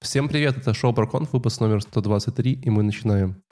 Всем 0.00 0.28
привет, 0.28 0.56
это 0.56 0.74
шоу 0.74 0.92
Проконф, 0.92 1.32
выпуск 1.32 1.60
номер 1.60 1.82
123, 1.82 2.52
и 2.52 2.70
мы 2.70 2.84
начинаем. 2.84 3.42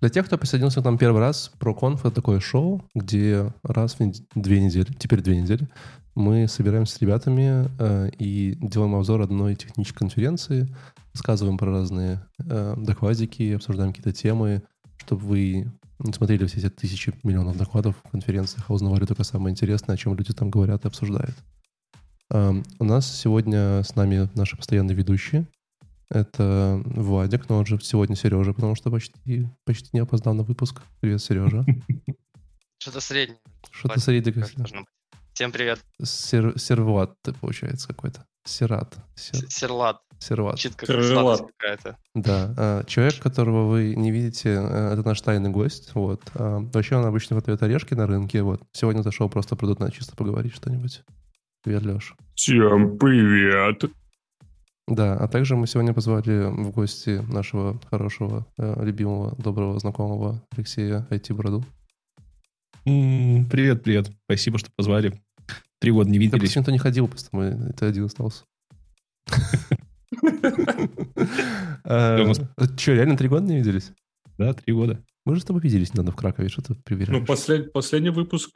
Для 0.00 0.08
тех, 0.08 0.26
кто 0.26 0.38
присоединился 0.38 0.80
к 0.80 0.84
нам 0.84 0.96
первый 0.96 1.20
раз, 1.20 1.52
ProConf— 1.60 2.00
это 2.00 2.10
такое 2.10 2.40
шоу, 2.40 2.82
где 2.94 3.52
раз 3.62 3.94
в 3.94 4.00
нед- 4.00 4.22
две 4.34 4.60
недели, 4.60 4.86
теперь 4.98 5.20
две 5.20 5.40
недели, 5.40 5.68
мы 6.14 6.48
собираемся 6.48 6.94
с 6.94 7.00
ребятами 7.00 7.68
э, 7.78 8.10
и 8.18 8.56
делаем 8.62 8.94
обзор 8.94 9.20
одной 9.20 9.56
технической 9.56 9.98
конференции, 9.98 10.74
рассказываем 11.12 11.58
про 11.58 11.70
разные 11.70 12.22
э, 12.38 12.74
докладики, 12.78 13.52
обсуждаем 13.52 13.92
какие-то 13.92 14.12
темы, 14.12 14.62
чтобы 14.96 15.26
вы 15.26 15.72
не 15.98 16.12
смотрели 16.14 16.46
все 16.46 16.60
эти 16.60 16.70
тысячи 16.70 17.12
миллионов 17.22 17.58
докладов 17.58 17.96
в 18.02 18.10
конференциях, 18.10 18.64
а 18.68 18.72
узнавали 18.72 19.04
только 19.04 19.22
самое 19.22 19.52
интересное, 19.52 19.94
о 19.94 19.98
чем 19.98 20.14
люди 20.14 20.32
там 20.32 20.50
говорят 20.50 20.84
и 20.84 20.88
обсуждают. 20.88 21.36
Эм, 22.30 22.64
у 22.78 22.84
нас 22.84 23.10
сегодня 23.18 23.82
с 23.82 23.94
нами 23.96 24.30
наши 24.34 24.56
постоянные 24.56 24.96
ведущие. 24.96 25.46
Это 26.10 26.80
Владик, 26.84 27.48
но 27.48 27.58
он 27.58 27.66
же 27.66 27.78
сегодня 27.80 28.16
Сережа, 28.16 28.52
потому 28.52 28.74
что 28.74 28.90
почти, 28.90 29.46
почти 29.64 29.90
не 29.92 30.00
опоздал 30.00 30.34
на 30.34 30.42
выпуск. 30.42 30.82
Привет, 31.00 31.22
Сережа. 31.22 31.64
Что-то 32.78 33.00
среднее. 33.00 33.38
Что-то 33.70 33.94
быть. 33.94 34.56
Всем 35.34 35.52
привет. 35.52 35.78
Сер, 36.02 36.58
серват 36.58 37.14
ты, 37.22 37.32
получается, 37.32 37.86
какой-то. 37.88 38.24
Серат. 38.44 38.96
Сер- 39.14 39.48
Серлат. 39.50 40.00
серват. 40.18 40.58
Чит 40.58 40.74
как 40.74 40.88
Серлат. 40.88 41.06
сладость 41.12 41.44
какая-то. 41.56 41.96
Да. 42.14 42.54
а, 42.58 42.84
Человек, 42.84 43.20
которого 43.20 43.68
вы 43.68 43.94
не 43.94 44.10
видите, 44.10 44.48
э, 44.50 44.92
это 44.94 45.02
наш 45.04 45.20
тайный 45.20 45.50
гость. 45.50 45.94
Вот. 45.94 46.22
А, 46.34 46.58
Вообще 46.58 46.96
он 46.96 47.04
обычно 47.04 47.36
готовит 47.36 47.62
орешки 47.62 47.94
на 47.94 48.06
рынке. 48.06 48.42
Вот. 48.42 48.62
Сегодня 48.72 49.02
зашел 49.02 49.28
просто 49.28 49.56
про 49.56 49.66
.NET 49.68 49.92
чисто 49.92 50.16
поговорить 50.16 50.54
что-нибудь. 50.54 51.02
Привет, 51.62 51.82
Леш. 51.84 52.14
Всем 52.34 52.98
привет. 52.98 53.84
Да, 54.90 55.14
а 55.16 55.28
также 55.28 55.54
мы 55.56 55.66
сегодня 55.68 55.94
позвали 55.94 56.50
в 56.50 56.70
гости 56.72 57.22
нашего 57.32 57.80
хорошего, 57.90 58.44
э, 58.58 58.84
любимого, 58.84 59.34
доброго 59.40 59.78
знакомого 59.78 60.42
Алексея 60.56 61.06
IT-бороду. 61.10 61.64
Привет, 62.84 63.82
привет. 63.84 64.10
Спасибо, 64.24 64.58
что 64.58 64.70
позвали. 64.76 65.12
Три 65.78 65.92
года 65.92 66.10
не 66.10 66.18
Да 66.18 66.22
виделись. 66.24 66.40
просто 66.40 66.58
никто 66.60 66.72
не 66.72 66.78
ходил, 66.78 67.06
просто 67.08 67.28
мы, 67.32 67.72
ты 67.78 67.86
один 67.86 68.04
остался. 68.06 68.42
Че, 72.76 72.94
реально 72.94 73.16
три 73.16 73.28
года 73.28 73.46
не 73.46 73.56
виделись? 73.58 73.92
Да, 74.38 74.52
три 74.54 74.74
года. 74.74 74.98
Мы 75.24 75.36
же 75.36 75.42
с 75.42 75.44
тобой 75.44 75.62
виделись 75.62 75.92
недавно 75.92 76.10
в 76.12 76.16
Кракове, 76.16 76.48
что 76.48 76.62
ты 76.62 76.72
Ну, 76.74 76.80
проверяешь? 76.84 77.28
послед- 77.28 77.70
последний 77.72 78.10
выпуск 78.10 78.50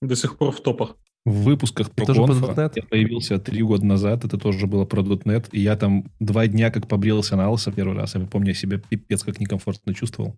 до 0.00 0.14
сих 0.14 0.38
пор 0.38 0.52
в 0.52 0.60
топах. 0.62 0.94
В 1.26 1.42
выпусках 1.42 1.90
про 1.90 2.04
.NET? 2.06 2.72
я 2.76 2.82
появился 2.82 3.38
три 3.38 3.62
года 3.62 3.84
назад. 3.84 4.24
Это 4.24 4.38
тоже 4.38 4.66
было 4.66 4.84
про 4.86 5.02
.NET. 5.02 5.48
И 5.52 5.60
я 5.60 5.76
там 5.76 6.06
два 6.18 6.46
дня 6.46 6.70
как 6.70 6.88
побрился 6.88 7.36
на 7.36 7.50
лысо 7.50 7.70
первый 7.72 7.94
раз. 7.96 8.14
Я 8.14 8.20
помню, 8.26 8.48
я 8.48 8.54
себя 8.54 8.78
пипец 8.78 9.22
как 9.22 9.38
некомфортно 9.38 9.92
чувствовал. 9.94 10.36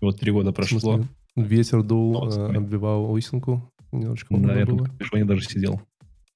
И 0.00 0.04
вот 0.04 0.20
три 0.20 0.30
года 0.30 0.52
прошло. 0.52 0.78
смысле, 0.78 1.08
Ветер 1.36 1.82
дул, 1.82 2.14
Вот, 2.14 2.28
э, 2.28 2.32
смотри. 2.32 2.56
обвивал 2.58 3.10
лысинку. 3.10 3.70
Немножечко 3.92 4.36
Да, 4.38 4.58
я 4.58 4.64
там 4.66 4.76
было. 4.76 4.86
в 4.86 4.90
капюшоне 4.90 5.24
даже 5.24 5.42
сидел. 5.42 5.82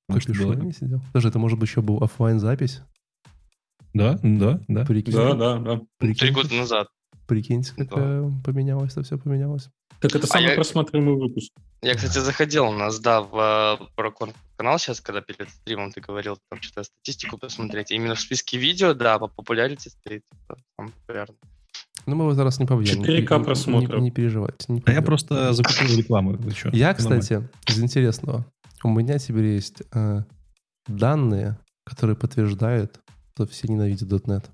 В 0.09 0.21
что 0.21 0.33
было- 0.33 0.53
капюшоне 0.53 0.73
сидел? 0.73 1.03
Даже 1.15 1.29
это 1.29 1.39
может 1.39 1.59
быть 1.59 1.69
еще 1.69 1.81
был 1.81 2.03
оффлайн 2.03 2.39
запись 2.41 2.83
Да, 3.95 4.19
да, 4.23 4.61
да. 4.69 4.85
Прикинь, 4.85 5.13
Да, 5.15 5.35
да, 5.35 5.59
да. 5.59 5.77
Три 5.99 6.15
прикинь, 6.15 6.33
года 6.35 6.55
назад. 6.55 6.89
прикиньте, 7.27 7.73
какая 7.77 8.31
поменялось, 8.45 8.95
то 8.95 9.03
все 9.03 9.17
поменялось. 9.19 9.69
Так 10.01 10.15
это 10.15 10.27
самый 10.27 10.49
я- 10.51 10.55
просматриваемый 10.55 11.17
выпуск. 11.17 11.53
Я, 11.83 11.95
кстати, 11.95 12.19
заходил 12.19 12.67
у 12.67 12.73
нас, 12.73 12.99
да, 13.01 13.21
в 13.23 13.79
э, 13.81 13.85
Прокон 13.97 14.33
канал 14.57 14.79
сейчас, 14.79 15.01
когда 15.01 15.21
перед 15.21 15.49
стримом 15.51 15.93
ты 15.93 16.01
говорил, 16.01 16.37
там 16.51 16.61
что-то 16.61 16.85
статистику 16.85 17.39
посмотреть. 17.39 17.91
Именно 17.91 18.15
в 18.15 18.21
списке 18.21 18.59
видео, 18.59 18.95
да, 18.95 19.19
по 19.19 19.29
популярности 19.29 19.89
стоит, 19.89 20.23
типа, 20.31 20.57
самый 20.77 20.93
популярный. 20.93 21.37
Ну, 22.07 22.17
мы 22.17 22.31
его 22.31 22.43
раз 22.43 22.59
не 22.59 22.67
повлияем. 22.67 23.03
4К 23.03 23.09
не- 23.35 23.39
не- 23.39 23.45
просмотров. 23.45 23.99
Не, 23.99 24.05
не 24.05 24.11
переживайте. 24.11 24.65
не 24.69 24.83
А 24.87 24.93
я 24.93 25.03
просто 25.03 25.53
закупил 25.53 25.97
рекламу. 25.97 26.39
Чё? 26.53 26.71
Я, 26.73 26.95
кстати, 26.95 27.47
из 27.69 27.83
интересного. 27.83 28.45
У 28.83 28.89
меня 28.89 29.19
теперь 29.19 29.45
есть 29.47 29.83
э, 29.93 30.23
данные, 30.87 31.59
которые 31.85 32.17
подтверждают, 32.17 33.01
что 33.35 33.47
все 33.47 33.69
ненавидят 33.69 34.09
.NET. 34.09 34.47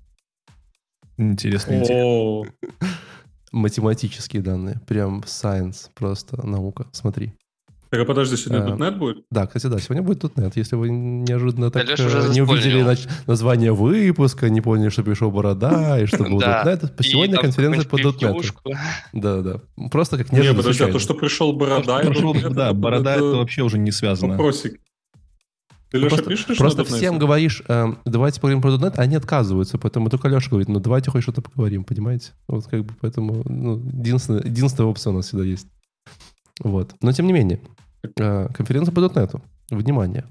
Интересно. 1.17 1.73
интересно. 1.73 2.51
Математические 3.57 4.41
данные. 4.41 4.79
Прям 4.87 5.21
science, 5.25 5.89
просто 5.95 6.45
наука. 6.45 6.85
Смотри. 6.91 7.33
так 7.89 8.01
а 8.01 8.05
подожди, 8.05 8.37
сегодня 8.37 8.73
А, 8.73 8.77
.NET 8.77 8.97
будет? 8.97 9.25
Да, 9.31 9.47
кстати, 9.47 9.67
да, 9.67 9.79
сегодня 9.79 10.03
будет 10.03 10.23
.NET. 10.23 10.53
Если 10.55 10.75
вы 10.75 10.89
неожиданно 10.89 11.71
так 11.71 11.87
э, 11.87 11.93
уже 11.93 12.29
не 12.33 12.41
увидели 12.41 12.97
название 13.25 13.73
выпуска, 13.73 14.49
не 14.49 14.61
поняли, 14.61 14.89
что 14.89 15.03
пришел 15.03 15.31
Борода, 15.31 15.99
и 15.99 16.05
что 16.05 16.23
был. 16.23 16.39
.NET, 16.39 16.91
сегодня 17.01 17.37
конференция 17.37 17.85
по 17.85 17.95
.NET. 17.95 18.51
Да, 19.13 19.41
да. 19.41 19.61
Просто 19.89 20.17
как 20.17 20.31
Не, 20.31 20.37
неожиданно 20.37 20.63
подожди, 20.63 20.83
а 20.83 20.91
то, 20.91 20.99
что 20.99 21.13
пришел 21.13 21.53
Борода... 21.53 22.03
да, 22.49 22.73
борода 22.73 23.15
это 23.15 23.37
вообще 23.37 23.63
уже 23.63 23.77
не 23.77 23.91
связано. 23.91 24.33
Вопросик. 24.33 24.79
Ты, 25.97 26.03
Леша, 26.03 26.15
просто 26.15 26.29
пишешь 26.29 26.57
просто 26.57 26.83
всем 26.83 27.19
говоришь, 27.19 27.63
эм, 27.67 27.99
давайте 28.05 28.39
поговорим 28.39 28.61
про 28.61 28.71
.NET, 28.71 28.95
они 28.97 29.15
отказываются, 29.15 29.77
поэтому 29.77 30.09
только 30.09 30.27
Леша 30.27 30.49
говорит, 30.49 30.67
ну 30.67 30.79
давайте 30.79 31.11
хоть 31.11 31.23
что-то 31.23 31.41
поговорим, 31.41 31.83
понимаете? 31.83 32.31
Вот 32.47 32.67
как 32.67 32.85
бы 32.85 32.93
поэтому 33.01 33.43
ну, 33.45 33.77
единственная, 33.77 34.43
единственная 34.43 34.89
опция 34.89 35.11
у 35.11 35.15
нас 35.15 35.27
всегда 35.27 35.43
есть. 35.43 35.67
Вот. 36.59 36.95
Но 37.01 37.11
тем 37.11 37.27
не 37.27 37.33
менее, 37.33 37.61
э, 38.19 38.47
конференция 38.53 38.93
по 38.93 38.99
.NET, 38.99 39.41
внимание, 39.69 40.25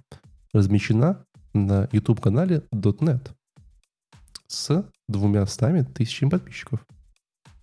размещена 0.53 1.25
на 1.53 1.89
YouTube-канале 1.93 2.63
.NET 2.73 3.31
с 4.47 4.85
двумя 5.09 5.47
стами 5.47 5.83
тысячами 5.83 6.31
подписчиков. 6.31 6.81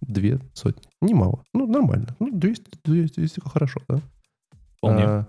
Две 0.01 0.39
сотни. 0.53 0.83
Немало. 1.01 1.43
Ну, 1.53 1.65
нормально. 1.65 2.15
Ну, 2.19 2.29
200, 2.31 2.79
200, 2.83 3.19
200 3.19 3.39
хорошо, 3.47 3.79
да? 3.87 3.99
Вполне. 4.77 5.03
А, 5.03 5.27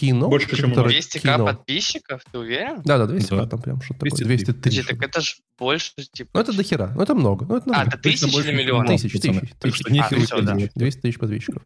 Keynote, 0.00 0.28
Больше, 0.28 0.56
чем 0.56 0.66
у 0.72 0.74
который- 0.74 0.94
200к 0.94 1.22
Keynote. 1.24 1.44
подписчиков, 1.46 2.22
ты 2.30 2.38
уверен? 2.38 2.82
Да, 2.84 2.98
да, 2.98 3.06
200 3.06 3.30
Да. 3.30 3.46
там 3.46 3.60
прям 3.62 3.80
что-то 3.82 4.00
такое. 4.00 4.24
203. 4.24 4.36
203. 4.36 4.52
Подожди, 4.62 4.82
что-то. 4.82 4.96
так 5.00 5.08
это 5.08 5.20
ж 5.20 5.36
больше, 5.58 5.92
типа... 6.12 6.30
Ну, 6.34 6.40
это 6.40 6.52
до 6.56 6.62
хера. 6.62 6.92
Ну, 6.94 7.02
это 7.02 7.14
много. 7.14 7.46
Ну, 7.46 7.56
это 7.56 7.64
А, 7.66 7.68
нормально. 7.68 7.88
это 7.94 8.02
тысячи 8.02 8.32
больше 8.32 8.50
или 8.50 8.56
миллионов, 8.58 8.86
Тысяч, 8.88 9.12
тысяч, 9.12 9.40
тысяч. 9.58 10.00
А, 10.00 10.08
всё, 10.16 10.40
да. 10.42 10.54
делать. 10.54 10.72
200 10.74 11.00
тысяч 11.00 11.18
подписчиков. 11.18 11.62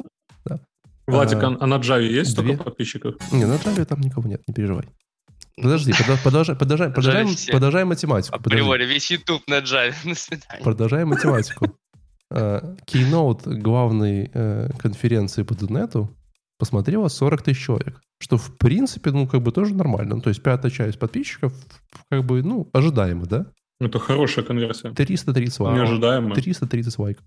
Владик, 1.06 1.42
А, 1.42 1.48
а 1.48 1.56
а 1.60 1.66
на 1.66 1.75
Java 1.75 2.00
есть 2.03 2.34
две. 2.37 2.44
столько 2.54 2.65
подписчиков? 2.65 3.15
Не, 3.32 3.44
на 3.44 3.54
Java 3.54 3.84
там 3.84 4.00
никого 4.00 4.28
нет, 4.28 4.41
не 4.47 4.54
переживай. 4.54 4.84
Подожди, 5.56 5.92
подо- 5.92 6.22
продолжай, 6.22 6.56
продолжай, 6.56 6.88
продолжаем, 6.91 7.28
все. 7.28 7.50
продолжаем 7.53 7.88
математику. 7.88 8.37
Априори, 8.37 8.87
весь 8.87 9.10
YouTube 9.10 9.42
на 9.48 9.59
Java. 9.59 9.92
До 10.04 10.15
свидания. 10.15 10.62
Продолжаем 10.62 11.09
математику. 11.09 11.76
Э, 12.31 12.76
Keynote 12.87 13.54
главной 13.56 14.31
э, 14.32 14.71
конференции 14.78 15.42
по 15.42 15.53
.NET 15.54 16.09
посмотрело 16.59 17.09
40 17.09 17.42
тысяч 17.42 17.65
человек. 17.65 18.00
Что, 18.22 18.37
в 18.38 18.56
принципе, 18.56 19.10
ну, 19.10 19.27
как 19.27 19.43
бы 19.43 19.50
тоже 19.50 19.75
нормально. 19.75 20.15
Ну, 20.15 20.21
то 20.21 20.28
есть 20.28 20.41
пятая 20.44 20.71
часть 20.71 20.97
подписчиков, 20.97 21.53
как 22.09 22.25
бы, 22.25 22.41
ну, 22.44 22.71
ожидаемо, 22.72 23.27
да? 23.27 23.47
Это 23.81 23.99
хорошая 23.99 24.44
конверсия. 24.44 24.93
330 24.93 25.59
лайков. 25.59 25.88
Неожидаемо. 25.88 26.33
330 26.33 26.99
лайков. 27.00 27.25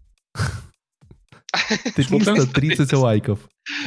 330 1.95 2.93
лайков 2.93 3.39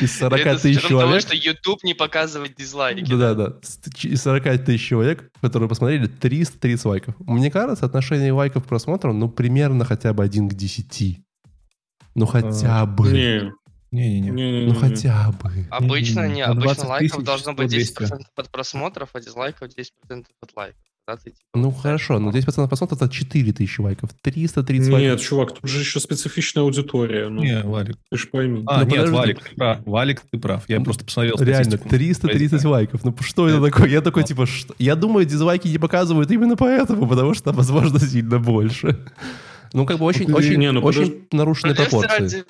из 0.02 0.18
40 0.18 0.40
Это 0.40 0.58
с 0.58 0.62
тысяч 0.62 0.82
человек. 0.82 1.22
что 1.22 1.34
YouTube 1.34 1.82
не 1.82 1.94
показывает 1.94 2.54
дизлайки. 2.56 3.08
Да-да-да. 3.08 3.58
Из 4.02 4.22
40 4.22 4.64
тысяч 4.66 4.86
человек, 4.86 5.30
которые 5.40 5.70
посмотрели, 5.70 6.08
330 6.08 6.84
лайков. 6.84 7.14
Мне 7.20 7.50
кажется, 7.50 7.86
отношение 7.86 8.32
лайков 8.32 8.64
к 8.64 8.66
просмотрам, 8.66 9.18
ну, 9.18 9.30
примерно 9.30 9.86
хотя 9.86 10.12
бы 10.12 10.22
1 10.22 10.50
к 10.50 10.54
10. 10.54 11.20
Ну, 12.16 12.26
хотя 12.26 12.84
бы. 12.84 13.12
Не, 13.12 13.52
Не-не-не. 13.90 14.30
не, 14.30 14.50
не, 14.52 14.66
Ну, 14.66 14.72
не. 14.74 14.78
хотя 14.78 15.32
бы. 15.42 15.50
Обычно 15.70 16.28
не, 16.28 16.46
На 16.46 16.54
20 16.54 16.78
обычно 16.84 16.88
лайков 16.88 17.24
должно 17.24 17.54
быть 17.54 17.72
100-200. 17.72 18.04
10% 18.04 18.20
от 18.36 18.48
просмотров, 18.50 19.10
а 19.14 19.20
дизлайков 19.20 19.68
10% 19.68 20.24
от 20.42 20.56
лайков. 20.56 20.76
Ты, 21.24 21.30
типа, 21.30 21.36
Ну, 21.54 21.70
хорошо, 21.70 22.18
но 22.18 22.26
мало. 22.26 22.32
10% 22.34 22.68
просмотров 22.68 23.00
это 23.00 23.08
4 23.10 23.52
тысячи 23.54 23.80
лайков. 23.80 24.10
330 24.20 24.88
Нет, 24.90 24.92
лайков. 25.00 25.20
чувак, 25.22 25.52
тут 25.54 25.70
же 25.70 25.80
еще 25.80 26.00
специфичная 26.00 26.64
аудитория. 26.64 27.30
Ну, 27.30 27.42
Не, 27.42 27.62
Валик. 27.62 27.96
ты 28.10 28.18
ж 28.18 28.28
пойми. 28.30 28.62
А, 28.66 28.80
Ну, 28.80 28.84
нет, 28.84 28.90
подожди. 28.90 29.14
Валик, 29.14 29.38
ты 29.42 29.54
прав. 29.56 29.78
Валик, 29.86 30.22
ты 30.30 30.38
прав. 30.38 30.64
Я 30.68 30.78
Ну, 30.80 30.84
просто 30.84 31.06
посмотрел 31.06 31.36
Реально, 31.38 31.64
статистику. 31.64 31.88
330 31.88 32.64
лайков. 32.66 33.04
Ну, 33.04 33.16
что 33.20 33.48
это 33.48 33.62
такое? 33.62 33.88
Я 33.88 34.02
такой, 34.02 34.24
типа, 34.24 34.44
что? 34.44 34.74
Я 34.78 34.96
думаю, 34.96 35.24
дизлайки 35.24 35.66
не 35.68 35.78
показывают 35.78 36.30
именно 36.30 36.56
поэтому, 36.56 37.08
потому 37.08 37.32
что, 37.32 37.52
возможно, 37.52 37.98
сильно 38.00 38.38
больше. 38.38 38.98
Ну, 39.72 39.86
как 39.86 39.98
бы 39.98 40.04
очень, 40.04 40.28
Ну, 40.28 40.36
очень, 40.36 40.56
не, 40.58 40.70
ну, 40.72 40.82
очень 40.82 41.26
нарушенные 41.32 41.74
Ну, 41.74 41.80
если 41.84 41.90
пропорции. 41.96 42.22
ради 42.22 42.44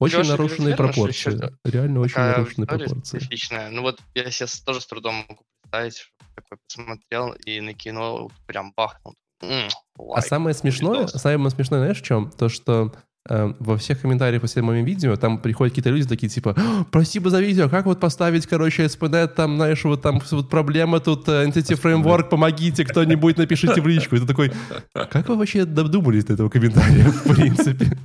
Очень 0.00 0.18
Лёша 0.18 0.30
нарушенные 0.30 0.74
что 0.74 0.82
пропорции. 0.84 1.34
ещё 1.36 1.50
Реально 1.64 2.00
очень 2.00 2.18
нарушенные 2.20 2.66
пропорции. 2.66 3.18
специфичная. 3.18 3.70
Ну 3.70 3.82
вот 3.82 4.00
я 4.14 4.30
сейчас 4.30 4.60
тоже 4.60 4.80
с 4.80 4.86
трудом 4.86 5.24
могу 5.28 5.42
представить, 5.62 5.96
что 5.96 6.12
такой 6.34 6.58
посмотрел 6.66 7.32
и 7.46 7.60
на 7.60 7.74
кино 7.74 8.28
прям 8.46 8.72
бахнул. 8.76 9.14
М, 9.42 9.68
А 10.14 10.20
самое 10.20 10.54
смешное, 10.54 11.00
Видос. 11.06 11.12
самое 11.20 11.50
смешное, 11.50 11.80
знаешь, 11.80 12.00
в 12.00 12.04
чем? 12.04 12.30
То, 12.30 12.48
что 12.48 12.92
э, 13.28 13.54
во 13.58 13.76
всех 13.78 14.00
комментариях 14.02 14.42
после 14.42 14.62
моим 14.62 14.84
видео 14.84 15.16
там 15.16 15.38
приходят 15.38 15.72
какие-то 15.72 15.90
люди 15.90 16.06
такие, 16.06 16.28
типа, 16.28 16.54
«А, 16.58 16.84
спасибо 16.88 17.30
за 17.30 17.40
видео, 17.40 17.68
как 17.70 17.86
вот 17.86 17.98
поставить, 18.00 18.46
короче, 18.46 18.84
SPNet, 18.84 19.28
там, 19.28 19.56
знаешь, 19.56 19.82
вот 19.84 20.02
там 20.02 20.20
вот 20.30 20.50
проблема 20.50 21.00
тут, 21.00 21.26
э, 21.28 21.46
Entity 21.46 21.80
Framework, 21.80 22.28
помогите, 22.28 22.84
кто-нибудь, 22.84 23.38
напишите 23.38 23.80
в 23.80 23.86
личку. 23.86 24.16
И 24.16 24.20
ты 24.20 24.26
такой, 24.26 24.52
как 24.92 25.28
вы 25.28 25.36
вообще 25.36 25.64
додумались 25.64 26.24
до 26.26 26.34
этого 26.34 26.48
комментария, 26.50 27.04
в 27.04 27.22
принципе? 27.34 27.96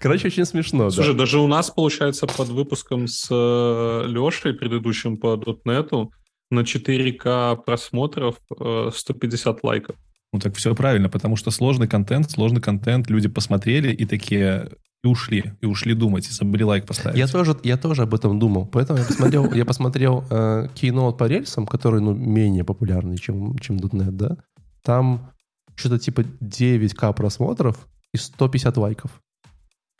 Короче, 0.00 0.28
очень 0.28 0.44
смешно, 0.44 0.90
Слушай, 0.90 1.12
да. 1.12 1.20
даже 1.20 1.38
у 1.38 1.46
нас, 1.46 1.70
получается, 1.70 2.26
под 2.26 2.48
выпуском 2.48 3.08
с 3.08 3.28
Лешей, 3.30 4.54
предыдущим 4.54 5.16
по 5.16 5.34
.NET, 5.64 6.08
на 6.50 6.60
4К 6.60 7.64
просмотров 7.64 8.36
э, 8.58 8.90
150 8.94 9.64
лайков. 9.64 9.96
Ну 10.32 10.38
так 10.38 10.54
все 10.54 10.74
правильно, 10.74 11.08
потому 11.08 11.36
что 11.36 11.50
сложный 11.50 11.88
контент, 11.88 12.30
сложный 12.30 12.60
контент, 12.60 13.08
люди 13.08 13.28
посмотрели 13.28 13.92
и 13.92 14.04
такие 14.06 14.70
и 15.04 15.08
ушли, 15.08 15.52
и 15.60 15.66
ушли 15.66 15.94
думать, 15.94 16.28
и 16.28 16.32
забыли 16.32 16.62
лайк 16.62 16.86
поставить. 16.86 17.18
Я 17.18 17.26
тоже, 17.26 17.56
я 17.62 17.76
тоже 17.76 18.02
об 18.02 18.14
этом 18.14 18.38
думал. 18.38 18.66
Поэтому 18.66 18.98
я 18.98 19.04
посмотрел, 19.04 19.52
я 19.52 19.64
посмотрел 19.64 20.24
э, 20.30 20.68
Keynote 20.74 21.16
по 21.16 21.24
рельсам, 21.24 21.66
который 21.66 22.00
ну, 22.00 22.14
менее 22.14 22.64
популярный, 22.64 23.16
чем, 23.16 23.58
чем 23.58 23.76
.NET, 23.76 24.12
да? 24.12 24.36
Там 24.82 25.32
что-то 25.74 25.98
типа 25.98 26.20
9к 26.20 27.14
просмотров 27.14 27.86
и 28.12 28.16
150 28.16 28.76
лайков. 28.76 29.10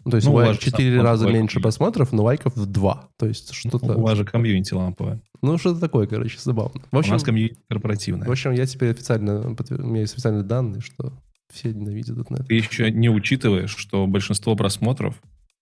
Ну, 0.06 0.11
То 0.12 0.17
есть 0.19 0.26
Ну, 0.29 0.35
у 0.35 0.37
вас 0.37 0.50
в 0.56 0.61
же 0.62 0.70
4 0.70 0.97
сам 0.97 1.05
раза 1.05 1.29
меньше 1.29 1.58
просмотров, 1.61 2.12
но 2.12 2.23
лайков 2.23 2.55
в 2.56 2.64
2. 2.64 3.08
То 3.19 3.26
есть 3.26 3.53
что-то... 3.53 3.87
У 3.97 4.03
вас 4.03 4.17
же 4.17 4.25
комьюнити 4.25 4.73
ламповое. 4.73 5.20
Ну, 5.43 5.58
что-то 5.58 5.81
такое, 5.81 6.06
короче, 6.06 6.38
забавно. 6.41 6.81
В 6.93 6.97
У 6.97 6.99
общем, 7.00 7.12
нас 7.14 7.25
комьюнити 7.25 7.58
корпоративное. 7.69 8.29
в 8.29 8.31
общем, 8.31 8.53
я 8.53 8.67
теперь 8.67 8.91
официально... 8.93 9.41
подтвер- 9.55 9.82
У 9.82 9.87
меня 9.88 10.03
есть 10.03 10.14
официальные 10.14 10.44
данные, 10.44 10.81
что 10.81 11.12
все 11.53 11.73
ненавидят 11.75 12.19
.NET. 12.19 12.44
Ты 12.47 12.55
еще 12.55 12.91
не 12.93 13.11
учитываешь, 13.11 13.75
что 13.76 14.06
большинство 14.06 14.55
просмотров 14.55 15.20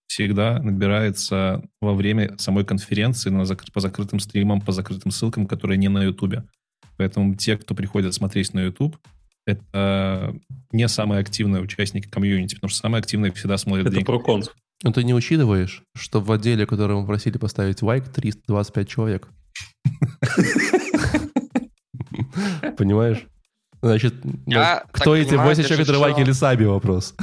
всегда 0.09 0.61
набирается 0.63 1.63
во 1.81 1.95
время 1.95 2.35
самой 2.37 2.67
конференции 2.67 3.31
на 3.31 3.43
зак- 3.43 3.73
по 3.73 3.81
закрытым 3.81 4.21
стримам, 4.21 4.61
по 4.61 4.73
закрытым 4.73 5.11
ссылкам, 5.11 5.47
которые 5.47 5.79
не 5.79 5.89
на 5.89 6.03
Ютубе. 6.03 6.45
Поэтому 6.99 7.35
те, 7.35 7.57
кто 7.57 7.75
приходят 7.75 8.13
смотреть 8.13 8.53
на 8.53 8.61
YouTube, 8.61 8.97
это 9.47 10.35
не 10.73 10.89
самые 10.89 11.21
активные 11.21 11.63
участники 11.63 12.09
комьюнити, 12.09 12.55
потому 12.55 12.71
что 12.71 12.79
самые 12.81 13.01
активные 13.01 13.33
всегда 13.33 13.59
смотрят 13.59 13.87
Это 13.87 14.05
про 14.05 14.19
конф. 14.19 14.49
Но 14.83 14.93
ты 14.93 15.05
не 15.05 15.15
учитываешь, 15.15 15.83
что 15.95 16.21
в 16.21 16.31
отделе, 16.33 16.67
который 16.67 16.97
мы 16.97 17.07
просили 17.07 17.39
поставить 17.39 17.81
лайк, 17.83 18.09
325 18.09 18.89
человек. 18.89 19.29
Понимаешь? 22.77 23.27
Значит, 23.83 24.15
кто 24.93 25.15
эти 25.15 25.31
понимаю, 25.31 25.49
8 25.51 25.63
ты 25.63 25.69
человек, 25.69 25.87
которые 25.87 26.03
лайкали 26.03 26.33
сами, 26.33 26.65
вопрос. 26.65 27.15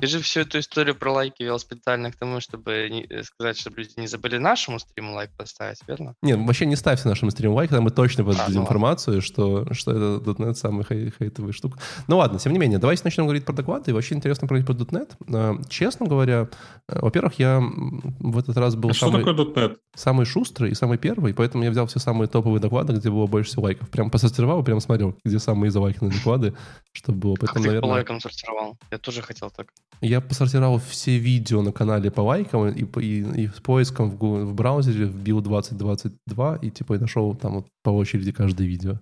Ты 0.00 0.06
же 0.06 0.20
всю 0.20 0.40
эту 0.40 0.58
историю 0.58 0.94
про 0.94 1.12
лайки 1.12 1.42
вел 1.42 1.58
специально 1.58 2.10
к 2.10 2.16
тому, 2.16 2.40
чтобы 2.40 2.88
не- 2.90 3.04
э, 3.08 3.22
сказать, 3.22 3.58
чтобы 3.58 3.78
люди 3.78 3.92
не 3.98 4.06
забыли 4.06 4.38
нашему 4.38 4.78
стриму 4.78 5.12
лайк 5.14 5.30
поставить, 5.36 5.78
верно? 5.86 6.14
Нет, 6.22 6.38
вообще 6.38 6.66
не 6.66 6.76
ставьте 6.76 7.08
нашим 7.08 7.30
стриму 7.30 7.54
лайк, 7.54 7.70
там 7.70 7.84
мы 7.84 7.90
точно 7.90 8.24
А, 8.24 8.26
подадим 8.26 8.54
ну 8.56 8.62
информацию, 8.62 9.20
что, 9.22 9.72
что 9.74 9.90
это 9.90 10.30
.NET 10.30 10.54
самый 10.54 10.84
хей- 10.84 11.12
хейтовый 11.18 11.52
штука. 11.52 11.78
Ну 12.08 12.16
ладно, 12.18 12.38
тем 12.38 12.52
не 12.52 12.58
менее, 12.58 12.78
давайте 12.78 13.02
начнем 13.04 13.24
говорить 13.24 13.44
про 13.44 13.52
доклады. 13.52 13.90
И 13.90 13.94
вообще 13.94 14.14
интересно 14.14 14.48
говорить 14.48 14.66
про 14.66 14.74
.NET. 14.74 15.10
Э, 15.28 15.62
Честно 15.68 16.06
говоря, 16.06 16.48
э, 16.88 16.98
во-первых, 17.00 17.38
я 17.38 17.60
в 17.60 18.38
этот 18.38 18.56
раз 18.56 18.74
был 18.76 18.90
А 18.90 18.94
что 18.94 19.06
самый, 19.10 19.24
такое 19.24 19.46
.NET? 19.68 19.76
самый 19.94 20.24
шустрый 20.26 20.70
и 20.70 20.74
самый 20.74 20.98
первый, 20.98 21.34
поэтому 21.34 21.64
я 21.64 21.70
взял 21.70 21.86
все 21.86 21.98
самые 21.98 22.28
топовые 22.28 22.60
доклады, 22.60 22.94
где 22.94 23.10
было 23.10 23.26
больше 23.26 23.50
всего 23.50 23.64
лайков. 23.64 23.90
Прям 23.90 24.10
посортировал, 24.10 24.62
прям 24.64 24.80
смотрел, 24.80 25.16
где 25.24 25.38
самые 25.38 25.70
залайканные 25.70 26.12
доклады, 26.16 26.54
чтобы 26.92 27.18
было. 27.18 27.34
Как 27.36 27.50
Поэтому, 27.54 27.54
ты 27.54 27.60
их 27.60 27.64
по 27.64 27.86
наверное, 27.86 27.90
лайкам 27.94 28.20
сортировал? 28.20 28.76
Я 28.90 28.98
тоже 28.98 29.22
хотел 29.22 29.50
так. 29.50 29.68
Я 30.00 30.20
посортировал 30.20 30.78
все 30.78 31.18
видео 31.18 31.62
на 31.62 31.72
канале 31.72 32.10
по 32.10 32.22
лайкам 32.22 32.68
и, 32.68 32.82
и, 33.00 33.42
и 33.42 33.48
с 33.48 33.60
поиском 33.60 34.10
в, 34.10 34.16
в 34.16 34.54
браузере 34.54 35.04
вбил 35.04 35.40
2022 35.42 36.56
и 36.56 36.70
типа 36.70 36.94
и 36.94 36.98
нашел 36.98 37.34
там 37.34 37.56
вот 37.56 37.66
по 37.82 37.90
очереди 37.90 38.32
каждое 38.32 38.66
видео. 38.66 38.98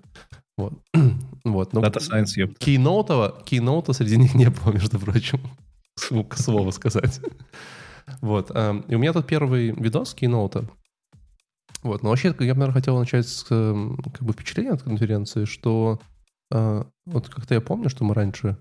Вот. 0.56 0.72
вот. 1.44 1.72
Но 1.72 1.80
Data 1.80 1.98
Science, 2.00 2.32
ёпта. 2.36 2.58
кейноутова, 2.58 3.42
кейноута 3.44 3.92
среди 3.92 4.16
них 4.16 4.34
не 4.34 4.50
было, 4.50 4.72
между 4.72 4.98
прочим. 4.98 5.40
Слову 6.34 6.72
сказать. 6.72 7.20
Вот. 8.20 8.50
эм, 8.54 8.80
И 8.88 8.94
у 8.94 8.98
меня 8.98 9.12
тут 9.12 9.26
первый 9.26 9.70
видос 9.70 10.14
кейноута. 10.14 10.68
Вот. 11.82 12.02
Но 12.02 12.10
вообще, 12.10 12.28
я 12.28 12.34
бы, 12.34 12.60
наверное, 12.60 12.72
хотел 12.72 12.98
начать 12.98 13.28
с 13.28 13.46
эм, 13.50 13.98
как 14.12 14.22
бы 14.22 14.32
впечатления 14.32 14.72
от 14.72 14.82
конференции, 14.82 15.44
что 15.44 16.00
э, 16.50 16.84
вот 17.06 17.28
как-то 17.28 17.54
я 17.54 17.60
помню, 17.60 17.88
что 17.88 18.04
мы 18.04 18.14
раньше 18.14 18.56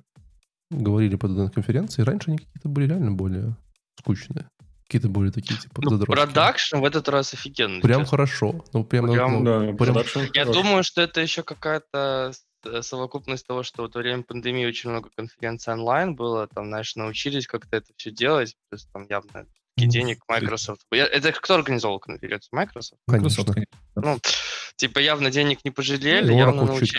говорили 0.69 1.15
по 1.15 1.27
данной 1.27 1.49
конференции, 1.51 2.01
раньше 2.01 2.29
они 2.29 2.37
какие-то 2.37 2.69
были 2.69 2.87
реально 2.87 3.11
более 3.11 3.55
скучные. 3.99 4.47
Какие-то 4.85 5.09
более 5.09 5.33
такие, 5.33 5.59
типа, 5.59 5.81
Ну, 5.81 5.89
задротские. 5.91 6.15
продакшн 6.25 6.77
в 6.77 6.85
этот 6.85 7.09
раз 7.09 7.33
офигенный. 7.33 7.81
Прям 7.81 8.01
честно. 8.01 8.09
хорошо. 8.17 8.65
Ну, 8.73 8.85
прям, 8.85 9.11
Прям, 9.11 9.43
ну, 9.43 9.73
Да, 9.73 9.73
прям- 9.73 10.29
Я 10.33 10.45
думаю, 10.45 10.83
что 10.83 11.01
это 11.01 11.19
еще 11.21 11.43
какая-то 11.43 12.31
э, 12.63 12.81
совокупность 12.81 13.45
того, 13.45 13.63
что 13.63 13.83
вот 13.83 13.95
во 13.95 14.01
время 14.01 14.23
пандемии 14.23 14.65
очень 14.65 14.89
много 14.89 15.09
конференций 15.15 15.73
онлайн 15.73 16.15
было, 16.15 16.47
там, 16.47 16.67
знаешь, 16.67 16.95
научились 16.95 17.47
как-то 17.47 17.77
это 17.77 17.87
все 17.97 18.11
делать, 18.11 18.55
то 18.69 18.75
есть 18.75 18.89
там 18.91 19.05
явно 19.09 19.45
и 19.77 19.85
Ну, 19.85 19.91
денег 19.91 20.19
Microsoft. 20.27 20.81
Я- 20.91 21.05
Это 21.05 21.31
кто 21.33 21.55
организовал 21.55 21.99
конференцию? 21.99 22.49
Microsoft? 22.53 22.99
конечно. 23.07 23.29
Microsoft, 23.29 23.53
конечно. 23.53 23.71
Ну, 23.95 24.19
типа 24.75 24.99
явно 24.99 25.31
денег 25.31 25.63
не 25.65 25.71
пожалели, 25.71 26.31
Ну, 26.31 26.37
явно 26.37 26.61
Oracle 26.61 26.79
чуть, 26.79 26.93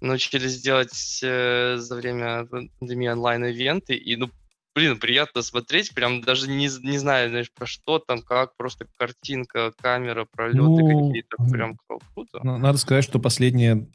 научились, 0.00 0.60
делать 0.60 1.20
э, 1.22 1.76
за 1.76 1.94
время 1.94 2.46
пандемии 2.78 3.08
онлайн-ивенты, 3.08 3.94
и, 3.94 4.16
ну, 4.16 4.30
блин, 4.74 4.98
приятно 4.98 5.42
смотреть, 5.42 5.94
прям 5.94 6.22
даже 6.22 6.48
не, 6.48 6.68
не 6.82 6.98
знаю, 6.98 7.30
знаешь, 7.30 7.50
про 7.52 7.66
что 7.66 7.98
там, 7.98 8.22
как, 8.22 8.56
просто 8.56 8.86
картинка, 8.98 9.72
камера, 9.80 10.26
пролеты 10.30 10.60
Ну, 10.62 11.06
какие-то, 11.06 11.36
прям 11.50 11.76
кру- 11.88 12.02
круто. 12.14 12.40
Ну, 12.42 12.58
Надо 12.58 12.78
сказать, 12.78 13.04
что 13.04 13.18
последние 13.18 13.88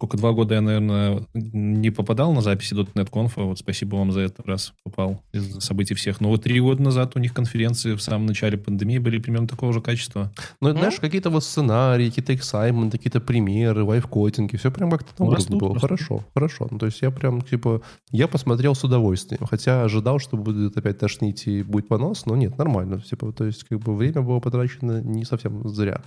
сколько, 0.00 0.16
два 0.16 0.32
года 0.32 0.54
я, 0.54 0.62
наверное, 0.62 1.26
не 1.34 1.90
попадал 1.90 2.32
на 2.32 2.40
записи 2.40 2.72
.NET 2.72 3.10
Conf, 3.10 3.32
вот 3.36 3.58
спасибо 3.58 3.96
вам 3.96 4.12
за 4.12 4.20
этот 4.20 4.46
раз 4.46 4.72
попал 4.82 5.22
из-за 5.34 5.60
событий 5.60 5.92
всех. 5.92 6.22
Но 6.22 6.30
вот 6.30 6.42
три 6.42 6.58
года 6.58 6.82
назад 6.82 7.16
у 7.16 7.18
них 7.18 7.34
конференции 7.34 7.94
в 7.94 8.00
самом 8.00 8.24
начале 8.24 8.56
пандемии 8.56 8.96
были 8.96 9.18
примерно 9.18 9.46
такого 9.46 9.74
же 9.74 9.82
качества. 9.82 10.32
Ну, 10.62 10.70
знаешь, 10.70 10.98
какие-то 10.98 11.28
вот 11.28 11.44
сценарии, 11.44 12.08
какие-то 12.08 12.34
эксайменты, 12.34 12.96
какие-то 12.96 13.20
примеры, 13.20 13.84
лайфкодинги, 13.84 14.56
все 14.56 14.70
прям 14.70 14.90
как-то 14.90 15.14
там 15.14 15.28
растут, 15.28 15.60
было. 15.60 15.74
растут. 15.74 15.82
Хорошо, 15.82 16.24
хорошо. 16.32 16.68
Ну, 16.70 16.78
то 16.78 16.86
есть 16.86 17.02
я 17.02 17.10
прям, 17.10 17.42
типа, 17.42 17.82
я 18.10 18.26
посмотрел 18.26 18.74
с 18.74 18.82
удовольствием, 18.82 19.44
хотя 19.44 19.84
ожидал, 19.84 20.18
что 20.18 20.38
будет 20.38 20.78
опять 20.78 20.96
тошнить 20.96 21.46
и 21.46 21.62
будет 21.62 21.88
понос, 21.88 22.24
но 22.24 22.36
нет, 22.36 22.56
нормально. 22.56 23.02
Типа, 23.02 23.32
то 23.32 23.44
есть, 23.44 23.64
как 23.64 23.80
бы, 23.80 23.94
время 23.94 24.22
было 24.22 24.40
потрачено 24.40 25.02
не 25.02 25.26
совсем 25.26 25.68
зря. 25.68 26.00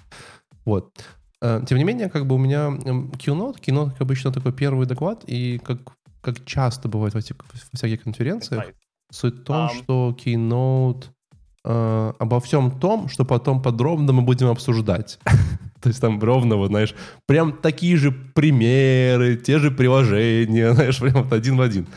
Вот. 0.66 0.90
Э, 1.44 1.62
Тем 1.68 1.78
не 1.78 1.84
менее, 1.84 2.10
как 2.10 2.26
бы 2.26 2.36
у 2.36 2.38
меня 2.38 2.70
Keynote, 2.70 3.60
Keynote, 3.60 3.92
как 3.92 4.02
обычно, 4.02 4.32
такой 4.32 4.54
первый 4.54 4.88
доклад, 4.88 5.24
и 5.28 5.60
как, 5.60 5.80
как 6.22 6.46
часто 6.46 6.88
бывает 6.88 7.14
во, 7.14 7.20
всех- 7.20 7.38
во 7.38 7.78
всяких 7.78 8.04
конференциях, 8.04 8.64
суть 9.12 9.36
в 9.36 9.44
том, 9.44 9.56
Ам. 9.56 9.70
что 9.70 10.18
Keynote 10.26 11.04
э, 11.66 12.14
обо 12.20 12.40
всем 12.40 12.72
том, 12.80 13.10
что 13.10 13.26
потом 13.26 13.62
подробно 13.62 14.14
мы 14.14 14.22
будем 14.22 14.48
обсуждать. 14.48 15.20
То 15.82 15.90
есть 15.90 16.00
там 16.00 16.20
ровно, 16.24 16.56
вот, 16.56 16.68
знаешь, 16.68 16.96
прям 17.28 17.52
такие 17.52 17.98
же 17.98 18.12
примеры, 18.12 19.36
те 19.36 19.60
же 19.60 19.70
приложения, 19.70 20.74
знаешь, 20.76 21.00
прям 21.00 21.24
вот 21.24 21.34
один 21.34 21.58
в 21.58 21.62
один. 21.62 21.88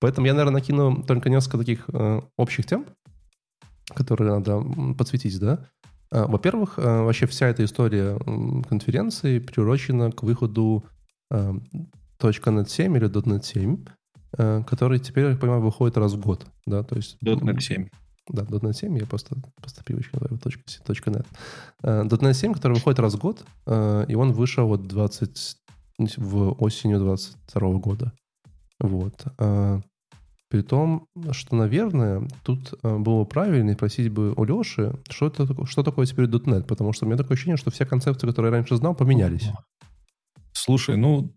Поэтому 0.00 0.26
я, 0.26 0.32
наверное, 0.32 0.60
накину 0.60 1.02
только 1.02 1.28
несколько 1.28 1.58
таких 1.58 1.84
э, 1.92 2.22
общих 2.38 2.64
тем, 2.66 2.86
которые 3.94 4.30
надо 4.32 4.62
подсветить, 4.96 5.38
да. 5.38 5.68
Э, 6.14 6.26
Во-первых, 6.26 6.78
э, 6.78 7.02
вообще 7.02 7.26
вся 7.26 7.48
эта 7.48 7.64
история 7.64 8.16
конференции 8.68 9.40
приурочена 9.40 10.12
к 10.12 10.22
выходу 10.22 10.84
э, 11.30 11.52
.NET 12.20 12.68
7 12.68 12.96
или 12.96 13.08
.NET 13.10 13.42
7, 13.44 13.84
э, 14.38 14.62
который 14.66 14.98
теперь, 15.00 15.30
я 15.30 15.36
понимаю, 15.36 15.60
выходит 15.62 15.96
раз 15.98 16.12
в 16.14 16.20
год, 16.20 16.46
да, 16.66 16.82
то 16.82 16.96
есть... 16.96 17.18
.NET 17.20 17.60
7. 17.60 17.88
Да, 18.28 18.42
.NET 18.44 18.72
7, 18.72 18.96
я 18.96 19.06
просто 19.06 19.36
точка, 20.42 20.62
с- 20.66 20.80
точка 20.86 21.10
.NET. 21.10 21.26
Э, 21.82 22.04
.NET 22.04 22.34
7, 22.34 22.52
который 22.54 22.74
выходит 22.74 23.00
раз 23.00 23.14
в 23.14 23.18
год, 23.18 23.44
э, 23.66 24.06
и 24.08 24.14
он 24.14 24.32
вышел 24.32 24.66
вот 24.68 24.86
20, 24.86 25.56
в 26.16 26.52
осенью 26.62 27.00
22 27.00 27.72
года. 27.78 28.12
Вот. 28.80 29.24
При 30.50 30.62
том, 30.62 31.08
что, 31.32 31.56
наверное, 31.56 32.28
тут 32.44 32.74
э, 32.82 32.96
было 32.98 33.24
правильно 33.24 33.74
просить 33.74 34.10
бы 34.10 34.32
у 34.32 34.44
Леши, 34.44 34.94
что, 35.08 35.26
это, 35.26 35.66
что 35.66 35.82
такое 35.82 36.06
теперь 36.06 36.26
.NET, 36.26 36.64
потому 36.64 36.92
что 36.92 37.04
у 37.04 37.08
меня 37.08 37.16
такое 37.16 37.34
ощущение, 37.34 37.56
что 37.56 37.70
все 37.70 37.86
концепции, 37.86 38.26
которые 38.26 38.50
я 38.50 38.56
раньше 38.58 38.76
знал, 38.76 38.94
поменялись. 38.94 39.48
Слушай, 40.52 40.96
ну, 40.96 41.34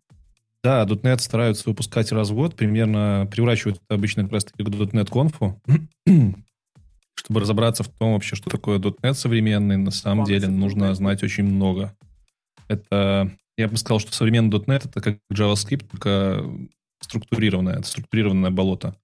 да, 0.64 0.86
.NET 0.86 1.20
стараются 1.20 1.70
выпускать 1.70 2.12
раз 2.12 2.30
в 2.30 2.36
год, 2.36 2.56
примерно 2.56 3.28
приурачивают 3.32 3.82
это 3.82 3.96
обычно 3.96 4.24
как 4.24 4.34
раз-таки 4.34 4.64
к 4.64 4.68
.NET 4.68 5.10
Conf, 5.10 5.56
чтобы 7.16 7.40
разобраться 7.40 7.84
в 7.84 7.90
том 7.90 8.14
вообще, 8.14 8.36
что 8.36 8.50
такое 8.50 8.78
.NET 8.78 9.14
современный. 9.14 9.78
На 9.78 9.92
самом 9.92 10.26
деле 10.26 10.48
нужно 10.48 10.94
знать 10.94 11.24
очень 11.24 11.46
много. 11.46 11.96
это, 12.68 13.32
я 13.58 13.68
бы 13.68 13.78
сказал, 13.78 14.00
что 14.00 14.14
современный 14.14 14.60
.NET 14.60 14.90
это 14.90 15.02
как 15.02 15.18
JavaScript, 15.34 15.88
только 15.90 16.44
структурированное, 17.00 17.76
это 17.76 17.88
структурированное 17.88 18.52
болото. 18.52 18.96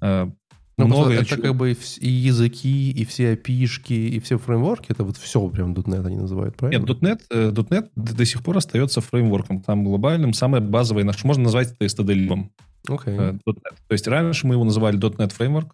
Э, 0.00 0.30
ну, 0.76 0.86
много 0.86 1.12
это 1.12 1.24
чего... 1.24 1.42
как 1.42 1.56
бы 1.56 1.76
и 2.00 2.08
языки, 2.08 2.90
и 2.90 3.04
все 3.04 3.34
API-шки, 3.34 3.92
и 3.92 4.18
все 4.20 4.38
фреймворки, 4.38 4.90
это 4.90 5.04
вот 5.04 5.16
все 5.16 5.46
прям 5.48 5.72
.NET 5.72 6.06
они 6.06 6.16
называют, 6.16 6.56
правильно? 6.56 6.84
Нет, 6.84 7.02
.NET, 7.02 7.20
э, 7.30 7.50
.NET 7.50 7.90
до 7.94 8.24
сих 8.24 8.42
пор 8.42 8.56
остается 8.56 9.00
фреймворком, 9.00 9.60
там 9.60 9.84
глобальным, 9.84 10.32
самое 10.32 10.62
базовое, 10.62 11.04
можно 11.22 11.44
назвать 11.44 11.72
это 11.72 11.84
std 11.84 12.48
Okay. 12.86 13.38
То 13.46 13.54
есть 13.92 14.06
раньше 14.06 14.46
мы 14.46 14.56
его 14.56 14.64
называли 14.64 14.98
.NET 14.98 15.32
Framework, 15.34 15.70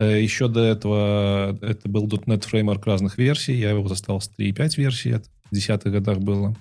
еще 0.00 0.48
до 0.48 0.60
этого 0.60 1.58
это 1.60 1.88
был 1.90 2.06
.NET 2.06 2.48
Framework 2.50 2.82
разных 2.86 3.18
версий, 3.18 3.54
я 3.54 3.70
его 3.70 3.86
застал 3.86 4.18
с 4.20 4.30
3.5 4.38 4.76
версии, 4.78 5.16
это 5.16 5.28
в 5.50 5.54
десятых 5.54 5.92
годах 5.92 6.18
было. 6.18 6.56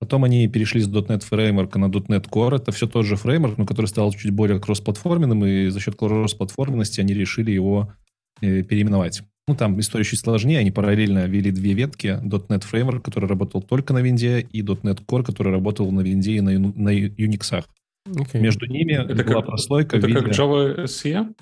Потом 0.00 0.24
они 0.24 0.46
перешли 0.48 0.80
с 0.80 0.88
.NET 0.88 1.22
Framework 1.30 1.78
на 1.78 1.86
.NET 1.86 2.28
Core. 2.28 2.56
Это 2.56 2.72
все 2.72 2.86
тот 2.86 3.06
же 3.06 3.16
фреймворк, 3.16 3.58
но 3.58 3.66
который 3.66 3.86
стал 3.86 4.12
чуть 4.12 4.32
более 4.32 4.60
кроссплатформенным, 4.60 5.44
и 5.46 5.68
за 5.68 5.80
счет 5.80 5.96
кроссплатформенности 5.96 7.00
они 7.00 7.14
решили 7.14 7.52
его 7.52 7.92
э, 8.40 8.62
переименовать. 8.62 9.22
Ну, 9.46 9.54
там 9.54 9.78
история 9.78 10.04
чуть 10.04 10.20
сложнее. 10.20 10.58
Они 10.58 10.70
параллельно 10.70 11.26
ввели 11.26 11.50
две 11.50 11.74
ветки. 11.74 12.18
.NET 12.22 12.64
Framework, 12.70 13.00
который 13.00 13.28
работал 13.28 13.62
только 13.62 13.92
на 13.92 13.98
винде, 13.98 14.40
и 14.40 14.62
.NET 14.62 15.04
Core, 15.06 15.22
который 15.22 15.52
работал 15.52 15.90
на 15.92 16.00
винде 16.00 16.32
и 16.32 16.40
на, 16.40 16.58
на 16.58 16.94
Unix. 16.94 17.64
Okay. 18.08 18.40
Между 18.40 18.66
ними 18.66 18.92
это 18.92 19.24
была 19.24 19.40
как, 19.40 19.46
прослойка 19.46 19.96
Это 19.96 20.08
как 20.08 20.28
Java 20.28 20.84
SE? 20.84 21.34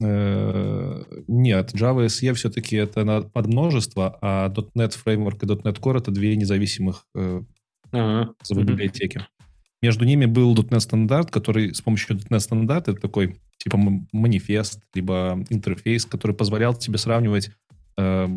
Э, 0.00 1.02
нет, 1.28 1.72
Java 1.74 2.06
SE 2.06 2.32
все-таки 2.34 2.76
это 2.76 3.22
подмножество, 3.32 4.18
а 4.20 4.48
.NET 4.48 4.96
Framework 5.04 5.38
и 5.42 5.46
.NET 5.46 5.80
Core 5.80 5.98
это 5.98 6.10
две 6.10 6.36
независимых 6.36 7.04
ага. 7.92 8.34
библиотеки. 8.50 9.26
Между 9.80 10.04
ними 10.04 10.26
был 10.26 10.54
.NET 10.54 10.80
стандарт, 10.80 11.30
который 11.30 11.74
с 11.74 11.80
помощью 11.80 12.16
.NET 12.16 12.40
стандарта, 12.40 12.92
это 12.92 13.00
такой 13.00 13.40
типа 13.58 13.78
манифест, 14.12 14.82
либо 14.94 15.44
интерфейс, 15.50 16.04
который 16.04 16.34
позволял 16.34 16.74
тебе 16.74 16.98
сравнивать, 16.98 17.50
э, 17.96 18.28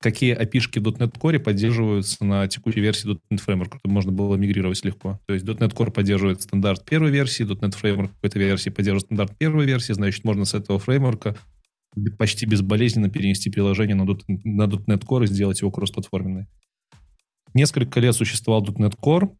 какие 0.00 0.36
API-шки 0.36 0.80
.NET 0.80 1.18
Core 1.18 1.38
поддерживаются 1.38 2.24
на 2.24 2.46
текущей 2.48 2.80
версии 2.80 3.10
.NET 3.30 3.40
Framework, 3.46 3.78
чтобы 3.78 3.94
можно 3.94 4.12
было 4.12 4.36
мигрировать 4.36 4.84
легко. 4.84 5.20
То 5.26 5.34
есть 5.34 5.44
.NET 5.46 5.72
Core 5.72 5.92
поддерживает 5.92 6.42
стандарт 6.42 6.84
первой 6.84 7.10
версии, 7.10 7.44
.NET 7.44 7.74
Framework 7.80 8.08
какой-то 8.08 8.38
версии 8.38 8.70
поддерживает 8.70 9.06
стандарт 9.06 9.36
первой 9.38 9.66
версии, 9.66 9.92
значит, 9.92 10.24
можно 10.24 10.44
с 10.44 10.54
этого 10.54 10.78
фреймворка 10.78 11.36
почти 12.16 12.46
безболезненно 12.46 13.08
перенести 13.08 13.50
приложение 13.50 13.96
на 13.96 14.02
.NET 14.04 15.04
Core 15.04 15.24
и 15.24 15.26
сделать 15.26 15.60
его 15.60 15.70
кроссплатформенной. 15.70 16.46
Несколько 17.58 17.98
лет 17.98 18.14
существовал 18.14 18.62
.NET 18.62 18.94
Core, 19.02 19.30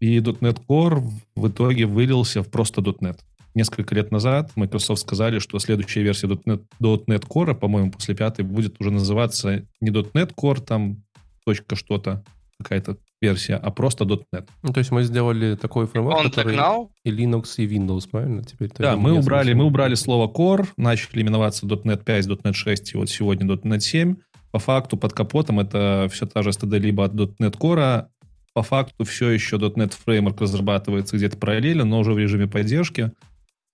и 0.00 0.20
.NET 0.20 0.58
Core 0.66 1.06
в 1.36 1.48
итоге 1.48 1.84
вылился 1.84 2.42
в 2.42 2.50
просто 2.50 2.80
.NET. 2.80 3.18
Несколько 3.54 3.94
лет 3.94 4.10
назад 4.10 4.52
Microsoft 4.56 5.02
сказали, 5.02 5.38
что 5.38 5.58
следующая 5.58 6.02
версия 6.02 6.28
.NET, 6.28 6.62
.NET 6.80 7.26
Core, 7.28 7.54
по-моему, 7.54 7.90
после 7.90 8.14
пятой, 8.14 8.46
будет 8.46 8.80
уже 8.80 8.90
называться 8.90 9.66
не 9.82 9.90
.NET 9.90 10.34
Core, 10.34 10.62
там 10.62 11.02
точка 11.44 11.76
что-то, 11.76 12.24
какая-то 12.58 12.96
версия, 13.20 13.56
а 13.56 13.70
просто 13.70 14.04
.NET. 14.04 14.48
Ну, 14.62 14.72
то 14.72 14.78
есть 14.78 14.90
мы 14.90 15.02
сделали 15.02 15.54
такой 15.54 15.86
фреймворк, 15.86 16.20
Он 16.20 16.30
который 16.30 16.56
now? 16.56 16.88
и 17.04 17.10
Linux, 17.10 17.56
и 17.58 17.66
Windows, 17.66 18.08
правильно? 18.10 18.44
Теперь 18.44 18.70
да, 18.78 18.96
мы 18.96 19.12
убрали, 19.12 19.52
мы 19.52 19.64
убрали 19.64 19.94
слово 19.94 20.32
Core, 20.32 20.66
начали 20.78 21.20
именоваться 21.20 21.66
.NET 21.66 22.02
5, 22.02 22.28
.NET 22.28 22.54
6, 22.54 22.94
и 22.94 22.96
вот 22.96 23.10
сегодня 23.10 23.46
.NET 23.46 23.80
7 23.80 24.16
по 24.50 24.58
факту 24.58 24.96
под 24.96 25.12
капотом 25.12 25.60
это 25.60 26.08
все 26.10 26.26
та 26.26 26.42
же 26.42 26.50
std 26.50 26.78
либо 26.78 27.04
от 27.04 27.12
.NET 27.12 27.56
Core, 27.58 28.08
по 28.54 28.62
факту 28.62 29.04
все 29.04 29.30
еще 29.30 29.56
.NET 29.56 29.94
Framework 30.06 30.40
разрабатывается 30.40 31.16
где-то 31.16 31.36
параллельно, 31.36 31.84
но 31.84 32.00
уже 32.00 32.12
в 32.12 32.18
режиме 32.18 32.46
поддержки, 32.46 33.12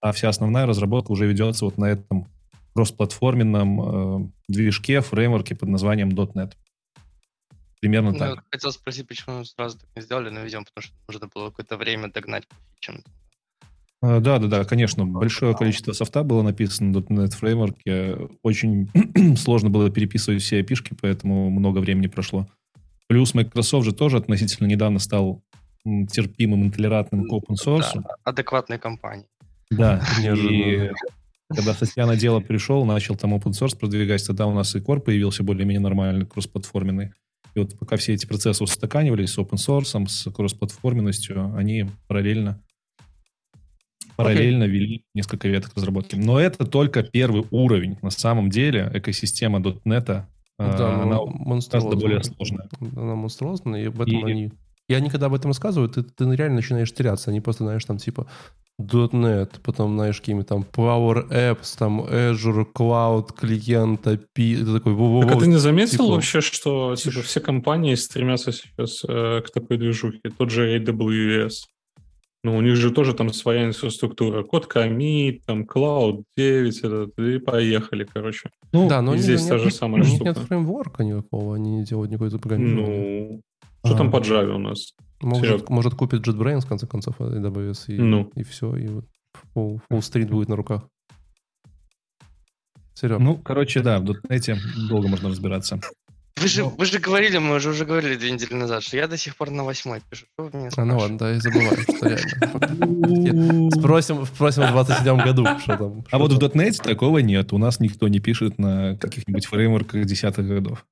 а 0.00 0.12
вся 0.12 0.28
основная 0.28 0.66
разработка 0.66 1.12
уже 1.12 1.26
ведется 1.26 1.64
вот 1.64 1.78
на 1.78 1.86
этом 1.86 2.28
кроссплатформенном 2.74 4.26
э, 4.26 4.30
движке, 4.48 5.00
фреймворке 5.00 5.54
под 5.54 5.68
названием 5.68 6.10
.NET. 6.10 6.52
Примерно 7.80 8.12
ну, 8.12 8.18
так. 8.18 8.44
Хотел 8.50 8.72
спросить, 8.72 9.06
почему 9.06 9.44
сразу 9.44 9.78
так 9.78 9.88
не 9.94 10.02
сделали, 10.02 10.30
но, 10.30 10.40
видимо, 10.40 10.64
потому 10.64 10.82
что 10.82 10.94
нужно 11.06 11.28
было 11.32 11.50
какое-то 11.50 11.76
время 11.76 12.10
догнать 12.10 12.48
по 12.48 12.56
фичам. 12.74 13.04
А, 14.04 14.20
да, 14.20 14.38
да, 14.38 14.48
да, 14.48 14.64
конечно. 14.64 15.06
Большое 15.06 15.56
количество 15.56 15.92
софта 15.92 16.22
было 16.24 16.42
написано 16.42 16.92
в 16.92 17.10
.NET 17.10 17.30
фреймворке. 17.30 18.16
Очень 18.42 18.90
сложно 19.36 19.70
было 19.70 19.88
переписывать 19.90 20.42
все 20.42 20.60
API, 20.60 20.96
поэтому 21.00 21.48
много 21.48 21.78
времени 21.78 22.08
прошло. 22.08 22.46
Плюс 23.08 23.32
Microsoft 23.32 23.86
же 23.86 23.94
тоже 23.94 24.18
относительно 24.18 24.66
недавно 24.66 24.98
стал 24.98 25.42
терпимым, 25.84 26.64
интолерантным 26.64 27.24
к 27.24 27.32
open 27.32 27.54
source. 27.54 27.92
Да, 27.94 28.02
адекватной 28.24 28.78
компанией. 28.78 29.28
Да, 29.70 30.02
и 30.22 30.90
когда 31.48 31.72
Сатья 31.72 32.06
на 32.06 32.16
дело 32.16 32.40
пришел, 32.40 32.84
начал 32.84 33.16
там 33.16 33.34
open 33.34 33.52
source 33.52 33.78
продвигать, 33.78 34.26
тогда 34.26 34.46
у 34.46 34.52
нас 34.52 34.74
и 34.74 34.80
Core 34.80 35.00
появился 35.00 35.42
более-менее 35.42 35.80
нормальный, 35.80 36.26
кроссплатформенный. 36.26 37.12
И 37.54 37.58
вот 37.58 37.78
пока 37.78 37.96
все 37.96 38.12
эти 38.12 38.26
процессы 38.26 38.62
устаканивались 38.64 39.30
с 39.30 39.38
open 39.38 39.56
source, 39.56 40.08
с 40.08 40.30
кроссплатформенностью, 40.30 41.54
они 41.56 41.86
параллельно 42.06 42.60
параллельно 44.16 44.64
okay. 44.64 44.68
вели 44.68 45.04
несколько 45.14 45.48
веток 45.48 45.72
разработки. 45.74 46.16
Но 46.16 46.38
это 46.40 46.66
только 46.66 47.02
первый 47.02 47.44
уровень. 47.50 47.98
На 48.02 48.10
самом 48.10 48.50
деле 48.50 48.90
экосистема 48.94 49.60
.NET, 49.60 50.04
да, 50.04 50.28
а, 50.58 51.02
она 51.02 51.18
гораздо 51.70 51.96
более 51.96 52.22
сложная. 52.22 52.68
Она 52.80 53.14
монструозная, 53.14 53.82
и 53.82 53.86
об 53.86 54.00
этом 54.00 54.28
и... 54.28 54.30
они... 54.30 54.52
И 54.86 54.92
они, 54.92 55.08
когда 55.08 55.26
об 55.26 55.34
этом 55.34 55.50
рассказывают, 55.50 55.94
ты, 55.94 56.02
ты 56.02 56.24
реально 56.36 56.56
начинаешь 56.56 56.92
теряться. 56.92 57.30
Они 57.30 57.40
просто, 57.40 57.64
знаешь, 57.64 57.82
там 57.86 57.96
типа 57.96 58.26
.NET, 58.78 59.60
потом, 59.62 59.94
знаешь, 59.94 60.18
какими 60.18 60.42
там 60.42 60.66
Power 60.70 61.26
Apps, 61.30 61.78
там 61.78 62.02
Azure, 62.02 62.66
Cloud, 62.70 63.32
клиент, 63.34 64.06
API. 64.06 64.58
Ты 64.58 64.72
такой, 64.74 64.92
во 64.92 65.06
-во 65.06 65.22
-во, 65.22 65.28
Так 65.28 65.36
а 65.36 65.40
ты 65.40 65.46
не 65.46 65.56
заметил 65.56 65.90
типа, 65.90 66.14
вообще, 66.14 66.40
что 66.42 66.96
типа, 66.96 67.22
все 67.22 67.40
компании 67.40 67.94
стремятся 67.94 68.52
сейчас 68.52 69.04
э, 69.08 69.40
к 69.40 69.50
такой 69.50 69.78
движухе? 69.78 70.20
Тот 70.36 70.50
же 70.50 70.76
AWS. 70.78 71.52
Ну, 72.44 72.58
у 72.58 72.60
них 72.60 72.76
же 72.76 72.90
тоже 72.90 73.14
там 73.14 73.32
своя 73.32 73.64
инфраструктура. 73.64 74.42
Код 74.42 74.66
комит, 74.66 75.46
там, 75.46 75.62
Cloud 75.62 76.24
9, 76.36 76.78
этот, 76.80 77.18
и 77.18 77.38
поехали, 77.38 78.04
короче. 78.04 78.50
Ну, 78.70 78.86
да, 78.86 79.00
но 79.00 79.14
и 79.14 79.18
здесь 79.18 79.46
та 79.46 79.56
же 79.56 79.70
самая 79.70 80.02
у 80.02 80.06
них 80.06 80.20
нет 80.20 80.36
фреймворка 80.36 81.04
никакого, 81.04 81.56
они 81.56 81.70
не 81.70 81.84
делают 81.84 82.10
никакой 82.10 82.30
программирования. 82.38 83.30
Ну, 83.30 83.40
что 83.82 83.94
а, 83.94 83.96
там 83.96 84.10
по 84.10 84.18
Java 84.18 84.56
у 84.56 84.58
нас? 84.58 84.92
Может, 85.22 85.70
может 85.70 85.94
купит 85.94 86.26
JetBrains, 86.28 86.60
в 86.60 86.68
конце 86.68 86.86
концов, 86.86 87.18
AWS, 87.18 87.84
и, 87.88 87.98
ну. 87.98 88.30
и 88.34 88.42
все, 88.42 88.76
и 88.76 88.88
вот 88.88 89.06
full, 89.56 89.80
full 89.90 90.00
street 90.00 90.28
будет 90.28 90.50
на 90.50 90.56
руках. 90.56 90.86
Серег. 92.92 93.20
Ну, 93.20 93.36
короче, 93.38 93.80
да, 93.80 94.00
в 94.00 94.16
эти 94.28 94.54
долго 94.90 95.08
можно 95.08 95.30
разбираться. 95.30 95.80
Вы 96.36 96.48
же, 96.48 96.64
вы 96.64 96.84
же 96.84 96.98
говорили, 96.98 97.38
мы 97.38 97.54
уже, 97.54 97.70
уже 97.70 97.84
говорили 97.84 98.16
две 98.16 98.32
недели 98.32 98.54
назад, 98.54 98.82
что 98.82 98.96
я 98.96 99.06
до 99.06 99.16
сих 99.16 99.36
пор 99.36 99.50
на 99.50 99.62
восьмой 99.62 100.00
пишу. 100.10 100.26
Что 100.34 100.44
вы 100.44 100.58
меня 100.58 100.68
а, 100.76 100.84
ну 100.84 100.98
ладно, 100.98 101.16
да, 101.16 101.30
я 101.30 101.38
забываю, 101.40 101.76
что 101.82 102.08
реально. 102.08 103.70
Спросим, 103.70 104.26
спросим 104.26 104.64
в 104.64 104.72
27 104.72 105.16
году, 105.22 105.46
что 105.60 105.76
там. 105.76 106.04
А 106.10 106.18
вот 106.18 106.32
в 106.32 106.38
.NET 106.38 106.82
такого 106.82 107.18
нет. 107.18 107.52
У 107.52 107.58
нас 107.58 107.78
никто 107.78 108.08
не 108.08 108.18
пишет 108.18 108.58
на 108.58 108.96
каких-нибудь 108.96 109.46
фреймворках 109.46 110.04
десятых 110.06 110.46
годов. 110.46 110.84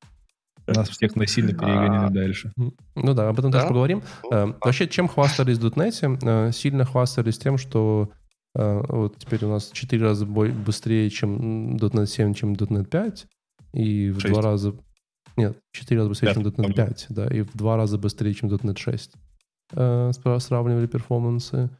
Нас 0.68 0.88
всех 0.88 1.16
насильно 1.16 1.52
перегоняют 1.52 2.10
а. 2.10 2.14
дальше. 2.14 2.52
Ну 2.56 3.14
да, 3.14 3.28
об 3.28 3.38
этом 3.38 3.50
тоже 3.50 3.66
поговорим. 3.66 4.02
Э, 4.30 4.52
вообще, 4.60 4.86
чем 4.86 5.08
хвастались 5.08 5.58
в 5.58 5.66
.NET? 5.66 6.18
Э, 6.22 6.52
сильно 6.52 6.84
хвастались 6.84 7.38
тем, 7.38 7.58
что 7.58 8.10
э, 8.54 8.82
вот 8.88 9.18
теперь 9.18 9.44
у 9.44 9.50
нас 9.50 9.70
в 9.70 9.72
4 9.72 10.02
раза 10.02 10.24
быстрее, 10.24 11.10
чем 11.10 11.76
.NET 11.76 12.06
7, 12.06 12.34
чем 12.34 12.52
.NET 12.52 12.84
5. 12.84 13.26
И 13.74 14.10
в 14.10 14.18
2 14.18 14.40
раза 14.40 14.74
нет, 15.36 15.58
в 15.72 15.76
4 15.76 16.00
раза 16.00 16.08
быстрее, 16.08 16.34
чем 16.34 16.42
.NET 16.42 16.74
5, 16.74 17.06
да, 17.10 17.26
и 17.26 17.42
в 17.42 17.52
2 17.54 17.76
раза 17.76 17.98
быстрее, 17.98 18.34
чем 18.34 18.48
.NET 18.48 18.78
6. 18.78 19.12
Э, 19.74 20.10
сравнивали 20.38 20.86
перформансы. 20.86 21.70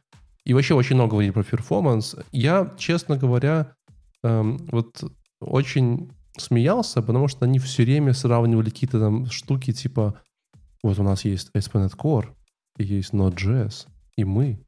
И 0.45 0.53
вообще 0.53 0.73
очень 0.73 0.95
много 0.95 1.11
говорили 1.11 1.31
про 1.31 1.43
перформанс. 1.43 2.15
Я, 2.31 2.73
честно 2.77 3.17
говоря, 3.17 3.75
эм, 4.23 4.57
вот 4.71 5.03
очень 5.39 6.11
смеялся, 6.37 7.01
потому 7.01 7.27
что 7.27 7.45
они 7.45 7.59
все 7.59 7.83
время 7.83 8.13
сравнивали 8.13 8.69
какие-то 8.69 8.99
там 8.99 9.27
штуки, 9.27 9.71
типа, 9.71 10.19
вот 10.81 10.99
у 10.99 11.03
нас 11.03 11.23
есть 11.25 11.49
ASP.NET 11.55 11.95
Core, 11.95 12.29
и 12.77 12.83
есть 12.83 13.13
Node.js, 13.13 13.87
и 14.17 14.25
мы 14.25 14.59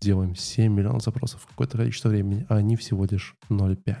делаем 0.00 0.34
7 0.34 0.72
миллионов 0.72 1.02
запросов 1.02 1.42
в 1.42 1.46
какое-то 1.46 1.76
количество 1.76 2.08
времени, 2.08 2.46
а 2.48 2.56
они 2.56 2.76
всего 2.76 3.04
лишь 3.04 3.34
0,5. 3.50 3.96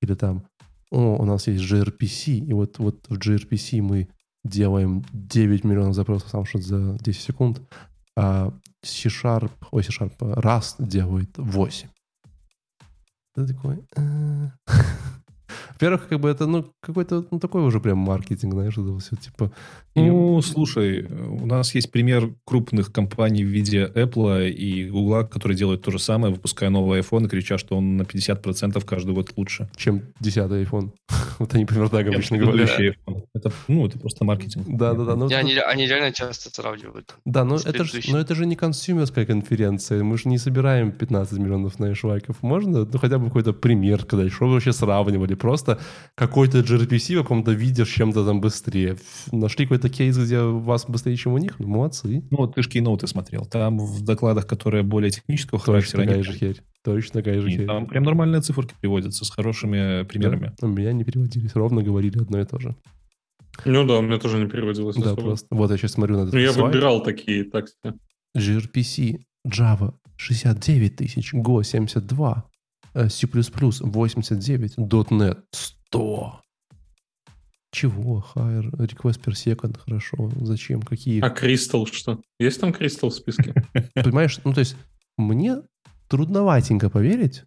Или 0.00 0.14
там 0.14 0.44
о, 0.94 1.16
у 1.16 1.24
нас 1.24 1.46
есть 1.48 1.64
gRPC, 1.64 2.38
и 2.38 2.52
вот, 2.52 2.78
вот 2.78 3.06
в 3.08 3.18
gRPC 3.18 3.82
мы 3.82 4.08
делаем 4.44 5.04
9 5.12 5.64
миллионов 5.64 5.94
запросов 5.94 6.30
сам 6.30 6.44
что 6.44 6.58
за 6.58 6.96
10 7.00 7.20
секунд, 7.20 7.60
а 8.16 8.52
C-Sharp, 8.82 9.50
ой, 9.72 9.82
C-Sharp, 9.82 10.16
Rust 10.18 10.76
делает 10.78 11.36
8. 11.36 11.88
Ты 13.34 13.46
такой... 13.46 13.84
Во-первых, 15.72 16.08
как 16.08 16.20
бы 16.20 16.28
это, 16.28 16.46
ну, 16.46 16.64
какой-то, 16.80 17.24
ну, 17.30 17.38
такой 17.38 17.62
уже 17.62 17.80
прям 17.80 17.98
маркетинг, 17.98 18.54
знаешь, 18.54 18.78
это 18.78 18.98
все, 18.98 19.16
типа... 19.16 19.52
и- 19.94 20.00
Ну, 20.00 20.40
слушай, 20.42 21.04
у 21.06 21.46
нас 21.46 21.74
есть 21.74 21.90
пример 21.90 22.30
крупных 22.46 22.92
компаний 22.92 23.44
в 23.44 23.48
виде 23.48 23.90
Apple 23.94 24.50
и 24.50 24.88
Google, 24.90 25.26
которые 25.26 25.56
делают 25.58 25.82
то 25.82 25.90
же 25.90 25.98
самое, 25.98 26.32
выпуская 26.34 26.70
новый 26.70 27.00
iPhone 27.00 27.26
и 27.26 27.28
кричат, 27.28 27.60
что 27.60 27.76
он 27.76 27.96
на 27.96 28.02
50% 28.02 28.84
каждый 28.84 29.14
год 29.14 29.32
лучше. 29.36 29.68
чем 29.76 30.02
десятый 30.20 30.64
iPhone. 30.64 30.92
вот 31.38 31.54
они 31.54 31.64
примерно 31.64 31.90
так 31.90 32.06
обычно 32.06 32.38
говорят. 32.38 32.70
Это, 33.34 33.52
ну, 33.68 33.86
это 33.86 33.98
просто 33.98 34.24
маркетинг. 34.24 34.66
Да-да-да. 34.68 35.16
Ну, 35.16 35.28
И 35.28 35.34
они, 35.34 35.54
они 35.56 35.86
реально 35.86 36.12
часто 36.12 36.50
сравнивают. 36.50 37.14
Да, 37.24 37.44
но 37.44 37.58
с 37.58 37.66
это, 37.66 37.84
ж, 37.84 37.90
предыдущим. 37.90 38.12
но 38.12 38.18
это 38.20 38.34
же 38.34 38.46
не 38.46 38.56
консюмерская 38.56 39.26
конференция. 39.26 40.02
Мы 40.02 40.16
же 40.18 40.28
не 40.28 40.38
собираем 40.38 40.92
15 40.92 41.38
миллионов 41.38 41.78
на 41.78 41.94
лайков. 42.02 42.42
Можно, 42.42 42.84
ну, 42.84 42.98
хотя 42.98 43.18
бы 43.18 43.26
какой-то 43.26 43.52
пример 43.52 44.02
сказать, 44.02 44.32
что 44.32 44.46
вы 44.46 44.54
вообще 44.54 44.72
сравнивали? 44.72 45.33
Просто 45.34 45.78
какой-то 46.14 46.60
gRPC 46.60 47.14
в 47.16 47.22
каком-то 47.22 47.52
виде 47.52 47.84
с 47.84 47.88
чем-то 47.88 48.24
там 48.24 48.40
быстрее. 48.40 48.96
Нашли 49.32 49.66
какой-то 49.66 49.88
кейс, 49.88 50.16
где 50.16 50.40
вас 50.40 50.86
быстрее, 50.86 51.16
чем 51.16 51.32
у 51.34 51.38
них? 51.38 51.58
Ну, 51.58 51.68
молодцы. 51.68 52.22
Ну, 52.30 52.36
вот 52.38 52.54
ты 52.54 52.62
же 52.62 52.68
кейноуты 52.68 53.06
смотрел. 53.06 53.44
Там 53.46 53.78
в 53.78 54.02
докладах, 54.02 54.46
которые 54.46 54.82
более 54.82 55.10
технического 55.10 55.58
Точно 55.58 55.72
характера, 55.72 56.00
такая 56.00 56.14
они 56.16 56.22
же 56.24 56.32
херь. 56.32 56.60
Точно 56.84 57.22
такая 57.22 57.40
же 57.40 57.50
херь. 57.50 57.66
там 57.66 57.86
прям 57.86 58.02
нормальные 58.04 58.42
циферки 58.42 58.74
приводятся 58.80 59.24
с 59.24 59.30
хорошими 59.30 60.04
примерами. 60.04 60.52
Да? 60.60 60.66
У 60.66 60.70
меня 60.70 60.92
не 60.92 61.04
переводились. 61.04 61.54
Ровно 61.54 61.82
говорили 61.82 62.18
одно 62.18 62.40
и 62.40 62.44
то 62.44 62.58
же. 62.58 62.74
Ну 63.64 63.86
да, 63.86 63.98
у 63.98 64.02
меня 64.02 64.18
тоже 64.18 64.38
не 64.38 64.46
переводилось. 64.48 64.96
Да, 64.96 65.12
особо. 65.12 65.22
просто. 65.22 65.46
Вот 65.50 65.70
я 65.70 65.76
сейчас 65.76 65.92
смотрю 65.92 66.16
на 66.16 66.22
этот 66.22 66.34
Ну, 66.34 66.40
я 66.40 66.52
слайд. 66.52 66.74
выбирал 66.74 67.02
такие, 67.02 67.44
так 67.44 67.68
себе. 67.68 67.94
gRPC, 68.36 69.18
Java 69.48 69.94
69 70.16 70.96
тысяч, 70.96 71.32
Go 71.34 71.62
72, 71.62 72.44
э, 72.46 72.53
C++ 72.94 73.26
89, 73.26 74.78
.NET 75.10 75.38
100. 75.52 76.40
Чего? 77.72 78.24
Higher 78.34 78.70
request 78.76 79.20
per 79.20 79.34
second, 79.34 79.76
хорошо. 79.78 80.30
Зачем? 80.42 80.80
Какие? 80.80 81.20
А 81.20 81.28
Crystal 81.28 81.84
что? 81.90 82.20
Есть 82.38 82.60
там 82.60 82.70
Crystal 82.70 83.08
в 83.08 83.14
списке? 83.14 83.52
Понимаешь, 83.94 84.38
ну 84.44 84.52
то 84.52 84.60
есть 84.60 84.76
мне 85.16 85.56
трудноватенько 86.08 86.88
поверить, 86.88 87.42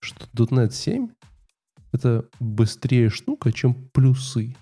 что 0.00 0.26
.NET 0.34 0.72
7 0.72 1.08
это 1.92 2.28
быстрее 2.40 3.08
штука, 3.08 3.52
чем 3.52 3.74
плюсы. 3.90 4.56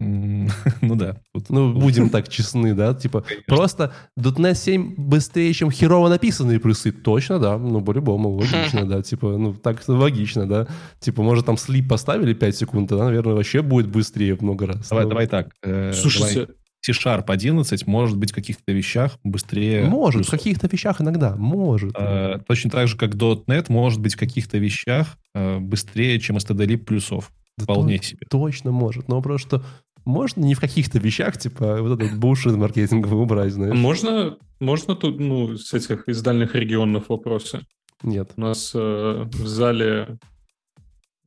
Ну 0.80 0.94
да. 0.96 1.16
Ну, 1.48 1.72
будем 1.78 2.08
так 2.08 2.28
честны, 2.28 2.74
да? 2.74 2.94
Типа, 2.94 3.24
просто 3.46 3.92
.NET 4.18 4.54
7 4.54 4.94
быстрее, 4.96 5.52
чем 5.52 5.70
херово 5.70 6.08
написанные 6.08 6.58
плюсы. 6.58 6.90
Точно, 6.92 7.38
да. 7.38 7.58
Ну, 7.58 7.80
по-любому, 7.82 8.30
логично, 8.30 8.84
да. 8.88 9.02
Типа, 9.02 9.36
ну, 9.36 9.54
так 9.54 9.82
логично, 9.88 10.46
да. 10.46 10.66
Типа, 11.00 11.22
может, 11.22 11.46
там 11.46 11.56
слип 11.56 11.88
поставили 11.88 12.32
5 12.34 12.56
секунд, 12.56 12.88
тогда, 12.88 13.04
наверное, 13.04 13.34
вообще 13.34 13.62
будет 13.62 13.88
быстрее 13.88 14.34
в 14.36 14.42
много 14.42 14.66
раз. 14.66 14.88
Давай, 14.88 15.04
Ну, 15.04 15.10
давай 15.10 15.26
так. 15.26 15.50
э, 15.62 15.92
давай. 15.92 16.48
C-Sharp 16.82 17.24
11 17.26 17.86
может 17.86 18.16
быть 18.16 18.32
в 18.32 18.34
каких-то 18.34 18.72
вещах 18.72 19.18
быстрее. 19.22 19.84
Может, 19.84 20.26
в 20.26 20.30
каких-то 20.30 20.66
вещах 20.66 21.02
иногда, 21.02 21.36
может. 21.36 21.92
Э, 21.94 22.38
Точно 22.48 22.70
так 22.70 22.88
же, 22.88 22.96
как 22.96 23.14
.NET 23.16 23.66
может 23.68 24.00
быть 24.00 24.14
в 24.14 24.18
каких-то 24.18 24.56
вещах 24.56 25.18
э, 25.34 25.58
быстрее, 25.58 26.18
чем 26.20 26.38
stdlib 26.38 26.78
плюсов. 26.78 27.30
Да 27.58 27.64
Вполне 27.64 27.98
то- 27.98 28.04
себе. 28.04 28.26
Точно 28.30 28.70
может. 28.70 29.08
Но 29.08 29.20
просто 29.20 29.62
можно 30.04 30.40
не 30.42 30.54
в 30.54 30.60
каких-то 30.60 30.98
вещах, 30.98 31.38
типа, 31.38 31.82
вот 31.82 32.00
этот 32.00 32.18
бушит 32.18 32.56
маркетинговый 32.56 33.22
убрать, 33.22 33.52
знаешь. 33.52 33.76
можно, 33.76 34.38
можно 34.58 34.96
тут, 34.96 35.20
ну, 35.20 35.56
с 35.56 35.72
этих 35.74 36.08
из 36.08 36.22
дальних 36.22 36.54
регионов 36.54 37.08
вопросы? 37.08 37.60
Нет. 38.02 38.32
У 38.36 38.40
нас 38.40 38.72
э, 38.74 38.78
в 38.78 39.46
зале 39.46 40.18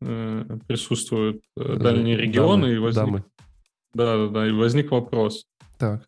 э, 0.02 0.58
присутствуют 0.68 1.42
э, 1.58 1.76
дальние 1.78 2.18
регионы, 2.18 2.64
Дамы, 2.64 2.76
и 2.76 2.78
возник, 2.78 3.06
дамы. 3.06 3.24
да, 3.94 4.18
да, 4.18 4.28
да, 4.28 4.48
и 4.48 4.52
возник 4.52 4.92
вопрос. 4.92 5.46
Так. 5.78 6.08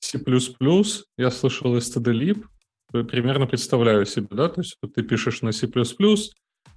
C++, 0.00 0.20
я 1.18 1.30
слышал 1.30 1.76
stdlib, 1.76 2.44
э, 2.92 3.02
примерно 3.04 3.46
представляю 3.46 4.06
себе, 4.06 4.28
да, 4.30 4.48
то 4.48 4.60
есть 4.60 4.76
вот 4.80 4.94
ты 4.94 5.02
пишешь 5.02 5.42
на 5.42 5.50
C++, 5.52 5.68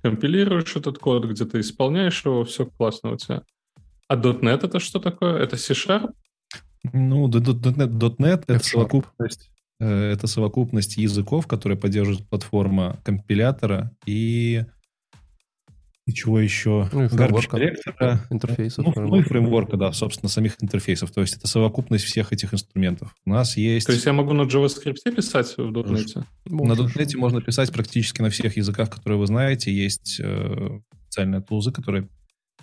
компилируешь 0.02 0.76
этот 0.76 0.98
код, 0.98 1.26
где-то 1.26 1.60
исполняешь 1.60 2.26
его, 2.26 2.44
все 2.44 2.66
классно 2.66 3.12
у 3.12 3.18
тебя. 3.18 3.44
А 4.08 4.16
.NET 4.16 4.66
это 4.66 4.80
что 4.80 5.00
такое? 5.00 5.38
Это 5.38 5.58
C-Sharp? 5.58 6.12
Ну, 6.94 7.28
.NET, 7.28 8.18
.NET 8.18 8.44
это 8.48 8.64
совокупность, 8.64 9.52
э, 9.80 10.12
это 10.12 10.28
совокупность 10.28 10.98
языков, 10.98 11.48
которые 11.48 11.78
поддерживает 11.78 12.28
платформа 12.30 12.98
компилятора 13.04 13.92
и 14.06 14.64
и 16.08 16.14
чего 16.14 16.40
еще? 16.40 16.88
Ну 16.94 17.04
и 17.04 17.10
коллектора. 17.10 18.26
Интерфейсов. 18.30 18.86
Ну, 18.86 18.94
ну 18.96 19.20
и 19.20 19.24
фреймворка. 19.24 19.76
да, 19.76 19.92
собственно, 19.92 20.30
самих 20.30 20.56
интерфейсов. 20.62 21.12
То 21.12 21.20
есть 21.20 21.36
это 21.36 21.48
совокупность 21.50 22.06
всех 22.06 22.32
этих 22.32 22.54
инструментов. 22.54 23.14
У 23.26 23.32
нас 23.32 23.58
есть... 23.58 23.88
То 23.88 23.92
есть 23.92 24.06
я 24.06 24.14
могу 24.14 24.32
на 24.32 24.44
JavaScript 24.44 25.14
писать 25.14 25.58
в 25.58 25.70
.NET? 25.70 26.24
На. 26.46 26.72
.NET 26.72 27.18
можно 27.18 27.42
писать 27.42 27.74
практически 27.74 28.22
на 28.22 28.30
всех 28.30 28.56
языках, 28.56 28.90
которые 28.90 29.20
вы 29.20 29.28
знаете. 29.28 29.70
Есть 29.70 30.22
э, 30.24 30.80
специальные 31.08 31.42
тулзы, 31.42 31.74
которые 31.74 32.08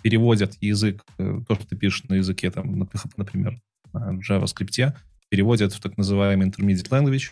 переводят 0.05 0.53
язык, 0.61 1.03
э, 1.17 1.41
то, 1.47 1.55
что 1.55 1.65
ты 1.65 1.75
пишешь 1.75 2.03
на 2.03 2.13
языке, 2.13 2.51
там, 2.51 2.87
например, 3.17 3.59
на 3.91 4.19
JavaScript, 4.19 4.93
переводят 5.29 5.73
в 5.73 5.81
так 5.81 5.97
называемый 5.97 6.47
intermediate 6.47 6.91
language, 6.91 7.31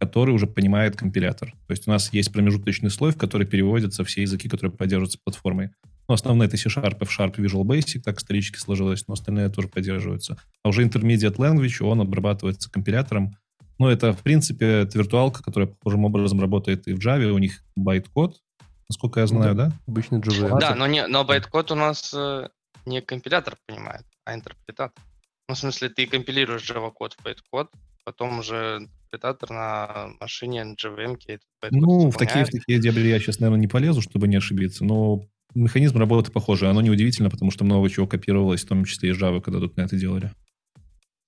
который 0.00 0.34
уже 0.34 0.48
понимает 0.48 0.96
компилятор. 0.96 1.52
То 1.52 1.70
есть 1.70 1.86
у 1.86 1.92
нас 1.92 2.12
есть 2.12 2.32
промежуточный 2.32 2.90
слой, 2.90 3.12
в 3.12 3.16
который 3.16 3.46
переводятся 3.46 4.02
все 4.02 4.22
языки, 4.22 4.48
которые 4.48 4.72
поддерживаются 4.72 5.20
платформой. 5.22 5.70
Ну, 6.08 6.14
основные 6.14 6.48
это 6.48 6.56
C-Sharp, 6.56 6.98
F-Sharp, 7.02 7.36
Visual 7.36 7.62
Basic, 7.62 8.00
так 8.00 8.18
исторически 8.18 8.58
сложилось, 8.58 9.06
но 9.06 9.14
остальные 9.14 9.50
тоже 9.50 9.68
поддерживаются. 9.68 10.38
А 10.64 10.70
уже 10.70 10.84
intermediate 10.84 11.36
language, 11.36 11.84
он 11.84 12.00
обрабатывается 12.00 12.68
компилятором, 12.68 13.36
ну, 13.78 13.86
это, 13.86 14.12
в 14.12 14.24
принципе, 14.24 14.66
это 14.80 14.98
виртуалка, 14.98 15.40
которая 15.40 15.68
похожим 15.68 16.04
образом 16.04 16.40
работает 16.40 16.88
и 16.88 16.94
в 16.94 16.98
Java. 16.98 17.30
У 17.30 17.38
них 17.38 17.62
байт-код, 17.76 18.40
насколько 18.88 19.20
я 19.20 19.26
знаю, 19.26 19.54
да? 19.54 19.72
Обычный 19.86 20.20
JVM. 20.20 20.58
Да, 20.60 20.74
но, 20.74 20.86
не, 20.86 21.06
но 21.06 21.24
байткод 21.24 21.70
у 21.72 21.74
нас 21.74 22.12
э, 22.14 22.48
не 22.86 23.00
компилятор 23.00 23.56
понимает, 23.66 24.04
а 24.24 24.34
интерпретатор. 24.34 25.02
Ну, 25.48 25.54
в 25.54 25.58
смысле, 25.58 25.88
ты 25.88 26.06
компилируешь 26.06 26.68
Java-код 26.68 27.14
в 27.14 27.22
байткод, 27.22 27.70
потом 28.04 28.40
уже 28.40 28.78
интерпретатор 28.80 29.50
на 29.50 30.10
машине 30.20 30.74
JVM 30.74 31.18
этот 31.26 31.46
байткод 31.60 31.80
Ну, 31.80 32.10
в 32.10 32.16
такие, 32.16 32.44
в 32.44 32.50
такие 32.50 32.78
дебри 32.78 33.08
я 33.08 33.18
сейчас, 33.18 33.40
наверное, 33.40 33.60
не 33.60 33.68
полезу, 33.68 34.02
чтобы 34.02 34.28
не 34.28 34.36
ошибиться, 34.36 34.84
но 34.84 35.22
механизм 35.54 35.98
работы 35.98 36.30
похожий. 36.32 36.70
Оно 36.70 36.80
неудивительно, 36.80 37.30
потому 37.30 37.50
что 37.50 37.64
много 37.64 37.88
чего 37.88 38.06
копировалось, 38.06 38.64
в 38.64 38.68
том 38.68 38.84
числе 38.84 39.10
и 39.10 39.12
Java, 39.12 39.40
когда 39.40 39.60
тут 39.60 39.76
на 39.76 39.82
это 39.82 39.96
делали. 39.96 40.32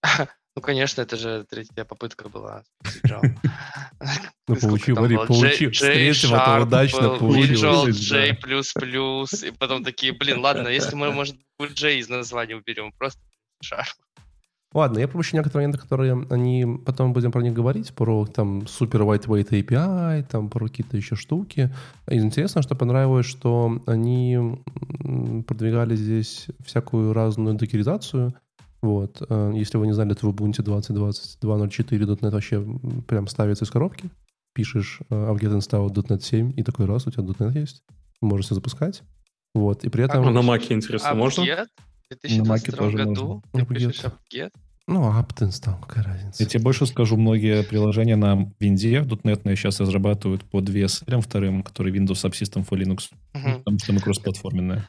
Ну, 0.57 0.63
конечно, 0.63 1.03
это 1.03 1.17
же 1.17 1.47
третья 1.49 1.85
попытка 1.85 2.29
была. 2.29 2.63
Ну, 4.49 4.57
получил, 4.57 4.97
смотри, 4.97 5.17
получил. 5.17 5.73
С 5.73 5.79
третьего 5.79 6.63
удачно. 6.63 7.19
Visual 7.21 7.91
J++, 7.93 9.47
и 9.47 9.51
потом 9.53 9.85
такие, 9.85 10.13
блин, 10.13 10.41
ладно, 10.41 10.69
если 10.69 10.97
мы, 10.97 11.13
может, 11.13 11.37
J 11.61 11.99
из 11.99 12.09
названия 12.09 12.57
уберем, 12.57 12.93
просто 12.99 13.21
Sharp. 13.63 13.85
Ладно, 14.73 15.01
я 15.01 15.09
пропущу 15.09 15.37
некоторые 15.37 15.67
моменты, 15.67 15.83
которые 15.83 16.27
они 16.31 16.65
потом 16.87 17.13
будем 17.13 17.33
про 17.33 17.43
них 17.43 17.53
говорить, 17.53 17.93
про 17.93 18.25
там 18.25 18.69
супер 18.69 19.03
lightweight 19.03 19.49
API, 19.49 20.23
там 20.23 20.49
про 20.49 20.69
какие-то 20.69 20.97
еще 20.97 21.17
штуки. 21.17 21.75
И 22.09 22.17
Интересно, 22.17 22.63
что 22.63 22.77
понравилось, 22.77 23.27
что 23.27 23.83
они 23.87 24.63
продвигали 25.47 25.97
здесь 25.97 26.47
всякую 26.65 27.13
разную 27.13 27.57
докеризацию. 27.57 28.33
Вот. 28.83 29.23
Э, 29.29 29.53
Если 29.55 29.77
вы 29.79 29.87
не 29.87 29.93
знали, 29.93 30.15
то 30.15 30.27
в 30.27 30.35
Ubuntu 30.35 30.63
2022.04 30.63 32.21
.NET 32.21 32.31
вообще 32.31 32.57
м, 32.57 33.03
прям 33.07 33.27
ставится 33.27 33.65
из 33.65 33.71
коробки. 33.71 34.11
Пишешь 34.55 35.01
э, 35.11 35.15
apt 35.15 35.41
install 35.43 35.89
.NET 35.91 36.21
7, 36.23 36.53
и 36.57 36.63
такой 36.63 36.87
раз 36.87 37.07
у 37.07 37.11
тебя 37.11 37.23
.NET 37.25 37.59
есть. 37.59 37.83
Можешь 38.21 38.47
все 38.47 38.55
запускать. 38.55 39.03
Вот. 39.55 39.85
И 39.85 39.89
при 39.89 40.05
этом... 40.05 40.27
А 40.27 40.31
на 40.31 40.43
Маке 40.43 40.75
интересно, 40.75 41.15
можно? 41.15 41.43
Apt-get 41.43 41.67
в 42.11 42.39
На 42.39 42.45
Маке 42.45 42.73
2022 42.73 42.77
тоже 42.77 42.97
году 42.97 43.43
можно. 43.53 43.67
ты 43.67 43.75
пишешь 43.75 44.05
Apt-get. 44.05 44.13
apt-get. 44.35 44.51
Ну, 44.87 45.03
apt 45.13 45.37
install, 45.43 45.81
какая 45.87 46.05
разница. 46.05 46.43
Я 46.43 46.49
тебе 46.49 46.63
больше 46.65 46.85
скажу, 46.87 47.17
многие 47.17 47.63
приложения 47.63 48.17
на 48.17 48.51
винде 48.59 49.01
.NET 49.03 49.43
сейчас 49.57 49.79
разрабатывают 49.79 50.43
под 50.45 50.69
VSL 50.69 51.21
вторым, 51.21 51.63
который 51.63 51.93
Windows 51.93 52.15
Subsystem 52.29 52.67
for 52.69 52.77
Linux, 52.79 53.11
Мгм. 53.35 53.59
потому 53.59 53.79
что 53.79 53.93
мы 53.93 54.01
кроссплатформенные. 54.01 54.85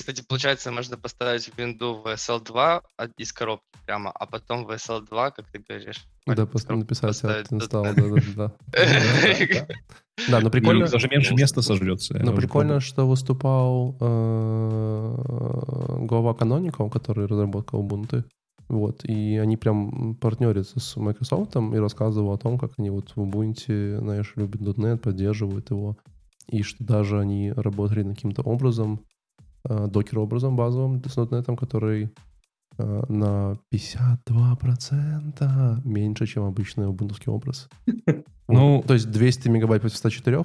Кстати, 0.00 0.24
получается, 0.26 0.72
можно 0.72 0.96
поставить 0.96 1.50
винду 1.58 1.94
в 2.02 2.06
SL2 2.06 2.80
от- 2.96 3.12
из 3.18 3.34
коробки 3.34 3.66
прямо, 3.84 4.10
а 4.10 4.24
потом 4.24 4.64
в 4.64 4.70
SL2, 4.70 5.30
как 5.30 5.44
ты 5.52 5.58
говоришь. 5.58 6.06
Да, 6.26 6.46
просто 6.46 6.74
написать 6.74 7.22
install, 7.50 7.94
.NET. 7.94 8.32
да, 8.36 8.46
да, 8.46 8.56
да. 9.54 9.66
Да, 10.28 10.40
но 10.40 10.50
прикольно, 10.50 10.88
даже 10.88 11.06
меньше 11.08 11.34
места 11.34 11.60
сожрется. 11.60 12.16
Я 12.16 12.24
но 12.24 12.34
прикольно, 12.34 12.80
что 12.80 13.06
выступал 13.06 13.94
э, 14.00 15.16
Гова 16.06 16.32
Canonical, 16.32 16.88
который 16.90 17.26
разработка 17.26 17.76
Ubuntu. 17.76 18.24
Вот, 18.68 19.04
и 19.04 19.36
они 19.36 19.58
прям 19.58 20.14
партнерятся 20.14 20.80
с 20.80 20.96
Microsoft 20.96 21.56
и 21.56 21.76
рассказывал 21.76 22.32
о 22.32 22.38
том, 22.38 22.58
как 22.58 22.70
они 22.78 22.88
вот 22.88 23.12
в 23.14 23.18
Ubuntu, 23.20 23.98
знаешь, 23.98 24.32
любят 24.36 24.62
.NET, 24.62 24.96
поддерживают 24.96 25.68
его, 25.70 25.98
и 26.46 26.62
что 26.62 26.82
даже 26.82 27.20
они 27.20 27.52
работали 27.52 28.02
каким-то 28.04 28.40
образом, 28.42 29.04
докер-образом 29.64 30.56
базовым 30.56 31.02
с 31.04 31.16
.NET, 31.16 31.56
который 31.56 32.10
э, 32.78 33.02
на 33.08 33.56
52% 33.72 35.80
меньше, 35.84 36.26
чем 36.26 36.44
обычный 36.44 36.88
убунтовский 36.88 37.32
образ. 37.32 37.68
Ну, 38.52 38.82
То 38.84 38.94
есть 38.94 39.08
200 39.08 39.48
мегабайт 39.48 39.80
против 39.80 39.96
104. 39.96 40.44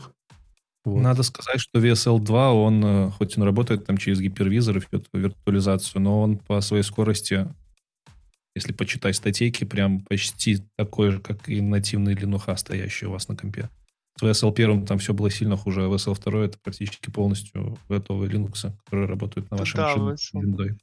Вот. 0.85 1.01
Надо 1.01 1.23
сказать, 1.23 1.59
что 1.59 1.79
VSL 1.79 2.19
2, 2.19 2.53
он, 2.53 2.85
э, 2.85 3.09
хоть 3.09 3.37
он 3.37 3.43
работает 3.43 3.85
там 3.85 3.97
через 3.97 4.19
гипервизор 4.19 4.77
и 4.77 4.81
виртуализацию, 5.13 6.01
но 6.01 6.21
он 6.21 6.37
по 6.37 6.61
своей 6.61 6.83
скорости, 6.83 7.47
если 8.55 8.71
почитать 8.71 9.15
статейки, 9.15 9.63
прям 9.63 10.01
почти 10.01 10.59
такой 10.77 11.09
же, 11.09 11.19
как 11.19 11.49
и 11.49 11.59
нативный 11.59 12.13
Linux, 12.13 12.55
стоящий 12.55 13.07
у 13.07 13.11
вас 13.11 13.27
на 13.27 13.35
компе. 13.35 13.69
С 14.17 14.23
VSL 14.23 14.53
1 14.53 14.85
там 14.85 14.97
все 14.97 15.13
было 15.13 15.29
сильно 15.29 15.57
хуже, 15.57 15.83
а 15.85 15.87
VSL 15.89 16.17
2 16.23 16.45
это 16.45 16.57
практически 16.63 17.09
полностью 17.09 17.77
готовые 17.89 18.31
Linux, 18.31 18.71
которые 18.85 19.07
работают 19.07 19.51
на 19.51 19.57
вашей 19.57 19.75
Да, 19.77 19.97
машине. 19.97 20.77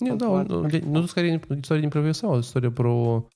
Не, 0.00 0.14
да, 0.14 0.28
он- 0.30 0.68
я- 0.68 0.80
ну, 0.84 1.00
тут 1.02 1.10
скорее 1.10 1.32
не- 1.32 1.60
история 1.60 1.82
не 1.82 1.88
про 1.88 2.00
VSL, 2.00 2.36
а 2.36 2.40
история 2.40 2.70
про... 2.70 3.28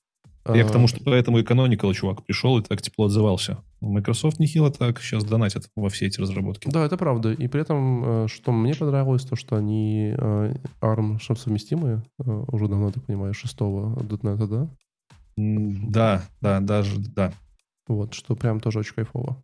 Я 0.47 0.61
э, 0.63 0.67
к 0.67 0.71
тому, 0.71 0.87
что 0.87 1.01
поэтому 1.03 1.39
и 1.39 1.43
Canonical 1.43 1.93
чувак 1.93 2.25
пришел 2.25 2.57
и 2.57 2.61
так 2.63 2.81
тепло 2.81 3.05
отзывался. 3.05 3.57
Microsoft 3.81 4.39
нехило 4.39 4.71
так 4.71 5.01
сейчас 5.01 5.25
донатят 5.25 5.69
во 5.75 5.89
все 5.89 6.05
эти 6.07 6.21
разработки. 6.21 6.69
Да, 6.69 6.85
это 6.85 6.95
правда. 6.97 7.33
И 7.33 7.47
при 7.49 7.61
этом, 7.61 8.25
э, 8.25 8.27
что 8.29 8.53
мне 8.53 8.73
понравилось, 8.75 9.25
то, 9.25 9.35
что 9.35 9.57
они 9.57 10.13
э, 10.17 10.55
ARM 10.81 11.19
совместимые, 11.21 12.01
э, 12.19 12.45
уже 12.47 12.67
давно, 12.69 12.91
так 12.91 13.03
понимаю, 13.05 13.33
шестого 13.33 13.93
.NET, 14.01 14.47
да? 14.47 14.69
Да, 15.35 16.23
да, 16.41 16.59
даже, 16.61 16.99
да. 16.99 17.33
Вот, 17.87 18.13
что 18.13 18.35
прям 18.35 18.59
тоже 18.59 18.79
очень 18.79 18.93
кайфово. 18.93 19.43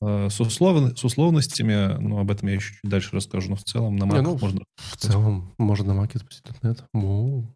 Э, 0.00 0.28
С, 0.30 0.40
условно- 0.40 0.94
с 0.96 1.04
условностями, 1.04 1.96
ну, 2.00 2.18
об 2.18 2.30
этом 2.30 2.48
я 2.48 2.54
еще 2.54 2.72
чуть 2.74 2.90
дальше 2.90 3.10
расскажу, 3.16 3.50
но 3.50 3.56
в 3.56 3.64
целом 3.64 3.96
на 3.96 4.04
Mac 4.04 4.22
ну, 4.22 4.38
можно... 4.38 4.60
В 4.76 4.96
целом, 4.96 5.52
можно 5.58 5.94
на 5.94 6.00
Mac 6.04 6.10
запустить 6.18 6.44
.NET. 6.62 6.82
Воу. 6.92 7.52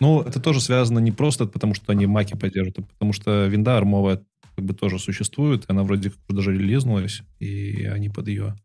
Ну, 0.00 0.22
это 0.22 0.40
тоже 0.40 0.60
связано 0.60 0.98
не 0.98 1.12
просто 1.12 1.46
потому, 1.46 1.74
что 1.74 1.92
они 1.92 2.06
маки 2.06 2.34
поддерживают, 2.34 2.78
а 2.78 2.82
потому 2.82 3.12
что 3.12 3.46
винда 3.46 3.76
армовая 3.76 4.22
как 4.56 4.64
бы 4.64 4.72
тоже 4.74 4.98
существует, 4.98 5.64
и 5.64 5.72
она 5.72 5.82
вроде 5.82 6.10
как 6.10 6.18
даже 6.28 6.52
релизнулась, 6.52 7.22
и 7.38 7.84
они 7.84 8.08
под 8.08 8.28
ее 8.28 8.56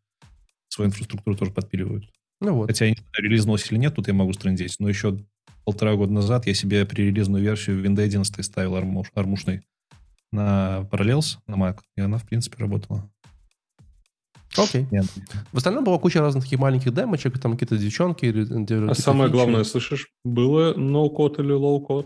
свою 0.70 0.90
инфраструктуру 0.90 1.36
тоже 1.36 1.52
подпиливают. 1.52 2.06
Ну 2.42 2.54
вот. 2.56 2.68
Хотя 2.68 2.86
я 2.86 2.92
не 2.92 2.98
знаю, 2.98 3.12
релизнулась 3.30 3.70
или 3.72 3.78
нет, 3.80 3.96
тут 3.96 4.08
я 4.08 4.14
могу 4.14 4.32
стрендеть, 4.34 4.76
но 4.80 4.88
еще 4.88 5.20
полтора 5.66 5.96
года 5.96 6.14
назад 6.14 6.48
я 6.48 6.54
себе 6.54 6.86
пререлизную 6.86 7.44
версию 7.44 7.84
Windows 7.84 8.04
11 8.04 8.46
ставил 8.46 8.76
армуш- 8.76 9.12
армушной 9.14 9.62
на 10.36 10.88
Parallels, 10.92 11.38
на 11.48 11.56
Mac, 11.56 11.80
и 11.98 12.02
она, 12.02 12.18
в 12.18 12.26
принципе, 12.26 12.58
работала. 12.60 13.10
Окей. 14.58 14.88
Нет. 14.92 15.06
В 15.52 15.58
остальном 15.58 15.84
была 15.84 15.98
куча 15.98 16.22
разных 16.22 16.46
таких 16.46 16.60
маленьких 16.60 16.94
демочек, 16.94 17.38
там 17.40 17.54
какие-то 17.54 17.78
девчонки. 17.78 18.26
или- 18.26 18.90
А 18.90 18.96
самое 18.96 19.30
фичи. 19.30 19.36
главное, 19.36 19.64
слышишь, 19.66 20.08
было 20.24 20.74
no-код 20.76 21.40
или? 21.40 22.06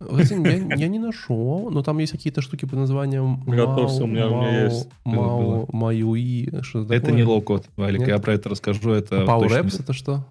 Кстати, 0.00 0.68
я, 0.70 0.76
я 0.76 0.88
не 0.88 0.98
нашел, 0.98 1.70
но 1.70 1.82
там 1.82 1.98
есть 1.98 2.12
какие-то 2.12 2.40
штуки 2.40 2.64
под 2.64 2.78
названием 2.78 3.44
Готовься, 3.44 4.04
у 4.04 4.06
меня- 4.06 4.28
у 4.28 4.36
меня 4.40 4.64
есть. 4.64 4.88
MAU, 5.04 5.68
MAUI, 5.72 6.48
что 6.62 6.82
такое. 6.82 6.96
Это 6.98 7.12
не 7.12 7.22
low-code, 7.24 7.66
Валик, 7.76 8.00
Нет? 8.00 8.08
я 8.08 8.18
про 8.18 8.32
это 8.34 8.48
расскажу. 8.48 8.90
Это 8.92 9.22
Power 9.24 9.42
точно 9.42 9.56
Apps 9.58 9.80
это 9.82 9.92
что? 9.92 10.26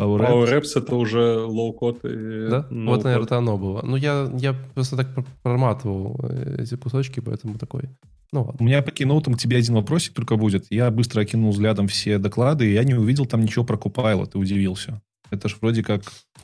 Power 0.00 0.18
Apps. 0.20 0.28
Power 0.30 0.60
Apps 0.60 0.78
это 0.82 0.94
уже 0.94 1.18
low-code 1.46 2.04
и 2.04 2.48
Да? 2.50 2.66
no-code. 2.70 2.96
Вот, 2.96 3.04
наверное, 3.04 3.26
это 3.26 3.38
оно 3.38 3.56
было. 3.56 3.82
Ну, 3.82 3.96
я, 3.96 4.30
я 4.38 4.54
просто 4.74 4.96
так 4.96 5.14
пр- 5.14 5.24
проматывал 5.42 6.20
э, 6.22 6.56
эти 6.62 6.76
кусочки, 6.76 7.20
поэтому 7.20 7.58
такой. 7.58 7.84
Ну 8.32 8.42
У 8.42 8.46
ладно. 8.46 8.64
меня 8.64 8.82
по 8.82 8.90
keynote 8.90 9.24
ам 9.24 9.34
к 9.34 9.38
тебе 9.38 9.56
один 9.56 9.74
вопросик 9.76 10.12
только 10.12 10.36
будет. 10.36 10.66
Я 10.70 10.90
быстро 10.90 11.22
окинул 11.22 11.50
взглядом 11.52 11.86
все 11.88 12.18
доклады, 12.18 12.66
и 12.68 12.72
я 12.74 12.84
не 12.84 12.94
увидел 12.94 13.24
там 13.26 13.40
ничего 13.42 13.64
про 13.64 13.76
Copilot, 13.76 14.32
и 14.34 14.38
удивился. 14.38 15.00
Это 15.30 15.48
ж 15.48 15.56
вроде 15.60 15.82
как... 15.82 16.02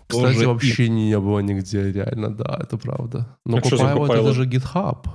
Кстати, 0.08 0.34
тоже 0.34 0.48
вообще 0.48 0.88
не 0.88 1.18
было 1.18 1.40
нигде, 1.40 1.92
реально, 1.92 2.30
да, 2.34 2.58
это 2.62 2.76
правда. 2.78 3.36
Но 3.44 3.58
А 3.58 3.60
Copilot 3.60 4.12
это 4.12 4.32
же 4.32 4.44
GitHub. 4.48 5.06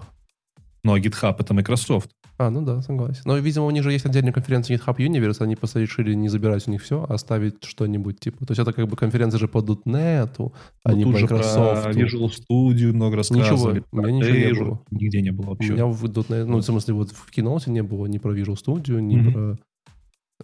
Ну, 0.87 0.93
а 0.93 0.99
GitHub 0.99 1.35
это 1.39 1.53
Microsoft. 1.53 2.09
А, 2.37 2.49
ну 2.49 2.61
да, 2.63 2.81
согласен. 2.81 3.21
Но, 3.25 3.35
видимо, 3.37 3.65
у 3.65 3.71
них 3.71 3.83
же 3.83 3.91
есть 3.91 4.05
отдельная 4.05 4.31
конференция 4.31 4.77
GitHub 4.77 4.95
Universe, 4.97 5.41
они 5.43 5.55
просто 5.55 5.79
решили 5.81 6.13
не 6.13 6.29
забирать 6.29 6.67
у 6.67 6.71
них 6.71 6.81
все, 6.83 7.03
а 7.09 7.15
оставить 7.15 7.63
что-нибудь 7.65 8.19
типа. 8.19 8.45
То 8.45 8.51
есть 8.51 8.59
это 8.59 8.71
как 8.73 8.87
бы 8.87 8.95
конференция 8.95 9.39
же 9.39 9.47
по 9.47 9.57
.NET, 9.59 10.51
а 10.83 10.93
не 10.93 11.03
Ну, 11.03 11.11
по 11.11 11.17
тут 11.17 11.19
же 11.19 11.27
про 11.27 11.37
Microsoft. 11.37 11.87
Visual 11.97 12.31
Studio 12.31 12.93
много 12.93 13.17
рассказывали. 13.17 13.83
у 13.91 13.95
меня 13.97 14.03
про 14.03 14.11
ничего 14.11 14.35
не 14.37 14.53
было. 14.65 14.81
Нигде 14.91 15.21
не 15.21 15.31
было 15.31 15.45
У 15.47 15.49
вообще. 15.49 15.73
меня 15.73 15.85
в 15.87 16.05
.NET, 16.05 16.45
ну, 16.45 16.57
в 16.59 16.63
смысле, 16.63 16.93
вот 16.93 17.11
в 17.11 17.29
Keynote 17.35 17.69
не 17.69 17.83
было 17.83 18.05
ни 18.05 18.17
про 18.19 18.33
Visual 18.37 18.55
Studio, 18.55 19.01
ни 19.01 19.17
Мгм. 19.17 19.33
про... 19.33 19.57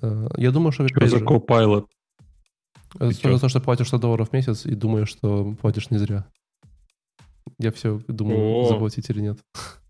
э, 0.02 0.28
Я 0.38 0.52
думаю, 0.52 0.72
что 0.72 0.88
Что 0.88 1.08
за 1.08 1.18
Copilot? 1.18 1.86
это 3.00 3.40
то, 3.40 3.50
что 3.50 3.60
платишь 3.62 3.88
100 3.88 3.98
долларов 4.00 4.30
в 4.30 4.34
месяц 4.34 4.66
и 4.66 4.76
думаешь, 4.76 5.10
что 5.10 5.56
платишь 5.62 5.90
не 5.92 6.00
зря. 6.00 6.26
Я 7.60 7.72
все 7.72 8.02
думаю, 8.08 8.66
заплатить 8.68 9.10
или 9.10 9.22
нет. 9.22 9.38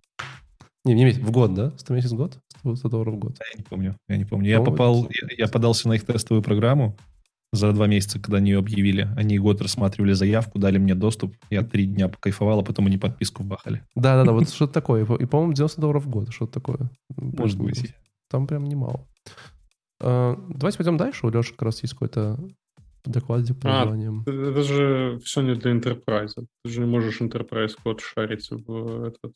Не, 0.86 0.94
не 0.94 1.06
месяц, 1.06 1.20
в 1.20 1.32
год, 1.32 1.54
да? 1.54 1.72
100 1.78 1.94
месяц 1.94 2.12
в 2.12 2.18
год? 2.18 2.38
100 2.60 2.76
100 2.76 2.90
долларов 2.90 3.14
в 3.16 3.18
год. 3.18 3.38
Я 3.54 3.58
не 3.58 3.64
помню. 3.64 3.98
Я 4.08 4.18
не 4.18 4.26
помню. 4.26 4.50
Я 4.50 4.60
Ну, 4.60 4.66
попал, 4.66 5.08
я, 5.10 5.46
я 5.46 5.48
подался 5.48 5.88
на 5.88 5.94
их 5.94 6.06
тестовую 6.06 6.44
программу 6.44 6.98
за 7.54 7.72
два 7.72 7.88
месяца, 7.88 8.20
когда 8.20 8.38
они 8.38 8.52
ее 8.52 8.60
объявили. 8.60 9.08
Они 9.16 9.38
год 9.38 9.62
рассматривали 9.62 10.14
заявку, 10.14 10.60
дали 10.60 10.80
мне 10.80 10.96
доступ. 10.96 11.36
Я 11.50 11.62
три 11.62 11.86
дня 11.86 12.10
покайфовал, 12.10 12.60
а 12.60 12.64
потом 12.64 12.88
они 12.88 12.98
подписку 12.98 13.44
вбахали. 13.44 13.84
Да-да-да, 13.96 14.32
вот 14.34 14.50
что-то 14.54 14.74
такое. 14.74 15.04
И, 15.04 15.26
по-моему, 15.26 15.54
90 15.54 15.80
долларов 15.80 16.06
в 16.06 16.10
год, 16.10 16.34
что-то 16.34 16.54
такое. 16.54 16.90
Может 17.16 17.60
быть. 17.60 17.94
Там 18.30 18.48
прям 18.48 18.66
немало. 18.66 19.08
А, 20.02 20.36
Давайте 20.50 20.78
пойдем 20.78 20.98
дальше. 20.98 21.28
У 21.28 21.30
Леши 21.30 21.52
как 21.52 21.62
раз 21.62 21.82
есть 21.84 21.94
какой-то 21.94 22.40
докладик 23.06 23.60
под 23.60 23.66
А. 23.66 23.96
Это 24.26 24.64
же 24.64 25.20
все 25.24 25.42
не 25.42 25.56
для 25.56 25.72
Enterprise. 25.72 26.34
Ты 26.64 26.72
же 26.72 26.80
не 26.80 26.88
можешь 26.88 27.22
Enterprise 27.22 27.76
код 27.84 28.02
шарить 28.02 28.50
в, 28.50 29.06
этот, 29.06 29.34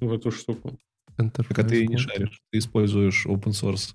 в 0.00 0.12
эту 0.12 0.30
штуку. 0.30 0.78
Enterprise 1.18 1.48
Так 1.48 1.58
а 1.60 1.64
ты 1.64 1.84
и 1.84 1.86
не 1.88 1.96
шаришь. 1.96 2.40
Ты 2.50 2.58
используешь 2.58 3.26
open 3.26 3.52
source. 3.52 3.94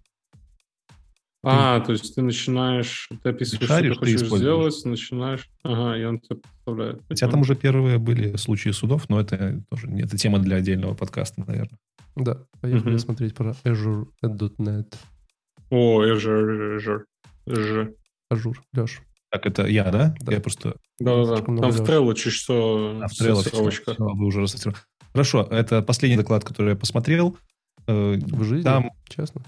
А, 1.43 1.79
то 1.79 1.91
есть 1.91 2.13
ты 2.13 2.21
начинаешь, 2.21 3.09
ты 3.23 3.29
описываешь, 3.29 3.67
шаришь, 3.67 3.95
что 3.95 4.05
ты 4.05 4.11
ты 4.11 4.17
хочешь 4.25 4.37
сделать, 4.37 4.85
начинаешь, 4.85 5.49
ага, 5.63 5.97
и 5.97 6.03
он 6.03 6.19
тебе 6.19 6.35
представляет. 6.39 7.01
Хотя 7.09 7.27
там 7.29 7.41
уже 7.41 7.55
первые 7.55 7.97
были 7.97 8.35
случаи 8.35 8.69
судов, 8.69 9.09
но 9.09 9.19
это 9.19 9.63
тоже 9.71 9.87
не 9.87 10.03
это 10.03 10.17
тема 10.17 10.37
для 10.37 10.57
отдельного 10.57 10.93
подкаста, 10.93 11.43
наверное. 11.47 11.79
Да, 12.15 12.45
поехали 12.59 12.91
Мгм. 12.91 12.99
смотреть 12.99 13.33
про 13.33 13.55
Azure.net. 13.63 14.93
О, 15.71 16.03
Azure, 16.03 16.77
Azure, 16.77 17.01
Azure. 17.47 17.95
Azure. 18.29 18.61
Леш. 18.73 19.01
Так, 19.31 19.45
это 19.45 19.65
я, 19.65 19.89
да? 19.91 20.13
Да. 20.21 20.33
Я 20.33 20.41
просто... 20.41 20.75
Да-да-да. 20.99 21.37
Там 21.41 21.71
в. 21.71 21.81
Trello 21.81 22.13
чуть 22.13 22.33
что 22.33 22.99
А, 23.01 23.07
в 23.07 23.11
Trello 23.13 23.41
строчка. 23.41 23.93
всё, 23.93 24.05
вы 24.05 24.25
уже 24.27 24.41
рассортировали. 24.41 24.79
Хорошо, 25.13 25.47
это 25.49 25.81
последний 25.81 26.17
доклад, 26.17 26.43
который 26.43 26.69
я 26.71 26.75
посмотрел. 26.75 27.37
Э, 27.87 28.17
В 28.17 28.43
жизни? 28.43 28.63
Там 28.63 28.91
Честно? 29.07 29.41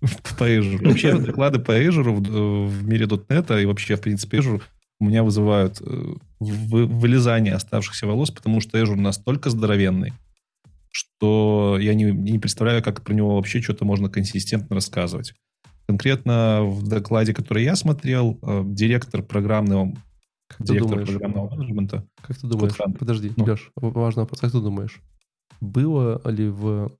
по 0.38 0.44
Azure. 0.44 0.86
Вообще 0.86 1.16
доклады 1.18 1.58
по 1.58 1.72
Azure 1.72 2.66
в, 2.68 2.86
мире 2.86 3.06
.NET 3.06 3.62
и 3.62 3.66
вообще, 3.66 3.96
в 3.96 4.00
принципе, 4.00 4.38
Azure 4.38 4.62
у 4.98 5.04
меня 5.04 5.22
вызывают 5.22 5.80
э, 5.80 6.14
вы- 6.40 6.86
вылезание 6.86 7.54
оставшихся 7.54 8.06
волос, 8.06 8.30
потому 8.30 8.60
что 8.60 8.78
Azure 8.78 8.96
настолько 8.96 9.50
здоровенный, 9.50 10.12
что 10.90 11.76
я 11.80 11.94
не, 11.94 12.04
не 12.04 12.38
представляю, 12.38 12.82
как 12.82 13.02
про 13.02 13.12
него 13.12 13.36
вообще 13.36 13.60
что-то 13.60 13.84
можно 13.84 14.08
консистентно 14.08 14.76
рассказывать. 14.76 15.34
Конкретно 15.86 16.62
в 16.64 16.88
докладе, 16.88 17.32
который 17.34 17.62
я 17.64 17.76
смотрел, 17.76 18.38
э, 18.42 18.62
директор 18.64 19.22
программного, 19.22 19.94
Как 20.48 20.66
ты 20.66 20.78
думаешь? 20.78 21.08
программного 21.08 21.54
менеджмента 21.54 22.06
Как 22.22 22.36
ты 22.36 22.46
думаешь? 22.46 22.74
Хант. 22.74 22.98
Подожди, 22.98 23.32
Ну. 23.36 23.44
Леш, 23.44 23.70
важный 23.76 24.22
вопрос. 24.22 24.40
Как 24.40 24.52
ты 24.52 24.60
думаешь, 24.60 25.00
было 25.60 26.20
ли 26.24 26.48
в, 26.48 26.92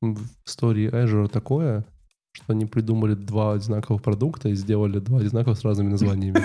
в, 0.00 0.18
истории 0.46 0.90
Azure 0.90 1.28
такое, 1.28 1.84
что 2.32 2.52
они 2.52 2.66
придумали 2.66 3.14
два 3.14 3.54
одинаковых 3.54 4.02
продукта 4.02 4.48
и 4.48 4.54
сделали 4.54 4.98
два 4.98 5.20
одинаковых 5.20 5.58
с 5.58 5.64
разными 5.64 5.88
названиями? 5.88 6.40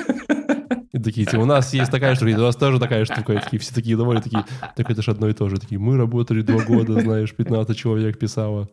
И 0.94 1.00
такие, 1.00 1.28
типа, 1.28 1.42
у 1.42 1.46
нас 1.46 1.74
есть 1.74 1.92
такая 1.92 2.16
штука, 2.16 2.30
у 2.40 2.42
нас 2.42 2.56
тоже 2.56 2.80
такая 2.80 3.06
штука. 3.06 3.34
И 3.34 3.40
такие, 3.40 3.60
все 3.60 3.74
такие 3.74 3.98
довольны, 3.98 4.22
такие, 4.22 4.46
так 4.76 4.90
это 4.90 5.02
же 5.02 5.12
одно 5.12 5.28
и 5.28 5.34
то 5.34 5.50
же. 5.50 5.58
Такие, 5.58 5.80
мы 5.80 5.98
работали 5.98 6.42
два 6.42 6.64
года, 6.64 7.00
знаешь, 7.02 7.36
15 7.36 7.78
человек 7.78 8.18
писало. 8.18 8.70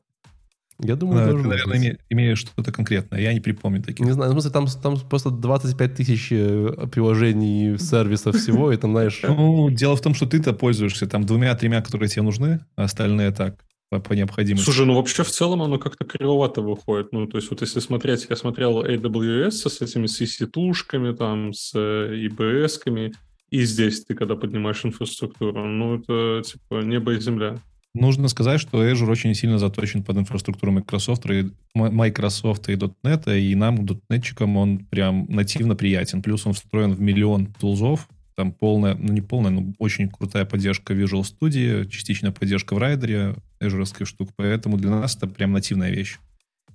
Я 0.81 0.97
думаю, 0.97 1.21
Э, 1.23 1.31
тоже 1.31 1.43
ты, 1.45 1.49
наверное, 1.49 1.79
име- 1.79 1.99
имеешь 2.11 2.39
что-то 2.39 2.73
конкретное. 2.73 3.21
Я 3.21 3.33
не 3.33 3.41
припомню 3.41 3.83
таких. 3.83 4.05
Не 4.05 4.13
знаю, 4.13 4.31
в 4.31 4.33
смысле, 4.35 4.51
там, 4.51 4.67
там 4.67 4.99
просто 5.09 5.31
25 5.31 5.95
тысяч 5.95 6.29
э, 6.33 6.89
приложений, 6.91 7.79
сервисов 7.79 8.37
всего, 8.37 8.73
и 8.73 8.77
там, 8.77 8.93
знаешь... 8.93 9.21
Ну, 9.29 9.71
дело 9.71 9.97
в 9.97 10.01
том, 10.01 10.15
что 10.15 10.27
ты-то 10.27 10.53
пользуешься 10.53 11.07
там 11.07 11.25
двумя-тремя, 11.25 11.81
которые 11.83 12.09
тебе 12.09 12.23
нужны, 12.23 12.61
а 12.77 12.85
остальные 12.85 13.31
так, 13.31 13.65
по, 13.91 14.01
по 14.01 14.13
необходимости. 14.15 14.65
Слушай, 14.65 14.87
ну 14.87 14.95
вообще 14.95 15.23
в 15.23 15.31
целом 15.31 15.63
оно 15.63 15.79
как-то 15.79 16.05
кривовато 16.05 16.61
выходит. 16.61 17.13
Ну, 17.13 17.27
то 17.27 17.37
есть 17.39 17.51
вот 17.51 17.61
если 17.61 17.81
смотреть, 17.81 18.27
я 18.29 18.37
смотрел 18.37 18.85
AWS 18.85 19.51
с 19.69 19.81
этими 19.81 20.07
CC-тушками, 20.07 21.15
там, 21.15 21.53
с 21.53 21.73
э, 21.75 22.27
EBS-ками, 22.29 23.13
и 23.51 23.63
здесь 23.65 24.05
ты, 24.05 24.15
когда 24.15 24.35
поднимаешь 24.35 24.85
инфраструктуру, 24.85 25.65
ну, 25.65 25.99
это 26.01 26.43
типа 26.45 26.83
небо 26.83 27.13
и 27.13 27.21
земля. 27.21 27.59
Нужно 27.95 28.27
сказать, 28.27 28.61
что 28.61 28.85
Azure 28.85 29.09
очень 29.09 29.35
сильно 29.35 29.59
заточен 29.59 30.03
под 30.03 30.17
инфраструктуру 30.19 30.73
Microsoft 30.73 31.27
и, 31.31 31.51
Microsoft 31.75 32.69
и 32.69 32.75
.NET, 32.75 33.41
и 33.41 33.55
нам, 33.55 33.77
.NET, 33.77 34.57
он 34.57 34.79
прям 34.79 35.27
нативно 35.29 35.77
приятен. 35.77 36.21
Плюс 36.21 36.45
он 36.45 36.55
встроен 36.55 36.93
в 36.93 37.01
миллион 37.01 37.47
тулзов, 37.47 38.09
там 38.35 38.53
полная, 38.53 38.97
ну 38.97 39.13
не 39.13 39.21
полная, 39.21 39.53
но 39.53 39.73
очень 39.79 40.09
крутая 40.09 40.45
поддержка 40.45 40.93
Visual 40.93 41.23
Studio, 41.23 41.89
частичная 41.89 42.33
поддержка 42.33 42.75
в 42.75 42.79
райдере, 42.79 43.37
Azure 43.61 44.05
штук, 44.05 44.31
поэтому 44.35 44.77
для 44.77 44.91
нас 44.91 45.15
это 45.17 45.29
прям 45.29 45.53
нативная 45.53 45.91
вещь. 45.91 46.19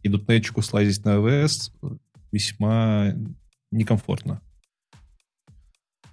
И 0.03 0.07
.NET 0.07 0.61
слазить 0.61 1.03
на 1.03 1.17
AWS 1.17 1.71
весьма 2.31 3.13
некомфортно. 3.71 4.41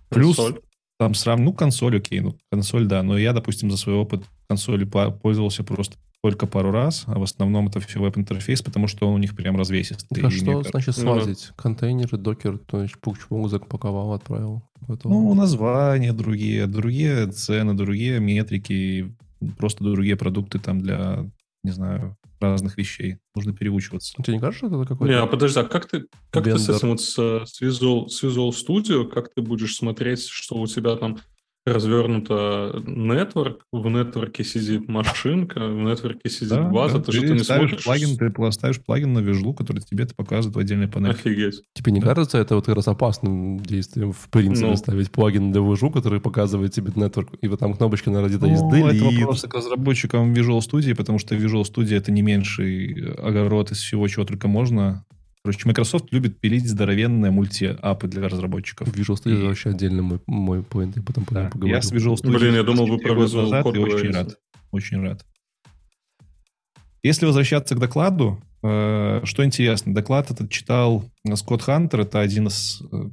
Плюс 0.08 0.34
консоль. 0.34 0.60
там 0.98 1.14
срам, 1.14 1.44
ну 1.44 1.52
консоль, 1.52 1.98
окей, 1.98 2.18
ну 2.18 2.36
консоль, 2.50 2.86
да, 2.86 3.04
но 3.04 3.16
я, 3.16 3.32
допустим, 3.32 3.70
за 3.70 3.76
свой 3.76 3.94
опыт 3.94 4.24
консоли 4.48 4.84
пользовался 4.84 5.64
просто 5.64 5.96
только 6.22 6.46
пару 6.46 6.72
раз, 6.72 7.04
а 7.06 7.18
в 7.18 7.22
основном 7.22 7.68
это 7.68 7.78
все 7.80 8.00
веб-интерфейс, 8.00 8.60
потому 8.62 8.88
что 8.88 9.06
он 9.06 9.14
у 9.14 9.18
них 9.18 9.36
прям 9.36 9.56
развесистый. 9.56 10.08
Так 10.10 10.24
а 10.24 10.30
что 10.30 10.62
значит 10.62 10.96
слазить? 10.96 11.46
Ну, 11.50 11.54
Контейнеры, 11.62 12.16
докер, 12.16 12.58
то 12.58 12.82
есть 12.82 12.96
пук-чпук 12.98 13.48
запаковал, 13.48 14.12
отправил? 14.12 14.62
Готово. 14.88 15.12
Ну, 15.12 15.34
названия 15.34 16.12
другие, 16.12 16.66
другие 16.66 17.28
цены, 17.28 17.74
другие 17.74 18.18
метрики, 18.18 19.14
просто 19.56 19.84
другие 19.84 20.16
продукты 20.16 20.58
там 20.58 20.80
для, 20.80 21.30
не 21.62 21.70
знаю, 21.70 22.16
разных 22.40 22.76
вещей. 22.76 23.18
Нужно 23.34 23.54
переучиваться. 23.54 24.14
Тебе 24.22 24.34
не 24.34 24.40
кажется, 24.40 24.66
это 24.66 24.84
какой-то... 24.84 25.12
Не, 25.12 25.18
а 25.18 25.26
подожди, 25.26 25.60
а 25.60 25.64
как 25.64 25.88
ты, 25.88 26.06
как 26.30 26.44
ты 26.44 26.58
с 26.58 26.68
этим 26.68 26.88
вот 26.88 27.00
с, 27.00 27.14
с, 27.14 27.62
Visual, 27.62 28.08
с 28.08 28.22
Visual 28.22 28.50
Studio, 28.50 29.08
как 29.08 29.32
ты 29.32 29.42
будешь 29.42 29.76
смотреть, 29.76 30.26
что 30.26 30.56
у 30.56 30.66
тебя 30.66 30.96
там 30.96 31.18
развернуто 31.66 32.82
network, 32.86 33.58
в 33.72 33.86
нетворке 33.88 34.44
сидит 34.44 34.88
машинка, 34.88 35.66
в 35.66 35.74
нетворке 35.74 36.30
сидит 36.30 36.50
да, 36.50 36.62
база, 36.62 36.98
да. 36.98 37.04
ты, 37.04 37.12
ты 37.12 37.18
что-то 37.18 37.32
не 37.32 37.38
смотришь? 37.40 37.84
Плагин, 37.84 38.16
ты 38.16 38.30
поставишь 38.30 38.80
плагин 38.80 39.12
на 39.12 39.18
вижлу, 39.18 39.52
который 39.52 39.80
тебе 39.80 40.04
это 40.04 40.14
показывает 40.14 40.56
в 40.56 40.58
отдельной 40.58 40.88
панели. 40.88 41.10
Офигеть. 41.10 41.62
Тебе 41.74 41.92
не 41.92 42.00
да. 42.00 42.06
кажется 42.06 42.38
это 42.38 42.54
вот 42.54 42.66
как 42.66 42.76
раз 42.76 42.86
опасным 42.88 43.58
действием, 43.58 44.12
в 44.12 44.28
принципе, 44.30 44.68
ну. 44.68 44.76
ставить 44.76 45.10
плагин 45.10 45.50
на 45.50 45.58
вижу, 45.58 45.90
который 45.90 46.20
показывает 46.20 46.72
тебе 46.72 46.92
нетворк, 46.94 47.30
и 47.40 47.48
вот 47.48 47.58
там 47.58 47.74
кнопочка, 47.74 48.10
наверное, 48.10 48.36
где-то 48.36 48.46
есть 48.46 48.62
ну, 48.62 48.86
Это 48.86 49.04
вопрос 49.04 49.42
к 49.42 49.54
разработчикам 49.54 50.32
Visual 50.32 50.60
Studio, 50.60 50.94
потому 50.94 51.18
что 51.18 51.34
Visual 51.34 51.62
Studio 51.62 51.96
это 51.96 52.12
не 52.12 52.22
меньший 52.22 53.12
огород 53.18 53.72
из 53.72 53.78
всего, 53.78 54.06
чего 54.06 54.24
только 54.24 54.46
можно. 54.48 55.04
Короче, 55.46 55.68
Microsoft 55.68 56.06
любит 56.10 56.40
пилить 56.40 56.68
здоровенные 56.68 57.30
мульти-апы 57.30 58.08
для 58.08 58.28
разработчиков. 58.28 58.88
Visual 58.88 59.14
Studio 59.14 59.44
и... 59.44 59.46
вообще 59.46 59.70
отдельно 59.70 60.02
мой, 60.02 60.20
мой 60.26 60.64
поинт, 60.64 60.96
я 60.96 61.02
потом 61.04 61.24
да, 61.30 61.48
поговорю. 61.50 61.72
Я 61.72 61.80
с 61.80 61.92
Visual 61.92 62.14
Studio 62.14 62.36
Блин, 62.36 62.56
я 62.56 62.64
думал, 62.64 62.88
вы 62.88 62.98
про 62.98 63.12
Visual 63.14 63.62
Code 63.62 63.78
очень 63.78 64.10
рад. 64.10 64.36
Очень 64.72 65.02
рад. 65.02 65.24
Если 67.04 67.26
возвращаться 67.26 67.76
к 67.76 67.78
докладу, 67.78 68.42
э, 68.64 69.20
что 69.22 69.44
интересно, 69.44 69.94
доклад 69.94 70.32
этот 70.32 70.50
читал 70.50 71.04
Скотт 71.36 71.62
Хантер, 71.62 72.00
это 72.00 72.18
один 72.18 72.48
из 72.48 72.82
э, 72.90 73.10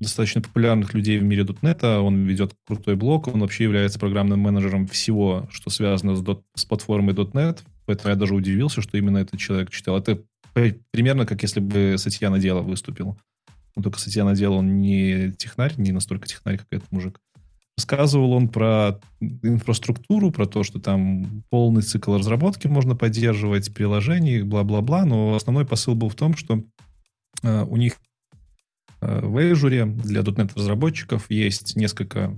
достаточно 0.00 0.40
популярных 0.40 0.94
людей 0.94 1.18
в 1.18 1.22
мире 1.22 1.42
.NET, 1.42 1.98
он 1.98 2.24
ведет 2.24 2.54
крутой 2.66 2.96
блог, 2.96 3.28
он 3.28 3.42
вообще 3.42 3.64
является 3.64 3.98
программным 3.98 4.40
менеджером 4.40 4.86
всего, 4.86 5.46
что 5.50 5.68
связано 5.68 6.16
с, 6.16 6.24
с 6.54 6.64
платформой 6.64 7.14
.NET, 7.14 7.58
поэтому 7.84 8.08
я 8.08 8.16
даже 8.16 8.34
удивился, 8.34 8.80
что 8.80 8.96
именно 8.96 9.18
этот 9.18 9.38
человек 9.38 9.68
читал. 9.68 9.98
Это 9.98 10.22
примерно 10.52 11.26
как 11.26 11.42
если 11.42 11.60
бы 11.60 11.96
Сатья 11.98 12.30
Надела 12.30 12.62
выступил. 12.62 13.18
Но 13.76 13.82
только 13.82 14.00
Сатья 14.00 14.24
Надела, 14.24 14.54
он 14.54 14.80
не 14.80 15.32
технарь, 15.32 15.74
не 15.76 15.92
настолько 15.92 16.26
технарь, 16.26 16.58
как 16.58 16.66
этот 16.70 16.90
мужик. 16.90 17.20
Рассказывал 17.76 18.32
он 18.32 18.48
про 18.48 18.98
инфраструктуру, 19.20 20.32
про 20.32 20.46
то, 20.46 20.64
что 20.64 20.80
там 20.80 21.44
полный 21.48 21.82
цикл 21.82 22.16
разработки 22.16 22.66
можно 22.66 22.96
поддерживать, 22.96 23.72
приложений, 23.72 24.42
бла-бла-бла, 24.42 25.04
но 25.04 25.34
основной 25.34 25.64
посыл 25.64 25.94
был 25.94 26.08
в 26.08 26.16
том, 26.16 26.36
что 26.36 26.64
э, 27.44 27.62
у 27.62 27.76
них 27.76 27.94
э, 29.00 29.20
в 29.20 29.36
Azure 29.36 29.86
для 29.86 30.22
.NET 30.22 30.52
разработчиков 30.56 31.30
есть 31.30 31.76
несколько 31.76 32.34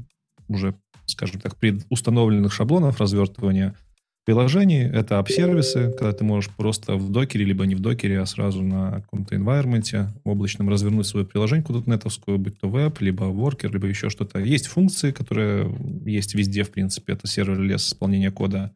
уже, 0.48 0.74
скажем 1.06 1.40
так, 1.40 1.56
предустановленных 1.56 2.52
шаблонов 2.52 3.00
развертывания– 3.00 3.74
приложений. 4.30 4.90
Это 4.92 5.16
app-сервисы, 5.16 5.90
когда 5.90 6.12
ты 6.12 6.22
можешь 6.22 6.50
просто 6.50 6.94
в 6.94 7.10
докере, 7.10 7.44
либо 7.44 7.66
не 7.66 7.74
в 7.74 7.80
докере, 7.80 8.20
а 8.20 8.26
сразу 8.26 8.62
на 8.62 9.00
каком-то 9.00 9.34
environment 9.34 10.06
облачном 10.22 10.68
развернуть 10.68 11.08
свое 11.08 11.26
приложение 11.26 11.64
куда-то 11.64 11.90
нетовскую, 11.90 12.38
будь 12.38 12.56
то 12.60 12.68
веб, 12.68 13.00
либо 13.00 13.24
worker, 13.24 13.68
либо 13.72 13.88
еще 13.88 14.08
что-то. 14.08 14.38
Есть 14.38 14.68
функции, 14.68 15.10
которые 15.10 15.76
есть 16.06 16.36
везде, 16.36 16.62
в 16.62 16.70
принципе. 16.70 17.14
Это 17.14 17.26
сервер 17.26 17.58
лес 17.58 17.88
исполнения 17.88 18.30
кода, 18.30 18.72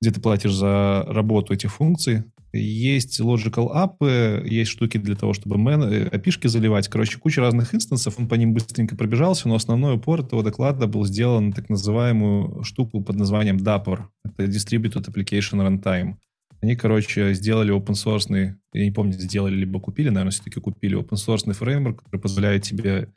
где 0.00 0.10
ты 0.10 0.22
платишь 0.22 0.54
за 0.54 1.04
работу 1.06 1.52
этих 1.52 1.70
функций. 1.74 2.22
Есть 2.52 3.20
logical 3.20 3.72
app, 3.72 4.46
есть 4.48 4.70
штуки 4.70 4.98
для 4.98 5.14
того, 5.14 5.32
чтобы 5.34 5.56
мен, 5.56 5.82
api 5.82 6.48
заливать. 6.48 6.88
Короче, 6.88 7.18
куча 7.18 7.40
разных 7.40 7.74
инстансов, 7.74 8.18
он 8.18 8.26
по 8.26 8.34
ним 8.34 8.54
быстренько 8.54 8.96
пробежался, 8.96 9.48
но 9.48 9.54
основной 9.54 9.94
упор 9.94 10.20
этого 10.20 10.42
доклада 10.42 10.86
был 10.88 11.04
сделан 11.04 11.48
на 11.48 11.52
так 11.52 11.68
называемую 11.68 12.64
штуку 12.64 13.02
под 13.02 13.16
названием 13.16 13.56
DAPR. 13.56 14.04
Это 14.24 14.44
Distributed 14.44 15.06
Application 15.06 15.64
Runtime. 15.64 16.16
Они, 16.60 16.76
короче, 16.76 17.32
сделали 17.34 17.74
open 17.74 17.94
source, 17.94 18.54
я 18.72 18.84
не 18.84 18.90
помню, 18.90 19.12
сделали 19.12 19.54
либо 19.54 19.80
купили, 19.80 20.08
наверное, 20.08 20.32
все-таки 20.32 20.60
купили 20.60 20.98
open 20.98 21.14
source 21.14 21.50
фреймворк, 21.52 22.02
который 22.02 22.20
позволяет 22.20 22.64
тебе 22.64 23.08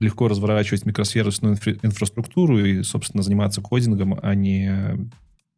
легко 0.00 0.26
разворачивать 0.26 0.84
микросервисную 0.86 1.54
инфра- 1.54 1.78
инфраструктуру 1.82 2.58
и, 2.64 2.82
собственно, 2.82 3.22
заниматься 3.22 3.60
кодингом, 3.60 4.18
а 4.20 4.34
не 4.34 5.08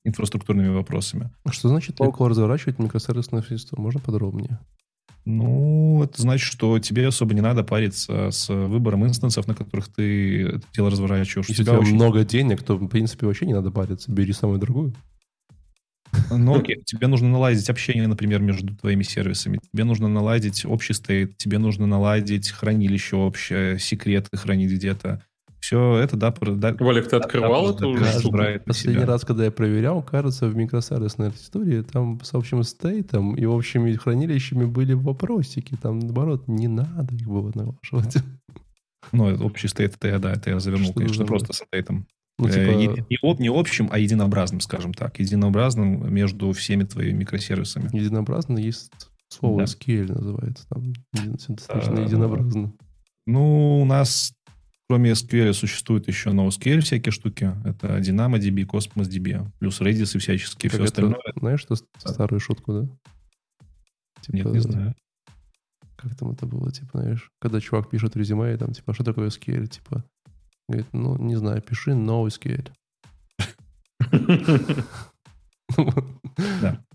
инфраструктурными 0.07 0.69
вопросами. 0.69 1.31
А 1.45 1.53
что 1.53 1.69
значит 1.69 2.01
легко 2.01 2.29
разворачивать 2.29 2.79
микросервисное 2.79 3.43
средство? 3.43 3.81
Можно 3.81 4.01
подробнее? 4.01 4.59
Ну, 5.25 6.05
это 6.05 6.23
значит, 6.23 6.47
что 6.47 6.79
тебе 6.79 7.09
особо 7.09 7.35
не 7.35 7.41
надо 7.41 7.65
париться 7.65 8.31
с 8.31 8.49
выбором 8.49 9.05
инстансов, 9.05 9.49
на 9.49 9.55
которых 9.55 9.89
ты 9.89 10.45
это 10.45 10.63
дело 10.73 10.89
разворачиваешь. 10.89 11.49
Если 11.49 11.63
у 11.63 11.65
тебя 11.65 11.79
очень... 11.81 11.95
много 11.95 12.25
денег, 12.25 12.63
то, 12.63 12.77
в 12.77 12.87
принципе, 12.87 13.27
вообще 13.27 13.45
не 13.45 13.55
надо 13.55 13.73
париться. 13.73 14.13
Бери 14.13 14.33
самую 14.33 14.61
дорогую. 14.61 14.95
Ну, 16.31 16.57
окей, 16.57 16.83
тебе 16.85 17.09
нужно 17.09 17.29
наладить 17.29 17.69
общение, 17.69 18.07
например, 18.07 18.41
между 18.41 18.75
твоими 18.77 19.03
сервисами. 19.03 19.59
Тебе 19.73 19.83
нужно 19.83 20.09
наладить 20.09 20.65
общий 20.65 20.93
стейт, 20.93 21.37
тебе 21.37 21.59
нужно 21.59 21.87
наладить 21.87 22.51
хранилище 22.51 23.17
общее, 23.17 23.81
секреты 23.81 24.37
хранить 24.37 24.71
где-то. 24.71 25.23
Все 25.61 25.97
это, 25.97 26.17
да... 26.17 26.31
да 26.31 26.77
Валик, 26.79 27.09
ты 27.09 27.17
открывал 27.17 27.75
да, 27.75 27.89
эту 27.89 28.05
штуку? 28.19 28.39
Последний 28.65 29.05
раз, 29.05 29.25
когда 29.25 29.45
я 29.45 29.51
проверял, 29.51 30.03
кажется, 30.03 30.47
в 30.47 30.57
микросервисной 30.57 31.29
архитектуре 31.29 31.83
там 31.83 32.21
с 32.23 32.35
общим 32.35 32.63
стейтом 32.63 33.35
и 33.35 33.45
общими 33.45 33.93
хранилищами 33.95 34.65
были 34.65 34.93
вопросики. 34.93 35.77
Там, 35.81 35.99
наоборот, 35.99 36.47
не 36.47 36.69
надо 36.69 37.15
их 37.15 37.27
было 37.27 37.51
наглашивать. 37.55 38.17
Ну, 39.13 39.45
общий 39.45 39.69
стейт, 39.69 39.95
это 39.95 40.09
я, 40.09 40.19
да, 40.19 40.33
это 40.33 40.51
я 40.51 40.61
завернул, 40.61 40.91
что 40.91 41.01
конечно, 41.01 41.27
просто 41.27 41.53
с 41.53 41.59
стейтом. 41.59 42.07
Ну, 42.39 42.49
э, 42.49 42.51
типа... 42.51 42.71
не, 42.77 43.49
не 43.49 43.49
общим, 43.49 43.89
а 43.91 43.99
единообразным, 43.99 44.61
скажем 44.61 44.93
так. 44.93 45.19
Единообразным 45.19 46.13
между 46.13 46.53
всеми 46.53 46.85
твоими 46.85 47.19
микросервисами. 47.19 47.89
Единообразно 47.97 48.59
есть 48.59 48.91
слово 49.29 49.61
да. 49.61 49.65
SQL 49.65 50.13
называется. 50.13 50.67
Там 50.69 50.93
достаточно 51.49 51.99
а, 51.99 52.05
единообразно. 52.05 52.73
Ну, 53.27 53.81
у 53.81 53.85
нас 53.85 54.33
Кроме 54.89 55.13
SQL 55.13 55.53
существует 55.53 56.07
еще 56.07 56.31
NoSQL 56.31 56.81
всякие 56.81 57.13
штуки. 57.13 57.53
Это 57.65 57.99
DynamoDB, 57.99 58.65
CosmosDB, 58.67 59.51
плюс 59.59 59.81
Redis 59.81 60.17
и 60.17 60.19
всяческие. 60.19 60.71
Как 60.71 60.81
все 60.81 60.85
это, 60.85 60.85
остальное. 60.85 61.21
Знаешь, 61.37 61.61
что 61.61 61.75
старую 61.75 62.39
шутку, 62.39 62.73
да? 62.73 62.89
Типа, 64.21 64.37
Нет, 64.37 64.47
не 64.47 64.61
знаю. 64.61 64.95
Как 65.97 66.15
там 66.17 66.31
это 66.31 66.47
было? 66.47 66.71
Типа, 66.71 67.01
знаешь, 67.01 67.31
когда 67.41 67.61
чувак 67.61 67.91
пишет 67.91 68.17
резюме, 68.17 68.55
и 68.55 68.57
там, 68.57 68.73
типа, 68.73 68.95
что 68.95 69.03
такое 69.03 69.29
SQL? 69.29 69.67
Типа, 69.67 70.05
говорит, 70.69 70.87
ну, 70.93 71.17
не 71.17 71.35
знаю, 71.37 71.63
пиши 71.63 71.91
NoSQL. 71.91 72.71
Да. 76.61 76.86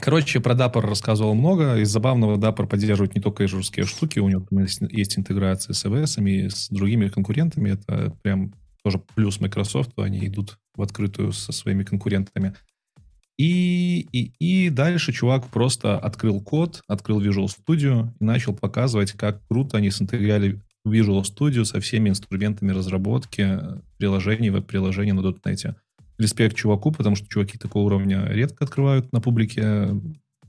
Короче, 0.00 0.40
про 0.40 0.54
Dapper 0.54 0.80
рассказывал 0.80 1.34
много. 1.34 1.76
Из 1.76 1.88
забавного 1.90 2.38
Dapper 2.38 2.66
поддерживает 2.66 3.16
не 3.16 3.20
только 3.20 3.48
жесткие 3.48 3.84
штуки, 3.86 4.20
у 4.20 4.28
него 4.28 4.46
есть 4.90 5.18
интеграция 5.18 5.74
с 5.74 5.84
AWS 5.84 6.24
и 6.24 6.48
с 6.48 6.68
другими 6.68 7.08
конкурентами. 7.08 7.70
Это 7.70 8.16
прям 8.22 8.54
тоже 8.84 9.02
плюс 9.14 9.40
Microsoft, 9.40 9.90
они 9.96 10.26
идут 10.26 10.58
в 10.76 10.82
открытую 10.82 11.32
со 11.32 11.52
своими 11.52 11.82
конкурентами. 11.82 12.54
И, 13.36 14.06
и, 14.12 14.32
и 14.38 14.70
дальше 14.70 15.12
чувак 15.12 15.46
просто 15.48 15.98
открыл 15.98 16.40
код, 16.40 16.82
открыл 16.88 17.20
Visual 17.20 17.46
Studio 17.46 18.08
и 18.20 18.24
начал 18.24 18.54
показывать, 18.54 19.12
как 19.12 19.46
круто 19.48 19.78
они 19.78 19.90
синтегрировали 19.90 20.60
Visual 20.86 21.22
Studio 21.22 21.64
со 21.64 21.80
всеми 21.80 22.08
инструментами 22.08 22.70
разработки 22.70 23.60
приложений, 23.98 24.50
веб-приложений 24.50 25.12
на 25.12 25.20
.NET 25.20 25.74
респект 26.18 26.56
чуваку, 26.56 26.92
потому 26.92 27.16
что 27.16 27.28
чуваки 27.28 27.58
такого 27.58 27.84
уровня 27.84 28.26
редко 28.26 28.64
открывают 28.64 29.12
на 29.12 29.20
публике 29.20 29.90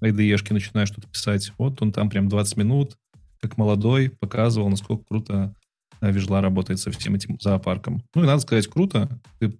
IDE-шки, 0.01 0.53
начинают 0.53 0.89
что-то 0.89 1.07
писать. 1.07 1.51
Вот 1.57 1.81
он 1.81 1.91
там 1.91 2.09
прям 2.09 2.27
20 2.27 2.57
минут, 2.57 2.97
как 3.41 3.57
молодой, 3.57 4.09
показывал, 4.09 4.69
насколько 4.69 5.03
круто 5.05 5.53
Вижла 6.01 6.41
работает 6.41 6.79
со 6.79 6.91
всем 6.91 7.15
этим 7.15 7.37
зоопарком. 7.39 8.01
Ну 8.15 8.23
и 8.23 8.25
надо 8.25 8.41
сказать, 8.41 8.67
круто. 8.67 9.09
Ты 9.39 9.53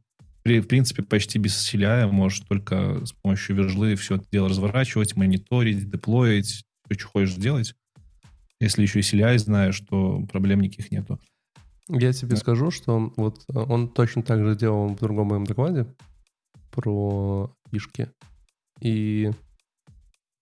в 0.44 0.64
принципе, 0.64 1.04
почти 1.04 1.38
без 1.38 1.54
CLI 1.54 2.10
можешь 2.10 2.40
только 2.40 3.06
с 3.06 3.12
помощью 3.12 3.56
вержлы 3.56 3.96
все 3.96 4.16
это 4.16 4.26
дело 4.32 4.50
разворачивать, 4.50 5.16
мониторить, 5.16 5.90
деплоить, 5.90 6.64
все, 6.86 6.98
что 6.98 7.08
хочешь 7.08 7.36
делать. 7.36 7.76
Если 8.60 8.82
еще 8.82 9.00
и 9.00 9.04
CLI 9.04 9.38
знаешь, 9.38 9.80
то 9.82 10.26
проблем 10.32 10.62
никаких 10.62 10.92
нету. 10.92 11.20
Я 11.90 12.14
тебе 12.14 12.32
Да. 12.32 12.38
скажу, 12.38 12.72
что 12.72 13.12
вот 13.18 13.44
э, 13.54 13.58
он 13.60 13.90
точно 13.90 14.22
так 14.24 14.44
же 14.46 14.56
делал 14.56 14.90
в 14.90 15.00
другом 15.00 15.28
моем 15.28 15.46
докладе 15.46 15.88
про 16.72 17.52
фишки. 17.72 18.10
И 18.80 19.32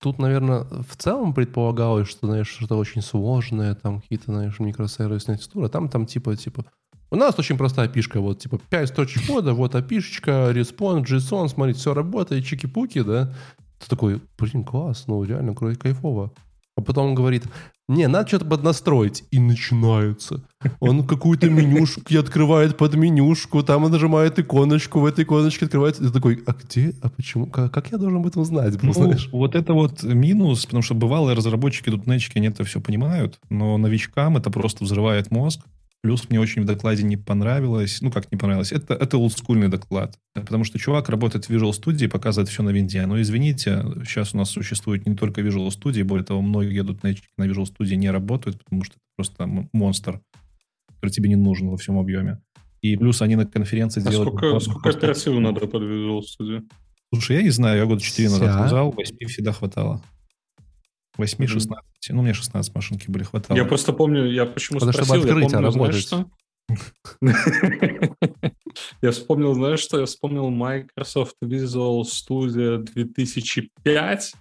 тут, 0.01 0.19
наверное, 0.19 0.63
в 0.63 0.95
целом 0.97 1.33
предполагалось, 1.33 2.07
что, 2.07 2.27
знаешь, 2.27 2.47
что-то 2.49 2.75
очень 2.77 3.01
сложное, 3.01 3.75
там 3.75 4.01
какие-то, 4.01 4.25
знаешь, 4.31 4.59
микросервисные 4.59 5.37
текстуры. 5.37 5.69
Там, 5.69 5.89
там 5.89 6.05
типа, 6.05 6.35
типа, 6.35 6.65
у 7.09 7.15
нас 7.15 7.39
очень 7.39 7.57
простая 7.57 7.87
пишка, 7.87 8.19
вот, 8.19 8.39
типа, 8.39 8.59
5 8.69 8.89
строчек 8.89 9.25
кода, 9.25 9.53
вот 9.53 9.75
опишечка, 9.75 10.49
респон, 10.51 11.03
JSON, 11.03 11.47
смотрите, 11.47 11.79
все 11.79 11.93
работает, 11.93 12.43
чики-пуки, 12.45 13.03
да. 13.03 13.33
Ты 13.79 13.87
такой, 13.89 14.21
блин, 14.37 14.63
класс, 14.65 15.05
ну, 15.07 15.23
реально 15.23 15.53
кай- 15.53 15.75
кайфово. 15.75 16.33
А 16.77 16.81
потом 16.81 17.07
он 17.07 17.15
говорит, 17.15 17.43
не, 17.89 18.07
надо 18.07 18.27
что-то 18.27 18.45
поднастроить. 18.45 19.23
И 19.31 19.39
начинается. 19.39 20.43
Он 20.79 21.07
какую-то 21.07 21.49
менюшку 21.49 22.01
открывает 22.19 22.77
под 22.77 22.95
менюшку, 22.95 23.63
там 23.63 23.83
он 23.85 23.91
нажимает 23.91 24.37
иконочку, 24.37 24.99
в 24.99 25.05
этой 25.05 25.23
иконочке 25.23 25.65
открывается. 25.65 26.03
И 26.03 26.07
ты 26.07 26.13
такой, 26.13 26.43
а 26.45 26.53
где, 26.53 26.93
а 27.01 27.09
почему, 27.09 27.47
как, 27.47 27.73
как 27.73 27.91
я 27.91 27.97
должен 27.97 28.19
об 28.19 28.27
этом 28.27 28.45
знать? 28.45 28.75
был, 28.75 28.87
Ну, 28.87 28.93
знаешь? 28.93 29.29
вот 29.31 29.55
это 29.55 29.73
вот 29.73 30.03
минус, 30.03 30.65
потому 30.65 30.83
что 30.83 30.93
бывалые 30.93 31.35
разработчики, 31.35 31.89
дутнетчики, 31.89 32.37
они 32.37 32.47
это 32.47 32.63
все 32.63 32.79
понимают, 32.79 33.39
но 33.49 33.77
новичкам 33.77 34.37
это 34.37 34.51
просто 34.51 34.83
взрывает 34.83 35.31
мозг. 35.31 35.61
Плюс 36.03 36.29
мне 36.29 36.39
очень 36.39 36.61
в 36.61 36.65
докладе 36.65 37.03
не 37.03 37.17
понравилось, 37.17 37.99
ну 38.01 38.11
как 38.11 38.31
не 38.31 38.37
понравилось, 38.37 38.71
это, 38.71 38.93
это 38.93 39.17
олдскульный 39.17 39.67
доклад, 39.67 40.17
потому 40.33 40.63
что 40.63 40.77
чувак 40.77 41.09
работает 41.09 41.45
в 41.45 41.49
Visual 41.49 41.71
Studio, 41.71 42.07
показывает 42.07 42.49
все 42.49 42.61
на 42.63 42.69
винде. 42.69 43.05
Но 43.05 43.19
извините, 43.19 43.83
сейчас 44.05 44.33
у 44.33 44.37
нас 44.37 44.51
существует 44.51 45.07
не 45.07 45.15
только 45.15 45.41
Visual 45.41 45.67
Studio, 45.69 46.03
более 46.03 46.23
того, 46.25 46.41
многие 46.41 46.83
дутнетчики 46.83 47.27
на 47.37 47.45
Visual 47.45 47.65
Studio 47.65 47.95
не 47.95 48.11
работают, 48.11 48.63
потому 48.63 48.83
что 48.83 48.93
это 48.93 49.01
просто 49.15 49.67
монстр, 49.73 50.21
который 50.95 51.09
тебе 51.09 51.29
не 51.29 51.35
нужен 51.35 51.69
во 51.69 51.77
всем 51.77 51.97
объеме. 51.97 52.39
И 52.81 52.95
плюс 52.95 53.21
они 53.23 53.35
на 53.35 53.45
конференции 53.45 54.01
А 54.05 54.09
делают... 54.09 54.29
сколько, 54.29 54.49
просто- 54.51 54.69
сколько 54.69 54.89
оперативы 54.89 55.39
надо 55.39 55.61
под 55.67 55.81
Visual 55.81 56.21
Studio? 56.21 56.63
Слушай, 57.11 57.37
я 57.37 57.41
не 57.41 57.49
знаю, 57.49 57.77
я 57.79 57.85
года 57.85 58.01
4 58.01 58.29
назад 58.29 58.53
сказал, 58.53 58.91
8 58.91 59.27
всегда 59.27 59.51
хватало. 59.51 60.01
8-16. 61.17 61.75
Ну, 62.09 62.19
у 62.19 62.23
меня 62.23 62.33
16 62.33 62.73
машинки 62.75 63.09
были, 63.09 63.23
хватало. 63.23 63.57
Я 63.57 63.65
просто 63.65 63.93
помню, 63.93 64.25
я 64.31 64.45
почему 64.45 64.79
чтобы 64.79 64.93
спросил, 64.93 65.15
я 65.15 65.21
открыть, 65.21 65.53
а 65.53 65.57
помню, 65.57 65.71
знаешь 65.71 65.75
работать. 65.75 66.01
что? 66.03 66.29
Я 69.01 69.11
вспомнил, 69.11 69.53
знаешь 69.53 69.79
что? 69.79 69.99
Я 69.99 70.05
вспомнил 70.05 70.49
Microsoft 70.49 71.35
Visual 71.43 72.03
Studio 72.03 72.77
2005, 72.79 74.33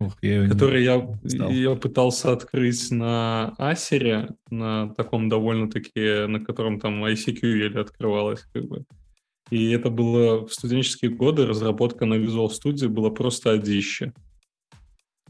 Ух, 0.00 0.16
я 0.22 0.30
её 0.30 0.44
не- 0.44 0.50
который 0.50 0.84
я, 0.84 1.06
я 1.22 1.74
пытался 1.76 2.32
открыть 2.32 2.90
на 2.90 3.54
Асере, 3.58 4.30
на 4.50 4.94
таком 4.94 5.28
довольно-таки, 5.28 6.26
на 6.26 6.40
котором 6.40 6.80
там 6.80 7.04
ICQ 7.04 7.40
еле 7.42 7.80
открывалось, 7.80 8.44
как 8.52 8.64
бы. 8.64 8.84
И 9.50 9.70
это 9.70 9.90
было 9.90 10.46
в 10.46 10.52
студенческие 10.52 11.10
годы, 11.10 11.46
разработка 11.46 12.06
на 12.06 12.14
Visual 12.14 12.48
Studio 12.48 12.88
была 12.88 13.10
просто 13.10 13.52
адище. 13.52 14.12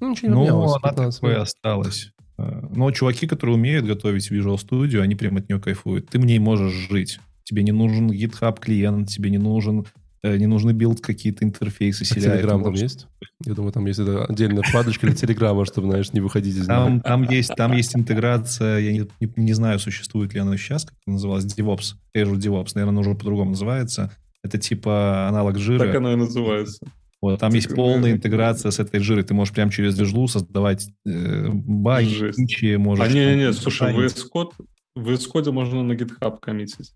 Ну, 0.01 0.11
ничего 0.11 0.29
не 0.29 0.35
Ну, 0.35 0.41
поменялось. 0.41 0.73
она 0.83 0.91
15 0.91 1.21
такое 1.21 1.35
минут. 1.35 1.49
осталась. 1.49 2.11
Э, 2.39 2.63
Но 2.75 2.91
чуваки, 2.91 3.27
которые 3.27 3.57
умеют 3.57 3.87
готовить 3.87 4.31
Visual 4.31 4.57
Studio, 4.57 5.01
они 5.01 5.15
прям 5.15 5.37
от 5.37 5.49
нее 5.49 5.61
кайфуют. 5.61 6.09
Ты 6.09 6.19
в 6.19 6.25
ней 6.25 6.39
можешь 6.39 6.73
жить. 6.73 7.21
Тебе 7.45 7.63
не 7.63 7.73
нужен 7.73 8.11
GitHub 8.11 8.59
клиент, 8.61 9.09
тебе 9.09 9.31
не 9.31 9.39
нужен 9.39 9.85
э, 10.25 10.37
не 10.37 10.47
нужны 10.47 10.71
build 10.71 11.01
какие-то 11.01 11.45
интерфейсы. 11.45 12.05
А. 12.09 12.15
Телеграм 12.15 12.63
там 12.63 12.71
можешь- 12.71 12.83
есть? 12.83 13.07
Я 13.45 13.55
думаю, 13.55 13.73
там 13.73 13.85
есть 13.87 13.99
это 13.99 14.25
отдельная 14.25 14.63
вкладочка 14.63 15.07
для 15.09 15.17
Телеграма, 15.17 15.65
чтобы, 15.67 15.89
знаешь, 15.89 16.13
не 16.13 16.21
выходить 16.21 16.55
из 16.55 16.61
него. 16.69 16.69
Там, 16.69 17.01
там, 17.01 17.23
есть, 17.29 17.53
там 17.57 17.73
есть 17.73 17.97
интеграция, 17.97 18.79
я 18.79 18.93
не, 18.93 19.09
не- 19.21 19.33
не 19.35 19.53
знаю, 19.53 19.81
существует 19.81 20.33
ли 20.33 20.39
она 20.39 20.57
сейчас, 20.57 20.85
как 20.85 20.95
она 21.07 21.15
называлась, 21.15 21.45
DevOps, 21.45 21.95
Azure 22.17 22.37
DevOps, 22.37 22.71
наверное, 22.77 22.91
она 22.93 23.01
уже 23.01 23.15
по-другому 23.17 23.51
называется. 23.51 24.13
Это 24.45 24.59
типа 24.59 25.27
аналог 25.29 25.59
жира. 25.59 25.81
Так 25.87 25.95
оно 25.97 26.13
и 26.13 26.17
называется. 26.17 26.87
Вот, 27.23 27.39
там 27.39 27.55
есть 27.55 27.73
полная 27.73 28.11
э, 28.11 28.15
интеграция 28.15 28.73
с 28.73 28.81
этой 28.81 28.99
жирой. 28.99 29.23
Ты 29.23 29.33
можешь 29.33 29.55
прямо 29.55 29.71
через 29.71 29.99
Visual 29.99 30.27
создавать 30.27 30.89
э, 31.07 31.49
баги, 31.51 32.33
фичи, 32.33 32.75
можешь... 32.75 33.05
А 33.05 33.09
не-не-не, 33.09 33.53
слушай. 33.53 33.95
VS 33.95 34.25
Code, 34.35 34.51
в 34.97 35.09
VS 35.09 35.31
Code 35.33 35.53
можно 35.53 35.85
на 35.85 35.93
GitHub 35.93 36.39
коммитить. 36.41 36.93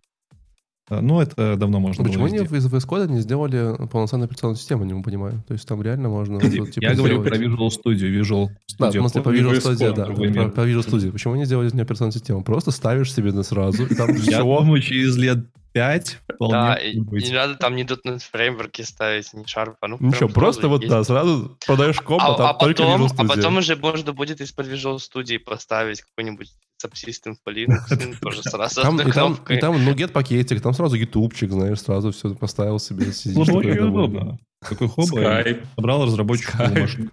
А, 0.89 1.01
Ну, 1.01 1.21
это 1.21 1.57
давно 1.57 1.79
можно 1.79 2.03
Почему 2.03 2.25
было 2.25 2.35
они 2.35 2.45
из 2.45 2.67
VS 2.67 2.89
Code 2.89 3.09
не 3.09 3.21
сделали 3.21 3.77
полноценную 3.87 4.27
операционную 4.27 4.57
систему, 4.57 4.85
не 4.85 5.01
понимаю. 5.01 5.45
То 5.47 5.55
есть 5.55 5.67
там 5.67 5.81
реально 5.81 6.09
можно... 6.09 6.35
вот, 6.35 6.71
типа, 6.73 6.85
Я 6.85 6.95
говорю 6.95 7.23
про 7.23 7.37
Visual 7.37 7.69
Studio. 7.69 8.21
Visual 8.21 8.49
Да, 8.81 8.91
в 8.91 8.95
Studio 8.95 9.01
смысле, 9.01 9.23
по 9.23 9.29
не 9.29 9.41
Visual 9.41 9.63
Studio, 9.63 9.95
да. 9.95 10.49
по 10.49 10.61
Visual 10.61 10.85
Studio. 10.85 11.13
Почему 11.13 11.35
они 11.35 11.45
сделали 11.45 11.69
из 11.69 11.75
нее 11.75 11.83
операционную 11.83 12.13
систему? 12.13 12.43
Просто 12.43 12.73
ставишь 12.73 13.13
себе 13.13 13.31
на 13.31 13.45
сразу, 13.45 13.87
и 13.87 13.95
там 13.95 14.09
Я 14.11 14.17
все. 14.17 14.39
думаю, 14.43 14.83
через 14.83 15.17
лет 15.17 15.47
пять 15.73 16.19
вполне 16.37 16.53
Да, 16.55 16.75
и, 16.75 16.93
и 16.93 16.99
не 17.01 17.33
надо 17.33 17.57
там 17.57 17.75
не 17.75 17.83
.NET 17.85 18.21
фреймворки 18.31 18.83
ставить, 18.83 19.33
не 19.35 19.43
Sharp, 19.45 19.75
а 19.81 19.89
ну 19.89 19.97
Ничего, 20.01 20.29
просто 20.29 20.69
вот, 20.69 20.83
есть. 20.83 20.91
да, 20.91 21.03
сразу 21.05 21.59
подаешь 21.67 22.01
комп, 22.01 22.23
а, 22.23 22.35
А, 22.35 22.37
там 22.37 22.47
а 22.47 22.55
только 22.55 22.83
потом, 22.85 23.03
Visual 23.03 23.11
а 23.19 23.23
Studio. 23.23 23.29
потом 23.29 23.57
уже 23.57 23.77
можно 23.77 24.13
будет 24.13 24.41
из-под 24.41 24.67
Visual 24.69 24.97
Studio 24.99 25.39
поставить 25.41 26.03
какой-нибудь 26.03 26.51
subsystem 26.85 27.35
по 27.43 27.51
Linux, 27.51 27.81
ну, 27.91 28.15
тоже 28.21 28.43
сразу 28.43 28.83
Там, 28.83 29.01
и 29.01 29.11
там, 29.11 29.39
и 29.49 29.57
там, 29.59 29.85
ну, 29.85 29.95
get 29.95 30.09
пакетик, 30.13 30.61
там 30.61 30.75
сразу 30.75 30.97
ютубчик, 30.97 31.51
знаешь, 31.51 31.81
сразу 31.81 32.13
все 32.13 32.35
поставил 32.35 32.79
себе. 32.79 33.13
сидишь 33.13 33.49
очень 33.49 33.79
удобно. 33.79 34.39
Такой 34.69 34.89
Skype. 34.89 35.67
собрал 35.75 36.07
машинку. 36.07 37.13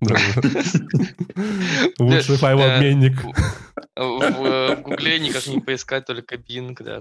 Да. 0.00 0.14
Лучший 1.98 2.36
файлообменник. 2.36 3.22
В, 3.96 4.18
в- 4.20 4.76
в 4.76 4.82
Гугле 4.82 5.18
никак 5.18 5.46
не 5.46 5.60
поискать, 5.60 6.06
только 6.06 6.36
Bing, 6.36 6.76
да. 6.80 7.00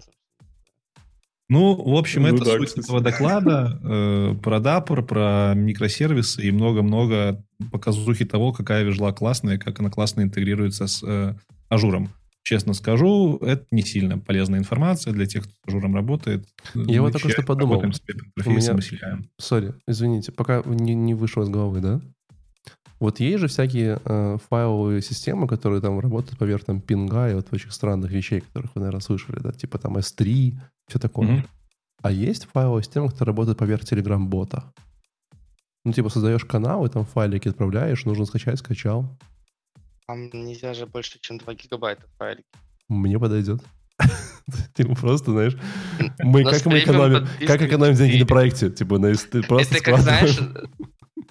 Ну, 1.50 1.76
в 1.76 1.96
общем, 1.96 2.24
Ну 2.24 2.30
это 2.36 2.44
да, 2.44 2.58
суть 2.58 2.68
кстати. 2.68 2.86
этого 2.86 3.00
доклада 3.02 3.80
э, 3.82 4.36
про 4.44 4.58
Dapper, 4.58 5.02
про 5.04 5.54
микросервисы 5.56 6.42
и 6.44 6.52
много-много 6.52 7.42
показухи 7.72 8.26
того, 8.26 8.52
какая 8.52 8.84
вижла 8.84 9.14
классная, 9.14 9.56
и 9.56 9.58
как 9.58 9.80
она 9.80 9.90
классно 9.90 10.22
интегрируется 10.24 10.88
с 10.88 11.02
э, 11.08 11.36
Azure 11.70 11.95
ом. 11.95 12.10
Честно 12.44 12.74
скажу, 12.74 13.38
это 13.42 13.66
не 13.72 13.82
сильно 13.82 14.18
полезная 14.18 14.60
информация 14.60 15.12
для 15.14 15.26
тех, 15.26 15.44
кто 15.44 15.52
с 15.66 15.68
Azure 15.70 15.88
ом 15.88 15.96
работает. 15.96 16.46
Я 16.76 17.02
вот 17.02 17.14
только 17.14 17.30
что 17.30 17.44
подумал. 17.44 17.74
работаем 17.82 17.94
с 17.94 18.02
веб-интерфейсом 18.08 18.76
У 18.76 18.78
меня- 18.80 18.88
и 18.88 19.22
CLI. 19.22 19.26
Sorry, 19.38 19.74
извините, 19.88 20.32
пока 20.34 20.64
не, 20.66 20.96
не 20.96 21.14
вышло 21.14 21.44
из 21.44 21.50
головы, 21.50 21.80
да? 21.82 22.02
Вот 23.00 23.20
есть 23.20 23.40
же 23.40 23.48
всякие 23.48 24.00
э, 24.04 24.38
файловые 24.50 25.02
системы, 25.02 25.48
которые 25.48 25.82
там 25.82 26.00
работают 26.00 26.40
поверх 26.40 26.64
там 26.64 26.82
пинга 26.82 27.30
и 27.30 27.36
вот 27.36 27.48
очень 27.52 27.72
странных 27.72 28.12
вещей, 28.12 28.42
которых 28.42 28.72
вы, 28.74 28.82
наверное, 28.82 29.02
слышали, 29.02 29.40
да? 29.40 29.52
Типа 29.52 29.78
там 29.78 29.98
S3, 29.98 30.54
все 30.88 31.00
такое. 31.00 31.28
Мгм. 31.28 31.48
А 32.02 32.12
есть 32.12 32.46
файловая 32.46 32.84
система, 32.84 33.10
которая 33.10 33.34
работает 33.34 33.58
поверх 33.58 33.84
Telegram-бота? 33.84 34.64
Ну, 35.86 35.94
типа, 35.94 36.10
создаешь 36.10 36.44
канал, 36.46 36.86
и 36.86 36.90
там 36.90 37.06
файлики 37.06 37.48
отправляешь, 37.48 38.06
нужно 38.06 38.26
скачать, 38.26 38.60
скачал. 38.60 39.18
Там 40.08 40.30
нельзя 40.34 40.74
же 40.74 40.86
больше, 40.86 41.20
чем 41.22 41.38
2 41.38 41.54
гигабайта 41.54 42.04
файлик. 42.18 42.46
Мне 42.90 43.20
подойдет. 43.20 43.62
Типа 44.76 44.96
просто, 44.96 45.32
знаешь, 45.32 45.58
мы 46.20 46.44
как 46.44 46.66
мы 46.66 46.80
экономим, 46.80 47.28
как 47.46 47.62
экономим 47.62 47.96
деньги 47.96 48.20
на 48.20 48.26
проекте, 48.26 48.70
типа 48.70 49.00
на 49.00 49.08
S3 49.08 49.46
просто 49.48 49.76
Это 49.76 49.84
как, 49.84 50.00
знаешь. 50.00 50.40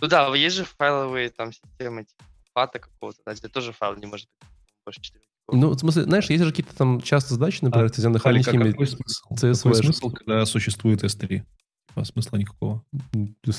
Ну 0.01 0.09
да, 0.09 0.35
есть 0.35 0.57
же 0.57 0.64
файловые 0.64 1.31
там 1.31 1.53
системы, 1.53 2.05
типа 2.05 2.25
фата 2.55 2.79
какого-то, 2.79 3.18
да, 3.27 3.35
где 3.35 3.49
тоже 3.49 3.72
файл 3.72 3.96
не 3.96 4.07
может 4.07 4.29
быть 4.40 4.49
больше 4.85 5.01
4 5.01 5.22
Ну, 5.53 5.70
в 5.70 5.79
смысле, 5.79 6.05
знаешь, 6.05 6.31
есть 6.31 6.42
же 6.42 6.51
какие-то 6.51 6.75
там 6.75 7.01
часто 7.01 7.35
задачи, 7.35 7.59
например, 7.62 7.90
Алик, 8.05 8.20
хранить 8.20 8.49
а 8.49 8.53
ими 8.53 8.70
какой 8.72 8.87
смысл? 8.87 9.25
CSV. 9.33 9.62
Какой 9.62 9.75
смысл, 9.75 10.11
когда 10.11 10.46
существует 10.46 11.05
S3? 11.05 11.27
Типа, 11.29 12.05
Смысла 12.05 12.37
никакого. 12.37 12.85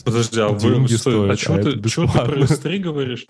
Подожди, 0.04 0.40
а 0.40 0.50
вы 0.50 0.88
стой, 0.90 1.32
а 1.32 1.36
чего 1.36 1.56
а 1.56 1.64
ты, 1.64 1.70
это 1.70 1.90
чего 1.90 2.06
ты 2.08 2.12
про 2.12 2.36
бесплатно. 2.36 2.70
S3 2.70 2.78
говоришь? 2.80 3.28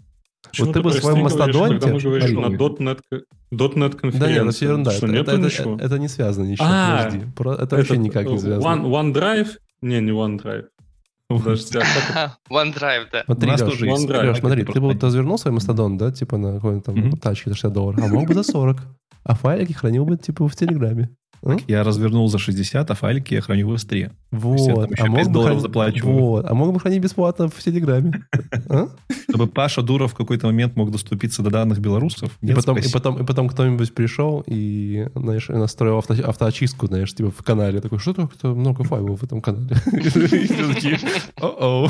Почему 0.49 0.73
ты 0.73 0.81
бы 0.81 0.89
в 0.91 0.93
своем 0.93 1.27
S3 1.27 1.51
говоришь, 1.51 1.55
мастодонте- 1.55 1.79
Когда 1.79 2.39
мы 2.39 2.49
на 2.49 2.57
.NET, 2.57 2.99
.NET 3.51 3.95
конференции. 3.95 4.19
Да 4.19 4.31
нет, 4.31 4.43
ну 4.43 4.49
это 4.51 4.65
ерунда. 4.65 4.91
Что, 4.91 5.05
это, 5.05 5.15
нету 5.15 5.31
это- 5.31 5.39
ничего? 5.41 5.75
это- 5.75 5.83
это 5.85 5.99
не 5.99 6.07
связано 6.07 6.45
ничего, 6.45 6.67
А, 6.69 7.03
подожди. 7.05 7.31
Про- 7.35 7.55
это 7.55 7.75
вообще 7.75 7.97
никак 7.97 8.27
не 8.27 8.35
э, 8.35 8.39
связано. 8.39 8.65
One, 8.65 9.13
OneDrive? 9.13 9.57
Не, 9.81 10.01
не 10.01 10.11
OneDrive. 10.11 10.67
А 11.29 11.33
OneDrive, 12.49 13.07
да. 13.11 13.23
Смотри, 13.25 13.47
У 13.47 13.51
нас 13.51 13.61
Лёш, 13.61 13.69
тоже 13.71 13.85
есть. 13.87 14.05
OneDrive. 14.05 14.23
Лёш, 14.23 14.39
смотри, 14.39 14.63
ты 14.63 14.79
бы 14.79 14.87
вот 14.87 15.03
развернул 15.03 15.37
свой 15.37 15.53
мастодон, 15.53 15.97
да, 15.97 16.11
типа 16.11 16.37
на 16.37 16.55
какой-нибудь 16.55 16.85
там 16.85 17.11
тачке 17.19 17.49
за 17.49 17.55
60 17.55 17.73
долларов, 17.73 17.99
а 18.03 18.07
мог 18.07 18.27
бы 18.27 18.33
за 18.33 18.43
40. 18.43 18.77
А 19.23 19.35
файлики 19.35 19.73
хранил 19.73 20.05
бы, 20.05 20.15
типа, 20.15 20.47
в 20.47 20.55
Телеграме. 20.55 21.09
А? 21.43 21.57
Я 21.67 21.83
развернул 21.83 22.27
за 22.27 22.39
60, 22.39 22.89
а 22.89 22.93
файлики 22.95 23.33
я 23.33 23.41
храню 23.41 23.67
в 23.69 23.73
S3. 23.73 23.97
я 23.99 24.11
Вот. 24.31 24.89
А 24.99 25.05
мог 25.05 25.17
5 25.17 25.27
бы 25.27 25.33
долларов 25.33 25.57
храни- 25.57 25.61
заплачиваю. 25.61 26.17
Вот. 26.17 26.45
А 26.45 26.53
мог 26.53 26.73
бы 26.73 26.79
хранить 26.79 27.01
бесплатно 27.01 27.47
в 27.49 27.63
Телеграме. 27.63 28.23
А? 28.69 28.87
Чтобы 29.29 29.47
Паша 29.47 29.81
Дуров 29.81 30.13
в 30.13 30.15
какой-то 30.15 30.47
момент 30.47 30.75
мог 30.75 30.91
доступиться 30.91 31.43
до 31.43 31.49
данных 31.49 31.79
белорусов. 31.79 32.37
И 32.41 32.53
потом, 32.53 32.77
и 32.77 32.91
потом, 32.91 33.21
и 33.21 33.25
потом 33.25 33.49
кто-нибудь 33.49 33.93
пришел 33.93 34.43
и, 34.45 35.07
знаешь, 35.15 35.49
настроил 35.49 35.97
авто, 35.97 36.13
автоочистку, 36.13 36.87
знаешь, 36.87 37.13
типа 37.13 37.31
в 37.31 37.43
канале. 37.43 37.79
Такой, 37.81 37.99
что 37.99 38.13
так 38.13 38.31
много 38.43 38.83
файлов 38.83 39.21
в 39.21 39.23
этом 39.23 39.41
канале? 39.41 39.75
«О-оу». 41.41 41.89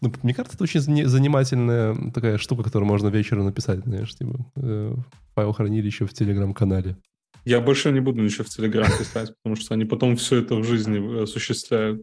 Ну, 0.00 0.12
мне 0.22 0.34
кажется, 0.34 0.56
это 0.56 0.64
очень 0.64 0.80
зани- 0.80 1.06
занимательная 1.06 1.94
такая 2.12 2.36
штука, 2.36 2.62
которую 2.62 2.86
можно 2.88 3.08
вечером 3.08 3.46
написать, 3.46 3.80
знаешь, 3.84 4.14
типа 4.14 4.44
э, 4.56 4.94
файл 5.34 5.52
хранилища 5.52 6.06
в 6.06 6.12
телеграм-канале. 6.12 6.96
Я 7.44 7.60
больше 7.60 7.92
не 7.92 8.00
буду 8.00 8.22
ничего 8.22 8.44
в 8.44 8.48
Телеграм 8.48 8.86
писать, 8.98 9.34
потому 9.42 9.56
что 9.56 9.74
они 9.74 9.84
потом 9.84 10.16
все 10.16 10.36
это 10.36 10.54
в 10.56 10.64
жизни 10.64 10.98
э, 11.20 11.22
осуществляют. 11.24 12.02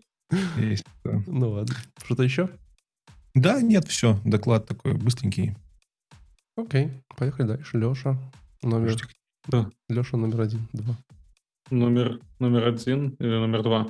Есть, 0.58 0.86
да. 1.04 1.22
Ну 1.28 1.50
ладно. 1.50 1.76
Что-то 2.04 2.24
еще? 2.24 2.50
Да, 3.34 3.62
нет, 3.62 3.88
все. 3.88 4.20
Доклад 4.24 4.68
такой 4.68 4.94
быстренький. 4.94 5.56
Окей, 6.56 6.92
поехали 7.18 7.48
дальше. 7.48 7.78
Леша. 7.78 8.18
Номер... 8.62 8.96
Да. 9.48 9.70
Леша 9.90 10.18
номер 10.18 10.42
один, 10.42 10.68
два. 10.74 10.96
Номер, 11.72 12.20
номер 12.40 12.68
один 12.68 13.16
или 13.20 13.30
номер 13.30 13.64
два? 13.64 13.88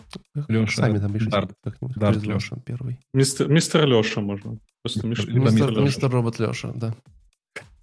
Леша, 0.48 0.84
Сами 0.84 1.00
там 1.00 1.14
решите. 1.16 1.32
Дарт. 1.32 1.54
как-нибудь. 1.64 1.98
Дарт 1.98 2.24
Леша. 2.24 2.58
Первый. 2.66 3.00
Мистер, 3.14 3.50
мистер 3.50 3.86
Леша 3.86 4.22
можно. 4.22 4.58
Просто 4.84 5.06
мистер 5.08 5.34
Мистер, 5.34 5.70
Леша. 5.72 5.82
мистер 5.82 6.10
робот 6.10 6.40
Леша, 6.40 6.72
да. 6.76 6.96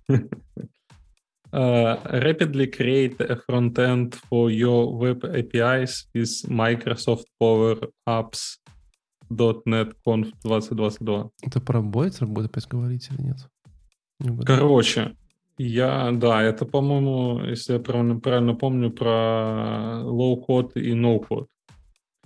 Uh, 1.50 1.96
rapidly 2.22 2.66
create 2.66 3.18
a 3.20 3.36
front 3.36 3.78
end 3.78 4.14
for 4.28 4.50
your 4.50 4.94
web 4.94 5.24
APIs 5.24 6.06
with 6.14 6.44
Microsoft 6.48 7.24
Power 7.40 7.76
Apps 8.06 8.58
.NET 9.30 9.94
Conf 10.04 10.32
2022. 10.42 11.30
Это 11.42 11.60
про 11.60 11.82
Бойтер 11.82 12.26
будет 12.26 12.50
опять 12.50 12.68
говорить 12.68 13.08
или 13.10 13.28
нет? 13.28 14.44
Короче, 14.44 15.16
я, 15.58 16.10
да, 16.12 16.42
это, 16.42 16.64
по-моему, 16.64 17.40
если 17.44 17.74
я 17.74 17.78
правильно, 17.78 18.20
правильно 18.20 18.54
помню, 18.54 18.90
про 18.90 20.02
low-code 20.04 20.72
и 20.74 20.92
no-code. 20.92 21.46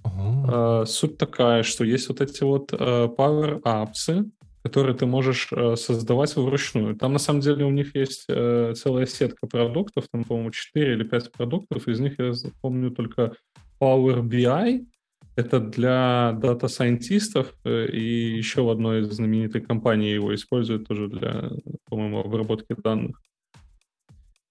Ага. 0.04 0.82
Э, 0.82 0.86
Суть 0.86 1.18
такая, 1.18 1.62
что 1.62 1.84
есть 1.84 2.08
вот 2.08 2.20
эти 2.20 2.42
вот 2.42 2.72
э, 2.72 2.76
Power 2.76 3.62
Apps, 3.62 4.30
которые 4.62 4.94
ты 4.94 5.06
можешь 5.06 5.48
э, 5.52 5.76
создавать 5.76 6.36
вручную. 6.36 6.94
Там, 6.96 7.12
на 7.12 7.18
самом 7.18 7.40
деле, 7.40 7.64
у 7.64 7.70
них 7.70 7.96
есть 7.96 8.24
э, 8.28 8.74
целая 8.76 9.06
сетка 9.06 9.46
продуктов, 9.46 10.06
там, 10.10 10.24
по-моему, 10.24 10.50
4 10.50 10.92
или 10.92 11.04
5 11.04 11.32
продуктов, 11.32 11.88
из 11.88 12.00
них 12.00 12.18
я 12.18 12.32
помню 12.60 12.90
только 12.90 13.32
Power 13.80 14.22
BI, 14.22 14.86
это 15.34 15.60
для 15.60 16.38
дата-сайентистов, 16.40 17.54
э, 17.64 17.88
и 17.88 18.36
еще 18.36 18.62
в 18.62 18.70
одной 18.70 19.02
знаменитой 19.02 19.60
компании 19.60 20.14
его 20.14 20.32
используют 20.34 20.86
тоже 20.86 21.08
для, 21.08 21.50
по-моему, 21.88 22.20
обработки 22.20 22.74
данных. 22.76 23.20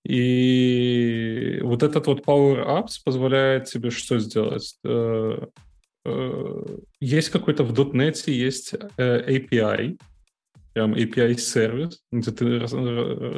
И 0.03 1.59
вот 1.61 1.83
этот 1.83 2.07
вот 2.07 2.25
Power 2.25 2.65
Apps 2.65 2.99
позволяет 3.05 3.65
тебе 3.65 3.91
что 3.91 4.19
сделать? 4.19 4.77
Э, 6.05 6.63
Есть 6.99 7.29
какой-то 7.29 7.63
в 7.63 7.73
.NET 7.73 8.31
есть 8.31 8.73
э, 8.97 9.37
API, 9.37 9.99
прям 10.73 10.93
API-сервис, 10.93 12.01
где 12.11 12.31
ты 12.31 12.59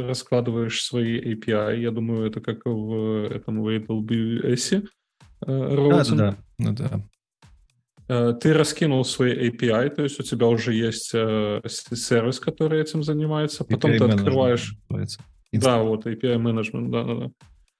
раскладываешь 0.08 0.84
свои 0.84 1.34
API. 1.34 1.80
Я 1.80 1.92
думаю, 1.92 2.28
это 2.28 2.42
как 2.42 2.66
в 2.66 3.30
этом 3.32 3.62
в 3.62 3.68
AWS. 3.68 4.88
э, 5.46 5.76
Да, 6.16 6.38
да, 6.58 6.72
да. 6.72 6.90
Да. 6.90 8.34
Ты 8.34 8.54
раскинул 8.54 9.06
свои 9.06 9.50
API, 9.50 9.90
то 9.90 10.04
есть 10.04 10.20
у 10.20 10.24
тебя 10.24 10.48
уже 10.48 10.74
есть 10.74 11.10
сервис, 11.10 12.40
который 12.40 12.82
этим 12.82 13.02
занимается. 13.02 13.64
Потом 13.64 13.92
API 13.92 13.98
ты 13.98 14.04
открываешь... 14.06 14.76
Да, 15.52 15.82
вот 15.84 16.06
API 16.06 16.38
менеджмент, 16.38 16.92
да, 16.92 17.04
да, 17.04 17.16
да. 17.16 17.32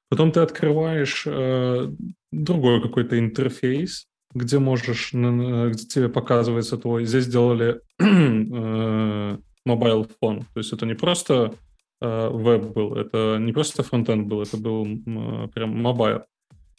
Потом 0.10 0.32
ты 0.32 0.42
открываешь 0.42 1.24
э, 1.26 1.92
другой 2.32 2.82
какой-то 2.82 3.18
интерфейс, 3.18 4.08
где 4.34 4.60
можешь, 4.60 5.14
где 5.14 5.86
тебе 5.86 6.10
показывается 6.10 6.78
твой. 6.78 7.06
Здесь 7.06 7.26
сделали 7.26 7.82
э, 8.00 9.38
mobile 9.68 10.12
phone, 10.22 10.44
то 10.54 10.60
есть 10.60 10.74
это 10.74 10.86
не 10.86 10.96
просто 10.96 11.54
э, 12.02 12.30
веб 12.30 12.74
был, 12.74 12.96
это 12.96 13.38
не 13.40 13.54
просто 13.54 13.84
фронтенд 13.84 14.28
был, 14.28 14.42
это 14.42 14.58
был 14.58 14.86
э, 14.86 15.48
прям 15.54 15.82
mobile. 15.82 16.24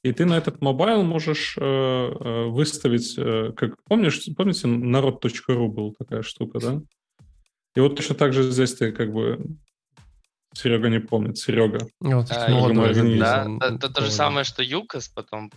И 0.02 0.12
ты 0.12 0.26
на 0.26 0.36
этот 0.36 0.60
mobile 0.60 1.02
можешь 1.02 1.56
выставить, 1.56 3.16
как 3.56 3.82
помнишь, 3.84 4.20
помните, 4.36 4.66
народ.ру 4.66 5.68
был 5.68 5.94
такая 5.98 6.20
штука, 6.20 6.60
да? 6.60 6.82
И 7.74 7.80
вот 7.80 7.96
точно 7.96 8.14
так 8.14 8.34
же 8.34 8.42
здесь 8.50 8.74
ты 8.74 8.92
как 8.92 9.10
бы 9.10 9.56
Серега 10.54 10.88
не 10.88 11.00
помнит, 11.00 11.38
Серега. 11.38 11.86
Вот, 12.00 12.30
А, 12.30 12.48
ну, 12.48 12.84
разобьюсь, 12.86 13.18
Да, 13.18 13.46
это 13.60 13.86
он 13.86 13.92
то 13.92 14.02
же 14.02 14.10
самое, 14.10 14.44
что 14.44 14.62
uCoz 14.62 15.08
потом. 15.08 15.50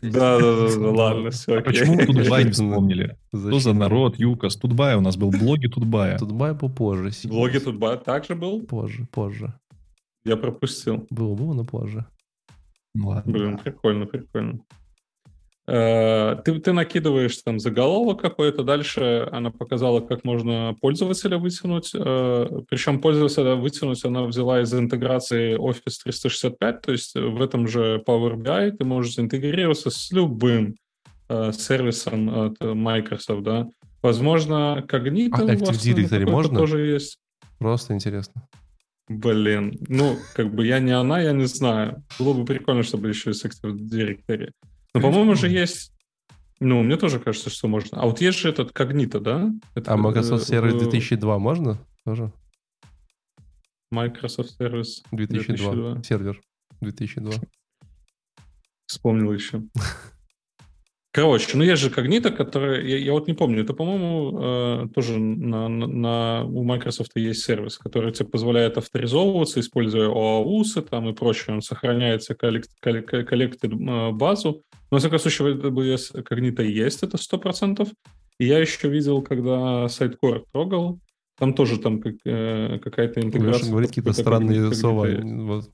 Да, 0.00 0.38
да, 0.38 0.56
да, 0.68 0.76
да, 0.76 0.90
ладно, 0.90 1.30
все. 1.30 1.58
А 1.58 1.62
почему 1.62 1.94
мы 1.94 2.06
Тутбай 2.06 2.44
не 2.44 2.50
вспомнили? 2.50 3.16
Что 3.34 3.58
за 3.58 3.72
народ, 3.72 4.18
uCoz? 4.18 4.56
Тутбай 4.56 4.96
у 4.96 5.00
нас 5.00 5.16
был, 5.16 5.30
блоги 5.30 5.66
Тутбая. 5.66 6.18
Тутбай 6.18 6.54
был 6.54 6.70
позже. 6.70 7.10
Блоги 7.28 7.58
тут 7.58 7.76
ба- 7.76 7.96
также 7.96 8.34
был? 8.34 8.62
Позже, 8.62 9.06
позже. 9.10 9.54
Я 10.24 10.36
пропустил. 10.36 11.06
Был, 11.10 11.34
был, 11.34 11.52
но 11.54 11.64
позже. 11.64 12.06
Ладно. 12.94 13.32
Блин, 13.32 13.58
прикольно, 13.58 14.06
прикольно. 14.06 14.60
Э, 15.68 16.36
Ты, 16.44 16.58
ты 16.58 16.72
накидываешь 16.72 17.36
там 17.38 17.60
заголовок 17.60 18.20
какой-то, 18.20 18.64
дальше 18.64 19.28
она 19.30 19.50
показала, 19.50 20.00
как 20.00 20.24
можно 20.24 20.74
пользователя 20.80 21.38
вытянуть. 21.38 21.92
Э, 21.94 22.46
Причем 22.68 23.00
пользователя 23.00 23.54
вытянуть 23.54 24.04
она 24.04 24.24
взяла 24.24 24.60
из 24.60 24.74
интеграции 24.74 25.56
Office 25.56 26.00
365, 26.04 26.80
то 26.80 26.92
есть 26.92 27.14
в 27.14 27.40
этом 27.40 27.68
же 27.68 28.02
Power 28.06 28.34
BI 28.36 28.72
ты 28.72 28.84
можешь 28.84 29.18
интегрироваться 29.18 29.90
с 29.90 30.10
любым 30.10 30.74
э, 31.28 31.52
сервисом 31.52 32.28
от 32.46 32.60
Microsoft, 32.60 33.42
да. 33.42 33.68
Возможно, 34.02 34.84
Cognito 34.88 35.30
А 35.34 35.54
Active 35.54 35.94
Directory 35.94 36.28
можно? 36.28 36.58
тоже 36.58 36.80
есть. 36.80 37.18
Просто 37.58 37.94
интересно. 37.94 38.48
Блин, 39.08 39.78
ну, 39.88 40.16
как 40.34 40.52
бы 40.52 40.66
я 40.66 40.80
не 40.80 40.90
она, 40.90 41.20
я 41.20 41.32
не 41.32 41.44
знаю. 41.46 42.02
Было 42.18 42.32
бы 42.32 42.44
прикольно, 42.44 42.82
чтобы 42.82 43.08
еще 43.08 43.30
и 43.30 43.32
с 43.32 43.44
Active 43.44 43.76
Directory. 43.76 44.50
Но, 44.94 45.00
по-моему, 45.00 45.34
же 45.34 45.48
есть... 45.48 45.92
Ну, 46.60 46.82
мне 46.82 46.96
тоже 46.96 47.18
кажется, 47.18 47.50
что 47.50 47.66
можно. 47.66 48.00
А 48.00 48.06
вот 48.06 48.20
есть 48.20 48.38
же 48.38 48.48
этот 48.48 48.70
Cognito, 48.70 49.18
да? 49.18 49.50
Это, 49.74 49.92
А 49.92 49.96
Microsoft 49.96 50.48
э, 50.50 50.56
Service 50.56 50.76
э, 50.76 50.78
2002 50.78 51.38
можно? 51.38 51.78
Тоже? 52.04 52.32
Microsoft 53.90 54.60
Service 54.60 55.02
2002. 55.10 55.72
2002. 55.72 56.02
Сервер 56.04 56.40
2002. 56.80 57.32
Вспомнил 58.86 59.32
еще. 59.32 59.62
Короче, 61.14 61.58
ну 61.58 61.62
есть 61.62 61.82
же 61.82 61.90
Cognito, 61.90 62.30
который... 62.30 62.90
Я, 62.90 62.96
я 62.96 63.12
вот 63.12 63.28
не 63.28 63.34
помню, 63.34 63.62
это, 63.64 63.74
по-моему, 63.74 64.38
э, 64.40 64.88
тоже 64.94 65.18
на, 65.18 65.68
на- 65.68 65.86
на- 65.86 66.44
у 66.44 66.64
Microsoft 66.64 67.10
есть 67.16 67.44
сервис, 67.44 67.76
который 67.76 68.12
тебе 68.12 68.30
позволяет 68.30 68.78
авторизовываться, 68.78 69.60
используя 69.60 70.08
OAuth 70.08 70.80
там 70.88 71.10
и 71.10 71.12
прочее. 71.12 71.54
Он 71.54 71.60
сохраняет 71.60 72.22
себе 72.22 72.36
коллект, 72.36 72.70
коллек- 72.82 73.24
коллектед 73.24 73.72
э, 73.74 74.10
базу. 74.12 74.62
Но, 74.90 74.96
во 74.96 74.98
всяком 75.00 75.18
случае, 75.18 75.52
в 75.54 75.66
AWS 75.66 76.24
Cognito 76.30 76.64
есть, 76.64 77.02
это 77.02 77.18
100%. 77.18 77.86
И 78.38 78.46
я 78.46 78.58
еще 78.58 78.88
видел, 78.88 79.20
когда 79.20 79.84
Sitecore 79.86 80.44
трогал, 80.50 80.98
там 81.38 81.52
тоже 81.52 81.78
там 81.78 82.00
как, 82.00 82.14
э, 82.24 82.78
какая-то 82.78 83.20
интеграция. 83.20 83.60
Леша 83.64 83.70
говорит 83.70 83.90
какие-то 83.90 84.14
странные 84.14 84.70
Cognito 84.70 84.74
слова. 84.74 85.06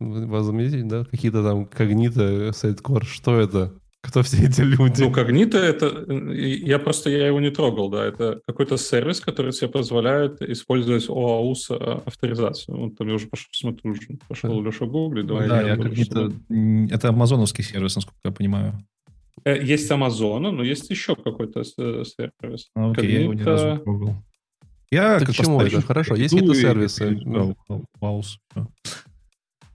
вас 0.00 0.44
заметили, 0.46 0.82
да? 0.82 1.04
Какие-то 1.04 1.44
там 1.44 1.66
когнито, 1.66 2.50
сайткор. 2.52 3.04
Что 3.04 3.38
это? 3.38 3.74
Кто 4.08 4.22
все 4.22 4.46
эти 4.46 4.62
люди? 4.62 5.02
Ну, 5.02 5.10
Cognito 5.12 5.58
это... 5.58 5.86
э, 6.08 6.34
Я 6.36 6.78
просто 6.78 7.10
я 7.10 7.26
его 7.26 7.40
не 7.40 7.50
трогал, 7.50 7.90
да. 7.90 8.06
Это 8.06 8.40
какой-то 8.46 8.78
сервис, 8.78 9.20
который 9.20 9.52
тебе 9.52 9.68
позволяет 9.68 10.40
использовать 10.40 11.06
OAuth 11.08 11.70
э, 11.70 12.00
авторизацию. 12.06 12.76
Вот 12.78 12.96
там 12.96 13.08
я 13.08 13.14
уже 13.14 13.26
пошел, 13.26 13.48
смотрю, 13.52 13.90
уже 13.92 14.00
пошел 14.26 14.62
Леша 14.62 14.86
гуглить. 14.86 15.26
Давай 15.26 15.46
Да, 15.48 15.60
я 15.60 15.74
я 15.74 16.30
м, 16.50 16.86
Это 16.90 17.08
амазоновский 17.10 17.62
сервис, 17.64 17.96
насколько 17.96 18.18
я 18.24 18.30
понимаю. 18.32 18.72
Э, 19.44 19.62
Есть 19.62 19.90
Amazon, 19.90 20.50
но 20.52 20.62
есть 20.62 20.88
еще 20.90 21.14
какой-то 21.14 21.62
сервис. 21.64 22.68
А, 22.74 22.90
окей, 22.90 23.12
я 23.12 23.20
его 23.20 23.32
разу 23.32 23.66
не 23.66 23.72
Cognito- 23.74 23.78
пробовал. 23.80 24.14
Я 24.90 25.18
Так 25.18 25.28
почему 25.28 25.60
это? 25.60 25.82
Хорошо, 25.82 26.14
есть 26.16 26.32
какие-то 26.34 26.54
сервисы. 26.54 27.20
Ваус, 28.00 28.38
всё. 28.50 28.66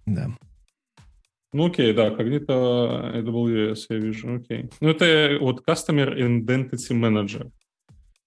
Да. 0.08 0.28
Ну, 1.54 1.68
окей, 1.68 1.94
да, 1.94 2.10
Cognito 2.10 3.14
AWS 3.14 3.86
я 3.90 3.98
вижу, 3.98 4.36
окей. 4.36 4.70
Ну, 4.82 4.90
это 4.90 5.38
вот 5.40 5.64
Customer 5.68 6.18
Identity 6.18 6.92
Manager. 6.92 7.52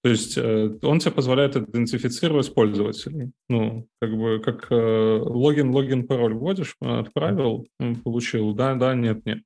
То 0.03 0.11
есть 0.11 0.39
э, 0.39 0.79
он 0.83 1.01
тебе 1.01 1.11
позволяет 1.11 1.57
идентифицировать 1.57 2.55
пользователей. 2.55 3.33
Ну, 3.49 3.89
как 4.01 4.17
бы 4.17 4.39
как 4.39 4.69
э, 4.71 5.21
логин, 5.25 5.75
логин, 5.75 6.07
пароль 6.07 6.35
вводишь, 6.35 6.77
отправил, 6.81 7.67
получил, 8.05 8.55
да, 8.55 8.77
да, 8.77 8.95
нет, 8.95 9.27
нет. 9.27 9.41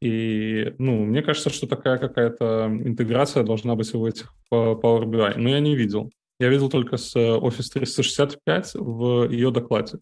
И, 0.00 0.74
ну, 0.78 1.04
мне 1.04 1.22
кажется, 1.22 1.50
что 1.50 1.68
такая 1.68 1.98
какая-то 1.98 2.66
интеграция 2.84 3.44
должна 3.44 3.76
быть 3.76 3.92
в 3.92 4.04
этих 4.04 4.34
Power 4.52 5.04
BI. 5.04 5.34
Но 5.36 5.48
я 5.48 5.60
не 5.60 5.76
видел. 5.76 6.10
Я 6.40 6.48
видел 6.48 6.68
только 6.68 6.96
с 6.96 7.14
Office 7.14 7.70
365 7.72 8.72
в 8.74 9.30
ее 9.30 9.52
докладе. 9.52 9.98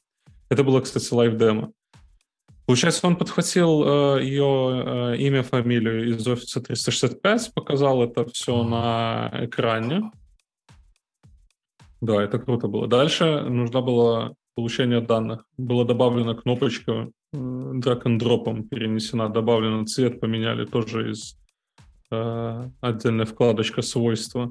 Это 0.48 0.64
было, 0.64 0.80
кстати, 0.80 1.12
live-demo. 1.12 1.72
Получается, 2.73 3.07
он 3.07 3.16
подхватил 3.16 3.85
э, 3.85 4.23
ее 4.23 5.12
э, 5.12 5.16
имя, 5.18 5.43
фамилию 5.43 6.09
из 6.09 6.27
офиса 6.27 6.62
365, 6.62 7.53
показал 7.53 8.03
это 8.03 8.25
все 8.25 8.64
на 8.64 9.31
экране. 9.43 10.11
Да, 12.01 12.23
это 12.23 12.39
круто 12.39 12.68
было. 12.68 12.87
Дальше 12.87 13.43
нужно 13.43 13.83
было 13.83 14.37
получение 14.55 15.03
данных. 15.03 15.45
Была 15.59 15.85
добавлена 15.85 16.35
кнопочка 16.35 17.11
drag 17.35 18.05
and 18.05 18.16
drop 18.16 18.50
ом 18.50 18.66
перенесена, 18.66 19.29
добавлен 19.29 19.87
цвет, 19.87 20.18
поменяли 20.18 20.64
тоже 20.64 21.11
из 21.11 21.37
э, 22.11 22.70
отдельная 22.81 23.27
вкладочка 23.27 23.83
свойства. 23.83 24.51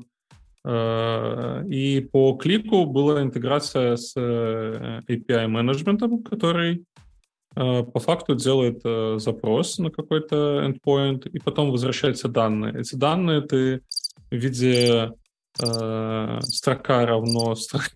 Э, 0.64 1.64
и 1.68 2.02
по 2.02 2.34
клику 2.34 2.86
была 2.86 3.24
интеграция 3.24 3.96
с 3.96 4.14
э, 4.16 5.02
API 5.10 5.48
менеджментом, 5.48 6.22
который 6.22 6.86
по 7.54 8.00
факту 8.00 8.36
делает 8.36 8.82
э, 8.86 9.18
запрос 9.20 9.78
на 9.78 9.90
какой-то 9.90 10.66
endpoint, 10.66 11.30
и 11.30 11.40
потом 11.40 11.72
возвращаются 11.72 12.28
данные. 12.28 12.80
Эти 12.80 12.96
данные 12.96 13.42
ты 13.42 13.82
в 14.30 14.36
виде 14.36 15.12
э, 15.62 16.40
строка 16.44 17.06
равно 17.06 17.56
строка. 17.56 17.90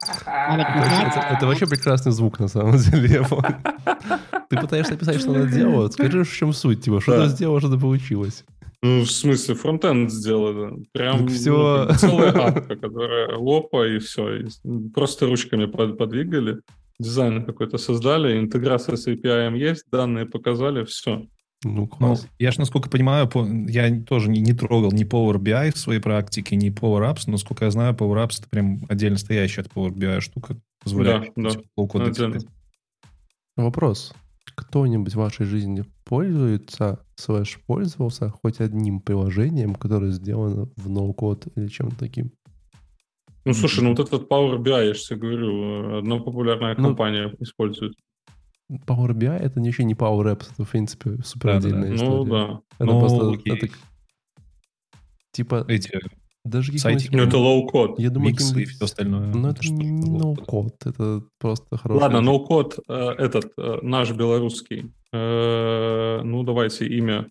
Это, 0.00 1.26
это 1.30 1.46
вообще 1.46 1.66
прекрасный 1.66 2.12
звук, 2.12 2.40
на 2.40 2.48
самом 2.48 2.78
деле. 2.78 3.24
Ты 4.48 4.56
пытаешься 4.56 4.94
описать, 4.94 5.20
что 5.20 5.30
она 5.30 5.44
делает. 5.44 5.92
Скажи, 5.92 6.24
в 6.24 6.32
чем 6.32 6.52
суть, 6.54 6.82
типа, 6.82 7.00
что 7.02 7.24
ты 7.24 7.28
сделал, 7.28 7.58
что-то 7.58 7.78
получилось. 7.78 8.44
Ну, 8.82 9.00
в 9.02 9.10
смысле, 9.10 9.54
фронтенд 9.56 10.10
сделали. 10.12 10.84
Прям 10.92 11.18
Так 11.18 11.28
ну, 11.30 11.34
целая 11.34 12.30
апка, 12.48 12.76
которая 12.76 13.36
лопа 13.36 13.86
и 13.88 13.98
все. 13.98 14.36
И 14.42 14.46
просто 14.94 15.26
ручками 15.26 15.66
под- 15.66 15.98
подвигали, 15.98 16.60
дизайн 17.00 17.44
какой-то 17.44 17.76
создали, 17.78 18.38
интеграция 18.38 18.96
с 18.96 19.08
API 19.08 19.56
есть, 19.58 19.84
данные 19.90 20.26
показали, 20.26 20.84
все. 20.84 21.26
Ну, 21.64 21.72
Ну, 21.72 21.86
класс. 21.88 22.28
я 22.38 22.52
же, 22.52 22.60
насколько 22.60 22.88
понимаю, 22.88 23.26
по- 23.28 23.44
я 23.68 24.00
тоже 24.02 24.30
не, 24.30 24.40
не 24.40 24.52
трогал 24.52 24.92
ни 24.92 25.04
Power 25.04 25.38
BI 25.38 25.72
в 25.74 25.78
своей 25.78 25.98
практике, 26.00 26.54
ни 26.54 26.70
Power 26.70 27.02
Apps, 27.12 27.22
но, 27.26 27.32
насколько 27.32 27.64
я 27.64 27.72
знаю, 27.72 27.94
Power 27.94 28.24
Apps 28.24 28.38
это 28.38 28.48
прям 28.48 28.82
отдельно 28.88 29.18
стоящая 29.18 29.62
от 29.62 29.68
Power 29.72 29.90
BI 29.90 30.20
штука, 30.20 30.56
позволяющая 30.84 31.32
Да, 31.34 31.42
да. 31.42 31.98
написать. 32.04 32.46
Вопрос. 33.56 34.14
Кто-нибудь 34.58 35.12
в 35.14 35.18
вашей 35.18 35.46
жизни 35.46 35.84
пользуется, 36.04 37.04
слэш 37.14 37.60
пользовался 37.64 38.28
хоть 38.28 38.58
одним 38.60 39.00
приложением, 39.00 39.76
которое 39.76 40.10
сделано 40.10 40.68
в 40.76 40.90
ноу-код 40.90 41.46
или 41.54 41.68
чем-то 41.68 41.96
таким? 41.96 42.32
Ну, 43.44 43.54
слушай, 43.54 43.84
ну 43.84 43.90
вот 43.94 44.00
этот 44.00 44.28
Power 44.28 44.58
BI, 44.58 44.86
я 44.88 44.94
же 44.94 45.00
тебе 45.00 45.20
говорю, 45.20 45.98
одна 45.98 46.18
популярная 46.18 46.74
Ну, 46.76 46.88
компания 46.88 47.32
использует. 47.38 47.92
Power 48.68 49.12
BI— 49.12 49.32
это 49.38 49.60
вообще 49.60 49.84
не 49.84 49.94
Power 49.94 50.24
Apps, 50.24 50.48
это, 50.52 50.64
в 50.64 50.70
принципе, 50.70 51.22
супер 51.22 51.50
отдельная 51.50 51.90
Ну, 51.90 51.94
история. 51.94 52.30
да. 52.30 52.60
Это 52.80 52.84
Ну, 52.84 52.98
просто... 52.98 53.30
окей. 53.30 53.52
это 53.56 53.68
типа, 55.30 55.64
Эти 55.68 55.92
даже 56.48 56.76
сайтики, 56.78 57.14
Ну, 57.14 57.22
это 57.22 57.36
low-code. 57.36 57.94
Я 57.98 58.10
думаю, 58.10 58.30
миксы 58.32 58.62
и 58.62 58.64
все 58.64 58.84
остальное. 58.84 59.32
Ну, 59.32 59.48
это 59.48 59.62
что 59.62 59.72
не 59.74 59.90
low-code. 60.00 60.18
ноу-код, 60.18 60.74
это 60.86 61.22
просто 61.38 61.76
хороший... 61.76 62.00
Ладно, 62.02 62.20
ноу-код 62.20 62.78
э, 62.88 62.92
этот, 63.18 63.52
э, 63.56 63.78
наш 63.82 64.10
белорусский. 64.12 64.92
Э, 65.12 66.20
Ну, 66.22 66.42
давайте 66.42 66.86
имя. 66.86 67.28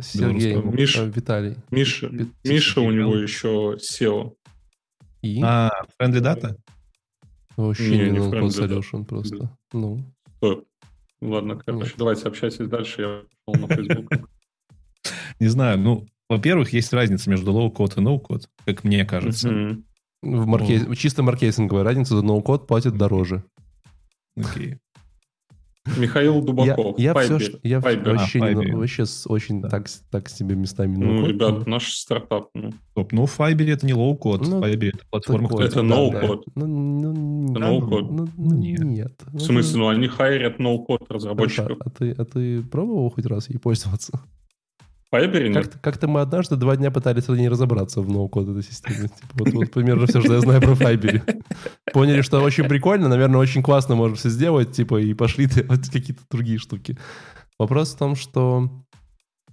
Сергей, 0.00 0.52
белорусского. 0.54 0.76
Миш- 1.06 1.12
Виталий. 1.16 1.56
Миша, 1.70 2.08
Пи- 2.08 2.28
Миша 2.44 2.80
у 2.80 2.90
него 2.90 3.16
еще 3.16 3.76
SEO. 3.78 4.34
И 5.22 5.40
А, 5.42 5.70
Friendly 6.00 6.20
Data? 6.20 6.56
вообще 7.56 7.90
не, 7.90 7.96
не 8.04 8.10
не 8.10 8.18
friendly, 8.18 8.48
solution 8.50 9.04
просто. 9.04 9.50
Ну, 9.72 9.98
Стоп. 10.36 10.64
Ладно, 11.20 11.56
короче, 11.56 11.86
Нет. 11.86 11.94
давайте 11.98 12.28
общайтесь 12.28 12.68
дальше, 12.68 13.02
я 13.02 13.22
пошел 13.44 13.66
на 13.66 13.74
Facebook. 13.74 14.28
Не 15.40 15.48
знаю, 15.48 15.78
ну, 15.78 16.06
во-первых, 16.28 16.72
есть 16.72 16.92
разница 16.92 17.30
между 17.30 17.52
low-code 17.52 17.98
и 18.00 18.04
no-code, 18.04 18.44
как 18.64 18.84
мне 18.84 19.04
кажется. 19.04 19.50
Мгм. 19.50 19.84
в 20.22 20.46
марке... 20.46 20.84
чисто 20.96 21.22
маркетинговая 21.22 21.84
разница, 21.84 22.16
за 22.16 22.22
ноу-код 22.22 22.66
платят 22.66 22.96
дороже. 22.96 23.44
Окей. 24.36 24.76
Михаил 25.96 26.34
Я, 26.34 26.40
Дубаков. 26.42 26.98
я, 26.98 27.12
Fiverr. 27.12 27.38
все, 27.38 27.58
я 27.62 27.78
Fiverr. 27.78 28.12
вообще, 28.18 28.40
А, 28.42 28.52
не- 28.52 28.72
вообще 28.76 29.06
с- 29.06 29.26
очень 29.26 29.62
Да. 29.62 29.70
так, 29.70 29.86
так 30.10 30.28
себе 30.28 30.54
местами 30.54 30.94
Ну, 30.96 31.06
ноу-код. 31.12 31.28
ребят, 31.30 31.66
наш 31.66 31.92
стартап. 31.94 32.50
Ну, 32.52 32.72
Стоп, 32.90 33.12
ну, 33.12 33.24
в 33.24 33.38
Fiverr 33.40 33.72
это 33.72 33.86
не 33.86 33.92
low-code, 33.94 34.44
Ну, 34.46 34.58
в 34.60 34.64
Fiverr 34.64 34.88
это 34.88 34.98
платформа, 35.10 35.48
которая... 35.48 35.68
Это 35.68 35.82
да, 35.82 35.88
no-code. 35.88 36.42
да. 36.44 36.52
Ну, 36.56 36.66
ну, 36.66 37.50
Это 37.52 37.60
да, 37.60 37.70
no-code. 37.70 38.08
ну, 38.10 38.28
Ну, 38.36 38.54
нет. 38.54 38.80
нет. 38.80 39.22
в 39.28 39.40
смысле, 39.40 39.78
ну 39.78 39.88
они 39.88 40.08
хайрят 40.08 40.58
ноу-код 40.58 41.06
Хорошо, 41.08 41.14
разработчиков. 41.14 41.78
а 41.80 41.88
ты, 41.90 42.10
а 42.10 42.24
ты 42.26 42.62
пробовал 42.62 43.08
хоть 43.10 43.24
раз 43.24 43.48
ей 43.48 43.58
пользоваться? 43.58 44.20
Fiverr 45.12 45.48
нет? 45.48 45.64
Как-то, 45.64 45.78
как-то 45.78 46.08
мы 46.08 46.20
однажды 46.20 46.56
два 46.56 46.76
дня 46.76 46.90
пытались 46.90 47.28
в 47.28 47.36
ней 47.36 47.48
разобраться 47.48 48.02
в 48.02 48.10
ноу-код 48.10 48.48
этой 48.48 48.62
системе. 48.62 49.08
Типа, 49.20 49.32
вот, 49.32 49.52
вот 49.52 49.70
примерно 49.70 50.06
все, 50.06 50.20
что 50.20 50.34
я 50.34 50.40
знаю 50.40 50.60
про 50.60 50.72
Fiverr. 50.72 51.42
Поняли, 51.92 52.20
что 52.20 52.42
очень 52.42 52.64
прикольно, 52.64 53.08
наверное, 53.08 53.40
очень 53.40 53.62
классно 53.62 53.94
можно 53.94 54.16
все 54.16 54.28
сделать, 54.28 54.72
типа, 54.72 55.00
и 55.00 55.14
пошли 55.14 55.46
делать 55.46 55.88
какие-то 55.88 56.22
другие 56.30 56.58
штуки. 56.58 56.98
Вопрос 57.58 57.94
в 57.94 57.98
том, 57.98 58.16
что 58.16 58.70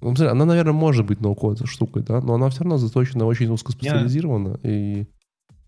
ну, 0.01 0.13
она, 0.19 0.45
наверное, 0.45 0.73
может 0.73 1.05
быть 1.05 1.21
no-code 1.21 1.67
штукой, 1.67 2.03
да, 2.03 2.21
но 2.21 2.33
она 2.33 2.49
все 2.49 2.63
равно 2.63 2.77
заточена 2.77 3.25
очень 3.25 3.49
узкоспециализирована 3.49 4.59
и, 4.63 5.07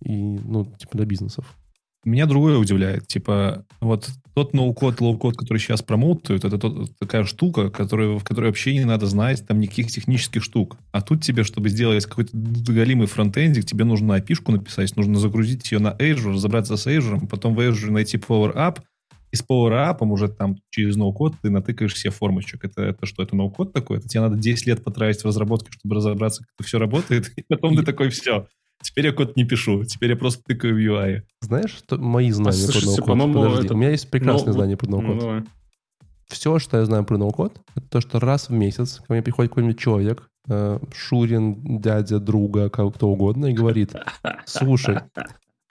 и, 0.01 0.39
ну, 0.43 0.65
типа, 0.65 0.97
для 0.97 1.05
бизнесов. 1.05 1.55
Меня 2.08 2.26
другое 2.26 2.58
удивляет. 2.58 3.05
Типа, 3.08 3.66
вот 3.82 4.10
тот 4.34 4.53
no-code, 4.53 5.01
low-code, 5.01 5.36
который 5.36 5.58
сейчас 5.58 5.82
промоутают, 5.82 6.45
это 6.45 6.58
тот- 6.58 6.97
такая 6.97 7.26
штука, 7.26 7.70
которая, 7.70 8.18
в 8.18 8.24
которой 8.24 8.45
вообще 8.45 8.74
не 8.74 8.86
надо 8.86 9.08
знать 9.08 9.45
там 9.45 9.60
никаких 9.60 9.88
технических 9.88 10.41
штук. 10.41 10.78
А 10.93 11.01
тут 11.01 11.22
тебе, 11.22 11.43
чтобы 11.43 11.68
сделать 11.68 12.05
какой-то 12.05 12.32
галимый 12.34 13.08
фронтендик, 13.08 13.66
тебе 13.66 13.84
нужно 13.84 14.16
API 14.15 14.32
шку 14.32 14.53
написать, 14.53 14.95
нужно 14.95 15.20
загрузить 15.20 15.70
ее 15.70 15.80
на 15.80 15.89
Azure, 15.89 16.32
разобраться 16.32 16.78
с 16.78 16.88
Azure, 16.88 17.28
потом 17.28 17.55
в 17.55 17.60
Azure 17.60 17.91
найти 17.91 18.16
Power 18.16 18.55
App, 18.55 18.80
и 19.34 19.36
с 19.36 19.43
Power 19.43 19.72
Up 19.74 19.97
уже 20.08 20.30
там 20.30 20.55
через 20.70 20.95
ноу-код 20.95 21.36
ты 21.41 21.49
натыкаешь 21.49 21.93
все 21.93 22.10
формочек. 22.10 22.64
Это, 22.64 22.84
это 22.84 23.05
что, 23.05 23.22
это 23.22 23.36
ноу-код 23.36 23.74
такой? 23.74 23.97
Это 23.97 24.08
тебе 24.08 24.22
надо 24.22 24.38
10 24.38 24.66
лет 24.66 24.82
потратить 24.82 25.24
в 25.24 25.28
разработке, 25.28 25.74
чтобы 25.74 25.95
разобраться, 25.95 26.43
как 26.43 26.51
это 26.58 26.68
все 26.68 26.80
работает, 26.80 27.34
и 27.36 27.43
потом 27.49 27.76
ты 27.76 27.84
такой, 27.84 28.12
все, 28.12 28.47
теперь 28.88 29.07
я 29.07 29.11
код 29.13 29.35
не 29.35 29.43
пишу, 29.43 29.83
теперь 29.83 30.11
я 30.11 30.15
просто 30.15 30.41
тыкаю 30.43 30.75
в 30.75 30.77
UI. 30.79 31.21
Знаешь, 31.41 31.71
что 31.75 31.97
мои 31.97 32.31
знания 32.31 32.57
слушайте, 32.57 33.01
про 33.03 33.15
ноу-код? 33.15 33.33
Подожди, 33.43 33.65
это- 33.65 33.73
у 33.73 33.77
меня 33.77 33.89
есть 33.91 34.09
прекрасные 34.09 34.47
Ну, 34.47 34.53
знания 34.53 34.77
про 34.77 34.89
Ну, 34.89 35.01
ноу-код. 35.01 35.19
давай. 35.19 35.43
все, 36.27 36.59
что 36.59 36.77
я 36.77 36.85
знаю 36.85 37.03
про 37.05 37.17
ноу-код, 37.17 37.59
это 37.75 37.88
то, 37.89 38.01
что 38.01 38.19
раз 38.19 38.49
в 38.49 38.53
месяц 38.53 38.99
ко 39.05 39.13
мне 39.13 39.21
приходит 39.21 39.51
какой-нибудь 39.51 39.79
человек, 39.79 40.29
э, 40.49 40.79
Шурин, 40.93 41.79
дядя, 41.79 42.19
друга, 42.19 42.69
кто 42.69 43.09
угодно, 43.09 43.47
и 43.47 43.53
говорит, 43.53 43.93
слушай, 44.45 44.99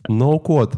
ноу-код, 0.08 0.74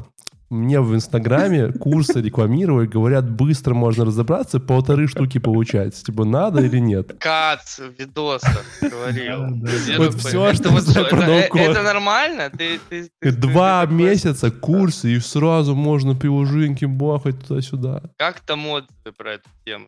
мне 0.50 0.80
в 0.80 0.94
Инстаграме 0.94 1.72
курсы 1.72 2.20
рекламируют, 2.22 2.90
говорят, 2.90 3.30
быстро 3.30 3.74
можно 3.74 4.04
разобраться, 4.06 4.60
полторы 4.60 5.06
штуки 5.06 5.38
получается. 5.38 6.04
Типа, 6.04 6.24
надо 6.24 6.62
или 6.62 6.78
нет? 6.78 7.16
Кац 7.18 7.78
в 7.78 7.98
видосах 8.00 8.64
говорил. 8.80 9.66
Все 9.66 9.98
Вот 9.98 10.14
это 10.14 10.18
что 10.18 11.00
это- 11.00 11.82
нормально? 11.82 12.50
Два 13.22 13.86
месяца 13.86 14.50
курсы, 14.50 15.12
и 15.14 15.20
сразу 15.20 15.74
можно 15.74 16.14
приложеньки 16.14 16.86
бахать 16.86 17.38
туда-сюда. 17.46 18.02
Как 18.16 18.40
там 18.40 18.66
отзывы 18.66 19.12
про 19.16 19.32
эту 19.34 19.48
тему? 19.64 19.86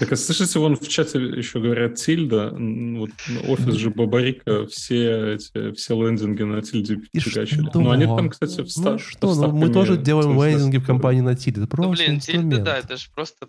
Так, 0.00 0.10
а 0.10 0.16
слышите, 0.16 0.58
вон 0.58 0.74
в 0.76 0.88
чате 0.88 1.20
еще 1.20 1.60
говорят 1.60 1.94
Тильда, 1.94 2.50
вот 2.52 3.10
офис 3.46 3.74
же 3.74 3.90
Бабарика, 3.90 4.66
все 4.66 5.34
эти, 5.34 5.72
все 5.74 5.94
лендинги 5.94 6.42
на 6.42 6.60
Тильде 6.62 6.98
И 7.12 7.20
фигачили. 7.20 7.68
что? 7.68 7.80
Ну, 7.80 7.90
они 7.92 8.06
там, 8.06 8.30
кстати, 8.30 8.60
вста- 8.62 8.98
что, 8.98 9.32
ну, 9.36 9.59
мы 9.60 9.72
тоже 9.72 9.96
делаем 9.96 10.42
лендинги 10.42 10.78
в 10.78 10.86
компании 10.86 11.20
на 11.20 11.34
Тильде. 11.34 11.64
Это 11.64 11.76
Ну, 11.76 11.82
просто 11.84 12.04
блин, 12.06 12.20
Тильда, 12.20 12.38
инструмент. 12.40 12.64
да, 12.64 12.78
это 12.78 12.96
же 12.96 13.06
просто... 13.14 13.48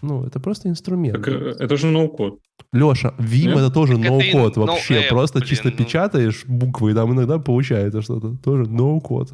Ну, 0.00 0.24
это 0.24 0.40
просто 0.40 0.68
инструмент. 0.70 1.16
Так, 1.16 1.28
э, 1.28 1.56
это 1.58 1.76
же 1.76 1.88
no-code. 1.88 2.38
Леша, 2.72 3.14
Vim 3.18 3.48
Нет? 3.48 3.56
это 3.58 3.70
тоже 3.70 3.98
no-code 3.98 4.66
вообще. 4.66 5.02
Просто 5.10 5.40
блин, 5.40 5.48
чисто 5.48 5.68
ну. 5.68 5.76
печатаешь 5.76 6.44
буквы, 6.46 6.92
и 6.92 6.94
там 6.94 7.12
иногда 7.12 7.38
получается 7.38 8.00
что-то. 8.00 8.34
Тоже 8.42 8.64
no-code. 8.68 9.32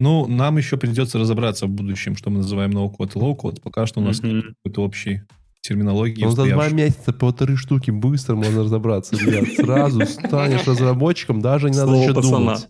Ну, 0.00 0.26
нам 0.26 0.56
еще 0.58 0.76
придется 0.78 1.18
разобраться 1.18 1.66
в 1.66 1.70
будущем, 1.70 2.16
что 2.16 2.30
мы 2.30 2.38
называем 2.38 2.70
no-code 2.72 3.14
и 3.14 3.18
low-code. 3.18 3.62
Пока 3.62 3.86
что 3.86 4.00
у 4.00 4.04
нас 4.04 4.20
Мгм. 4.22 4.34
нет 4.36 4.44
какой-то 4.64 4.82
общей 4.82 5.22
терминологии. 5.60 6.24
Ну, 6.24 6.30
за 6.30 6.46
два 6.46 6.68
месяца 6.70 7.12
полторы 7.12 7.56
штуки 7.56 7.90
быстро 7.92 8.34
можно 8.36 8.64
разобраться, 8.64 9.16
ребят. 9.16 9.44
Сразу 9.56 10.04
станешь 10.06 10.66
разработчиком, 10.66 11.40
даже 11.40 11.70
не 11.70 11.76
надо 11.76 11.90
Слово 11.92 12.02
еще 12.02 12.14
пацана. 12.14 12.36
думать. 12.38 12.68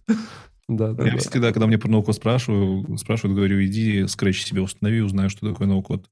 Да, 0.68 0.92
да, 0.92 1.04
Я 1.06 1.12
да. 1.12 1.18
всегда, 1.18 1.52
когда 1.52 1.66
мне 1.66 1.78
про 1.78 1.88
ноу-код 1.88 2.14
спрашивают, 2.14 3.00
спрашивают, 3.00 3.36
говорю, 3.36 3.64
иди 3.64 4.06
скретч 4.06 4.44
себе 4.44 4.60
установи, 4.60 5.00
узнаю, 5.00 5.30
что 5.30 5.48
такое 5.48 5.66
ноу-код. 5.66 6.06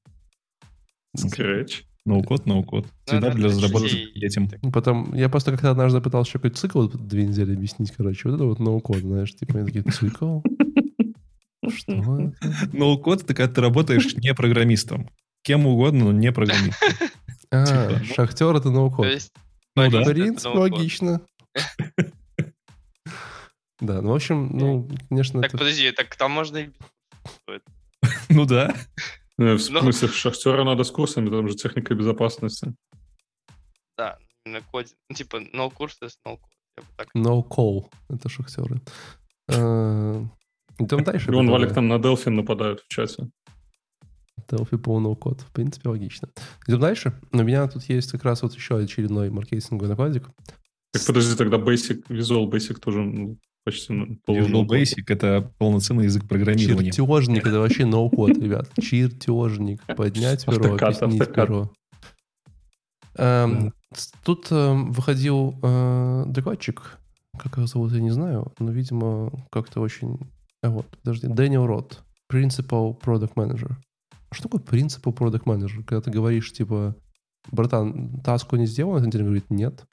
Scratch. 1.17 1.83
Ноу-код, 2.05 2.45
ноу-код. 2.45 2.87
Всегда 3.05 3.29
Ну, 3.29 3.35
для 3.35 3.47
это 3.47 3.55
разработки 3.57 4.19
детям. 4.19 4.49
Потом, 4.71 5.13
я 5.13 5.29
просто 5.29 5.51
как-то 5.51 5.71
однажды 5.71 5.99
пытался 6.01 6.29
еще 6.29 6.39
какой-то 6.39 6.57
цикл 6.57 6.81
вот 6.83 7.07
две 7.07 7.25
недели 7.25 7.53
объяснить, 7.53 7.91
короче. 7.91 8.29
Вот 8.29 8.35
это 8.35 8.45
вот 8.45 8.59
ноу-код, 8.59 8.97
знаешь, 8.97 9.35
типа, 9.35 9.57
я 9.57 9.65
такие, 9.65 9.83
цикл? 9.83 10.39
Что 11.69 11.91
это? 12.19 12.33
Ноу-код 12.73 13.23
это 13.23 13.33
когда 13.33 13.53
ты 13.53 13.61
работаешь 13.61 14.15
не 14.15 14.33
программистом. 14.33 15.09
Кем 15.43 15.65
угодно, 15.67 16.05
но 16.05 16.11
не 16.13 16.31
программистом. 16.31 16.89
А, 17.51 17.65
Типа. 17.99 18.13
шахтер 18.13 18.51
это 18.55 18.63
То 18.63 18.71
ноу-код. 18.71 19.05
есть, 19.07 19.31
Ну 19.75 19.89
да. 19.91 20.01
В 20.01 20.05
принципе, 20.05 20.49
логично. 20.57 21.21
Да, 23.79 24.01
ну, 24.01 24.11
в 24.11 24.15
общем, 24.15 24.49
ну, 24.57 24.89
конечно, 25.09 25.41
Так, 25.41 25.51
это... 25.51 25.57
подожди, 25.59 25.91
так 25.91 26.15
там 26.15 26.31
можно 26.31 26.57
и... 26.57 26.69
Ну 28.29 28.45
да. 28.45 28.75
Ну, 29.37 29.57
В 29.57 29.69
Ну. 29.69 29.81
смысле, 29.81 30.07
шахтера 30.13 30.63
надо 30.63 30.83
с 30.83 30.91
курсами, 30.91 31.29
там 31.29 31.47
же 31.47 31.55
техника 31.55 31.93
безопасности. 31.93 32.73
Да, 33.97 34.17
на 34.45 34.61
коде. 34.61 34.93
Ну, 35.09 35.15
типа, 35.15 35.37
no 35.53 35.71
курс, 35.71 35.97
то 35.97 36.05
есть 36.05 36.19
no 36.25 36.39
так... 36.95 37.07
No 37.15 37.47
call. 37.47 37.89
Это 38.09 38.29
шахтеры. 38.29 38.81
Э, 39.49 40.23
Идем 40.79 41.03
дальше. 41.03 41.31
Вон 41.31 41.45
предлагаю. 41.45 41.51
Валик 41.51 41.73
там 41.73 41.87
на 41.87 41.95
Delphi 41.95 42.29
нападают 42.29 42.81
в 42.81 42.87
чате. 42.87 43.29
Delphi 44.47 44.77
по 44.77 44.99
no 44.99 45.15
код. 45.15 45.41
В 45.41 45.51
принципе, 45.51 45.89
логично. 45.89 46.29
Идем 46.67 46.79
дальше. 46.79 47.19
У 47.31 47.37
меня 47.41 47.67
тут 47.67 47.83
есть 47.85 48.11
как 48.11 48.23
раз 48.23 48.41
вот 48.43 48.53
еще 48.53 48.77
очередной 48.77 49.29
маркетинговый 49.31 49.89
накладик. 49.89 50.29
Так 50.91 51.03
подожди, 51.05 51.35
тогда 51.35 51.57
Basic, 51.57 52.05
Visual 52.07 52.45
Basic 52.49 52.75
тоже 52.79 53.35
почти 53.67 53.91
ну, 53.91 54.05
Visual 54.25 54.51
полу- 54.51 54.65
Basic— 54.65 55.03
это 55.07 55.51
полноценный 55.57 56.05
язык 56.05 56.25
программирования. 56.25 56.91
Чертежник, 56.91 57.45
это 57.45 57.59
вообще 57.59 57.83
no 57.83 58.09
код, 58.09 58.37
ребят. 58.37 58.69
Чертежник. 58.79 59.81
Поднять 59.97 60.45
перо, 60.45 60.75
объяснить 60.75 61.33
перо. 61.33 61.69
Эм, 63.17 63.73
Тут 64.23 64.47
эм, 64.51 64.91
выходил 64.91 65.59
э, 65.61 66.23
докладчик, 66.27 66.97
как 67.37 67.57
его 67.57 67.67
зовут, 67.67 67.91
я 67.91 67.99
не 67.99 68.11
знаю, 68.11 68.53
но, 68.59 68.71
видимо, 68.71 69.31
как-то 69.51 69.81
очень... 69.81 70.17
А 70.61 70.69
вот, 70.69 70.85
подожди, 71.03 71.27
Дэниел 71.27 71.65
Рот, 71.65 72.03
Principal 72.31 72.97
Product 72.99 73.33
Manager. 73.35 73.75
А 74.29 74.35
Что 74.35 74.49
такое 74.49 74.61
Principal 74.61 75.13
Product 75.13 75.43
Manager? 75.43 75.83
Когда 75.83 76.01
ты 76.01 76.11
говоришь, 76.11 76.53
типа, 76.53 76.95
братан, 77.51 78.21
таску 78.21 78.55
не 78.55 78.65
сделан, 78.65 79.03
он 79.03 79.11
тебе 79.11 79.23
говорит, 79.23 79.49
нет. 79.49 79.85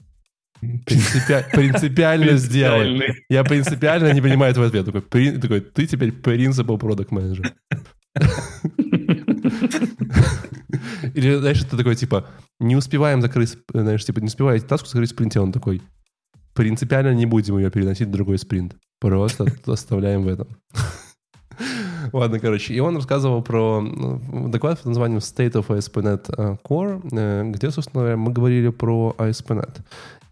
Принципи- 0.60 1.44
Принципиально 1.52 2.36
сделай. 2.36 3.14
Я 3.28 3.44
принципиально 3.44 4.12
не 4.12 4.20
понимаю 4.22 4.54
твой 4.54 4.68
ответ. 4.68 4.86
Такой, 4.86 5.02
«При- 5.02 5.36
такой, 5.38 5.60
ты 5.60 5.86
теперь 5.86 6.10
Principal 6.10 6.78
Product 6.78 7.08
Manager. 7.10 7.52
Или, 11.14 11.36
знаешь, 11.36 11.62
ты 11.64 11.76
такой, 11.76 11.94
типа, 11.96 12.26
не 12.60 12.76
успеваем 12.76 13.20
закрыть, 13.20 13.56
знаешь, 13.72 14.04
типа, 14.04 14.20
не 14.20 14.26
успеваете 14.26 14.66
таску 14.66 14.88
закрыть 14.88 15.10
в 15.10 15.12
спринте, 15.14 15.40
он 15.40 15.52
такой, 15.52 15.82
принципиально 16.54 17.14
не 17.14 17.26
будем 17.26 17.58
ее 17.58 17.70
переносить 17.70 18.08
в 18.08 18.12
другой 18.12 18.38
спринт. 18.38 18.76
Просто 19.00 19.46
оставляем 19.66 20.22
в 20.22 20.28
этом. 20.28 20.48
Ладно, 22.12 22.38
короче. 22.38 22.74
И 22.74 22.80
он 22.80 22.96
рассказывал 22.96 23.42
про 23.42 23.80
ну, 23.80 24.48
доклад 24.48 24.78
под 24.78 24.86
названием 24.86 25.18
State 25.18 25.52
of 25.52 25.66
ASP.NET 25.68 26.34
э, 26.36 26.56
Core, 26.64 27.00
э, 27.12 27.50
где, 27.50 27.70
собственно 27.70 28.02
говоря, 28.02 28.16
мы 28.16 28.32
говорили 28.32 28.68
про 28.68 29.14
ASP.NET. 29.18 29.80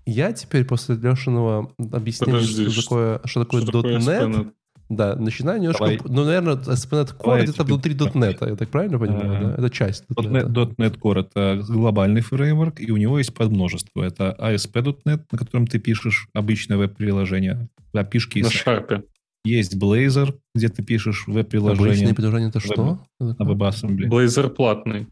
Я 0.07 0.33
теперь 0.33 0.65
после 0.65 0.97
Лешиного 0.97 1.73
объяснения, 1.79 2.41
Подожди, 2.41 2.71
что 2.71 2.83
такое, 2.83 3.21
что 3.25 3.45
такое 3.45 3.61
Что 3.63 3.83
такое 3.83 3.99
.NET, 3.99 4.53
да, 4.89 5.17
начинаю 5.17 5.59
немножко... 5.59 5.85
Давай. 5.85 6.01
Ну, 6.05 6.25
наверное, 6.25 6.55
ASP.NET 6.57 7.17
Core 7.17 7.25
Давай 7.25 7.43
где-то 7.45 7.65
внутри 7.65 7.95
.NET, 7.95 8.49
я 8.49 8.57
так 8.57 8.69
правильно 8.69 8.99
понимаю, 8.99 9.37
Ага. 9.37 9.47
да? 9.47 9.55
Это 9.55 9.71
часть 9.71 10.05
.NET, 10.11 10.49
.NET. 10.49 10.77
.NET 10.77 10.99
Core— 10.99 11.21
это 11.35 11.63
глобальный 11.67 12.21
фреймворк, 12.21 12.81
и 12.81 12.91
у 12.91 12.97
него 12.97 13.19
есть 13.19 13.33
подмножество. 13.33 14.03
Это 14.03 14.37
ASP.NET, 14.39 15.23
на 15.31 15.39
котором 15.39 15.67
ты 15.67 15.79
пишешь 15.79 16.29
обычное 16.35 16.77
веб-приложение, 16.77 17.69
API-шки. 17.95 18.43
На 18.43 18.51
шарпе. 18.51 19.05
Есть 19.45 19.77
Blazor, 19.77 20.39
где 20.55 20.69
ты 20.69 20.85
пишешь 20.85 21.25
веб-приложение 21.27 22.15
приложения 22.15 22.49
это 22.49 22.61
что? 22.61 23.01
на 23.19 23.35
WebAssembly. 23.43 24.09
Blazor 24.09 24.51
платный. 24.51 25.09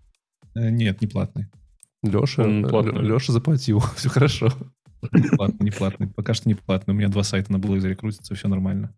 Э, 0.54 0.70
Нет, 0.70 1.00
не 1.00 1.06
платный. 1.08 1.46
Леша. 2.02 2.44
Леша 2.44 3.32
заплатил, 3.32 3.80
все 3.96 4.08
хорошо. 4.08 4.52
Платный, 5.36 5.64
не 5.64 5.70
платный. 5.70 6.08
Пока 6.08 6.34
что 6.34 6.48
не 6.48 6.54
платный. 6.54 6.94
У 6.94 6.96
меня 6.96 7.08
два 7.08 7.22
сайта 7.22 7.52
на 7.52 7.56
Blazor 7.56 7.94
крутятся, 7.94 8.34
все 8.34 8.48
нормально. 8.48 8.92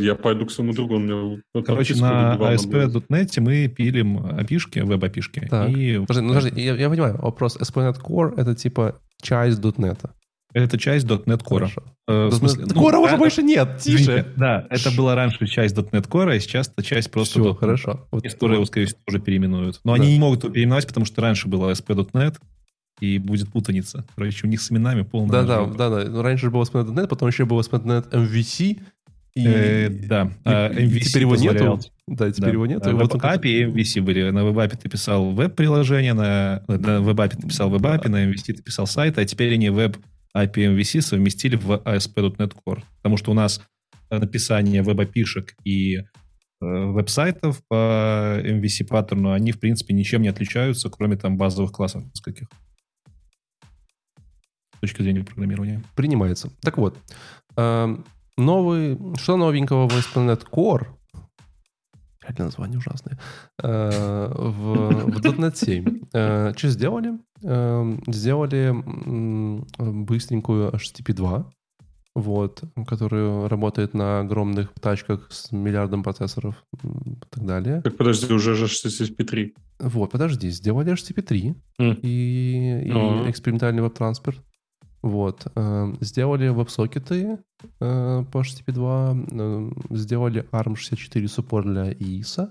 Я 0.00 0.16
пойду 0.16 0.46
к 0.46 0.50
своему 0.50 0.72
другу, 0.72 0.96
у 0.96 0.98
меня... 0.98 1.40
вот 1.54 1.64
Короче, 1.64 1.94
на. 1.94 2.34
ASP.NET 2.36 3.40
мы 3.40 3.68
пилим 3.68 4.18
API-шки, 4.18 4.80
веб-API-шки. 4.82 5.46
Так. 5.48 5.68
И 5.70 5.98
Подожди, 5.98 6.22
ну, 6.26 6.34
подожди, 6.34 6.60
я, 6.60 6.74
я 6.74 6.90
понимаю, 6.90 7.16
вопрос 7.22 7.56
ASP.NET 7.56 8.00
Core 8.02 8.34
это 8.36 8.56
типа 8.56 8.96
часть 9.22 9.60
.NET. 9.60 10.10
это 10.54 10.76
часть 10.76 11.06
.NET 11.06 11.44
Core. 11.44 11.70
Э, 12.08 12.26
в 12.26 12.32
смысле, 12.34 12.64
ну, 12.66 12.82
Core 12.82 12.96
уже 12.98 13.14
а- 13.14 13.16
больше 13.16 13.44
нет, 13.44 13.76
Извините, 13.78 14.04
тише. 14.04 14.26
Да, 14.36 14.66
это 14.70 14.90
была 14.96 15.14
раньше 15.14 15.46
часть 15.46 15.76
.NET 15.76 16.08
Core, 16.08 16.34
а 16.34 16.40
сейчас 16.40 16.68
это 16.76 16.82
часть 16.84 17.12
просто 17.12 17.38
Все, 17.40 17.50
.NET. 17.52 17.56
хорошо. 17.58 18.08
Вот, 18.10 18.24
И 18.24 18.28
скоро 18.28 18.54
его, 18.54 18.64
скорее 18.64 18.86
всего, 18.86 18.98
тоже 19.06 19.20
переименуют. 19.20 19.78
Но 19.84 19.94
Да. 19.96 20.02
они 20.02 20.14
не 20.14 20.18
могут 20.18 20.42
его 20.42 20.52
переименовать, 20.52 20.88
потому 20.88 21.06
что 21.06 21.22
раньше 21.22 21.46
было 21.48 21.70
ASP.NET, 21.70 22.38
и 23.00 23.18
будет 23.18 23.50
путаница. 23.50 24.04
Короче, 24.14 24.46
у 24.46 24.50
них 24.50 24.60
с 24.60 24.70
именами 24.70 25.02
полная 25.02 25.42
Да, 25.42 25.42
да, 25.44 25.58
жопа. 25.64 25.76
да, 25.78 25.90
да. 26.04 26.10
Ну, 26.10 26.22
Раньше 26.22 26.46
же 26.46 26.50
было 26.50 26.62
ASP.NET, 26.64 27.08
потом 27.08 27.28
еще 27.28 27.44
было 27.44 27.60
ASP.NET 27.62 28.10
MVC. 28.12 28.78
И, 29.36 29.46
Э, 29.46 29.88
да. 29.88 30.24
и- 30.24 30.30
А, 30.44 30.68
и 30.68 30.86
MVC 30.86 31.00
теперь 31.00 31.22
его 31.22 31.30
позволял- 31.32 31.76
нету. 31.76 31.88
Да, 32.08 32.30
теперь 32.32 32.46
Да. 32.46 32.52
его 32.52 32.66
нету. 32.66 32.86
На 32.86 32.90
и 32.90 32.94
вот 32.94 33.14
WebApp 33.14 33.42
и 33.46 33.62
MVC 33.64 34.00
были. 34.02 34.30
На 34.30 34.40
WebApp 34.40 34.76
ты 34.76 34.88
писал 34.88 35.30
веб-приложение, 35.30 36.14
на, 36.14 36.64
на 36.66 36.98
WebApp 37.00 37.36
ты 37.40 37.46
писал 37.48 37.70
WebApp, 37.72 38.08
на 38.08 38.24
MVC 38.26 38.54
ты 38.54 38.62
писал 38.62 38.86
сайт, 38.88 39.18
а 39.18 39.24
теперь 39.24 39.54
они 39.54 39.68
Web 39.68 39.96
API 40.36 40.64
и 40.64 40.66
MVC 40.66 41.00
совместили 41.00 41.54
в 41.56 41.70
ASP.NET 41.84 42.54
Core. 42.66 42.82
Потому 42.98 43.16
что 43.16 43.30
у 43.30 43.34
нас 43.34 43.62
написание 44.10 44.82
веб-апишек 44.82 45.54
и 45.64 45.98
э, 45.98 46.02
веб-сайтов 46.60 47.62
по 47.68 48.40
MVC 48.42 48.84
паттерну, 48.86 49.30
они, 49.32 49.52
в 49.52 49.60
принципе, 49.60 49.94
ничем 49.94 50.22
не 50.22 50.28
отличаются, 50.28 50.90
кроме 50.90 51.16
там 51.16 51.36
базовых 51.38 51.70
классов 51.72 52.02
нескольких. 52.04 52.48
С 54.80 54.88
точки 54.88 55.02
зрения 55.02 55.22
программирования. 55.22 55.82
принимается. 55.94 56.48
Так 56.62 56.78
вот, 56.78 56.96
эм, 57.56 58.06
новый, 58.38 58.98
что 59.18 59.36
новенького 59.36 59.86
в 59.86 59.92
ASP.NET 59.92 60.46
Core, 60.50 60.86
реально 62.22 62.44
название 62.46 62.78
ужасное, 62.78 63.18
э, 63.62 64.32
в, 64.34 65.04
в 65.04 65.20
.NET 65.38 65.54
7. 65.56 66.00
Э, 66.14 66.54
Что 66.56 66.68
сделали? 66.70 67.18
Сделали 68.06 68.74
быстренькую 69.78 70.70
HTTP 70.72 71.12
2, 71.12 71.50
вот, 72.14 72.62
которая 72.86 73.48
работает 73.48 73.92
на 73.94 74.20
огромных 74.20 74.72
тачках 74.80 75.28
с 75.30 75.52
миллиардом 75.52 76.02
процессоров 76.02 76.54
и 76.82 77.16
так 77.30 77.44
далее. 77.44 77.82
Так 77.82 77.96
подожди, 77.98 78.32
уже 78.32 78.54
же 78.54 78.64
HTTP3. 78.64 79.52
Вот, 79.80 80.10
подожди, 80.10 80.48
сделали 80.50 80.92
HTTP 80.92 81.22
3 81.22 81.54
М. 81.78 81.92
и, 82.02 82.82
и 82.86 82.90
Ага. 82.90 83.30
экспериментальный 83.30 83.82
веб-транспорт. 83.82 84.38
Вот. 85.02 85.46
э, 85.54 85.94
Сделали 86.00 86.48
веб-сокеты 86.48 87.38
э, 87.80 88.24
по 88.30 88.38
HTTP 88.38 88.72
2, 88.72 89.16
э, 89.30 89.70
сделали 89.96 90.46
ARM64 90.52 91.26
суппорт 91.28 91.66
для 91.66 91.92
IIS. 91.92 92.48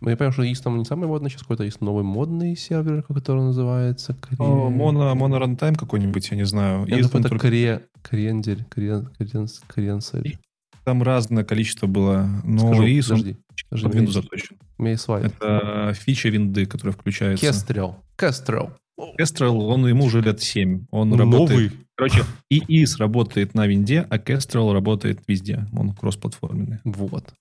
Я 0.00 0.16
понимаю, 0.16 0.32
что 0.32 0.42
IIS 0.44 0.62
там 0.62 0.78
не 0.78 0.84
самый 0.84 1.08
модный, 1.08 1.28
сейчас 1.30 1.42
какой-то 1.42 1.64
есть 1.64 1.80
новый 1.80 2.04
модный 2.04 2.56
сервер, 2.56 3.02
который 3.02 3.42
называется... 3.42 4.12
Кре- 4.20 4.36
О, 4.38 4.70
Моно, 4.70 5.12
моно 5.14 5.38
рантайм 5.38 5.74
какой-нибудь, 5.74 6.30
я 6.30 6.36
не 6.36 6.44
знаю. 6.46 6.86
Я 6.86 6.96
думаю, 6.98 7.10
он 7.14 7.20
это 7.20 7.28
только- 7.30 7.48
Кре... 7.48 7.86
Крендель, 8.02 8.64
Крен... 8.70 9.08
Кренс- 9.18 9.60
Кренсель. 9.66 10.38
Там 10.84 11.02
разное 11.02 11.44
количество 11.44 11.86
было. 11.86 12.28
Но 12.44 12.58
Скажу, 12.58 12.82
он 12.84 13.02
подожди. 13.02 13.36
подожди, 13.68 13.86
под 13.86 13.94
Windows 13.94 14.12
заточен. 14.12 14.56
У 14.78 14.82
меня 14.82 14.92
есть 14.92 15.02
слайд. 15.02 15.26
Это 15.26 15.92
фича 15.94 16.28
винды, 16.28 16.64
которая 16.66 16.94
включается. 16.94 17.44
Кестрел. 18.16 18.70
Кестрел. 19.16 19.54
Kestrel, 19.54 19.66
он 19.72 19.86
ему 19.86 20.04
уже 20.04 20.20
лет 20.20 20.40
7. 20.40 20.86
Он 20.90 21.10
Новый. 21.10 21.24
работает... 21.24 21.72
Короче, 21.94 22.22
ИИС 22.50 22.98
работает 22.98 23.54
на 23.54 23.66
винде, 23.66 24.06
а 24.08 24.18
Kestrel 24.18 24.72
работает 24.72 25.20
везде. 25.26 25.66
Он 25.76 25.94
кроссплатформенный. 25.94 26.78
Вот. 26.84 27.32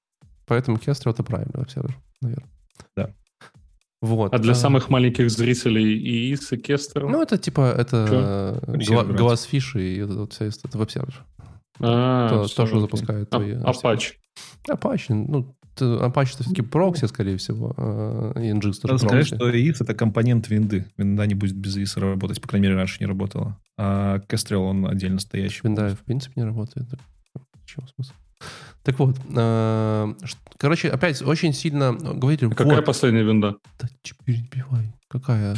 Поэтому 0.45 0.77
Кестрел 0.77 1.13
это 1.13 1.23
правильный 1.23 1.53
веб-сервер, 1.59 1.95
наверное. 2.21 2.49
Да. 2.95 3.09
Вот. 4.01 4.33
А 4.33 4.37
для 4.39 4.51
э, 4.51 4.55
самых 4.55 4.89
маленьких 4.89 5.29
зрителей 5.29 5.97
и 5.97 6.33
ИС, 6.33 6.51
и 6.53 6.57
Кестер? 6.57 7.07
Ну, 7.07 7.21
это 7.21 7.37
типа, 7.37 7.73
это 7.75 8.61
гла- 8.67 9.35
и 9.75 9.97
это 9.97 10.13
вот 10.13 10.33
вся 10.33 10.45
это 10.45 10.77
веб-сервер. 10.77 11.25
А, 11.79 12.29
то, 12.29 12.43
всё, 12.45 12.55
то, 12.55 12.67
что 12.67 12.77
окей. 12.77 12.81
запускает 12.81 13.27
А- 13.31 13.37
твои... 13.37 13.53
Apache. 13.53 14.13
Apache, 14.69 15.05
ну, 15.09 15.56
Apache 15.81 16.25
все-таки 16.25 16.61
прокси, 16.61 17.05
скорее 17.05 17.37
всего. 17.37 17.73
а 17.77 18.33
Nginx 18.35 18.61
тоже 18.81 18.93
Надо 18.93 18.97
сказать, 18.99 19.27
что 19.27 19.49
EIF— 19.49 19.77
это 19.79 19.93
компонент 19.93 20.49
винды. 20.49 20.85
Винда 20.97 21.25
не 21.27 21.35
будет 21.35 21.55
без 21.55 21.77
EIF 21.77 21.99
работать, 21.99 22.41
по 22.41 22.47
крайней 22.47 22.67
мере, 22.67 22.77
раньше 22.77 22.97
не 22.99 23.05
работала. 23.05 23.57
А 23.77 24.19
Kestrel, 24.27 24.57
он 24.57 24.87
отдельно 24.87 25.19
стоящий. 25.19 25.61
Винда 25.63 25.95
в 25.95 25.99
принципе 26.05 26.33
не 26.41 26.45
работает. 26.45 26.87
Чем 27.65 27.85
смысл? 27.95 28.13
Так 28.83 28.97
вот, 28.99 29.17
а, 29.35 30.13
ш- 30.23 30.37
короче, 30.57 30.89
опять 30.89 31.21
очень 31.21 31.53
сильно 31.53 31.91
говорили, 31.93 32.45
А 32.45 32.55
Какая 32.55 32.77
вот, 32.77 32.85
последняя 32.85 33.23
винда? 33.23 33.55
да 33.79 33.87
че 34.03 34.15
перебивай, 34.23 34.93
какая? 35.09 35.55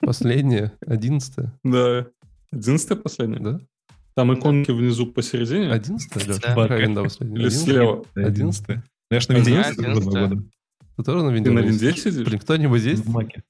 Последняя, 0.00 0.72
одиннадцатая, 0.86 1.52
Да. 1.64 2.06
Одиннадцатая 2.52 2.96
последняя? 2.98 3.40
да? 3.40 3.60
Там 4.14 4.32
иконки 4.32 4.70
внизу 4.70 5.06
посередине? 5.06 5.70
Одиннадцатая, 5.72 6.24
Леша? 6.24 6.40
Да. 6.42 6.54
Какая 6.54 6.80
винда 6.80 7.02
последняя? 7.02 7.34
Или 7.36 7.46
Одиннадцатая? 7.46 7.74
слева? 7.74 8.04
Одиннадцатая? 8.28 8.84
Ну, 9.10 9.14
Я 9.14 9.20
ж 9.20 9.28
на 9.28 9.34
два 9.40 9.60
одиннадцатая. 9.60 10.28
года. 10.28 10.42
Ты 10.96 11.02
тоже 11.02 11.24
на 11.24 11.30
винде? 11.30 11.50
Ты 11.50 11.54
на 11.54 11.60
винде 11.60 11.92
сидишь? 11.92 12.26
Блин, 12.26 12.38
кто-нибудь 12.40 12.80
здесь? 12.80 13.00
В 13.00 13.08
Маке. 13.10 13.42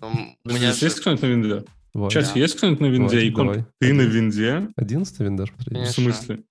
Ну, 0.00 0.36
У 0.44 0.48
меня 0.52 0.72
же- 0.72 0.84
есть 0.84 1.00
кто-нибудь 1.00 1.22
на 1.22 1.26
винде? 1.26 1.64
Вот. 1.94 2.12
Да. 2.12 2.20
есть 2.34 2.56
кто-нибудь 2.56 2.80
на 2.80 2.86
винде? 2.86 3.28
Икон-. 3.28 3.66
Ты 3.78 3.92
на 3.92 4.02
винде? 4.02 4.68
Одиннадцатая 4.76 5.28
винда 5.28 5.46
же 5.46 5.52
последняя? 5.52 5.86
В 5.86 5.90
смысле? 5.90 6.42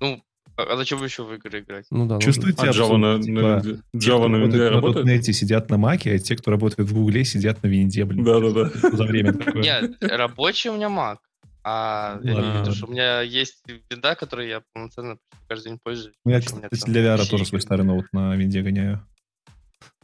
Ну, 0.00 0.22
а 0.56 0.62
а 0.62 0.76
зачем 0.76 1.02
еще 1.04 1.24
в 1.24 1.32
игры 1.34 1.60
играть? 1.60 1.86
Ну 1.90 2.06
да. 2.06 2.14
ну, 2.14 2.20
Чувствуете 2.20 2.62
А 2.62 2.70
Java 2.70 2.96
на, 2.96 3.16
на 3.18 3.22
Типа, 3.22 3.82
Java 3.94 4.28
на 4.28 4.36
винде 4.36 4.68
работает 4.68 5.06
на? 5.06 5.10
.NET, 5.10 5.22
сидят 5.32 5.70
на 5.70 5.78
Маке, 5.78 6.14
а 6.14 6.18
те, 6.18 6.36
кто 6.36 6.50
работает 6.50 6.88
в 6.88 6.94
Гугле, 6.94 7.24
сидят 7.24 7.62
на 7.62 7.68
винде, 7.68 8.04
блин. 8.04 8.24
Да-да-да. 8.24 8.70
За 8.96 9.04
время 9.04 9.32
такое. 9.34 9.62
Нет, 9.62 9.96
рабочий 10.00 10.70
у 10.70 10.74
меня 10.74 10.88
Mac. 10.88 11.18
А 11.64 12.18
я 12.22 12.60
виду, 12.60 12.72
что 12.74 12.86
у 12.86 12.90
меня 12.90 13.20
есть 13.20 13.62
винда, 13.90 14.14
которой 14.16 14.48
я 14.48 14.62
полноценно 14.72 15.16
каждый 15.48 15.68
день 15.70 15.78
пользуюсь. 15.82 16.14
Я, 16.24 16.40
кстати, 16.40 16.84
для 16.86 17.02
VR 17.14 17.28
тоже 17.28 17.44
свой 17.46 17.60
старый 17.60 17.84
ноут 17.86 18.06
на 18.12 18.34
винде 18.34 18.62
гоняю. 18.62 19.06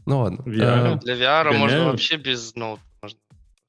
Ну 0.06 0.20
ладно. 0.20 0.42
VR. 0.46 0.94
А, 0.94 0.96
Для 0.96 1.14
VR 1.16 1.44
можно 1.52 1.66
Гоняю. 1.76 1.84
вообще 1.90 2.16
без 2.16 2.54
ноута. 2.54 2.82
Можно. 3.02 3.18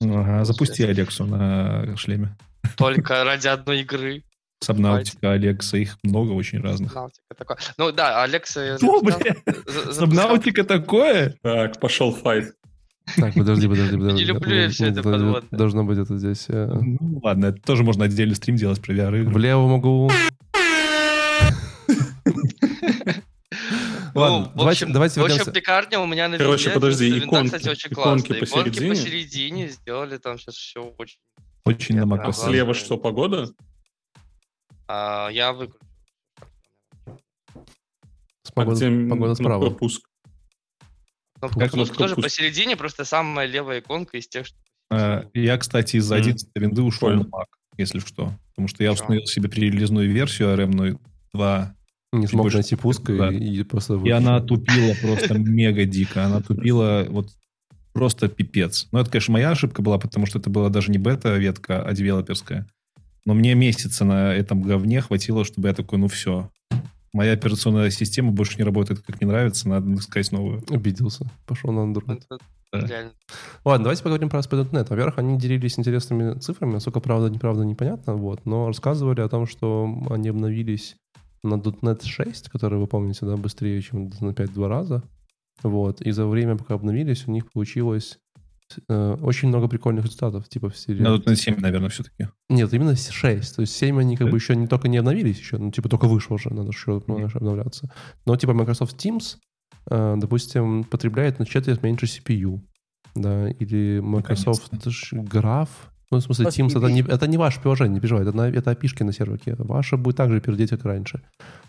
Ага, 0.01 0.45
запусти 0.45 0.83
Alyx'у 0.83 1.25
на 1.25 1.97
шлеме. 1.97 2.37
Только 2.77 3.23
ради 3.23 3.47
одной 3.47 3.81
игры. 3.81 4.23
Сабнаутика, 4.61 5.31
Alyx'а, 5.31 5.77
их 5.77 5.97
много 6.03 6.31
очень 6.33 6.61
разных. 6.61 6.91
Сабнаутика 6.91 7.35
такое. 7.37 7.57
Ну 7.77 7.91
да, 7.91 8.23
Alyx'а 8.23 8.77
Что, 8.77 8.99
запускал- 9.01 9.19
бля? 9.19 9.35
за- 9.45 9.53
запускал. 9.71 9.93
Сабнаутика 9.93 10.63
такое? 10.65 11.35
Так, 11.41 11.79
пошел 11.79 12.13
файт. 12.13 12.53
Так, 13.17 13.33
подожди, 13.33 13.67
подожди, 13.67 13.97
подожди. 13.97 14.23
люблю 14.25 14.55
я 14.55 14.69
всё 14.69 14.87
это 14.87 15.03
подводное. 15.03 15.43
Должно 15.57 15.83
быть 15.83 15.97
это 15.97 16.17
здесь. 16.17 16.45
э, 16.49 16.67
Ну, 16.71 17.19
ладно, 17.23 17.47
это 17.47 17.61
тоже 17.61 17.83
можно 17.83 18.05
отдельный 18.05 18.35
стрим 18.35 18.55
делать 18.55 18.81
про 18.81 18.93
VR. 18.93 19.23
В 19.23 19.37
левом 19.37 19.73
углу. 19.73 20.11
Ладно, 24.15 24.39
Ну, 24.39 24.45
в 24.45 24.57
давайте, 24.57 24.85
общем- 24.85 24.93
давайте 24.93 25.21
В 25.21 25.23
общем, 25.25 25.51
пекарня 25.51 25.99
у 25.99 26.07
меня 26.07 26.27
на 26.27 26.37
Короче, 26.37 26.65
винде. 26.65 26.73
подожди, 26.79 27.09
Винда, 27.11 27.25
иконки- 27.25 27.45
кстати, 27.45 27.69
очень 27.69 27.91
иконки 27.91 28.27
классные. 28.27 28.39
Иконки 28.43 28.69
посередине? 28.69 28.89
посередине 28.89 29.69
сделали 29.69 30.17
там 30.17 30.39
сейчас 30.39 30.55
все 30.55 30.81
очень... 30.97 31.19
Очень 31.65 31.95
на 31.97 32.17
Классно. 32.17 32.49
слева 32.49 32.73
что, 32.73 32.97
погода? 32.97 33.49
А, 34.87 35.29
я 35.29 35.53
выключил. 35.53 35.79
С 38.43 38.49
А 38.49 38.53
Погода, 38.53 38.89
где 38.89 39.09
погода 39.09 39.35
справа. 39.35 39.69
пуск? 39.69 40.08
Кнопка 41.39 41.59
пуск 41.59 41.73
кнопка 41.73 41.95
тоже 41.95 42.15
посередине, 42.15 42.75
просто 42.75 43.05
самая 43.05 43.47
левая 43.47 43.79
иконка 43.79 44.17
из 44.17 44.27
тех, 44.27 44.45
что... 44.45 44.57
А, 44.91 45.25
Я, 45.33 45.57
кстати, 45.57 45.97
из-за 45.97 46.15
Мгм. 46.15 46.21
11 46.23 46.49
винды 46.55 46.81
ушел 46.81 47.09
Понял. 47.09 47.21
на 47.23 47.27
Mac, 47.27 47.45
если 47.77 47.99
что. 47.99 48.33
Потому 48.49 48.67
что 48.67 48.83
я 48.83 48.91
установил 48.91 49.25
себе 49.25 49.47
пререлизную 49.49 50.11
версию 50.11 50.49
RM 50.55 50.99
2, 51.33 51.75
Не 52.11 52.21
Чуть 52.23 52.29
смог 52.31 52.43
больше 52.45 52.57
найти 52.57 52.75
пуск 52.75 53.09
и, 53.09 53.17
да. 53.17 53.29
и 53.31 53.63
просто 53.63 53.93
и 53.93 53.97
выключил. 53.97 54.17
она 54.17 54.39
тупила 54.41 54.93
просто 55.01 55.33
мега 55.37 55.85
дико. 55.85 56.25
Она 56.25 56.41
тупила 56.41 57.05
вот 57.09 57.29
просто 57.93 58.27
пипец. 58.29 58.87
Но 58.91 58.99
это, 58.99 59.11
конечно, 59.11 59.31
моя 59.33 59.51
ошибка 59.51 59.81
была, 59.83 59.97
потому 59.99 60.25
что 60.25 60.39
это 60.39 60.49
была 60.49 60.69
даже 60.69 60.91
не 60.91 60.97
бета-ветка, 60.97 61.83
а 61.83 61.93
девелоперская. 61.93 62.67
Но 63.25 63.33
мне 63.35 63.53
месяца 63.53 64.05
на 64.05 64.33
этом 64.33 64.61
говне 64.63 65.01
хватило, 65.01 65.45
чтобы 65.45 65.67
я 65.67 65.73
такой, 65.75 65.99
ну 65.99 66.07
все. 66.07 66.49
Моя 67.13 67.33
операционная 67.33 67.89
система 67.89 68.31
больше 68.31 68.57
не 68.57 68.63
работает, 68.63 69.01
как 69.01 69.19
мне 69.19 69.29
нравится, 69.29 69.67
надо 69.67 69.93
искать 69.95 70.31
новую. 70.31 70.63
Обиделся. 70.69 71.25
Пошел 71.45 71.71
на 71.71 71.91
Android. 71.91 72.23
Да. 72.71 72.85
реально. 72.85 73.11
Ладно, 73.65 73.85
давайте 73.85 74.03
поговорим 74.03 74.29
про 74.29 74.39
ASP.NET. 74.39 74.87
Во-первых, 74.89 75.17
они 75.17 75.39
делились 75.39 75.79
интересными 75.79 76.37
цифрами, 76.39 76.73
насколько 76.73 76.99
правда, 76.99 77.29
неправда, 77.29 77.63
непонятно, 77.63 78.13
вот, 78.13 78.45
но 78.45 78.67
рассказывали 78.67 79.21
о 79.21 79.29
том, 79.29 79.47
что 79.47 79.91
они 80.11 80.29
обновились 80.29 80.95
на 81.43 81.55
.NET 81.55 82.05
6, 82.05 82.49
который, 82.49 82.77
вы 82.77 82.85
помните, 82.85 83.25
да, 83.25 83.37
быстрее, 83.37 83.81
чем 83.81 84.07
.NET 84.07 84.35
5 84.35 84.49
в 84.49 84.53
два 84.53 84.67
раза, 84.67 85.03
вот, 85.63 86.01
и 86.01 86.11
за 86.11 86.27
время, 86.27 86.57
пока 86.57 86.75
обновились, 86.75 87.27
у 87.27 87.31
них 87.31 87.51
получилось 87.51 88.19
очень 88.87 89.47
много 89.49 89.67
прикольных 89.67 90.05
результатов, 90.05 90.47
типа 90.49 90.69
в 90.69 90.77
стиле... 90.77 91.03
На 91.03 91.15
.NET 91.15 91.35
7, 91.35 91.59
наверное, 91.59 91.89
все-таки. 91.89 92.27
Нет, 92.49 92.73
именно 92.73 92.95
6. 92.95 93.55
То 93.55 93.61
есть 93.61 93.75
7 93.75 93.99
они 93.99 94.15
как 94.15 94.27
Да? 94.27 94.31
бы 94.31 94.37
еще 94.37 94.55
не 94.55 94.67
только 94.67 94.87
не 94.87 94.97
обновились 94.97 95.39
еще, 95.39 95.57
ну, 95.57 95.71
типа 95.71 95.89
только 95.89 96.07
вышло 96.07 96.35
уже, 96.35 96.53
надо 96.53 96.69
еще 96.69 97.01
ну, 97.07 97.17
Мгм. 97.19 97.31
обновляться. 97.35 97.91
Но 98.25 98.35
типа 98.35 98.53
Microsoft 98.53 99.03
Teams, 99.03 99.37
э, 99.89 100.15
допустим, 100.17 100.83
потребляет 100.83 101.39
на 101.39 101.45
четверть 101.45 101.81
меньше 101.83 102.05
CPU. 102.05 102.61
Да, 103.15 103.49
или 103.49 103.99
Microsoft 103.99 104.71
Graph. 105.13 105.69
Ну, 106.11 106.17
в 106.17 106.21
смысле, 106.23 106.45
Teams 106.47 106.77
это 106.77 106.91
не, 106.91 107.01
это 107.01 107.27
не 107.27 107.37
ваше 107.37 107.61
приложение, 107.61 107.93
не 107.93 107.99
переживай, 107.99 108.23
это, 108.23 108.35
на- 108.35 108.49
это 108.49 108.71
опишки 108.71 109.03
на 109.03 109.13
серверке. 109.13 109.55
Ваше 109.59 109.95
будет 109.95 110.15
также 110.17 110.41
пердеть, 110.41 110.71
как 110.71 110.83
раньше. 110.85 111.21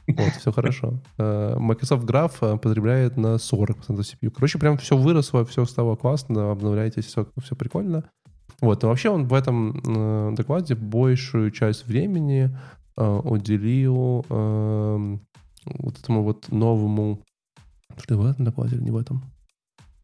Вот, 0.06 0.32
все 0.32 0.50
хорошо. 0.50 1.02
Э, 1.18 1.56
Microsoft 1.58 2.04
Graph 2.04 2.36
э, 2.40 2.56
потребляет 2.58 3.18
на 3.18 3.34
40% 3.34 3.98
CPU. 3.98 4.30
Короче, 4.30 4.58
прям 4.58 4.78
все 4.78 4.96
выросло, 4.96 5.44
все 5.44 5.66
стало 5.66 5.94
классно, 5.96 6.52
обновляйтесь, 6.52 7.04
все, 7.04 7.26
все 7.42 7.54
прикольно. 7.54 8.04
Вот, 8.62 8.82
но 8.82 8.88
вообще 8.88 9.10
он 9.10 9.26
в 9.26 9.34
этом 9.34 9.78
э, 9.86 10.34
докладе 10.36 10.74
большую 10.74 11.50
часть 11.50 11.86
времени 11.86 12.56
уделил 12.96 14.26
э, 14.28 15.16
вот 15.64 15.98
этому 15.98 16.22
вот 16.22 16.50
новому... 16.50 17.22
Что 17.98 18.16
в 18.18 18.26
этом 18.26 18.44
докладе 18.44 18.76
или 18.76 18.82
не 18.82 18.90
в 18.90 18.96
этом? 18.96 19.22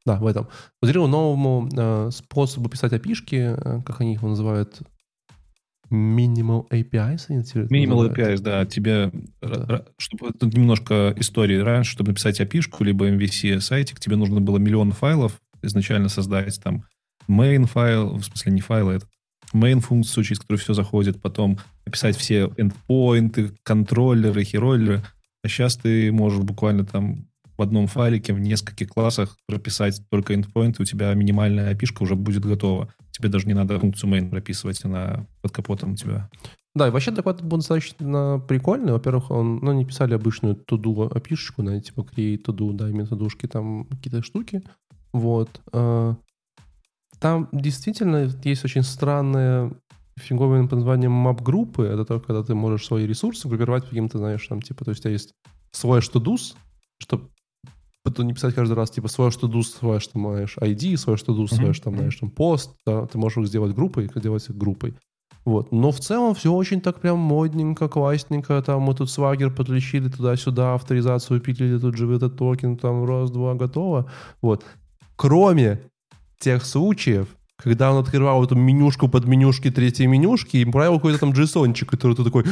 Да, 0.06 0.16
в 0.18 0.26
этом. 0.26 0.48
Уделил 0.80 1.08
новому 1.08 1.68
э, 1.76 2.10
способу 2.12 2.68
писать 2.70 2.92
опишки, 2.92 3.54
э, 3.56 3.82
как 3.84 4.00
они 4.00 4.14
его 4.14 4.28
называют, 4.28 4.80
Minimal 5.90 6.66
APIs? 6.70 7.26
это 7.28 7.60
Minimal? 7.72 8.12
APIs, 8.12 8.38
да, 8.40 8.64
тебе, 8.66 9.12
Да. 9.40 9.84
чтобы 9.98 10.32
тут 10.32 10.54
немножко 10.54 11.12
истории. 11.16 11.58
Раньше, 11.58 11.92
чтобы 11.92 12.10
написать 12.10 12.40
API-шку, 12.40 12.82
либо 12.84 13.08
MVC 13.08 13.60
сайтик, 13.60 14.00
тебе 14.00 14.16
нужно 14.16 14.40
было 14.40 14.58
миллион 14.58 14.92
файлов 14.92 15.40
изначально 15.62 16.08
создать, 16.08 16.60
там, 16.62 16.84
main 17.28 17.66
файл, 17.66 18.16
в 18.16 18.24
смысле 18.24 18.52
не 18.52 18.60
файл, 18.60 18.88
а 18.88 18.94
этот 18.94 19.08
main 19.54 19.80
функцию, 19.80 20.24
через 20.24 20.40
которую 20.40 20.58
все 20.60 20.74
заходит, 20.74 21.20
потом 21.22 21.58
описать 21.84 22.16
все 22.16 22.46
endpoinты, 22.56 23.56
контроллеры, 23.62 24.42
хероллеры. 24.44 25.02
А 25.44 25.48
сейчас 25.48 25.76
ты 25.76 26.10
можешь 26.10 26.40
буквально 26.40 26.84
там 26.84 27.28
в 27.56 27.62
одном 27.62 27.86
файлике, 27.86 28.32
в 28.32 28.40
нескольких 28.40 28.88
классах 28.88 29.36
прописать 29.46 30.02
только 30.10 30.34
endpoint, 30.34 30.76
и 30.78 30.82
у 30.82 30.84
тебя 30.84 31.14
минимальная 31.14 31.74
API 31.74 31.88
уже 32.00 32.14
будет 32.14 32.44
готова. 32.44 32.88
Тебе 33.10 33.28
даже 33.28 33.46
не 33.46 33.54
надо 33.54 33.80
функцию 33.80 34.12
main 34.12 34.28
прописывать, 34.28 34.84
она 34.84 35.26
под 35.42 35.52
капотом 35.52 35.92
у 35.92 35.96
тебя. 35.96 36.28
Да, 36.74 36.88
и 36.88 36.90
вообще 36.90 37.10
доклад 37.10 37.42
был 37.42 37.56
достаточно 37.56 38.38
прикольный. 38.46 38.92
Во-первых, 38.92 39.30
он, 39.30 39.60
ну, 39.62 39.70
они 39.70 39.86
писали 39.86 40.12
обычную 40.12 40.56
туду 40.56 41.02
опишечку, 41.02 41.62
на 41.62 41.80
типа 41.80 42.00
create 42.00 42.38
туду, 42.38 42.72
да, 42.74 42.90
именно 42.90 43.06
тудушки, 43.06 43.46
там 43.46 43.86
какие-то 43.86 44.22
штуки. 44.22 44.62
Вот. 45.14 45.62
А, 45.72 46.16
Там 47.18 47.48
действительно 47.52 48.30
есть 48.44 48.64
очень 48.66 48.82
странное 48.82 49.72
фиговое 50.18 50.68
названием 50.70 51.26
map-группы. 51.26 51.84
Это 51.84 52.04
то, 52.04 52.20
когда 52.20 52.42
ты 52.42 52.54
можешь 52.54 52.86
свои 52.86 53.06
ресурсы 53.06 53.48
группировать 53.48 53.84
каким-то, 53.84 54.18
знаешь, 54.18 54.46
там, 54.46 54.60
типа, 54.60 54.84
то 54.84 54.90
есть 54.90 55.00
у 55.00 55.02
тебя 55.04 55.12
есть 55.12 55.32
свой 55.72 56.00
to-dos, 56.00 56.54
чтобы 56.98 57.30
не 58.18 58.32
писать 58.34 58.54
каждый 58.54 58.74
раз, 58.74 58.90
типа, 58.90 59.08
свой 59.08 59.28
to-do, 59.30 59.62
свой, 59.62 60.00
что 60.00 60.18
знаешь, 60.18 60.56
ID, 60.58 60.96
свой 60.96 61.16
to-do, 61.16 61.46
свой, 61.48 61.70
Мгм. 61.70 61.74
там, 61.82 61.96
знаешь, 61.96 62.16
там, 62.16 62.30
пост, 62.30 62.70
да, 62.86 63.06
ты 63.06 63.18
можешь 63.18 63.38
их 63.38 63.46
сделать 63.48 63.74
группой, 63.74 64.10
делать 64.14 64.48
их 64.48 64.56
группой. 64.56 64.94
Вот. 65.44 65.70
Но 65.70 65.92
в 65.92 66.00
целом 66.00 66.34
все 66.34 66.52
очень 66.52 66.80
так 66.80 67.00
прям 67.00 67.18
модненько, 67.18 67.88
классненько. 67.88 68.60
Там 68.62 68.82
мы 68.82 68.94
тут 68.94 69.08
свагер 69.10 69.54
подлечили 69.54 70.08
туда-сюда, 70.08 70.74
авторизацию 70.74 71.40
пилили, 71.40 71.78
тут 71.78 71.96
же 71.96 72.12
этот 72.12 72.36
токен, 72.36 72.76
там 72.76 73.04
раз-два, 73.04 73.54
готово. 73.54 74.10
Вот. 74.42 74.64
Кроме 75.14 75.80
тех 76.40 76.64
случаев, 76.64 77.35
когда 77.56 77.92
он 77.92 77.98
открывал 77.98 78.44
эту 78.44 78.54
менюшку 78.54 79.08
под 79.08 79.26
менюшки 79.26 79.70
третьей 79.70 80.06
менюшки 80.06 80.58
и 80.58 80.64
правил 80.64 80.96
какой-то 80.96 81.18
там 81.18 81.32
джейсончик, 81.32 81.90
который 81.90 82.14
ты 82.14 82.24
такой... 82.24 82.44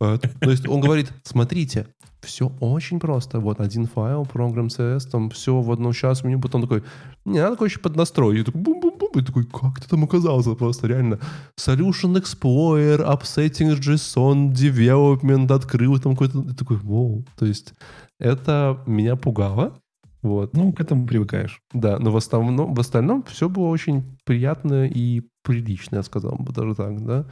«А, 0.00 0.18
То 0.18 0.50
есть 0.50 0.68
он 0.68 0.80
говорит, 0.80 1.12
смотрите, 1.24 1.86
все 2.22 2.52
очень 2.60 3.00
просто. 3.00 3.40
Вот 3.40 3.60
один 3.60 3.86
файл, 3.86 4.26
программ 4.26 4.66
CS, 4.66 5.10
там 5.10 5.30
все 5.30 5.60
в 5.60 5.72
одном 5.72 5.92
сейчас 5.92 6.22
меню, 6.22 6.40
потом 6.40 6.62
такой, 6.62 6.82
не, 7.24 7.40
надо 7.40 7.64
еще 7.64 7.80
поднастроить. 7.80 8.40
И 8.40 8.44
такой, 8.44 8.60
бум-бум-бум, 8.60 9.10
и 9.14 9.22
такой, 9.22 9.44
как 9.46 9.80
ты 9.80 9.88
там 9.88 10.04
оказался? 10.04 10.54
Просто 10.54 10.86
реально. 10.86 11.18
Solution 11.58 12.14
Explorer, 12.16 13.06
Upsetting 13.06 13.78
JSON, 13.78 14.52
Development, 14.52 15.52
открыл 15.52 15.98
там 15.98 16.12
какой-то... 16.12 16.54
Такой, 16.54 16.76
вау. 16.76 17.24
То 17.38 17.46
есть 17.46 17.72
Это 18.18 18.78
меня 18.86 19.16
пугало. 19.16 19.74
Вот. 20.22 20.54
Ну, 20.54 20.72
к 20.72 20.80
этому 20.80 21.06
привыкаешь. 21.06 21.62
Да, 21.72 21.98
но 21.98 22.10
в 22.10 22.16
основном, 22.16 22.74
в 22.74 22.80
остальном 22.80 23.22
все 23.22 23.48
было 23.48 23.68
очень 23.68 24.18
приятно 24.24 24.86
и 24.86 25.22
прилично, 25.42 25.96
я 25.96 26.02
сказал 26.02 26.36
бы 26.36 26.52
даже 26.52 26.74
так, 26.74 27.04
да. 27.04 27.26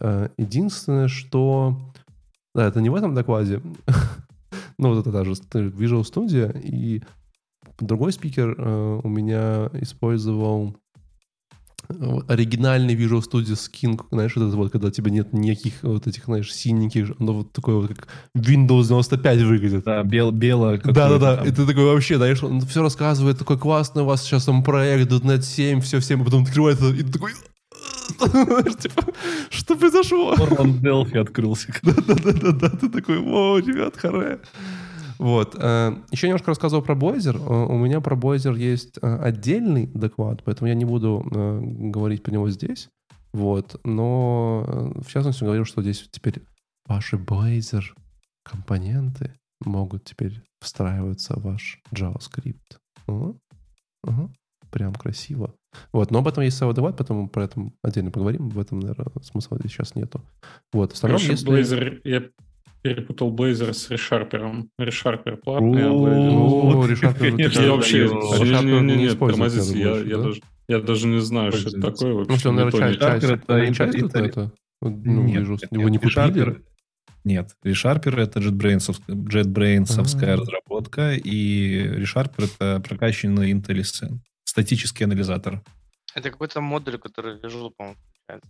Э, 0.00 0.28
единственное, 0.36 1.08
что... 1.08 1.76
Да, 2.54 2.66
это 2.66 2.80
не 2.80 2.90
в 2.90 2.94
этом 2.94 3.14
докладе. 3.14 3.60
ну, 4.78 4.94
вот 4.94 5.00
это 5.00 5.10
даже 5.10 5.32
Visual 5.32 6.02
Studio, 6.02 6.58
и 6.62 7.02
другой 7.80 8.12
спикер 8.12 8.54
э, 8.56 9.00
у 9.02 9.08
меня 9.08 9.70
использовал 9.74 10.76
оригинальный 12.28 12.94
Visual 12.94 13.22
Studio 13.22 13.56
скин, 13.56 13.98
знаешь, 14.10 14.32
это 14.32 14.46
вот, 14.46 14.70
когда 14.70 14.88
у 14.88 14.90
тебя 14.90 15.10
нет 15.10 15.32
никаких 15.32 15.74
вот 15.82 16.06
этих, 16.06 16.24
знаешь, 16.24 16.52
синеньких, 16.52 17.12
оно 17.18 17.32
вот 17.32 17.52
такое 17.52 17.76
вот, 17.76 17.88
как 17.88 18.08
Windows 18.36 18.88
95 18.88 19.42
выглядит. 19.42 19.84
Да, 19.84 20.02
бел, 20.02 20.30
белое. 20.30 20.80
Да-да-да, 20.84 21.42
и 21.44 21.50
ты 21.50 21.66
такой 21.66 21.84
вообще, 21.84 22.16
знаешь, 22.16 22.42
он 22.42 22.60
все 22.60 22.82
рассказывает, 22.82 23.38
такой 23.38 23.58
классный 23.58 24.02
у 24.02 24.06
вас 24.06 24.22
сейчас 24.22 24.44
там 24.44 24.62
проект 24.62 25.10
.NET 25.10 25.42
7, 25.42 25.80
все, 25.80 26.00
всем, 26.00 26.24
потом 26.24 26.42
открывается, 26.42 26.90
и 26.90 27.02
ты 27.02 27.12
такой... 27.12 27.32
Типа, 28.80 29.04
что 29.50 29.76
произошло? 29.76 30.32
Орланд 30.32 30.80
Делфи 30.80 31.16
открылся. 31.18 31.72
Да-да-да, 31.82 32.70
ты 32.70 32.88
такой, 32.88 33.18
о, 33.18 33.58
ребят, 33.58 33.96
харе. 33.96 34.40
Вот. 35.18 35.56
Э, 35.58 35.96
Еще 36.10 36.28
немножко 36.28 36.48
рассказывал 36.48 36.82
про 36.82 36.94
Blazor. 36.94 37.36
Э, 37.36 37.72
у 37.72 37.76
меня 37.78 38.00
про 38.00 38.16
Blazor 38.16 38.56
есть 38.56 38.98
э, 39.02 39.16
отдельный 39.16 39.86
доклад, 39.86 40.42
поэтому 40.44 40.68
я 40.68 40.74
не 40.74 40.84
буду 40.84 41.22
говорить 41.28 42.22
про 42.22 42.32
него 42.32 42.48
здесь. 42.50 42.88
Вот. 43.32 43.80
Но 43.84 44.92
в 44.96 45.10
частности 45.10 45.44
говорил, 45.44 45.64
что 45.64 45.82
здесь 45.82 46.08
теперь 46.10 46.42
ваши 46.86 47.16
Blazor 47.16 47.84
компоненты 48.44 49.34
могут 49.64 50.04
теперь 50.04 50.40
встраиваться 50.60 51.38
в 51.38 51.42
ваш 51.42 51.80
JavaScript. 51.92 52.78
Угу. 53.06 53.38
Угу. 54.04 54.30
Прям 54.70 54.94
красиво. 54.94 55.54
Вот, 55.92 56.10
но 56.10 56.20
об 56.20 56.28
этом 56.28 56.42
есть 56.44 56.58
целый 56.58 56.74
доклад, 56.74 56.96
поэтому 56.96 57.28
про 57.28 57.44
это 57.44 57.70
отдельно 57.82 58.10
поговорим. 58.10 58.48
В 58.48 58.58
этом, 58.58 58.80
наверное, 58.80 59.12
смысла 59.22 59.58
здесь 59.58 59.72
сейчас 59.72 59.94
нету. 59.94 60.22
Вот, 60.72 60.92
в 60.92 61.00
Хорошо, 61.00 61.32
если... 61.32 61.48
Blazor, 61.48 62.00
я 62.04 62.24
перепутал 62.82 63.34
Blazor 63.34 63.72
с 63.72 63.90
ReSharper. 63.90 64.68
ReSharper 64.80 65.36
платный, 65.36 65.84
а 65.84 65.90
Blazor... 65.90 66.86
ReSharper... 66.88 67.62
Я 67.62 67.72
вообще... 67.72 68.08
Нет, 68.96 69.18
тормозите, 69.18 70.38
я 70.68 70.80
даже 70.80 71.06
не 71.06 71.20
знаю, 71.20 71.52
что 71.52 71.68
это 71.70 71.80
такое 71.80 72.12
вообще. 72.12 72.50
Ну, 72.50 72.52
наверное, 72.52 72.94
часть 73.72 73.96
это... 73.96 74.52
Ну, 74.80 75.26
вижу, 75.26 75.58
его 75.70 75.88
не 75.88 75.98
купили. 75.98 76.62
Нет, 77.24 77.56
ReSharper— 77.64 78.20
это 78.22 78.38
JetBrains, 78.38 79.00
JetBrains 79.08 80.36
разработка, 80.36 81.14
и 81.14 82.00
ReSharper— 82.00 82.44
это 82.58 82.80
прокачанный 82.80 83.52
Intel 83.52 83.82
статический 84.44 85.04
анализатор. 85.04 85.60
Это 86.14 86.30
какой-то 86.30 86.60
модуль, 86.60 86.96
который 86.96 87.38
Visual, 87.40 87.70
по-моему, 87.76 87.98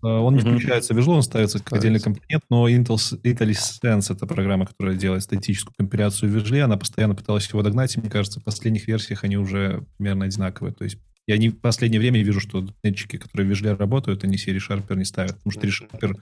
он 0.03 0.35
не 0.35 0.41
включается 0.41 0.95
в 0.95 0.99
Visual, 0.99 1.17
он 1.17 1.23
ставится 1.23 1.63
как 1.63 1.75
отдельный 1.75 2.01
компонент, 2.01 2.45
но 2.51 2.69
Intel, 2.69 2.97
IntelliSense— 3.23 4.13
это 4.15 4.27
программа, 4.27 4.67
которая 4.67 4.97
делает 4.97 5.23
статическую 5.23 5.75
компиляцию 5.77 6.31
в 6.31 6.37
Visual, 6.37 6.63
она 6.63 6.77
постоянно 6.77 7.15
пыталась 7.15 7.49
его 7.49 7.63
догнать, 7.63 7.97
и 7.97 8.01
мне 8.01 8.11
кажется, 8.11 8.41
в 8.41 8.45
последних 8.45 8.89
версиях 8.89 9.25
они 9.25 9.37
уже 9.37 9.85
примерно 9.97 10.25
одинаковые. 10.25 10.75
То 10.75 10.85
есть 10.85 10.99
я 11.27 11.39
не 11.39 11.51
в 11.51 11.61
последнее 11.61 12.01
время 12.01 12.23
вижу, 12.23 12.41
что 12.41 12.67
нетчики, 12.83 13.19
которые 13.19 13.49
в 13.49 13.53
Visual 13.53 13.77
работают, 13.77 14.25
они 14.25 14.37
себе 14.37 14.57
ReSharper 14.57 14.97
не 14.97 15.05
ставят, 15.05 15.37
потому 15.37 15.53
что 15.53 15.67
ReSharper 15.67 16.15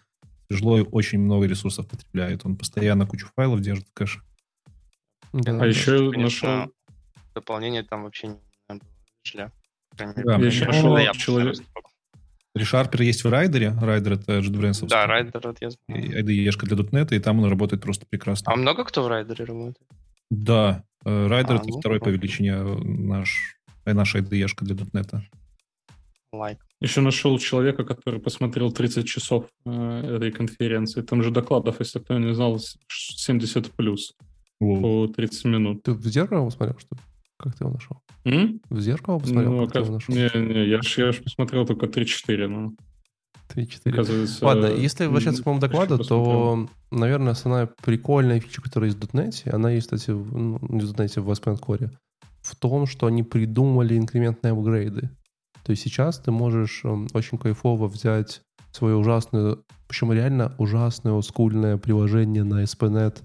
Visual 0.53 0.89
очень 0.93 1.19
много 1.19 1.47
ресурсов 1.47 1.89
потребляет, 1.89 2.45
он 2.45 2.57
постоянно 2.57 3.07
кучу 3.07 3.29
файлов 3.35 3.61
держит 3.61 3.89
в 3.89 3.93
кэше. 3.95 4.21
Да, 5.33 5.61
а 5.61 5.67
еще 5.67 6.11
нашел... 6.11 6.73
Дополнение 7.35 7.83
там 7.83 8.05
вообще 8.05 8.29
не 8.29 8.35
было 8.69 8.81
Да, 9.95 10.39
я 10.39 10.47
еще 10.47 10.67
нашел 10.67 10.97
человек... 11.15 11.57
ReSharper 12.57 13.05
есть 13.05 13.25
в 13.25 13.29
Райдере. 13.29 13.75
Райдер— 13.81 14.13
это 14.15 14.39
JetBrains. 14.39 14.87
Да, 14.89 15.07
Райдер 15.07 15.47
это 15.47 15.57
я 15.61 15.71
знаю. 15.71 16.23
IDE 16.23 16.51
для 16.51 17.03
.NET, 17.03 17.15
и 17.15 17.19
там 17.19 17.41
он 17.41 17.51
работает 17.51 17.83
просто 17.83 18.07
прекрасно. 18.09 18.53
А 18.53 18.57
много 18.57 18.85
кто 18.85 19.03
в 19.03 19.09
Райдере 19.09 19.45
работает? 19.45 19.89
Да. 20.31 20.85
Райдер 21.05 21.57
а,— 21.57 21.57
это 21.57 21.69
ну, 21.69 21.79
второй 21.79 22.01
по 22.01 22.09
величине 22.09 22.57
наш, 22.57 23.59
э, 23.85 23.93
наша 23.93 24.19
IDE 24.19 24.47
для 24.61 24.75
.NET. 24.75 25.21
Лайк. 26.33 26.59
Еще 26.81 27.01
нашел 27.01 27.39
человека, 27.39 27.85
который 27.85 28.21
посмотрел 28.21 28.73
30 28.73 29.07
часов 29.07 29.47
э, 29.65 30.17
этой 30.17 30.31
конференции. 30.31 31.03
Там 31.03 31.23
же 31.23 31.31
докладов, 31.31 31.81
если 31.81 32.01
кто 32.01 32.19
не 32.19 32.35
знал, 32.35 32.61
70 32.89 33.73
плюс 33.73 34.15
по 34.59 35.07
30 35.07 35.45
минут. 35.45 35.83
Ты 35.83 35.93
в 35.93 36.07
зеркало 36.07 36.51
смотрел, 36.51 36.79
что 36.79 36.97
ли? 36.97 37.01
Как 37.39 37.55
ты 37.55 37.65
его 37.65 37.75
нашел? 37.75 38.03
М? 38.25 38.61
В 38.71 38.81
зеркало 38.81 39.19
посмотрел, 39.19 39.53
ну, 39.53 39.65
как, 39.67 39.73
как 39.73 39.83
ты 39.83 39.87
его 39.87 39.95
нашел? 39.95 40.15
Не, 40.15 40.55
не, 40.55 40.69
я 40.69 40.83
же 40.83 41.03
я 41.03 41.13
ж 41.13 41.23
посмотрел 41.23 41.67
только 41.67 41.87
3-4, 41.87 42.47
ну. 42.49 42.77
3-4. 43.55 44.39
Ладно, 44.43 44.67
если 44.67 45.07
возвращаться 45.07 45.43
к 45.43 45.47
моему 45.47 45.61
докладу, 45.61 45.99
то, 45.99 46.69
наверное, 46.91 47.33
основная 47.33 47.69
прикольная 47.83 48.41
фича, 48.41 48.63
которая 48.63 48.91
есть 48.91 49.03
в 49.03 49.15
.NET, 49.15 49.49
она 49.51 49.71
есть, 49.71 49.87
кстати, 49.87 50.11
в, 50.11 50.37
ну, 50.37 50.59
не 50.63 50.81
в 50.81 50.93
.NET, 50.93 51.21
в 51.21 51.31
ASP.NET 51.31 51.61
Core, 51.61 51.91
в 52.43 52.57
том, 52.57 52.87
что 52.87 53.07
они 53.07 53.23
придумали 53.23 53.97
инкрементные 53.97 54.53
апгрейды. 54.53 55.11
То 55.65 55.71
есть 55.71 55.83
сейчас 55.83 56.19
ты 56.19 56.31
можешь 56.31 56.83
эм, 56.85 57.09
очень 57.13 57.39
кайфово 57.39 57.89
взять 57.89 58.43
свое 58.73 58.95
ужасное, 58.97 59.57
причем 59.89 60.13
реально 60.13 60.55
ужасное, 60.59 61.21
скульное 61.23 61.77
приложение 61.77 62.45
на 62.45 62.63
ASP.NET, 62.63 63.23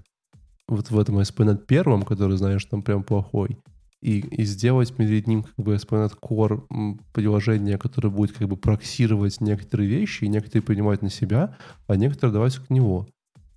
вот 0.68 0.90
в 0.90 0.98
этом 0.98 1.18
ASP.NET 1.18 1.66
первом, 1.66 2.02
который, 2.02 2.36
знаешь, 2.36 2.64
там 2.64 2.82
прям 2.82 3.02
плохой, 3.02 3.58
и, 4.02 4.18
и 4.18 4.44
сделать 4.44 4.92
перед 4.92 5.26
ним 5.28 5.44
как 5.44 5.64
бы 5.64 5.74
ASP.NET 5.74 6.18
Core 6.20 6.98
приложение, 7.12 7.78
которое 7.78 8.10
будет 8.10 8.32
как 8.32 8.48
бы 8.48 8.56
проксировать 8.56 9.40
некоторые 9.40 9.88
вещи 9.88 10.24
и 10.24 10.28
некоторые 10.28 10.62
принимать 10.62 11.02
на 11.02 11.10
себя, 11.10 11.56
а 11.86 11.96
некоторые 11.96 12.34
давать 12.34 12.56
к 12.56 12.68
него. 12.68 13.06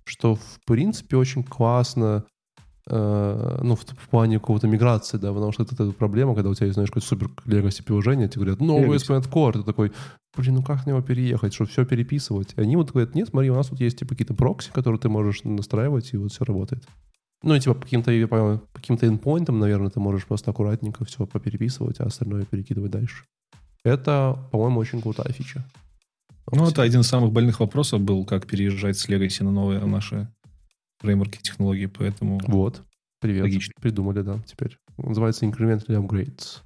Что, 0.04 0.36
в 0.36 0.60
принципе, 0.64 1.16
очень 1.16 1.42
классно 1.42 2.24
э, 2.88 3.58
ну, 3.60 3.74
в, 3.74 3.80
в 3.80 4.08
плане 4.08 4.38
какого-то 4.38 4.68
миграции, 4.68 5.18
да, 5.18 5.32
потому 5.32 5.50
что 5.50 5.64
это, 5.64 5.74
это 5.74 5.90
проблема, 5.90 6.34
когда 6.34 6.48
у 6.48 6.54
тебя 6.54 6.66
есть, 6.66 6.74
знаешь, 6.74 6.90
какое-то 6.90 7.08
супер 7.08 7.28
legacy 7.44 7.82
приложение, 7.82 8.28
тебе 8.28 8.42
говорят, 8.42 8.60
новый 8.60 8.98
ASP.NET 8.98 9.28
Core, 9.28 9.54
ты 9.54 9.62
такой, 9.64 9.90
блин, 10.36 10.54
ну 10.54 10.62
как 10.62 10.86
на 10.86 10.90
него 10.90 11.02
переехать, 11.02 11.54
чтобы 11.54 11.70
все 11.70 11.84
переписывать? 11.84 12.54
И 12.56 12.60
они 12.60 12.76
вот 12.76 12.92
говорят, 12.92 13.16
нет, 13.16 13.30
смотри, 13.30 13.50
у 13.50 13.56
нас 13.56 13.66
тут 13.66 13.80
есть 13.80 13.98
типа 13.98 14.10
какие-то 14.10 14.34
прокси, 14.34 14.70
которые 14.72 15.00
ты 15.00 15.08
можешь 15.08 15.42
настраивать, 15.42 16.14
и 16.14 16.16
вот 16.16 16.30
все 16.30 16.44
работает. 16.44 16.86
Ну, 17.42 17.58
типа, 17.58 17.74
по 17.74 17.82
каким-то, 17.82 18.28
по 18.28 18.60
каким-то 18.72 19.06
endpointам, 19.06 19.58
наверное, 19.58 19.90
ты 19.90 20.00
можешь 20.00 20.26
просто 20.26 20.50
аккуратненько 20.50 21.04
все 21.04 21.26
попереписывать, 21.26 22.00
а 22.00 22.04
остальное 22.04 22.44
перекидывать 22.44 22.90
дальше. 22.90 23.24
Это, 23.84 24.48
по-моему, 24.50 24.80
очень 24.80 25.00
крутая 25.00 25.32
фича. 25.32 25.64
Ну, 26.50 26.68
это 26.68 26.82
один 26.82 27.00
из 27.00 27.08
самых 27.08 27.32
больных 27.32 27.60
вопросов 27.60 28.00
был, 28.00 28.24
как 28.24 28.46
переезжать 28.46 28.98
с 28.98 29.08
Legacy 29.08 29.44
на 29.44 29.50
новые 29.50 29.84
наши 29.84 30.28
фреймворки 31.00 31.38
технологии, 31.38 31.86
поэтому... 31.86 32.40
Вот, 32.46 32.82
привет. 33.20 33.42
Логично. 33.42 33.72
Придумали, 33.80 34.22
да, 34.22 34.38
теперь. 34.46 34.78
Называется 34.96 35.44
Incremental 35.44 35.88
Upgrades. 35.88 36.62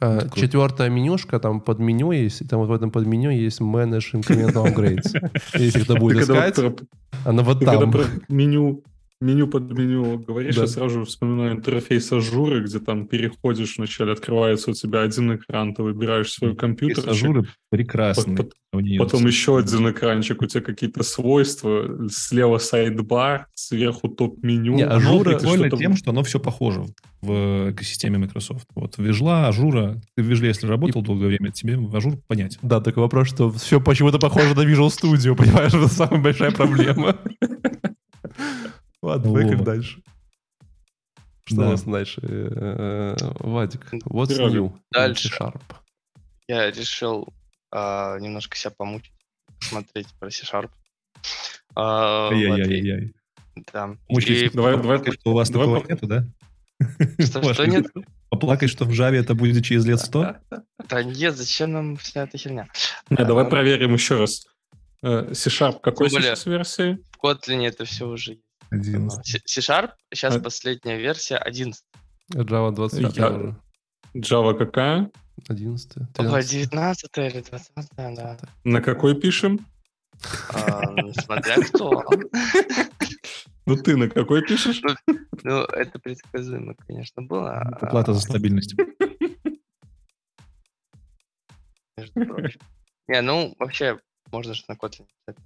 А. 0.00 0.28
Четвертая 0.34 0.90
менюшка, 0.90 1.38
там 1.38 1.60
под 1.60 1.78
меню 1.78 2.12
есть, 2.12 2.40
и 2.42 2.44
там 2.44 2.60
вот 2.60 2.68
в 2.68 2.72
этом 2.72 2.90
под 2.90 3.06
меню 3.06 3.30
есть 3.30 3.60
Manage 3.60 4.14
Incremental 4.14 4.64
Upgrades. 4.64 5.40
Если 5.58 5.80
кто 5.80 5.96
будет 5.96 6.22
искать, 6.22 6.58
она 7.24 7.42
вот 7.42 7.60
там. 7.60 7.92
меню 8.28 8.82
меню 9.22 9.46
под 9.46 9.70
меню 9.72 10.18
говоришь, 10.18 10.56
да. 10.56 10.62
я 10.62 10.66
сразу 10.68 11.04
вспоминаю 11.04 11.52
интерфейс 11.52 12.12
ажуры, 12.12 12.62
где 12.62 12.78
там 12.78 13.06
переходишь 13.06 13.78
вначале, 13.78 14.12
открывается 14.12 14.70
у 14.70 14.74
тебя 14.74 15.02
один 15.02 15.36
экран, 15.36 15.74
ты 15.74 15.82
выбираешь 15.82 16.32
свой 16.32 16.54
компьютер. 16.54 17.08
Ажуры 17.08 17.46
прекрасный. 17.70 18.36
Под, 18.36 18.52
потом 18.98 19.26
еще 19.26 19.58
один 19.58 19.90
экранчик, 19.90 20.42
у 20.42 20.46
тебя 20.46 20.62
какие-то 20.62 21.02
свойства, 21.02 22.08
слева 22.10 22.58
сайдбар, 22.58 23.46
сверху 23.54 24.08
топ-меню. 24.08 24.74
Не, 24.74 24.86
Azure'а 24.86 25.38
прикольно 25.38 25.70
тем, 25.70 25.96
что 25.96 26.10
оно 26.10 26.22
все 26.22 26.40
похоже 26.40 26.86
в 27.22 27.70
экосистеме 27.70 28.18
Microsoft. 28.18 28.66
Вот 28.74 28.98
Вижла, 28.98 29.46
Azure'а, 29.46 30.00
ты 30.16 30.22
в 30.22 30.26
Вижле, 30.26 30.48
если 30.48 30.66
работал 30.66 31.02
долгое 31.02 31.28
время, 31.28 31.52
тебе 31.52 31.78
Azure 31.92 32.16
понять. 32.26 32.58
Да, 32.62 32.80
такой 32.80 33.02
вопрос, 33.04 33.28
что 33.28 33.50
все 33.52 33.80
почему-то 33.80 34.18
похоже 34.18 34.54
на 34.54 34.62
Visual 34.62 34.88
Studio, 34.88 35.36
понимаешь, 35.36 35.72
это 35.72 35.88
самая 35.88 36.20
большая 36.20 36.50
проблема. 36.50 37.16
Ладно, 39.02 39.32
поехали 39.32 39.62
дальше. 39.62 40.02
Что 41.44 41.56
да. 41.56 41.66
у 41.66 41.70
нас 41.72 41.82
дальше? 41.82 42.20
Э, 42.22 43.16
Вадик, 43.40 43.92
what's 44.04 44.38
new? 44.38 44.72
Дальше. 44.92 45.28
C 45.28 45.33
Sharp. 45.33 45.60
Я 46.46 46.70
решил 46.70 47.28
а, 47.72 48.18
немножко 48.18 48.56
себя 48.56 48.70
помучить, 48.70 49.12
посмотреть 49.58 50.08
про 50.20 50.30
C-Sharp. 50.30 50.70
А, 51.74 52.28
Ай-яй-яй-яй. 52.30 53.14
Да. 53.72 53.96
Мучить, 54.08 54.52
и... 54.52 54.56
давай, 54.56 54.76
давай, 54.76 54.98
что 54.98 55.30
у 55.30 55.34
вас 55.34 55.50
давай 55.50 55.66
такого 55.66 55.88
нету, 55.88 56.06
да? 56.06 56.26
Что, 57.18 57.54
что 57.54 57.66
нет? 57.66 57.86
Поплакать, 58.30 58.70
что 58.70 58.84
в 58.84 58.90
Java 58.90 59.14
это 59.14 59.34
будет 59.34 59.64
через 59.64 59.84
лет 59.84 60.00
сто? 60.00 60.36
Да 60.88 61.02
нет, 61.02 61.36
зачем 61.36 61.72
нам 61.72 61.96
вся 61.96 62.24
эта 62.24 62.38
херня? 62.38 62.68
Не, 63.10 63.24
давай 63.24 63.46
проверим 63.46 63.94
еще 63.94 64.16
раз. 64.16 64.46
Э, 65.02 65.32
C-Sharp 65.34 65.80
какой 65.80 66.08
сейчас 66.08 66.46
версии? 66.46 66.98
В 67.10 67.24
Kotlin 67.24 67.66
это 67.66 67.84
все 67.84 68.06
уже 68.06 68.32
есть. 68.32 68.51
11. 68.72 69.42
C-Sharp, 69.46 69.90
сейчас 70.12 70.36
А- 70.36 70.40
последняя 70.40 70.98
версия 70.98 71.36
11. 71.36 71.84
Java 72.34 72.72
25 72.72 73.16
Я-. 73.16 73.56
Java 74.14 74.56
какая? 74.56 75.10
11 75.48 75.96
Ого, 75.96 76.06
13. 76.14 76.50
19 76.50 77.10
или 77.18 77.40
20 77.42 77.70
да. 77.96 78.38
На 78.64 78.80
какой 78.80 79.14
пишем? 79.20 79.66
А, 80.54 80.80
Смотря 81.20 81.56
кто. 81.62 82.04
Ну 83.66 83.76
ты 83.76 83.96
на 83.96 84.08
какой 84.08 84.42
пишешь? 84.46 84.82
Ну, 85.44 85.62
это 85.64 85.98
предсказуемо, 85.98 86.74
конечно, 86.86 87.22
было. 87.22 87.52
а, 87.58 87.86
Плата 87.86 88.12
за 88.14 88.20
стабильность. 88.20 88.74
между 91.96 92.26
прочим. 92.26 92.60
Не, 93.08 93.20
ну, 93.20 93.54
вообще, 93.58 93.98
можно 94.30 94.54
же 94.54 94.62
на 94.68 94.74
Kotlin 94.74 95.06
писать. 95.26 95.42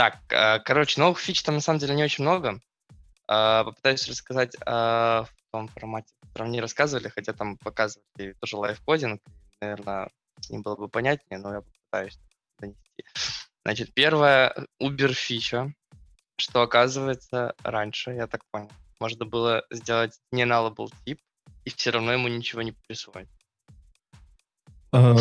Так, 0.00 0.18
а, 0.32 0.60
короче, 0.60 0.98
новых 0.98 1.18
фич 1.18 1.42
там 1.42 1.56
на 1.56 1.60
самом 1.60 1.78
деле 1.78 1.94
не 1.94 2.02
очень 2.02 2.24
много. 2.24 2.58
А, 3.28 3.64
Попытаюсь 3.64 4.08
рассказать 4.08 4.56
а, 4.64 5.24
в 5.24 5.52
том 5.52 5.68
формате, 5.68 6.14
в 6.22 6.28
котором 6.28 6.52
не 6.52 6.62
рассказывали, 6.62 7.08
хотя 7.08 7.34
там 7.34 7.58
показывали 7.58 8.34
тоже 8.40 8.56
лайфкодинг. 8.56 9.20
Наверное, 9.60 10.08
с 10.40 10.48
ним 10.48 10.62
было 10.62 10.76
бы 10.76 10.88
понятнее, 10.88 11.38
но 11.38 11.52
я 11.52 11.60
попытаюсь 11.60 12.18
донести. 12.58 13.04
Значит, 13.62 13.92
первая 13.92 14.66
Uber 14.82 15.12
фича, 15.12 15.70
что 16.38 16.62
оказывается 16.62 17.54
раньше, 17.62 18.12
я 18.12 18.26
так 18.26 18.40
понял, 18.50 18.72
можно 19.00 19.26
было 19.26 19.66
сделать 19.70 20.18
не 20.32 20.44
nullable 20.44 20.90
тип, 21.04 21.20
и 21.66 21.68
все 21.68 21.90
равно 21.90 22.14
ему 22.14 22.28
ничего 22.28 22.62
не 22.62 22.72
присвоить. 22.72 23.28
А, 24.92 25.16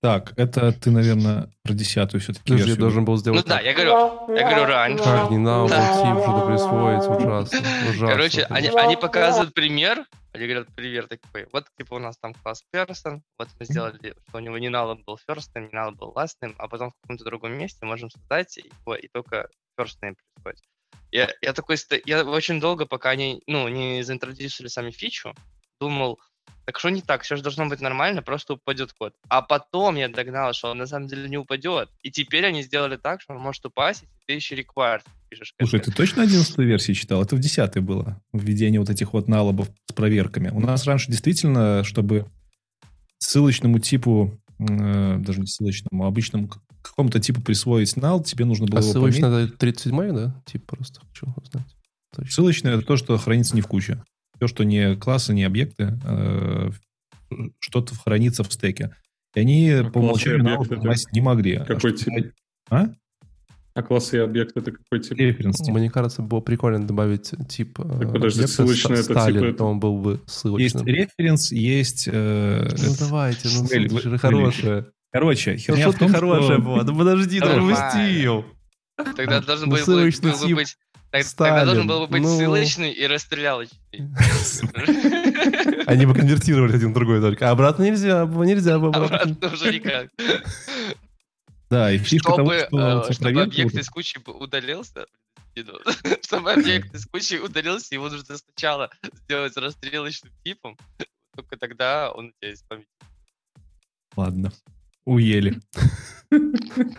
Так, 0.00 0.32
это 0.36 0.72
ты, 0.72 0.90
наверное, 0.90 1.50
про 1.62 1.72
десятую 1.74 2.20
все-таки 2.20 2.54
я 2.54 2.76
должен 2.76 3.04
был 3.04 3.14
Ну 3.14 3.18
сделать 3.18 3.46
да, 3.46 3.56
так. 3.56 3.64
я 3.64 3.74
говорю, 3.74 4.34
я 4.34 4.48
говорю 4.48 4.64
раньше. 4.64 5.04
Как 5.04 5.30
не 5.30 5.38
надо 5.38 5.70
Да. 5.70 5.94
тип 5.94 6.22
что-то 6.22 6.46
присвоить, 6.46 7.02
ужасно. 7.20 7.58
ужасно. 7.90 8.06
Короче, 8.06 8.44
они, 8.44 8.68
они 8.68 8.96
показывают 8.96 9.54
пример, 9.54 10.04
они 10.32 10.44
говорят, 10.44 10.68
пример 10.74 11.08
такой, 11.08 11.48
вот 11.52 11.66
типа 11.76 11.94
у 11.94 11.98
нас 11.98 12.16
там 12.18 12.32
класс 12.34 12.62
person, 12.74 13.20
вот 13.38 13.48
мы 13.58 13.66
сделали, 13.66 14.14
что 14.28 14.38
у 14.38 14.40
него 14.40 14.56
не 14.58 14.68
null 14.68 14.96
был 15.04 15.18
first 15.28 15.48
name, 15.54 15.68
не 15.72 15.78
null 15.78 15.92
был 15.96 16.12
last 16.14 16.36
name, 16.42 16.54
а 16.58 16.68
потом 16.68 16.90
в 16.90 16.94
каком-то 17.02 17.24
другом 17.24 17.52
месте 17.58 17.84
можем 17.84 18.08
создать 18.10 18.56
его 18.56 18.94
и 18.94 19.08
только 19.12 19.48
first 19.78 19.96
name 20.02 20.14
присвоить. 20.36 20.62
Я, 21.10 21.28
я 21.42 21.52
такой, 21.52 21.76
я 22.04 22.24
очень 22.24 22.60
долго, 22.60 22.86
пока 22.86 23.10
они, 23.10 23.42
ну, 23.48 23.66
не 23.68 24.02
заинтродюсили 24.02 24.68
сами 24.68 24.92
фичу, 24.92 25.34
думал, 25.80 26.20
так 26.70 26.78
что 26.78 26.88
не 26.88 27.02
так, 27.02 27.22
все 27.22 27.34
же 27.34 27.42
должно 27.42 27.66
быть 27.66 27.80
нормально, 27.80 28.22
просто 28.22 28.54
упадет 28.54 28.92
код. 28.92 29.12
А 29.28 29.42
потом 29.42 29.96
я 29.96 30.08
догнал, 30.08 30.52
что 30.52 30.70
он 30.70 30.78
на 30.78 30.86
самом 30.86 31.08
деле 31.08 31.28
не 31.28 31.36
упадет. 31.36 31.88
И 32.04 32.12
теперь 32.12 32.46
они 32.46 32.62
сделали 32.62 32.96
так, 32.96 33.20
что 33.20 33.34
он 33.34 33.40
может 33.40 33.66
упасть, 33.66 34.02
если 34.02 34.14
ты 34.24 34.32
еще 34.34 34.54
required 34.54 35.02
пишешь. 35.28 35.52
Слушай, 35.60 35.80
ты 35.80 35.90
точно 35.90 36.22
11 36.22 36.58
версии 36.58 36.92
читал? 36.92 37.22
Это 37.22 37.34
в 37.34 37.40
10 37.40 37.80
было, 37.82 38.22
введение 38.32 38.78
вот 38.78 38.88
этих 38.88 39.14
вот 39.14 39.26
налобов 39.26 39.68
с 39.88 39.92
проверками. 39.92 40.50
У 40.50 40.60
нас 40.60 40.86
раньше 40.86 41.10
действительно, 41.10 41.82
чтобы 41.82 42.26
ссылочному 43.18 43.80
типу, 43.80 44.40
э, 44.60 45.16
даже 45.18 45.40
не 45.40 45.48
ссылочному, 45.48 46.04
а 46.04 46.06
обычному 46.06 46.48
какому-то 46.82 47.18
типу 47.18 47.42
присвоить 47.42 47.96
нал, 47.96 48.22
тебе 48.22 48.44
нужно 48.44 48.66
было 48.66 48.78
А 48.78 48.94
пометить. 48.94 49.24
это 49.24 49.48
37 49.58 50.14
да? 50.14 50.40
Тип 50.46 50.66
просто 50.66 51.00
хочу 51.00 51.26
узнать. 51.36 51.66
Точно. 52.14 52.30
Ссылочное 52.30 52.76
это 52.76 52.86
то, 52.86 52.96
что 52.96 53.18
хранится 53.18 53.56
не 53.56 53.60
в 53.60 53.66
куче. 53.66 54.04
Все, 54.40 54.48
что 54.48 54.64
не 54.64 54.96
классы, 54.96 55.34
не 55.34 55.44
объекты, 55.44 55.98
э, 56.02 56.70
что-то 57.58 57.94
хранится 57.94 58.42
в 58.42 58.50
стеке. 58.50 58.96
И 59.34 59.40
они 59.40 59.70
А 59.70 59.84
по 59.90 59.98
умолчанию 59.98 60.40
объекты 60.40 60.76
это 60.76 60.94
не 61.12 61.20
могли. 61.20 61.56
А 61.56 61.64
какой 61.66 61.94
что- 61.94 62.10
тип? 62.10 62.32
А? 62.70 62.86
А 63.74 63.82
классы 63.82 64.16
и 64.16 64.20
объекты 64.20 64.60
это 64.60 64.72
какой 64.72 65.00
тип? 65.00 65.12
Референс 65.18 65.58
тип. 65.58 65.74
Мне 65.74 65.90
кажется, 65.90 66.22
было 66.22 66.40
прикольно 66.40 66.84
добавить 66.86 67.32
тип 67.50 67.78
э, 67.80 67.82
Так, 67.82 68.12
подожди, 68.12 68.40
объекта 68.40 68.46
ссылочный 68.48 68.94
это 68.94 69.02
Сталин, 69.04 69.34
типа 69.36 69.44
это- 69.48 69.58
то 69.58 69.64
он 69.66 69.78
был 69.78 69.98
бы 69.98 70.12
Есть 70.12 70.30
ссылочным. 70.30 70.86
референс, 70.86 71.52
есть... 71.52 72.08
э, 72.10 72.68
Ну 72.78 72.92
это- 72.92 72.98
давайте, 72.98 73.48
ну 73.50 73.64
Вэль- 73.66 73.88
слушай, 73.90 74.06
Вэль- 74.10 74.18
хорошая. 74.18 74.86
Короче, 75.12 75.50
Ну, 75.52 75.58
херня 75.58 75.82
в 75.88 75.90
шутка 75.92 75.98
том, 76.00 76.12
хорошая 76.14 76.56
что... 76.56 76.62
была. 76.62 76.82
Да 76.84 76.94
подожди, 76.94 77.40
ты 77.40 77.46
пропустил. 77.46 78.44
Тогда 79.16 79.40
должен 79.42 79.68
Ну, 79.68 79.76
был, 79.76 80.10
тип 80.10 80.56
быть... 80.56 80.76
так- 81.10 81.24
Сталин, 81.24 81.54
Тогда 81.54 81.64
должен 81.66 81.86
был 81.86 82.00
бы 82.00 82.06
быть 82.06 82.22
ну. 82.22 82.36
ссылочный 82.36 82.92
и 82.92 83.06
расстрелялочный. 83.06 83.78
Они 85.86 86.06
бы 86.06 86.14
конвертировали 86.14 86.74
один 86.74 86.90
в 86.90 86.94
другой 86.94 87.20
только. 87.20 87.48
А 87.48 87.52
обратно 87.52 87.82
нельзя, 87.84 88.26
нельзя 88.26 88.78
было. 88.78 88.94
Обратно 88.94 89.52
уже 89.52 89.72
никак. 89.72 90.10
Да, 91.68 91.92
и 91.92 91.98
фишка 91.98 92.34
того, 92.36 92.52
Чтобы, 92.52 92.66
что 92.68 93.08
э, 93.08 93.12
чтобы 93.12 93.42
объект 93.42 93.74
из 93.74 93.88
кучи 93.88 94.18
бы 94.18 94.32
удалился, 94.32 95.06
чтобы 96.24 96.52
объект 96.52 96.94
из 96.94 97.06
кучи 97.06 97.34
удалился, 97.34 97.94
его 97.94 98.08
нужно 98.08 98.36
сначала 98.38 98.90
сделать 99.24 99.56
расстрелочным 99.56 100.32
типом, 100.44 100.76
только 101.34 101.56
тогда 101.56 102.10
он 102.12 102.26
у 102.26 102.32
тебя 102.40 102.52
из 102.52 102.62
памяти. 102.62 102.88
Ладно, 104.16 104.52
уели. 105.04 105.60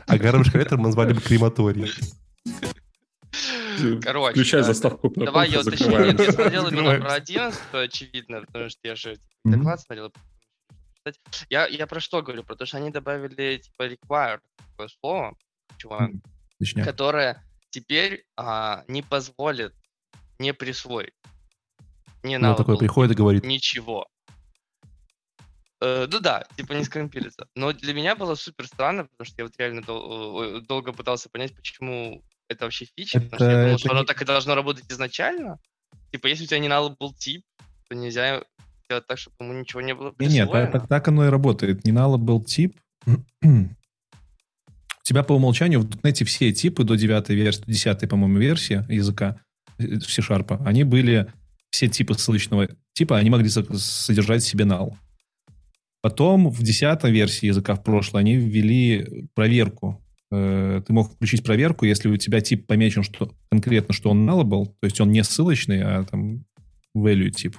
А 0.07 0.17
collector 0.17 0.75
мы 0.75 0.83
назвали 0.83 1.13
бы 1.13 1.21
крематорий. 1.21 1.89
Короче, 4.01 4.31
Включай 4.33 4.61
да, 4.61 4.67
заставку 4.67 5.09
про 5.09 5.25
Давай 5.25 5.49
я 5.49 5.61
уточню. 5.61 5.87
Нет, 6.05 6.19
я 6.19 6.31
смотрел 6.31 6.67
именно 6.67 6.99
про 6.99 7.13
11, 7.13 7.59
очевидно, 7.73 8.41
потому 8.41 8.69
что 8.69 8.79
я 8.83 8.95
же 8.95 9.17
доклад 9.43 9.79
смотрел. 9.81 10.11
читать. 10.97 11.19
Я, 11.49 11.67
я 11.67 11.87
про 11.87 11.99
что 11.99 12.21
говорю? 12.21 12.43
Про 12.43 12.55
то, 12.55 12.65
что 12.65 12.77
они 12.77 12.89
добавили 12.91 13.57
типа 13.57 13.83
required 13.87 14.41
такое 14.71 14.87
слово, 14.99 15.35
чувак, 15.77 16.09
М, 16.09 16.21
Точняк. 16.59 16.85
которое 16.85 17.43
теперь 17.69 18.25
а, 18.37 18.83
не 18.87 19.01
позволит 19.01 19.73
не 20.39 20.53
присвоить. 20.53 21.13
Не 22.23 22.37
Ну, 22.37 22.55
такой 22.55 22.77
приходит 22.77 23.13
и 23.13 23.15
говорит, 23.15 23.43
ничего. 23.45 24.07
Э, 25.81 26.05
ну 26.11 26.19
да, 26.19 26.45
типа 26.57 26.73
не 26.73 26.83
скомпилится. 26.83 27.47
Но 27.55 27.73
для 27.73 27.93
меня 27.93 28.15
было 28.15 28.35
супер 28.35 28.67
странно, 28.67 29.05
потому 29.05 29.25
что 29.25 29.35
я 29.39 29.45
вот 29.45 29.53
реально 29.57 29.81
дол- 29.81 30.43
э, 30.57 30.61
долго 30.61 30.93
пытался 30.93 31.29
понять, 31.29 31.55
почему 31.55 32.23
это 32.51 32.65
вообще 32.65 32.85
фича. 32.95 33.19
потому 33.21 33.37
что 33.37 33.45
я 33.45 33.51
Это- 33.51 33.61
думал, 33.61 33.75
это 33.75 33.79
что 33.79 33.91
оно 33.91 34.03
так 34.03 34.21
и 34.21 34.25
должно 34.25 34.55
работать 34.55 34.85
изначально. 34.89 35.59
Типа, 36.11 36.27
если 36.27 36.43
у 36.43 36.47
тебя 36.47 36.59
не 36.59 36.67
null 36.67 36.95
был 36.99 37.13
тип, 37.13 37.43
то 37.89 37.95
нельзя 37.95 38.43
сделать 38.85 39.07
так, 39.07 39.17
чтобы 39.17 39.35
ему 39.39 39.53
ничего 39.53 39.81
не 39.81 39.93
было 39.95 40.13
Не, 40.19 40.27
Нет, 40.27 40.47
присвоено. 40.49 40.71
так, 40.71 40.87
так 40.87 41.07
оно 41.07 41.25
и 41.25 41.29
работает. 41.29 41.85
Не 41.85 41.91
надо 41.91 42.17
был 42.17 42.43
тип. 42.43 42.77
У 43.43 45.03
тебя 45.03 45.23
по 45.23 45.33
умолчанию 45.33 45.79
в 45.81 45.89
.NET 45.89 46.23
все 46.25 46.51
типы 46.53 46.83
до 46.83 46.95
9 46.95 47.29
версии, 47.29 47.63
10, 47.65 48.07
по-моему, 48.09 48.37
версии 48.37 48.85
языка 48.93 49.37
э, 49.79 49.99
C-Sharp, 49.99 50.63
они 50.65 50.83
были, 50.83 51.31
все 51.71 51.87
типы 51.87 52.13
ссылочного 52.13 52.69
типа, 52.93 53.17
они 53.17 53.29
могли 53.29 53.49
со- 53.49 53.77
содержать 53.77 54.43
в 54.43 54.47
себе 54.47 54.65
null. 54.65 54.93
Потом 56.01 56.49
в 56.49 56.61
10 56.61 57.03
версии 57.05 57.47
языка 57.47 57.75
в 57.75 57.83
прошлой 57.83 58.21
они 58.21 58.35
ввели 58.35 59.27
проверку. 59.33 60.03
Э, 60.31 60.81
Ты 60.85 60.93
мог 60.93 61.11
включить 61.11 61.43
проверку, 61.43 61.85
если 61.85 62.09
у 62.09 62.17
тебя 62.17 62.41
тип 62.41 62.67
помечен 62.67 63.03
что, 63.03 63.31
конкретно, 63.49 63.93
что 63.93 64.09
он 64.09 64.27
nullable, 64.27 64.65
то 64.65 64.85
есть 64.85 64.99
он 65.01 65.11
не 65.11 65.23
ссылочный, 65.23 65.81
а 65.83 66.03
там 66.03 66.45
value 66.95 67.29
тип. 67.29 67.57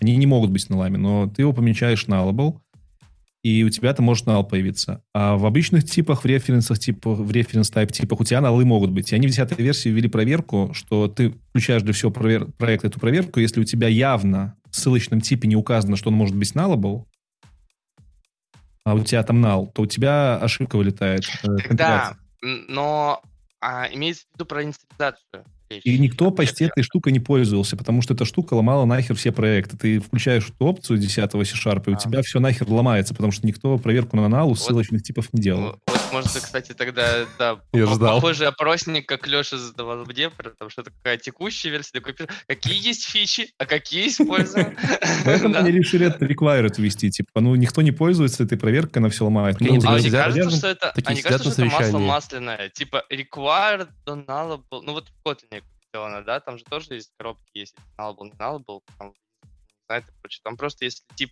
Они 0.00 0.16
не 0.16 0.26
могут 0.26 0.50
быть 0.50 0.68
нулами, 0.68 0.96
но 0.96 1.28
ты 1.28 1.42
его 1.42 1.52
помечаешь 1.52 2.06
nullable, 2.06 2.58
и 3.44 3.62
у 3.62 3.68
тебя 3.68 3.92
там 3.92 4.06
может 4.06 4.26
null 4.26 4.42
появиться. 4.42 5.02
А 5.12 5.36
в 5.36 5.44
обычных 5.44 5.84
типах, 5.84 6.24
в 6.24 6.26
референсах, 6.26 6.78
типа, 6.78 7.14
в 7.14 7.30
референс 7.30 7.70
type 7.70 7.92
типах 7.92 8.20
у 8.20 8.24
тебя 8.24 8.38
null 8.38 8.64
могут 8.64 8.90
быть. 8.90 9.12
И 9.12 9.14
они 9.14 9.28
в 9.28 9.30
10 9.30 9.58
версии 9.58 9.90
ввели 9.90 10.08
проверку, 10.08 10.70
что 10.72 11.08
ты 11.08 11.34
включаешь 11.50 11.82
для 11.82 11.92
всего 11.92 12.10
провер- 12.10 12.50
проекта 12.56 12.86
эту 12.86 12.98
проверку, 12.98 13.40
если 13.40 13.60
у 13.60 13.64
тебя 13.64 13.88
явно 13.88 14.56
в 14.70 14.76
ссылочном 14.76 15.20
типе 15.20 15.46
не 15.46 15.56
указано, 15.56 15.96
что 15.96 16.08
он 16.08 16.16
может 16.16 16.34
быть 16.34 16.52
nullable, 16.52 17.04
а 18.84 18.94
у 18.94 19.00
тебя 19.02 19.22
там 19.22 19.44
null, 19.44 19.72
то 19.72 19.82
у 19.82 19.86
тебя 19.86 20.36
ошибка 20.36 20.76
вылетает. 20.76 21.24
э, 21.42 21.74
Да, 21.74 22.16
но 22.42 23.22
а, 23.60 23.88
имеется 23.92 24.24
в 24.30 24.34
виду 24.34 24.46
про 24.46 24.62
инициализацию. 24.62 25.44
И 25.82 25.98
никто 25.98 26.30
почти 26.30 26.64
этой 26.64 26.82
штукой 26.82 27.12
не 27.12 27.20
пользовался, 27.20 27.76
потому 27.76 28.02
что 28.02 28.14
эта 28.14 28.24
штука 28.24 28.54
ломала 28.54 28.84
нахер 28.84 29.14
все 29.16 29.32
проекты. 29.32 29.76
Ты 29.76 30.00
включаешь 30.00 30.48
эту 30.48 30.66
опцию 30.66 30.98
10 30.98 31.14
C-Sharp, 31.32 31.84
и 31.86 31.90
у 31.90 31.94
А. 31.94 31.96
тебя 31.96 32.22
все 32.22 32.40
нахер 32.40 32.68
ломается, 32.68 33.14
потому 33.14 33.32
что 33.32 33.46
никто 33.46 33.76
проверку 33.78 34.16
на 34.16 34.28
нал 34.28 34.50
у 34.50 34.54
ссылочных 34.54 35.02
типов 35.02 35.32
не 35.32 35.42
делал. 35.42 35.62
Вот, 35.62 35.80
вот, 35.86 36.12
может, 36.12 36.30
кстати, 36.30 36.72
тогда, 36.72 37.26
да, 37.38 37.58
Я 37.72 37.86
ждал. 37.86 38.16
похожий 38.20 38.46
опросник, 38.46 39.06
как 39.08 39.26
Леша 39.26 39.58
задавал 39.58 40.04
мне, 40.04 40.30
потому 40.30 40.70
что 40.70 40.82
такая 40.82 41.16
текущая 41.18 41.70
версия, 41.70 42.00
какие 42.00 42.86
есть 42.86 43.04
фичи, 43.04 43.52
а 43.58 43.66
какие 43.66 44.08
используем. 44.08 44.76
Поэтому 45.24 45.56
они 45.56 45.70
решили 45.72 46.06
это 46.06 46.24
required 46.24 46.74
ввести. 46.78 47.10
Типа, 47.10 47.40
ну, 47.40 47.54
никто 47.54 47.82
не 47.82 47.92
пользуется 47.92 48.44
этой 48.44 48.58
проверкой, 48.58 49.00
она 49.02 49.08
все 49.10 49.24
ломает. 49.24 49.60
Ну, 49.60 49.66
не 49.66 49.78
А 49.78 49.90
вот 49.90 50.00
мне 50.00 50.10
кажется, 50.10 50.56
что 50.56 50.68
это, 50.68 50.90
а 50.90 51.14
что 51.14 51.50
это 51.50 51.64
масло 51.64 51.98
масляное. 51.98 52.68
Типа 52.70 53.04
required. 53.10 53.88
Ну 54.06 54.92
вот 54.92 55.08
в 55.08 55.28
Kotlin 55.28 55.62
сделано, 55.94 56.22
да? 56.22 56.40
Там 56.40 56.58
же 56.58 56.64
тоже 56.64 56.94
есть 56.94 57.12
коробки, 57.16 57.50
есть 57.54 57.76
nullable, 57.98 58.24
не 58.24 58.30
nullable. 58.32 58.80
Там, 58.98 59.08
не 59.44 59.84
знаю, 59.86 60.02
и 60.02 60.20
прочее. 60.20 60.40
Там 60.42 60.56
просто 60.56 60.84
если 60.84 61.04
тип 61.14 61.30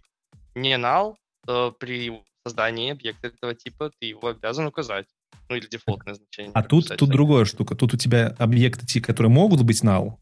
не 0.54 0.78
null, 0.78 1.16
то 1.44 1.72
при 1.72 2.12
создании 2.46 2.92
объекта 2.92 3.28
этого 3.28 3.54
типа 3.54 3.90
ты 3.98 4.06
его 4.06 4.28
обязан 4.28 4.66
указать. 4.66 5.06
ну 5.48 5.56
или 5.56 5.66
дефолтное 5.66 6.14
значение. 6.14 6.52
А 6.54 6.62
тут, 6.62 6.96
тут 6.96 7.10
другая 7.10 7.44
штука. 7.44 7.74
Тут 7.74 7.94
у 7.94 7.96
тебя 7.96 8.28
объекты, 8.38 9.00
которые 9.00 9.30
могут 9.30 9.62
быть 9.62 9.82
null, 9.82 10.18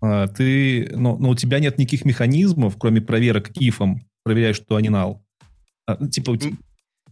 а, 0.00 0.28
ты, 0.28 0.88
но, 0.96 1.16
но 1.16 1.30
у 1.30 1.34
тебя 1.34 1.58
нет 1.58 1.78
никаких 1.78 2.04
механизмов, 2.04 2.76
кроме 2.78 3.00
проверок 3.00 3.50
ифом, 3.56 4.00
проверяешь, 4.22 4.56
что 4.56 4.76
они 4.76 4.88
null. 4.88 5.18
А, 5.86 5.96
типа, 6.06 6.36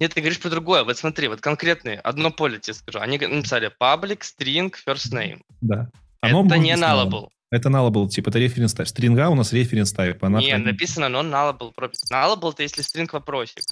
нет, 0.00 0.14
ты 0.14 0.20
говоришь 0.20 0.40
про 0.40 0.50
другое. 0.50 0.84
Вот 0.84 0.96
смотри, 0.96 1.26
вот 1.26 1.40
конкретные, 1.40 1.98
одно 1.98 2.30
поле 2.30 2.60
тебе 2.60 2.74
скажу. 2.74 3.00
Они 3.00 3.18
написали 3.18 3.72
public 3.80 4.20
string 4.20 4.72
first 4.86 5.12
name. 5.12 5.40
Да. 5.60 5.90
Оно 6.20 6.44
это 6.44 6.58
не 6.58 6.74
nullable. 6.74 7.28
Это 7.50 7.70
nullable, 7.70 8.08
типа, 8.08 8.28
это 8.28 8.38
reference 8.38 8.76
type. 8.76 8.86
Стринга 8.86 9.30
у 9.30 9.34
нас 9.34 9.52
reference 9.52 9.96
type. 9.96 10.18
Она 10.20 10.40
не, 10.40 10.56
написано 10.58 11.06
non-nullable. 11.06 11.72
Nullable 12.12 12.52
это 12.52 12.62
если 12.62 12.82
стринг 12.82 13.12
вопросик. 13.14 13.64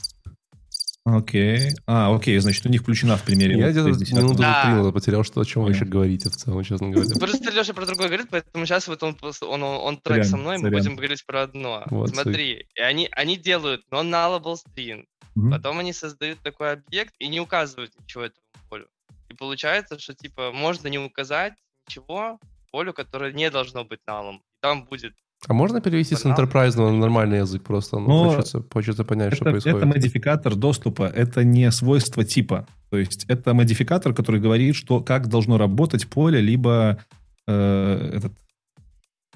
Окей. 1.05 1.71
А, 1.87 2.13
окей, 2.13 2.37
значит, 2.39 2.67
у 2.67 2.69
них 2.69 2.81
включена 2.81 3.17
в 3.17 3.23
примере. 3.23 3.57
Я 3.57 3.71
где-то 3.71 3.91
минуту 4.13 4.39
да. 4.39 4.91
потерял, 4.93 5.23
что, 5.23 5.41
о 5.41 5.45
чем 5.45 5.63
вы 5.63 5.71
еще 5.71 5.85
говорите 5.85 6.31
в 6.31 6.37
целом, 6.37 6.65
честно 6.65 6.89
говоря. 6.89 7.09
Просто 7.21 7.53
Леша 7.53 7.75
про 7.75 7.87
другое 7.87 8.09
говорит, 8.09 8.27
поэтому 8.29 8.67
сейчас 8.67 8.89
вот 8.89 9.03
он, 9.05 9.17
он, 9.43 9.63
он 9.63 9.99
трек 9.99 10.25
со 10.25 10.37
мной, 10.37 10.59
мы 10.59 10.71
будем 10.71 10.97
говорить 10.97 11.25
про 11.25 11.43
одно. 11.43 11.85
Вот, 11.91 12.11
Смотри, 12.11 12.67
и 12.75 12.81
они, 12.81 13.09
они 13.13 13.37
делают 13.37 13.83
non-nullable 13.93 14.57
string, 14.57 15.05
потом 15.51 15.79
они 15.79 15.93
создают 15.93 16.41
такой 16.41 16.73
объект 16.73 17.15
и 17.21 17.29
не 17.29 17.41
указывают 17.41 17.93
ничего 18.01 18.25
этому 18.25 18.43
полю. 18.69 18.89
И 19.29 19.35
получается, 19.35 19.99
что, 19.99 20.15
типа, 20.15 20.51
можно 20.53 20.89
не 20.89 20.99
указать 20.99 21.55
ничего 21.89 22.39
полю, 22.71 22.93
которое 22.93 23.33
не 23.33 23.51
должно 23.51 23.85
быть 23.85 24.01
налом. 24.07 24.37
И 24.37 24.61
там 24.61 24.85
будет 24.85 25.15
а 25.49 25.53
можно 25.53 25.81
перевести 25.81 26.17
с 26.17 26.25
Enterprise 26.25 26.77
на 26.77 26.91
нормальный 26.93 27.39
язык 27.39 27.63
просто? 27.63 27.99
Ну, 27.99 28.07
Но 28.09 28.31
хочется, 28.31 28.65
хочется 28.73 29.05
понять, 29.05 29.29
это, 29.29 29.37
что 29.37 29.45
происходит. 29.45 29.77
Это 29.77 29.87
модификатор 29.87 30.55
доступа, 30.57 31.05
это 31.05 31.45
не 31.45 31.71
свойство 31.71 32.25
типа. 32.25 32.67
То 32.91 32.99
есть 32.99 33.25
это 33.29 33.55
модификатор, 33.55 34.15
который 34.15 34.41
говорит, 34.41 34.75
что 34.75 35.01
как 35.01 35.29
должно 35.29 35.59
работать 35.59 36.09
поле, 36.09 36.41
либо 36.41 36.99
э, 37.47 38.11
этот, 38.15 38.33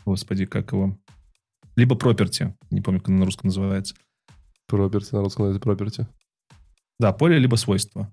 господи, 0.04 0.46
как 0.46 0.72
его, 0.72 0.98
либо 1.76 1.94
property, 1.96 2.54
не 2.70 2.80
помню, 2.80 3.00
как 3.00 3.08
на 3.08 3.24
русском 3.24 3.48
называется. 3.48 3.94
Property, 4.70 5.08
на 5.12 5.20
русском 5.20 5.46
это 5.46 5.58
property. 5.58 6.06
Да, 6.98 7.12
поле 7.12 7.38
либо 7.38 7.56
свойство. 7.56 8.12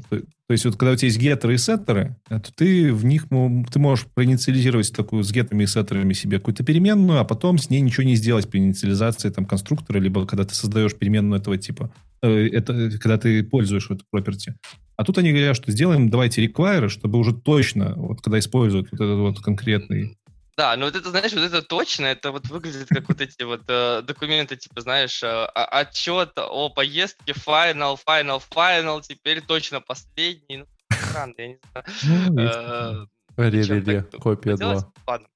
То 0.00 0.22
есть 0.50 0.64
вот 0.64 0.76
когда 0.76 0.92
у 0.92 0.96
тебя 0.96 1.06
есть 1.06 1.18
геттеры 1.18 1.54
и 1.54 1.58
сеттеры, 1.58 2.16
то 2.28 2.52
ты 2.54 2.92
в 2.92 3.04
них 3.04 3.26
ты 3.28 3.78
можешь 3.78 4.06
проинициализировать 4.14 4.92
такую 4.92 5.24
с 5.24 5.32
геттерами 5.32 5.64
и 5.64 5.66
сеттерами 5.66 6.12
себе 6.12 6.38
какую-то 6.38 6.64
переменную, 6.64 7.20
а 7.20 7.24
потом 7.24 7.58
с 7.58 7.70
ней 7.70 7.80
ничего 7.80 8.04
не 8.04 8.16
сделать 8.16 8.48
при 8.50 8.58
инициализации 8.58 9.30
там 9.30 9.46
конструктора, 9.46 9.98
либо 9.98 10.26
когда 10.26 10.44
ты 10.44 10.54
создаешь 10.54 10.94
переменную 10.94 11.40
этого 11.40 11.56
типа, 11.58 11.92
э, 12.22 12.48
это 12.48 12.90
когда 12.98 13.18
ты 13.18 13.42
пользуешь 13.42 13.90
эту 13.90 14.04
property. 14.14 14.54
А 14.96 15.04
тут 15.04 15.18
они 15.18 15.32
говорят, 15.32 15.56
что 15.56 15.72
сделаем, 15.72 16.10
давайте 16.10 16.44
require, 16.44 16.88
чтобы 16.88 17.18
уже 17.18 17.32
точно, 17.32 17.94
вот 17.96 18.20
когда 18.20 18.38
используют 18.38 18.88
вот 18.92 19.00
этот 19.00 19.18
вот 19.18 19.40
конкретный 19.40 20.16
да, 20.56 20.76
ну 20.76 20.84
вот 20.84 20.96
это, 20.96 21.10
знаешь, 21.10 21.32
вот 21.32 21.42
это 21.42 21.62
точно, 21.62 22.06
это 22.06 22.30
вот 22.30 22.48
выглядит 22.48 22.88
как 22.88 23.08
вот 23.08 23.20
эти 23.20 23.42
вот 23.42 23.62
э, 23.68 24.02
документы, 24.02 24.56
типа, 24.56 24.82
знаешь, 24.82 25.22
э, 25.22 25.44
отчет 25.46 26.32
о 26.36 26.68
поездке, 26.68 27.32
final, 27.32 27.98
final, 28.06 28.42
final, 28.50 29.00
теперь 29.00 29.40
точно 29.40 29.80
последний. 29.80 30.58
Ну, 30.58 30.66
странно, 30.90 31.34
я 31.38 31.48
не 31.48 31.58
знаю. 31.72 33.08
Ре-ре-ре, 33.36 34.06
э, 34.12 34.18
копия 34.18 34.56
2. 34.56 34.92
Ладно, 35.06 35.28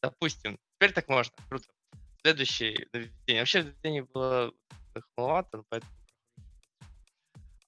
допустим, 0.00 0.58
теперь 0.74 0.92
так 0.92 1.08
можно, 1.08 1.34
круто. 1.48 1.66
Следующее 2.22 2.86
нововведение. 2.92 3.42
Вообще 3.42 3.58
нововведение 3.58 4.02
было 4.04 4.52
маловато, 5.16 5.62
поэтому... 5.68 5.92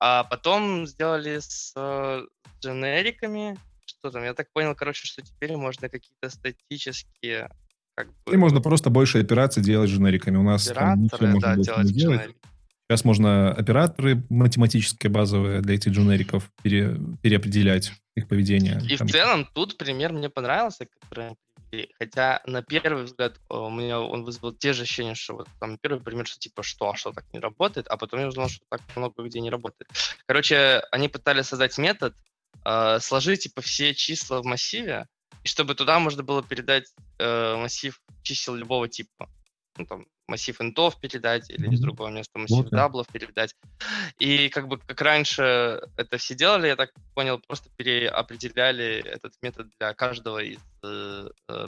А 0.00 0.24
потом 0.24 0.86
сделали 0.86 1.38
с 1.38 1.72
э, 1.76 2.26
дженериками, 2.60 3.58
что 4.04 4.10
там, 4.10 4.24
я 4.24 4.34
так 4.34 4.52
понял, 4.52 4.74
короче, 4.74 5.06
что 5.06 5.22
теперь 5.22 5.56
можно 5.56 5.88
какие-то 5.88 6.28
статические 6.28 7.48
как 7.94 8.08
бы... 8.08 8.34
И 8.34 8.36
можно 8.36 8.60
просто 8.60 8.90
больше 8.90 9.18
операций 9.18 9.62
делать 9.62 9.88
дженериками. 9.88 10.36
У 10.36 10.42
нас 10.42 10.68
операторы, 10.68 11.40
да, 11.40 11.56
делать, 11.56 11.92
делать. 11.92 12.36
Сейчас 12.86 13.04
можно 13.06 13.50
операторы 13.50 14.22
математические 14.28 15.10
базовые 15.10 15.62
для 15.62 15.76
этих 15.76 15.92
дженериков 15.92 16.50
пере, 16.62 16.98
переопределять 17.22 17.92
их 18.14 18.28
поведение. 18.28 18.78
И 18.90 18.98
там. 18.98 19.08
в 19.08 19.10
целом 19.10 19.48
тут 19.54 19.78
пример 19.78 20.12
мне 20.12 20.28
понравился, 20.28 20.86
который 21.00 21.36
Хотя 21.98 22.40
на 22.46 22.62
первый 22.62 23.02
взгляд 23.02 23.40
у 23.48 23.68
меня 23.68 24.00
он 24.00 24.22
вызвал 24.22 24.52
те 24.52 24.72
же 24.72 24.82
ощущения, 24.82 25.16
что 25.16 25.34
вот 25.34 25.48
там 25.58 25.76
первый 25.78 26.00
пример, 26.00 26.24
что 26.24 26.38
типа 26.38 26.62
что, 26.62 26.90
а 26.90 26.94
что 26.94 27.10
так 27.10 27.24
не 27.32 27.40
работает, 27.40 27.88
а 27.88 27.96
потом 27.96 28.20
я 28.20 28.28
узнал, 28.28 28.48
что 28.48 28.64
так 28.68 28.80
много 28.94 29.24
где 29.24 29.40
не 29.40 29.50
работает. 29.50 29.90
Короче, 30.26 30.82
они 30.92 31.08
пытались 31.08 31.46
создать 31.46 31.76
метод, 31.78 32.14
э, 32.64 32.98
сложить 33.00 33.44
типа 33.44 33.60
все 33.60 33.94
числа 33.94 34.42
в 34.42 34.44
массиве, 34.44 35.06
и 35.42 35.48
чтобы 35.48 35.74
туда 35.74 35.98
можно 35.98 36.22
было 36.22 36.42
передать 36.42 36.92
э, 37.18 37.56
массив 37.56 38.00
чисел 38.22 38.54
любого 38.54 38.88
типа. 38.88 39.28
Ну, 39.76 39.86
там, 39.86 40.06
массив 40.28 40.58
интов 40.60 41.00
передать 41.00 41.50
или 41.50 41.68
из 41.72 41.80
другого 41.80 42.08
места 42.08 42.38
массив 42.38 42.58
вот, 42.58 42.70
даблов 42.70 43.06
передать. 43.08 43.54
И 44.18 44.48
как 44.48 44.68
бы 44.68 44.78
как 44.78 45.00
раньше 45.00 45.82
это 45.96 46.16
все 46.16 46.34
делали, 46.34 46.68
я 46.68 46.76
так 46.76 46.92
понял, 47.14 47.38
просто 47.38 47.68
переопределяли 47.76 49.02
этот 49.04 49.34
метод 49.42 49.68
для 49.78 49.92
каждого 49.94 50.42
из 50.42 50.60
э, 50.82 51.28
э, 51.48 51.66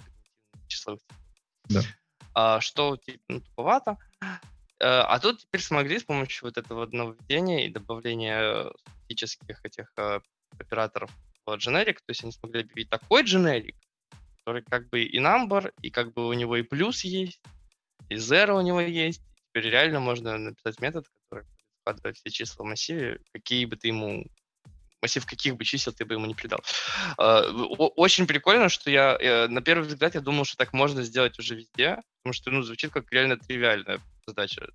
числовых 0.69 1.01
типов. 1.03 1.25
Да. 1.69 1.83
А, 2.35 2.61
что 2.61 2.97
типа, 2.97 3.23
ну, 3.29 3.41
туповато. 3.41 3.97
Э, 4.79 5.01
а 5.01 5.19
тут 5.19 5.41
теперь 5.41 5.61
смогли 5.61 5.99
с 5.99 6.05
помощью 6.05 6.45
вот 6.45 6.59
этого 6.59 6.87
нововведения 6.87 7.67
и 7.67 7.71
добавления 7.73 8.71
статических 9.05 9.65
этих 9.65 9.93
э, 9.97 10.21
операторов 10.59 11.11
generic, 11.55 11.95
то 11.95 12.11
есть 12.11 12.23
они 12.25 12.33
смогли 12.33 12.63
объявить 12.63 12.91
такой 12.91 13.23
generic, 13.23 13.77
который 14.39 14.63
как 14.63 14.89
бы 14.89 15.03
и 15.05 15.19
number, 15.19 15.73
и 15.83 15.91
как 15.91 16.13
бы 16.13 16.27
у 16.27 16.33
него 16.33 16.57
и 16.57 16.63
плюс 16.63 17.05
есть, 17.05 17.41
и 18.09 18.15
zero 18.15 18.59
у 18.59 18.63
него 18.63 18.81
есть. 18.81 19.23
Теперь 19.49 19.71
реально 19.71 20.01
можно 20.01 20.37
написать 20.37 20.81
метод, 20.81 21.07
который 21.09 21.47
складывает 21.81 22.17
все 22.17 22.31
числа 22.31 22.65
в 22.65 22.69
массиве, 22.69 23.21
какие 23.33 23.65
бы 23.65 23.77
ты 23.77 23.89
ему 23.89 24.27
массив 25.03 25.25
каких 25.27 25.57
бы 25.57 25.65
чисел 25.65 25.93
ты 25.93 26.05
бы 26.05 26.15
ему 26.15 26.27
не 26.27 26.35
придал. 26.35 26.61
А, 27.19 27.43
очень 27.97 28.27
прикольно, 28.27 28.69
что 28.69 28.91
я, 28.91 29.17
я 29.21 29.47
на 29.47 29.61
первый 29.61 29.87
взгляд 29.87 30.15
я 30.15 30.21
думал, 30.21 30.45
что 30.45 30.57
так 30.57 30.73
можно 30.73 31.03
сделать 31.03 31.39
уже 31.39 31.55
везде, 31.55 32.03
потому 32.23 32.33
что 32.33 32.51
ну, 32.51 32.63
звучит 32.63 32.91
как 32.91 33.13
реально 33.13 33.37
тривиальная 33.37 34.01
задача. 34.27 34.69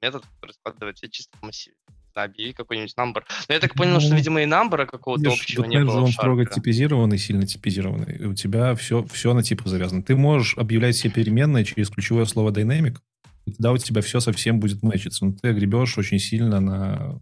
Метод, 0.00 0.24
который 0.36 0.52
складывает 0.52 0.96
все 0.96 1.08
числа 1.08 1.32
в 1.40 1.42
массиве 1.42 1.76
объяви 2.14 2.52
какой-нибудь 2.52 2.94
number. 2.96 3.22
Но 3.48 3.54
я 3.54 3.60
так 3.60 3.74
понял, 3.74 3.94
ну, 3.94 4.00
что, 4.00 4.14
видимо, 4.14 4.42
и 4.42 4.46
number 4.46 4.86
какого-то 4.86 5.22
видишь, 5.22 5.40
общего 5.40 5.64
не 5.64 5.84
было. 5.84 6.00
он 6.00 6.12
строго 6.12 6.44
типизированный, 6.46 7.18
сильно 7.18 7.46
типизированный. 7.46 8.16
И 8.16 8.24
у 8.24 8.34
тебя 8.34 8.74
все, 8.74 9.04
все 9.04 9.34
на 9.34 9.42
типы 9.42 9.68
завязано. 9.68 10.02
Ты 10.02 10.16
можешь 10.16 10.56
объявлять 10.56 10.96
все 10.96 11.10
переменные 11.10 11.64
через 11.64 11.90
ключевое 11.90 12.24
слово 12.24 12.50
dynamic, 12.50 12.98
и 13.46 13.52
тогда 13.52 13.72
у 13.72 13.78
тебя 13.78 14.02
все 14.02 14.20
совсем 14.20 14.60
будет 14.60 14.82
мэчиться. 14.82 15.24
Но 15.24 15.32
ты 15.32 15.52
гребешь 15.52 15.96
очень 15.98 16.18
сильно 16.18 16.60
на, 16.60 17.20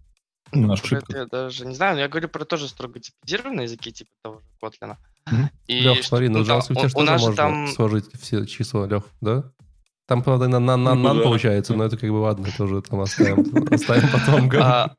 ну, 0.52 0.68
на 0.68 0.74
ошибках. 0.74 1.16
Я 1.16 1.26
даже 1.26 1.66
не 1.66 1.74
знаю, 1.74 1.94
но 1.94 2.00
я 2.00 2.08
говорю 2.08 2.28
про 2.28 2.44
тоже 2.44 2.68
строго 2.68 3.00
типизированные 3.00 3.64
языки, 3.64 3.92
типа 3.92 4.10
того 4.22 4.40
же 4.40 4.46
Kotlin. 4.62 4.96
Mm-hmm. 5.30 5.48
И, 5.66 5.80
Лех, 5.80 6.04
смотри, 6.04 6.28
ну, 6.28 6.38
ну 6.38 6.44
у, 6.44 7.00
у 7.00 7.02
нас 7.02 7.20
можно 7.20 7.34
там... 7.34 7.68
сложить 7.68 8.06
все 8.20 8.46
числа, 8.46 8.86
Лех, 8.86 9.04
да? 9.20 9.52
Там, 10.08 10.22
правда, 10.22 10.48
на, 10.48 10.58
на, 10.58 10.78
на, 10.78 11.14
да. 11.14 11.20
получается, 11.20 11.74
но 11.74 11.84
это 11.84 11.98
как 11.98 12.08
бы 12.08 12.14
ладно, 12.14 12.48
тоже 12.56 12.80
там 12.80 13.00
оставим, 13.00 13.40
оставим 13.70 14.08
потом. 14.10 14.50
А, 14.58 14.94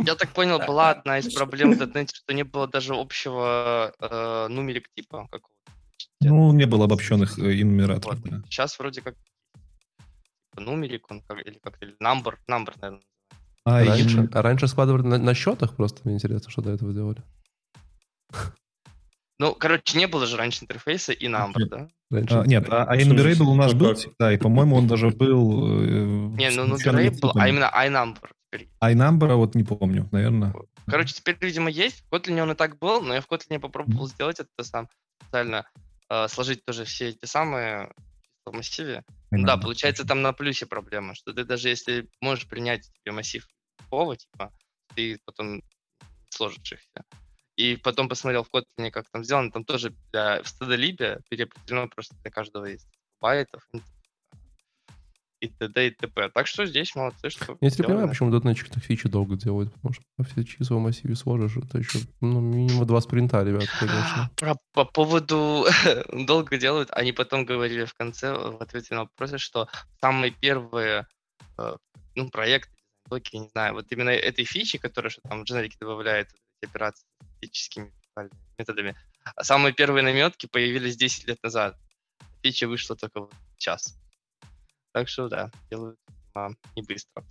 я 0.00 0.16
так 0.16 0.30
понял, 0.30 0.58
была 0.58 0.90
одна 0.90 1.20
из 1.20 1.32
проблем 1.32 1.72
в 1.72 1.80
.NET, 1.80 2.08
что 2.12 2.34
не 2.34 2.42
было 2.42 2.66
даже 2.66 2.96
общего 2.96 3.94
э, 4.00 4.48
нумерик 4.48 4.88
типа 4.92 5.28
какого-то. 5.30 5.72
Ну, 6.20 6.52
не 6.52 6.66
было 6.66 6.86
обобщенных 6.86 7.38
э, 7.38 7.60
инумераторов. 7.62 8.18
Вот. 8.18 8.28
Да. 8.28 8.42
Сейчас 8.50 8.76
вроде 8.76 9.02
как 9.02 9.14
типа, 9.14 10.62
нумерик, 10.62 11.08
он 11.08 11.22
как, 11.22 11.46
или 11.46 11.60
как-то, 11.62 11.86
или 11.86 11.94
number, 12.02 12.34
number, 12.50 12.74
наверное. 12.80 13.04
А, 13.64 13.84
раньше, 13.84 14.28
а 14.32 14.42
раньше 14.42 14.66
складывали 14.66 15.02
на, 15.02 15.18
на 15.18 15.32
счетах 15.32 15.76
просто, 15.76 16.00
мне 16.02 16.14
интересно, 16.14 16.50
что 16.50 16.60
до 16.60 16.72
этого 16.72 16.92
делали. 16.92 17.22
Ну, 19.40 19.54
короче, 19.54 19.96
не 19.96 20.06
было 20.06 20.26
же 20.26 20.36
раньше 20.36 20.64
интерфейса 20.64 21.12
и 21.14 21.26
number, 21.26 21.64
да? 21.64 21.88
Раньше. 22.10 22.34
А, 22.34 22.44
нет, 22.44 22.66
а, 22.68 22.84
а 22.84 22.94
INumberable 22.94 23.46
у 23.46 23.54
нас 23.54 23.72
был 23.72 23.96
да, 24.18 24.34
и, 24.34 24.36
по-моему, 24.36 24.76
он 24.76 24.86
даже 24.86 25.08
был... 25.08 25.80
Э, 25.80 25.86
не, 26.36 26.50
ну, 26.50 26.76
Numberable, 26.76 27.32
а 27.34 27.48
именно 27.48 27.72
iNumber. 27.74 28.32
iNumber, 28.82 29.34
вот 29.36 29.54
не 29.54 29.64
помню, 29.64 30.06
наверное. 30.12 30.52
Короче, 30.86 31.14
теперь, 31.14 31.38
видимо, 31.40 31.70
есть. 31.70 32.04
В 32.04 32.14
Kotlin 32.14 32.42
он 32.42 32.50
и 32.50 32.54
так 32.54 32.78
был, 32.78 33.00
но 33.00 33.14
я 33.14 33.22
в 33.22 33.28
Kotlin 33.28 33.58
попробовал 33.60 34.08
сделать 34.08 34.40
это 34.40 34.62
сам 34.62 34.90
специально, 35.22 35.64
э, 36.10 36.28
сложить 36.28 36.62
тоже 36.66 36.84
все 36.84 37.08
эти 37.08 37.24
самые 37.24 37.94
в 38.44 38.52
массиве. 38.52 39.04
Ну, 39.30 39.46
да, 39.46 39.56
получается, 39.56 40.06
там 40.06 40.20
на 40.20 40.34
плюсе 40.34 40.66
проблема, 40.66 41.14
что 41.14 41.32
ты 41.32 41.44
даже 41.44 41.70
если 41.70 42.10
можешь 42.20 42.46
принять 42.46 42.90
тебе 42.92 43.12
массив 43.12 43.48
такого, 43.78 44.18
типа, 44.18 44.52
ты 44.94 45.18
потом 45.24 45.62
сложишь 46.28 46.72
их 46.72 46.80
все. 46.80 47.04
И 47.60 47.76
потом 47.76 48.08
посмотрел 48.08 48.42
в 48.42 48.48
Kotlin, 48.48 48.90
как 48.90 49.10
там 49.10 49.22
сделано. 49.22 49.50
Там 49.50 49.64
тоже 49.64 49.92
для, 50.12 50.42
в 50.42 50.48
стадолибе 50.48 51.20
переопределено 51.28 51.88
просто 51.88 52.16
для 52.22 52.30
каждого 52.30 52.64
из 52.64 52.86
байтов. 53.20 53.68
и 55.40 55.48
т.д. 55.48 55.86
и 55.88 55.90
т.п. 55.90 56.30
Так 56.30 56.46
что 56.46 56.64
здесь 56.64 56.94
молодцы, 56.94 57.28
что 57.28 57.58
Я 57.60 57.68
теперь 57.68 57.88
понимаю, 57.88 58.08
почему 58.08 58.30
дотнетчик 58.30 58.70
так 58.70 58.82
фичи 58.82 59.10
долго 59.10 59.36
делает, 59.36 59.74
потому 59.74 59.92
что 59.92 60.02
по 60.16 60.24
все 60.24 60.42
число 60.42 60.78
массиве 60.78 61.14
сложишь, 61.14 61.58
это 61.58 61.76
еще 61.76 61.98
ну, 62.22 62.40
минимум 62.40 62.86
два 62.86 63.02
спринта, 63.02 63.42
ребят, 63.42 63.68
конечно. 63.78 64.30
Про, 64.36 64.54
по 64.72 64.86
поводу 64.86 65.66
долго 66.12 66.56
делают, 66.56 66.88
они 66.92 67.12
потом 67.12 67.44
говорили 67.44 67.84
в 67.84 67.92
конце 67.92 68.32
в 68.32 68.62
ответе 68.62 68.94
на 68.94 69.00
вопросы, 69.00 69.36
что 69.36 69.68
самые 70.00 70.30
первые 70.30 71.06
э, 71.58 71.76
ну, 72.14 72.30
проекты, 72.30 72.72
блоки, 73.04 73.36
не 73.36 73.48
знаю, 73.48 73.74
вот 73.74 73.92
именно 73.92 74.08
этой 74.08 74.46
фичи, 74.46 74.78
которая 74.78 75.10
что 75.10 75.20
там 75.28 75.42
в 75.42 75.44
дженерике 75.44 75.76
добавляет 75.78 76.28
эти 76.62 76.70
операции 76.70 77.04
виртуальными 77.40 78.40
методами, 78.58 78.96
а 79.36 79.44
самые 79.44 79.72
первые 79.72 80.02
наметки 80.02 80.46
появились 80.46 80.96
10 80.96 81.28
лет 81.28 81.42
назад. 81.42 81.76
Фича 82.42 82.68
вышла 82.68 82.96
только 82.96 83.20
вот 83.20 83.34
сейчас. 83.56 83.98
Так 84.92 85.08
что 85.08 85.28
да, 85.28 85.50
делают 85.70 85.98
а, 86.34 86.50
не 86.76 86.82
быстро. 86.82 87.24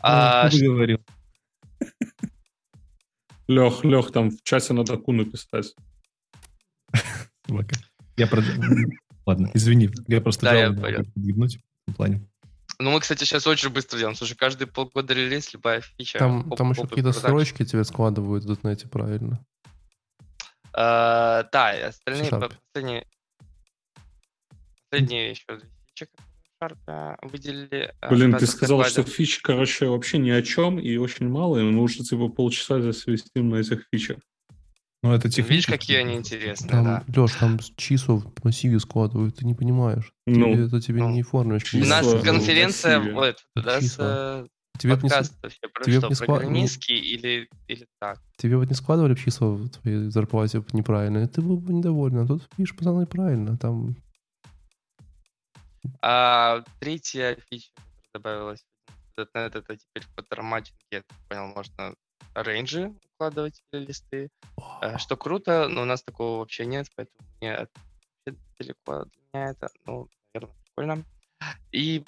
А, 0.00 0.44
Ну, 0.44 0.50
ты 0.50 0.66
говорил. 0.66 1.04
Лех, 3.48 3.84
Лех, 3.84 4.12
там 4.12 4.30
в 4.30 4.42
чате 4.42 4.72
надо 4.72 4.96
ку 4.96 5.12
написать. 5.12 5.74
Собака. 7.46 7.76
Я 8.16 8.26
про... 8.26 8.42
Ладно, 9.26 9.50
извини. 9.54 9.90
Я 10.06 10.20
просто 10.20 10.46
Да, 10.46 10.54
я 10.54 11.04
подъебнуть 11.14 11.58
в 11.86 11.94
плане. 11.94 12.26
Ну, 12.78 12.90
мы, 12.90 13.00
кстати, 13.00 13.24
сейчас 13.24 13.46
очень 13.46 13.68
быстро 13.70 13.98
делаем. 13.98 14.16
Слушай, 14.16 14.36
каждые 14.36 14.66
полгода 14.66 15.14
релиз, 15.14 15.52
любая 15.52 15.80
фича. 15.80 16.18
Там, 16.18 16.50
оп, 16.50 16.58
там 16.58 16.70
еще 16.70 16.82
какие-то 16.82 17.12
строчки 17.12 17.64
тебе 17.64 17.84
складывают 17.84 18.44
в 18.44 18.46
дотнете, 18.46 18.88
правильно. 18.88 19.44
А, 20.74 21.44
Да, 21.52 21.88
остальные 21.88 22.24
C-Sharp. 22.24 22.40
по- 22.48 22.54
последние... 22.72 23.06
Последние 24.90 25.30
еще 25.30 25.44
две 25.48 25.68
фичи, 25.88 26.06
Sharp 26.62 27.16
выделили. 27.22 27.94
а, 28.00 28.08
Блин, 28.10 28.36
ты 28.36 28.46
сказал, 28.46 28.84
что 28.84 28.96
докладе. 29.02 29.10
фич, 29.16 29.38
короче, 29.40 29.86
вообще 29.88 30.18
ни 30.18 30.30
о 30.30 30.42
чем 30.42 30.78
и 30.78 30.96
очень 30.96 31.28
мало, 31.28 31.58
и 31.58 31.62
мы 31.62 31.82
уже 31.82 32.02
типа 32.04 32.28
полчаса 32.28 32.80
здесь 32.80 33.06
висим 33.06 33.48
на 33.50 33.56
этих 33.56 33.86
фичах. 33.92 34.18
Ну, 35.04 35.12
это 35.12 35.26
Видишь, 35.26 35.36
технически. 35.36 35.70
какие 35.72 35.96
они 35.96 36.14
интересные, 36.14 36.70
Там, 36.70 36.84
да. 36.84 37.04
Леш, 37.22 37.32
там 37.34 37.58
с 37.58 37.72
чисел 37.76 38.18
в 38.20 38.44
массиве 38.44 38.78
складывают, 38.78 39.34
ты 39.36 39.44
не 39.44 39.54
понимаешь. 39.54 40.12
Ну, 40.26 40.52
Тебе- 40.54 40.66
это 40.66 40.80
тебе 40.80 41.00
ну, 41.02 41.10
не 41.10 41.22
формишь. 41.24 41.64
числа 41.64 41.82
У 41.82 41.88
нас 41.88 42.22
конференция 42.22 43.00
вот, 43.00 43.44
да, 43.56 43.80
с 43.80 43.82
Числа. 43.84 44.44
э, 44.44 44.46
Тебе 44.78 44.96
бы 44.96 45.02
не. 45.02 45.08
Я 45.08 45.68
про 45.68 45.84
тебе 45.84 45.98
что, 45.98 46.08
не 46.08 46.14
склад- 46.14 46.26
программистский 46.26 46.98
или, 46.98 47.48
или 47.68 47.86
так? 48.00 48.20
тебе 48.36 48.56
вот 48.56 48.68
не 48.68 48.74
складывали 48.74 49.14
числа 49.14 49.48
в 49.48 49.68
твоей 49.68 50.10
зарплате 50.10 50.64
неправильно, 50.72 51.18
и 51.18 51.26
ты 51.26 51.40
был 51.40 51.58
бы 51.58 51.72
недоволен. 51.72 52.18
А 52.20 52.26
тут, 52.26 52.48
видишь, 52.56 52.74
пацаны, 52.74 53.06
правильно. 53.06 53.56
Там 53.58 53.94
А 56.00 56.64
третья 56.80 57.36
фича, 57.50 57.70
которая 58.12 58.12
добавилась 58.14 58.64
.NET, 59.16 59.58
это 59.58 59.76
теперь 59.76 60.04
в 60.04 60.14
pattern 60.14 60.40
matching'е, 60.40 60.80
я 60.90 61.02
так 61.02 61.18
понял, 61.28 61.46
можно 61.54 61.94
рейнджи 62.34 62.94
укладывать 63.14 63.62
или 63.72 63.84
листы. 63.86 64.30
Э, 64.80 64.96
Что 64.98 65.16
круто, 65.16 65.68
но 65.68 65.82
у 65.82 65.84
нас 65.84 66.02
такого 66.02 66.38
вообще 66.38 66.64
нет, 66.66 66.88
поэтому 66.96 67.18
мне 67.40 67.56
вообще 67.56 68.38
далеко 68.58 69.04
для 69.04 69.22
меня 69.40 69.50
это, 69.50 69.68
ну, 69.86 70.08
наверное, 70.34 70.56
прикольно. 70.64 71.04
И 71.72 72.04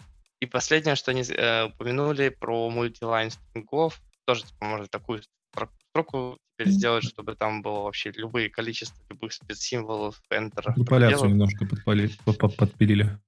последнее, 0.55 0.95
что 0.95 1.11
они 1.11 1.23
э, 1.23 1.65
упомянули 1.65 2.29
про 2.29 2.71
multiline 2.71 3.31
string'ов, 3.31 4.01
тоже 4.25 4.45
типа, 4.45 4.65
можно 4.65 4.87
такую 4.87 5.21
стро- 5.53 5.69
строку 5.91 6.39
теперь 6.57 6.73
сделать, 6.73 7.03
чтобы 7.03 7.35
там 7.35 7.61
было 7.61 7.81
вообще 7.81 8.13
любые 8.13 8.49
количество 8.51 9.03
любых 9.11 9.33
спецсимволов, 9.33 10.23
enter, 10.31 10.73
Интерполяцию 10.77 11.31
немножко 11.31 11.67
подпали- 11.67 12.09
по- 12.25 12.33
по- 12.33 12.49
подпилили. 12.49 13.19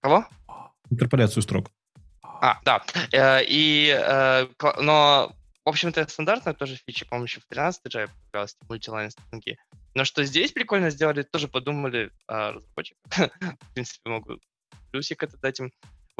Кого? 0.00 0.26
Интерполяцию 0.90 1.42
строк. 1.42 1.70
А, 2.22 2.58
да. 2.64 2.82
Э, 3.12 3.44
И, 3.46 3.94
э, 3.94 4.46
но, 4.80 5.30
в 5.66 5.68
общем-то, 5.68 6.08
стандартная 6.08 6.54
тоже 6.54 6.76
фича, 6.76 7.04
по-моему, 7.04 7.26
еще 7.26 7.40
в 7.40 7.46
13 7.48 7.84
Java 7.94 8.08
появилась, 8.30 8.56
мультилайн 8.66 9.10
стринги. 9.10 9.58
Но 9.94 10.04
что 10.06 10.24
здесь 10.24 10.52
прикольно 10.52 10.88
сделали, 10.88 11.22
тоже 11.22 11.48
подумали 11.48 12.10
о 12.26 12.52
разработчиках. 12.52 13.02
В 13.60 13.74
принципе, 13.74 14.08
могу 14.08 14.38
плюсик 14.90 15.22
это 15.22 15.36
дать 15.36 15.60
им. 15.60 15.70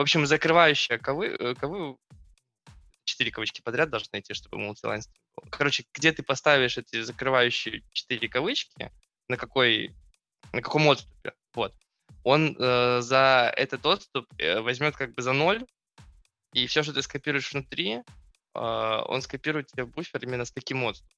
Общем, 0.02 0.26
закрывающая 0.26 0.98
ковы, 0.98 1.28
э, 1.28 1.54
ковы 1.54 1.96
четыре 3.04 3.30
кавычки 3.30 3.60
подряд 3.60 3.88
должны 3.88 4.18
идти, 4.18 4.34
чтобы 4.34 4.58
мультилайн 4.58 5.00
был. 5.36 5.48
Короче, 5.48 5.84
где 5.94 6.10
ты 6.10 6.24
поставишь 6.24 6.76
эти 6.76 7.02
закрывающие 7.02 7.84
четыре 7.92 8.28
кавычки, 8.28 8.90
на 9.28 9.36
какой, 9.36 9.94
на 10.52 10.60
каком 10.60 10.88
отступе, 10.88 11.34
вот, 11.54 11.72
он 12.24 12.56
э, 12.58 13.00
за 13.00 13.52
этот 13.56 13.86
отступ 13.86 14.26
э, 14.38 14.58
возьмет 14.58 14.96
как 14.96 15.14
бы 15.14 15.22
за 15.22 15.32
ноль, 15.32 15.64
и 16.52 16.66
все, 16.66 16.82
что 16.82 16.92
ты 16.92 17.02
скопируешь 17.02 17.52
внутри, 17.52 17.92
э, 17.92 18.02
он 18.54 19.22
скопирует 19.22 19.68
тебе 19.68 19.84
в 19.84 19.90
буфер 19.90 20.20
именно 20.24 20.44
с 20.44 20.50
таким 20.50 20.82
отступом. 20.82 21.16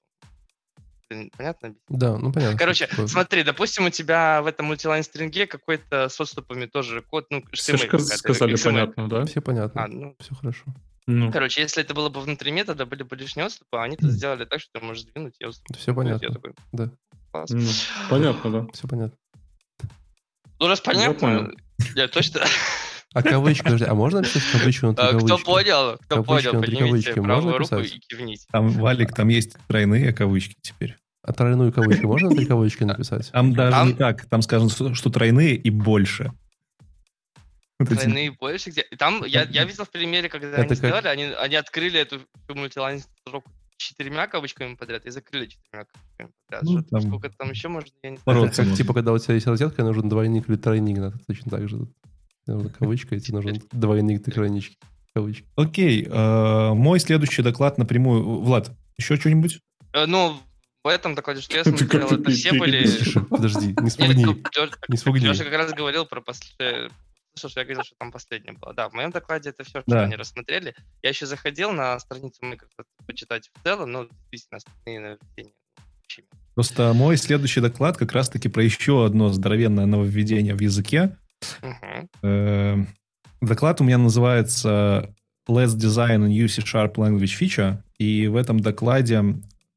Понятно? 1.37 1.75
Да, 1.89 2.17
ну 2.19 2.33
понятно. 2.33 2.59
Короче, 2.59 2.87
Такое. 2.87 3.07
смотри, 3.07 3.43
допустим, 3.43 3.85
у 3.87 3.91
тебя 3.91 4.43
в 4.43 4.47
этом 4.47 4.67
мультилайн 4.67 5.03
стринге 5.05 5.47
какой-то 5.47 6.09
с 6.09 6.21
отступами 6.21 6.67
тоже 6.67 7.03
код, 7.03 7.27
ну, 7.31 7.43
Все 7.53 7.77
сказали 7.77 8.55
XML. 8.55 8.65
понятно, 8.65 9.09
да? 9.09 9.25
Все 9.27 9.41
понятно. 9.41 9.85
А, 9.85 9.89
ну, 9.89 10.17
Все 10.21 10.35
хорошо. 10.35 10.65
Ну, 11.07 11.31
короче, 11.31 11.61
если 11.61 11.83
это 11.85 11.93
было 11.93 12.09
бы 12.09 12.21
внутри 12.21 12.51
метода, 12.51 12.87
были 12.87 13.03
бы 13.03 13.15
лишние 13.17 13.45
отступы, 13.47 13.77
а 13.77 13.83
они 13.83 13.95
это 13.97 14.09
сделали 14.09 14.47
так, 14.47 14.61
что 14.61 14.71
ты 14.79 14.85
можешь 14.85 15.03
сдвинуть 15.03 15.35
и 15.39 15.45
отступ. 15.45 15.77
Все 15.77 15.93
будет. 15.93 16.07
Я 16.13 16.19
понятно. 16.19 16.35
такой, 16.35 16.55
Да, 16.73 16.91
класс. 17.31 17.51
ну, 17.51 17.69
понятно, 18.09 18.51
да. 18.51 18.67
все 18.73 18.89
понятно. 18.89 19.17
Ну, 20.61 20.67
раз 20.69 20.81
понятно, 20.81 21.15
понял. 21.15 21.51
я 21.95 22.09
точно... 22.09 22.41
А 23.15 23.23
кавычки, 23.23 23.63
подожди, 23.65 23.85
а 23.87 23.95
можно 23.95 24.21
написать 24.21 24.43
кавычку 24.53 24.87
на 24.89 24.95
три 24.95 25.05
А, 25.05 25.09
Кто 25.09 25.19
кавычки? 25.27 25.45
понял, 25.45 25.99
кто 25.99 26.23
Кавычки 26.25 26.49
понял, 26.49 26.61
поднимите 26.61 26.85
кавычки 26.89 27.19
можно 27.21 27.25
правую 27.25 27.59
руку 27.59 27.77
писать? 27.77 27.95
и 27.95 27.99
кивните. 28.01 28.45
Там, 28.53 28.69
Валик, 28.71 29.15
там 29.15 29.29
есть 29.29 29.57
тройные 29.69 30.13
кавычки 30.13 30.57
теперь. 30.61 30.97
А 31.23 31.33
тройную 31.33 31.73
кавычку 31.73 32.07
можно 32.09 32.29
три 32.31 32.45
кавычки 32.45 32.83
написать? 32.85 33.31
Там 33.31 33.55
даже 33.55 33.71
Там- 33.71 33.89
не 33.89 33.95
так. 33.95 34.27
Там 34.27 34.43
сказано, 34.43 34.95
что, 34.95 35.11
тройные 35.11 35.55
и 35.55 35.71
больше. 35.71 36.33
Тройные 37.79 38.31
больше 38.33 38.71
где. 38.71 38.83
И 38.83 38.97
там 38.97 39.25
я, 39.25 39.43
я 39.45 39.65
видел 39.65 39.85
в 39.85 39.91
примере, 39.91 40.29
когда 40.29 40.49
Это 40.49 40.57
они 40.63 40.69
как- 40.69 40.77
сделали, 40.77 41.07
они, 41.09 41.25
они 41.25 41.57
открыли 41.57 42.01
эту 42.01 42.21
мультилайн 42.49 43.01
строку 43.01 43.51
четырьмя 43.77 44.27
кавычками 44.27 44.75
подряд 44.75 45.05
и 45.07 45.11
закрыли 45.11 45.47
четырьмя 45.47 45.85
кавычками 45.87 46.31
подряд. 46.47 46.63
Ну, 46.63 46.83
там- 46.83 47.01
Сколько 47.03 47.31
там 47.31 47.51
еще 47.51 47.69
можно, 47.69 47.91
я 48.03 48.11
не 48.11 48.17
знаю. 48.19 48.51
Как, 48.55 48.75
типа, 48.75 48.95
когда 48.95 49.13
у 49.13 49.19
тебя 49.19 49.35
есть 49.35 49.47
розетка, 49.47 49.83
и 49.83 49.85
нужен 49.85 50.09
двойник 50.09 50.49
или 50.49 50.57
тройник, 50.57 50.99
надо 50.99 51.19
точно 51.27 51.51
так 51.51 51.69
же. 51.69 51.79
Кавычка, 52.47 53.17
и 53.17 53.21
тебе 53.21 53.39
нужен 53.39 53.63
двойник, 53.73 54.25
ты 54.25 54.31
тройнички. 54.31 54.77
Кавычки. 55.15 55.47
Окей, 55.57 56.05
э, 56.05 56.73
мой 56.75 56.99
следующий 56.99 57.43
доклад 57.43 57.79
напрямую. 57.79 58.41
Влад, 58.41 58.73
еще 58.97 59.17
что-нибудь? 59.17 59.61
Э, 59.93 60.07
Ну, 60.07 60.37
в 60.83 60.89
этом 60.89 61.15
докладе, 61.15 61.41
что 61.41 61.57
я 61.57 61.65
смотрел, 61.65 62.09
это 62.09 62.31
все 62.31 62.53
были... 62.53 62.87
подожди, 63.31 63.75
не 63.81 63.91
спугни. 63.91 64.25
ну, 64.25 64.37
Не 64.89 64.97
спугни. 64.97 65.27
Лёша 65.27 65.45
как 65.45 65.55
раз 65.55 65.73
говорил 65.73 66.05
про 66.05 66.21
последнее... 66.21 66.91
Слышал, 67.37 67.51
что 67.51 67.61
я 67.61 67.65
говорил, 67.65 67.83
что 67.83 67.97
там 67.97 68.13
последнее 68.13 68.53
было. 68.53 68.75
Да, 68.75 68.89
в 68.89 68.93
моем 68.93 69.11
докладе 69.11 69.51
это 69.51 69.65
все, 69.65 69.81
что 69.81 70.05
они 70.05 70.15
рассмотрели. 70.15 70.75
Я 71.03 71.09
еще 71.09 71.27
заходил 71.27 71.73
на 71.73 71.99
страницу 71.99 72.37
Microsoft 72.43 72.89
почитать 73.07 73.51
в 73.53 73.63
целом, 73.65 73.91
но 73.91 74.09
действительно 74.31 74.59
остальные 74.59 75.01
нововведения 75.01 75.55
Просто 76.55 76.93
мой 76.93 77.17
следующий 77.17 77.61
доклад 77.61 77.97
как 77.97 78.13
раз-таки 78.13 78.49
про 78.49 78.63
еще 78.63 79.05
одно 79.05 79.31
здоровенное 79.31 79.87
нововведение 79.87 80.55
в 80.55 80.61
языке. 80.61 81.17
Э, 82.23 82.85
Доклад 83.41 83.81
у 83.81 83.85
меня 83.85 83.99
называется 83.99 85.15
Let's 85.49 85.77
Design 85.77 86.25
a 86.25 86.29
New 86.29 86.49
C-Sharp 86.49 86.95
Language 86.95 87.39
Feature. 87.41 87.79
И 87.99 88.27
в 88.27 88.37
этом 88.37 88.61
докладе 88.61 89.23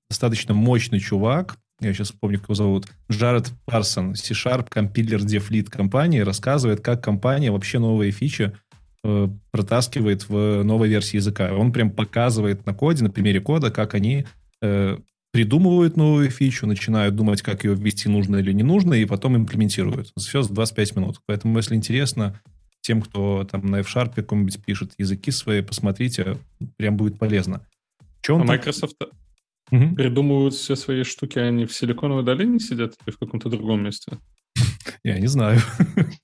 достаточно 0.09 0.53
мощный 0.53 0.99
чувак, 0.99 1.57
я 1.81 1.93
сейчас 1.93 2.11
помню, 2.11 2.39
как 2.39 2.47
его 2.47 2.55
зовут, 2.55 2.87
Джаред 3.11 3.51
Парсон, 3.65 4.15
C-Sharp 4.15 4.67
компилер 4.69 5.19
DevLead 5.19 5.69
компании, 5.69 6.19
рассказывает, 6.19 6.81
как 6.81 7.03
компания 7.03 7.51
вообще 7.51 7.79
новые 7.79 8.11
фичи 8.11 8.55
э, 9.03 9.27
протаскивает 9.51 10.29
в 10.29 10.63
новой 10.63 10.87
версии 10.87 11.17
языка. 11.17 11.53
Он 11.53 11.71
прям 11.71 11.91
показывает 11.91 12.65
на 12.65 12.73
коде, 12.73 13.03
на 13.03 13.11
примере 13.11 13.41
кода, 13.41 13.69
как 13.69 13.93
они 13.93 14.25
э, 14.61 14.97
придумывают 15.37 15.97
новую 15.97 16.31
фичу, 16.31 16.65
начинают 16.65 17.15
думать, 17.15 17.43
как 17.43 17.63
ее 17.63 17.75
ввести 17.75 18.09
нужно 18.09 18.37
или 18.37 18.51
не 18.53 18.63
нужно, 18.63 18.95
и 18.95 19.05
потом 19.05 19.37
имплементируют. 19.37 20.11
Все 20.17 20.41
за 20.41 20.51
25 20.51 20.95
минут. 20.95 21.21
Поэтому, 21.27 21.55
если 21.57 21.75
интересно, 21.75 22.41
тем, 22.81 23.03
кто 23.03 23.43
там 23.43 23.63
на 23.67 23.81
F-Sharp 23.81 24.15
каком-нибудь 24.15 24.65
пишет 24.65 24.93
языки 24.97 25.29
свои, 25.29 25.61
посмотрите, 25.61 26.39
прям 26.77 26.97
будет 26.97 27.19
полезно. 27.19 27.61
Че 28.23 28.37
А 28.39 28.43
Microsoft 28.45 28.95
Мгм. 29.69 29.93
придумывают 29.93 30.55
все 30.55 30.75
свои 30.75 31.03
штуки, 31.03 31.37
они 31.37 31.67
в 31.67 31.71
Силиконовой 31.71 32.23
долине 32.23 32.59
сидят 32.59 32.95
или 33.05 33.13
в 33.13 33.19
каком-то 33.19 33.47
другом 33.47 33.83
месте? 33.83 34.17
Я 35.03 35.19
не 35.19 35.27
знаю. 35.27 35.59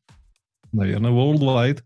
Наверное, 0.71 1.11
worldwide. 1.11 1.83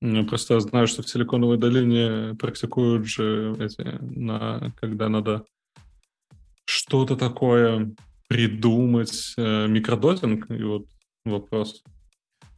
Я 0.00 0.22
просто 0.22 0.60
знаю, 0.60 0.86
что 0.86 1.02
в 1.02 1.08
Силиконовой 1.08 1.58
долине 1.58 2.36
практикуют 2.36 3.06
же 3.06 3.56
эти, 3.58 3.98
на, 4.00 4.72
когда 4.80 5.08
надо 5.08 5.44
что-то 6.72 7.16
такое 7.16 7.94
придумать, 8.28 9.34
э, 9.36 9.66
микродозинг, 9.66 10.50
и 10.50 10.62
вот 10.62 10.86
вопрос. 11.24 11.82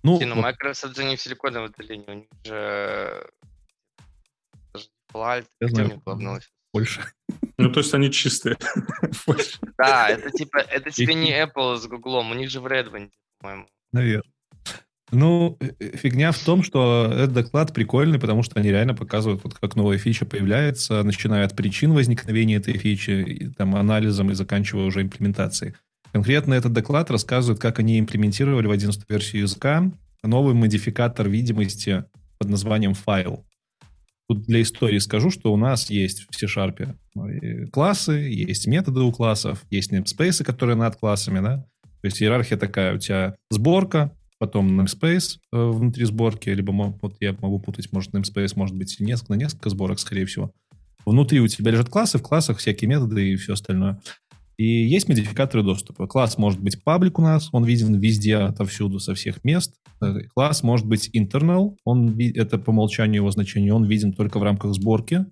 Ну, 0.03 0.21
ну 0.21 0.35
вот... 0.37 0.43
Microsoft 0.43 0.97
же 0.97 1.05
не 1.05 1.17
в 1.17 1.21
силиконовой 1.21 1.71
долине, 1.77 2.05
у 2.07 2.13
них 2.13 2.29
же 2.45 3.29
даже 4.73 4.87
Palo 5.13 5.45
где 5.61 5.71
знаю. 5.71 5.89
у 5.89 5.93
них 5.93 6.05
главный? 6.05 6.41
Польша. 6.73 7.13
Ну, 7.57 7.73
то 7.73 7.81
есть 7.81 7.95
они 7.95 8.11
чистые. 8.11 8.57
Да, 9.79 10.09
это 10.09 10.31
типа, 10.31 10.59
это 10.59 10.91
тебе 10.91 11.15
не 11.15 11.33
Apple 11.33 11.77
с 11.77 11.87
Google, 11.87 12.19
у 12.19 12.35
них 12.35 12.51
же 12.51 12.61
в 12.61 12.67
Redmond, 12.67 13.11
по-моему. 13.39 13.69
Наверное. 13.93 14.34
Ну, 15.15 15.57
э, 15.61 15.71
э, 15.79 15.97
фигня 15.97 16.33
в 16.33 16.39
том, 16.39 16.63
что 16.63 17.09
этот 17.13 17.33
доклад 17.33 17.73
прикольный, 17.73 18.19
потому 18.19 18.43
что 18.43 18.59
они 18.59 18.71
реально 18.71 18.95
показывают, 18.95 19.43
вот 19.45 19.55
как 19.55 19.77
новая 19.77 19.97
фича 19.97 20.27
появляется, 20.27 21.03
начиная 21.03 21.47
от 21.47 21.55
причин 21.55 21.93
возникновения 21.93 22.57
этой 22.57 22.77
фичи, 22.77 23.23
и, 23.23 23.49
там, 23.49 23.77
анализом 23.77 24.31
и 24.31 24.35
заканчивая 24.35 24.85
уже 24.85 25.03
имплементацией. 25.03 25.75
Конкретно 26.13 26.55
этот 26.55 26.73
доклад 26.73 27.11
рассказывает, 27.11 27.61
как 27.61 27.79
они 27.79 27.99
имплементировали 27.99 28.67
в 28.67 28.73
11 28.73 29.05
версию 29.09 29.43
языка 29.43 29.91
новый 30.23 30.55
модификатор 30.55 31.29
видимости 31.29 32.05
под 32.39 32.49
названием 32.51 32.95
файл. 32.95 33.47
Тут 34.29 34.43
для 34.47 34.63
истории 34.63 34.99
скажу, 34.99 35.31
что 35.31 35.53
у 35.53 35.57
нас 35.57 35.91
есть 35.91 36.27
в 36.31 36.35
C-Sharp 36.35 36.97
э, 37.17 37.67
классы, 37.67 38.13
есть 38.13 38.67
методы 38.67 39.01
у 39.01 39.13
классов, 39.13 39.63
есть 39.71 39.93
namespace, 39.93 40.43
которые 40.45 40.77
над 40.77 40.97
классами, 40.97 41.41
да? 41.41 41.67
То 42.01 42.07
есть 42.07 42.23
иерархия 42.23 42.57
такая, 42.57 42.95
у 42.95 42.99
тебя 42.99 43.37
сборка, 43.51 44.17
потом 44.45 44.79
namespace 44.79 45.39
э, 45.53 45.57
внутри 45.57 46.05
сборки, 46.05 46.51
либо 46.51 46.73
вот 47.01 47.15
я 47.21 47.35
могу 47.41 47.59
путать, 47.59 47.91
может 47.93 48.13
namespace 48.15 48.53
может 48.57 48.77
быть 48.77 48.97
несколько, 49.01 49.33
на 49.33 49.39
несколько 49.39 49.71
сборок, 49.71 49.99
скорее 49.99 50.27
всего. 50.27 50.53
Внутри 51.07 51.41
у 51.41 51.49
тебя 51.49 51.71
лежат 51.71 51.89
классы, 51.89 52.19
в 52.19 52.23
классах 52.23 52.59
всякие 52.59 52.89
методы 52.89 53.33
и 53.33 53.37
все 53.37 53.55
остальное. 53.55 54.01
И 54.57 54.67
есть 54.67 55.09
модификаторы 55.09 55.65
доступа. 55.65 56.07
Класс 56.07 56.37
может 56.37 56.61
быть 56.61 56.83
паблик 56.85 57.19
у 57.19 57.23
нас, 57.23 57.49
он 57.53 57.65
виден 57.65 57.99
везде, 57.99 58.37
отовсюду, 58.37 59.01
со 59.01 59.15
всех 59.15 59.43
мест. 59.45 59.75
Э, 60.03 60.21
класс 60.35 60.63
может 60.63 60.87
быть 60.87 61.11
internal, 61.17 61.77
он, 61.85 62.19
это 62.19 62.59
по 62.59 62.71
умолчанию 62.71 63.17
его 63.17 63.31
значение, 63.31 63.73
он 63.73 63.85
виден 63.85 64.13
только 64.13 64.39
в 64.39 64.43
рамках 64.43 64.75
сборки. 64.75 65.25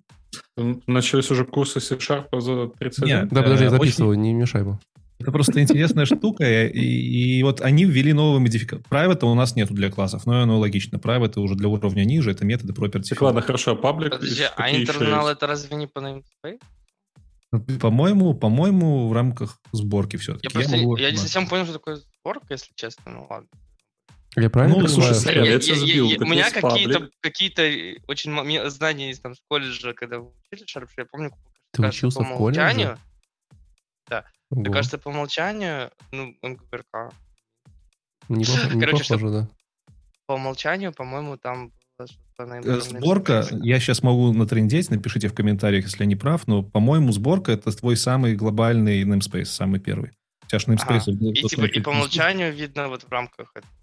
Начались 0.57 1.29
уже 1.29 1.45
курсы 1.45 1.79
C-Sharp 1.79 2.39
за 2.39 2.67
30 2.79 3.05
Нет, 3.05 3.29
Да, 3.29 3.43
подожди, 3.43 3.65
я 3.65 3.69
э, 3.69 3.73
записываю, 3.73 4.11
очень... 4.13 4.21
не 4.21 4.33
мешай 4.33 4.61
ему. 4.61 4.79
Это 5.23 5.31
просто 5.31 5.61
интересная 5.61 6.05
штука, 6.05 6.43
и, 6.65 6.79
и 6.79 7.43
вот 7.43 7.61
они 7.61 7.85
ввели 7.85 8.11
новый 8.11 8.41
модификатор. 8.41 8.85
Private 8.89 9.23
у 9.23 9.33
нас 9.35 9.55
нету 9.55 9.73
для 9.73 9.89
классов, 9.89 10.25
но 10.25 10.41
оно 10.41 10.59
логично. 10.59 10.97
Private 10.97 11.39
уже 11.39 11.55
для 11.55 11.69
уровня 11.69 12.03
ниже, 12.03 12.31
это 12.31 12.43
методы 12.43 12.73
property. 12.73 13.07
Так, 13.07 13.21
ладно, 13.21 13.41
хорошо, 13.41 13.77
паблик. 13.77 14.11
Подожди, 14.11 14.43
а 14.57 14.69
internal 14.69 15.29
это 15.29 15.47
разве 15.47 15.77
не 15.77 15.87
по 15.87 15.99
namespace? 15.99 16.59
По-моему, 17.79 18.33
по-моему, 18.33 19.07
в 19.07 19.13
рамках 19.13 19.61
сборки 19.71 20.17
все-таки. 20.17 20.47
Я, 20.47 20.49
просто, 20.49 20.75
я, 20.75 21.07
я 21.07 21.11
не 21.11 21.17
совсем 21.17 21.47
понял, 21.47 21.63
что 21.63 21.73
такое 21.73 22.01
сборка, 22.19 22.47
если 22.49 22.73
честно, 22.75 23.11
ну 23.11 23.27
ладно. 23.29 23.47
Я 24.35 24.49
правильно 24.49 24.79
ну, 24.79 24.87
слушай, 24.89 25.15
смотри, 25.15 25.39
я, 25.39 25.45
я, 25.45 25.57
я, 25.57 25.93
я, 25.93 26.03
у 26.03 26.25
меня 26.25 26.51
какие-то 26.51 27.09
какие 27.21 28.01
очень 28.09 28.69
знания 28.69 29.11
из 29.11 29.21
там, 29.21 29.35
с 29.35 29.41
колледжа, 29.47 29.93
когда 29.93 30.19
вы 30.19 30.31
учили 30.51 30.67
Sharp, 30.67 30.89
я 30.97 31.05
помню, 31.05 31.31
Ты 31.71 31.87
учился 31.87 32.23
в 32.23 32.35
колледже? 32.35 32.97
Да. 34.09 34.25
Мне 34.55 34.71
кажется, 34.71 34.97
по 34.97 35.09
умолчанию, 35.09 35.91
ну, 36.11 36.35
МГБРК. 36.41 37.13
Не, 38.29 38.45
не 38.45 38.79
Короче, 38.79 39.13
похоже, 39.13 39.29
да. 39.29 39.49
По 40.25 40.33
умолчанию, 40.33 40.93
по-моему, 40.93 41.37
там 41.37 41.71
Э, 42.39 42.79
сборка, 42.81 43.45
я 43.61 43.79
сейчас 43.79 44.01
могу 44.01 44.33
натрендеть, 44.33 44.89
напишите 44.89 45.27
в 45.27 45.33
комментариях, 45.33 45.85
если 45.85 45.99
я 45.99 46.05
не 46.05 46.15
прав, 46.15 46.47
но, 46.47 46.63
по-моему, 46.63 47.11
сборка— 47.11 47.51
это 47.53 47.71
твой 47.71 47.95
самый 47.95 48.35
глобальный 48.35 49.03
namespace, 49.03 49.45
самый 49.45 49.79
первый. 49.79 50.11
У 50.43 50.47
тебя 50.47 50.59
же 50.59 50.67
namespace... 50.67 51.03
Ага. 51.07 51.31
И, 51.31 51.43
типа, 51.43 51.65
и 51.65 51.79
по 51.79 51.89
умолчанию 51.89 52.51
видно 52.53 52.87
вот 52.87 53.03
в 53.03 53.11
рамках 53.11 53.51
этого. 53.55 53.73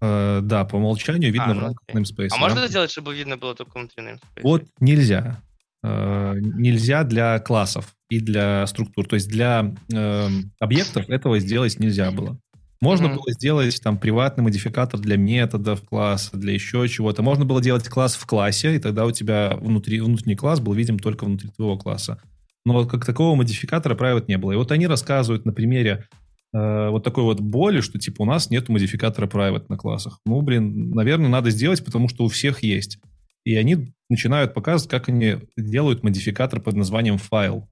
Uh, 0.00 0.42
да, 0.42 0.64
по 0.64 0.76
умолчанию 0.76 1.32
видно 1.32 1.50
а, 1.50 1.54
в 1.54 1.58
рамках 1.58 1.82
окей. 1.88 2.02
namespace. 2.02 2.28
А 2.30 2.36
можно 2.36 2.68
сделать, 2.68 2.92
чтобы 2.92 3.16
видно 3.16 3.36
было 3.36 3.56
только 3.56 3.76
внутри 3.76 4.04
namespace? 4.04 4.42
Вот 4.42 4.64
нельзя. 4.78 5.42
Uh, 5.88 6.40
нельзя 6.40 7.04
для 7.04 7.38
классов 7.38 7.94
и 8.10 8.20
для 8.20 8.66
структур. 8.66 9.06
То 9.06 9.14
есть 9.14 9.28
для 9.28 9.74
uh, 9.92 10.30
объектов 10.60 11.08
этого 11.08 11.38
сделать 11.38 11.78
нельзя 11.78 12.10
было. 12.10 12.38
Можно 12.80 13.06
mm-hmm. 13.06 13.14
было 13.14 13.32
сделать 13.32 13.80
там 13.82 13.98
приватный 13.98 14.44
модификатор 14.44 15.00
для 15.00 15.16
методов 15.16 15.82
класса, 15.82 16.36
для 16.36 16.52
еще 16.52 16.86
чего-то. 16.88 17.22
Можно 17.22 17.44
было 17.44 17.60
делать 17.60 17.88
класс 17.88 18.14
в 18.14 18.26
классе, 18.26 18.76
и 18.76 18.78
тогда 18.78 19.04
у 19.04 19.10
тебя 19.10 19.56
внутри, 19.60 20.00
внутренний 20.00 20.36
класс 20.36 20.60
был 20.60 20.74
видим 20.74 20.98
только 20.98 21.24
внутри 21.24 21.50
твоего 21.50 21.76
класса. 21.76 22.20
Но 22.64 22.86
как 22.86 23.04
такого 23.04 23.34
модификатора 23.34 23.96
private 23.96 24.26
не 24.28 24.38
было. 24.38 24.52
И 24.52 24.56
вот 24.56 24.70
они 24.70 24.86
рассказывают 24.86 25.44
на 25.44 25.52
примере 25.52 26.04
э, 26.54 26.88
вот 26.90 27.02
такой 27.02 27.24
вот 27.24 27.40
боли, 27.40 27.80
что 27.80 27.98
типа 27.98 28.22
у 28.22 28.24
нас 28.26 28.50
нет 28.50 28.68
модификатора 28.68 29.26
private 29.26 29.64
на 29.68 29.76
классах. 29.76 30.20
Ну, 30.24 30.40
блин, 30.42 30.90
наверное, 30.90 31.28
надо 31.28 31.50
сделать, 31.50 31.84
потому 31.84 32.08
что 32.08 32.24
у 32.24 32.28
всех 32.28 32.62
есть. 32.62 32.98
И 33.44 33.56
они 33.56 33.92
начинают 34.08 34.54
показывать, 34.54 34.90
как 34.90 35.08
они 35.08 35.36
делают 35.56 36.02
модификатор 36.02 36.60
под 36.60 36.76
названием 36.76 37.18
файл. 37.18 37.68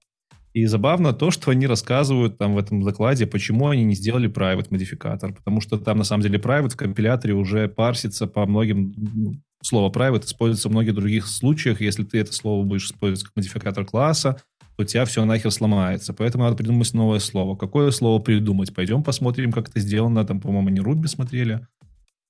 И 0.57 0.65
забавно 0.65 1.13
то, 1.13 1.31
что 1.31 1.51
они 1.51 1.67
рассказывают 1.67 2.39
там 2.39 2.55
в 2.55 2.59
этом 2.59 2.81
докладе, 2.81 3.27
почему 3.27 3.69
они 3.69 3.85
не 3.85 3.95
сделали 3.95 4.27
private 4.31 4.69
модификатор. 4.71 5.35
Потому 5.35 5.61
что 5.61 5.77
там 5.77 5.99
на 5.99 6.05
самом 6.05 6.23
деле 6.23 6.39
private 6.39 6.71
в 6.71 6.77
компиляторе 6.77 7.35
уже 7.35 7.69
парсится 7.69 8.27
по 8.27 8.47
многим... 8.47 8.95
Ну, 8.97 9.35
слово 9.63 9.93
private 9.93 10.25
используется 10.25 10.69
в 10.69 10.73
многих 10.73 10.95
других 10.95 11.27
случаях. 11.27 11.83
Если 11.83 12.05
ты 12.05 12.21
это 12.21 12.33
слово 12.33 12.65
будешь 12.65 12.87
использовать 12.87 13.25
как 13.25 13.37
модификатор 13.37 13.85
класса, 13.85 14.41
то 14.77 14.83
у 14.83 14.87
тебя 14.87 15.05
все 15.05 15.27
нахер 15.27 15.51
сломается. 15.51 16.15
Поэтому 16.15 16.45
надо 16.45 16.57
придумать 16.57 16.95
новое 16.95 17.19
слово. 17.19 17.55
Какое 17.55 17.91
слово 17.91 18.19
придумать? 18.23 18.75
Пойдем 18.75 19.03
посмотрим, 19.03 19.53
как 19.53 19.69
это 19.69 19.81
сделано. 19.81 20.25
Там, 20.25 20.41
по-моему, 20.41 20.71
не 20.71 20.81
Ruby 20.81 21.07
смотрели. 21.07 21.67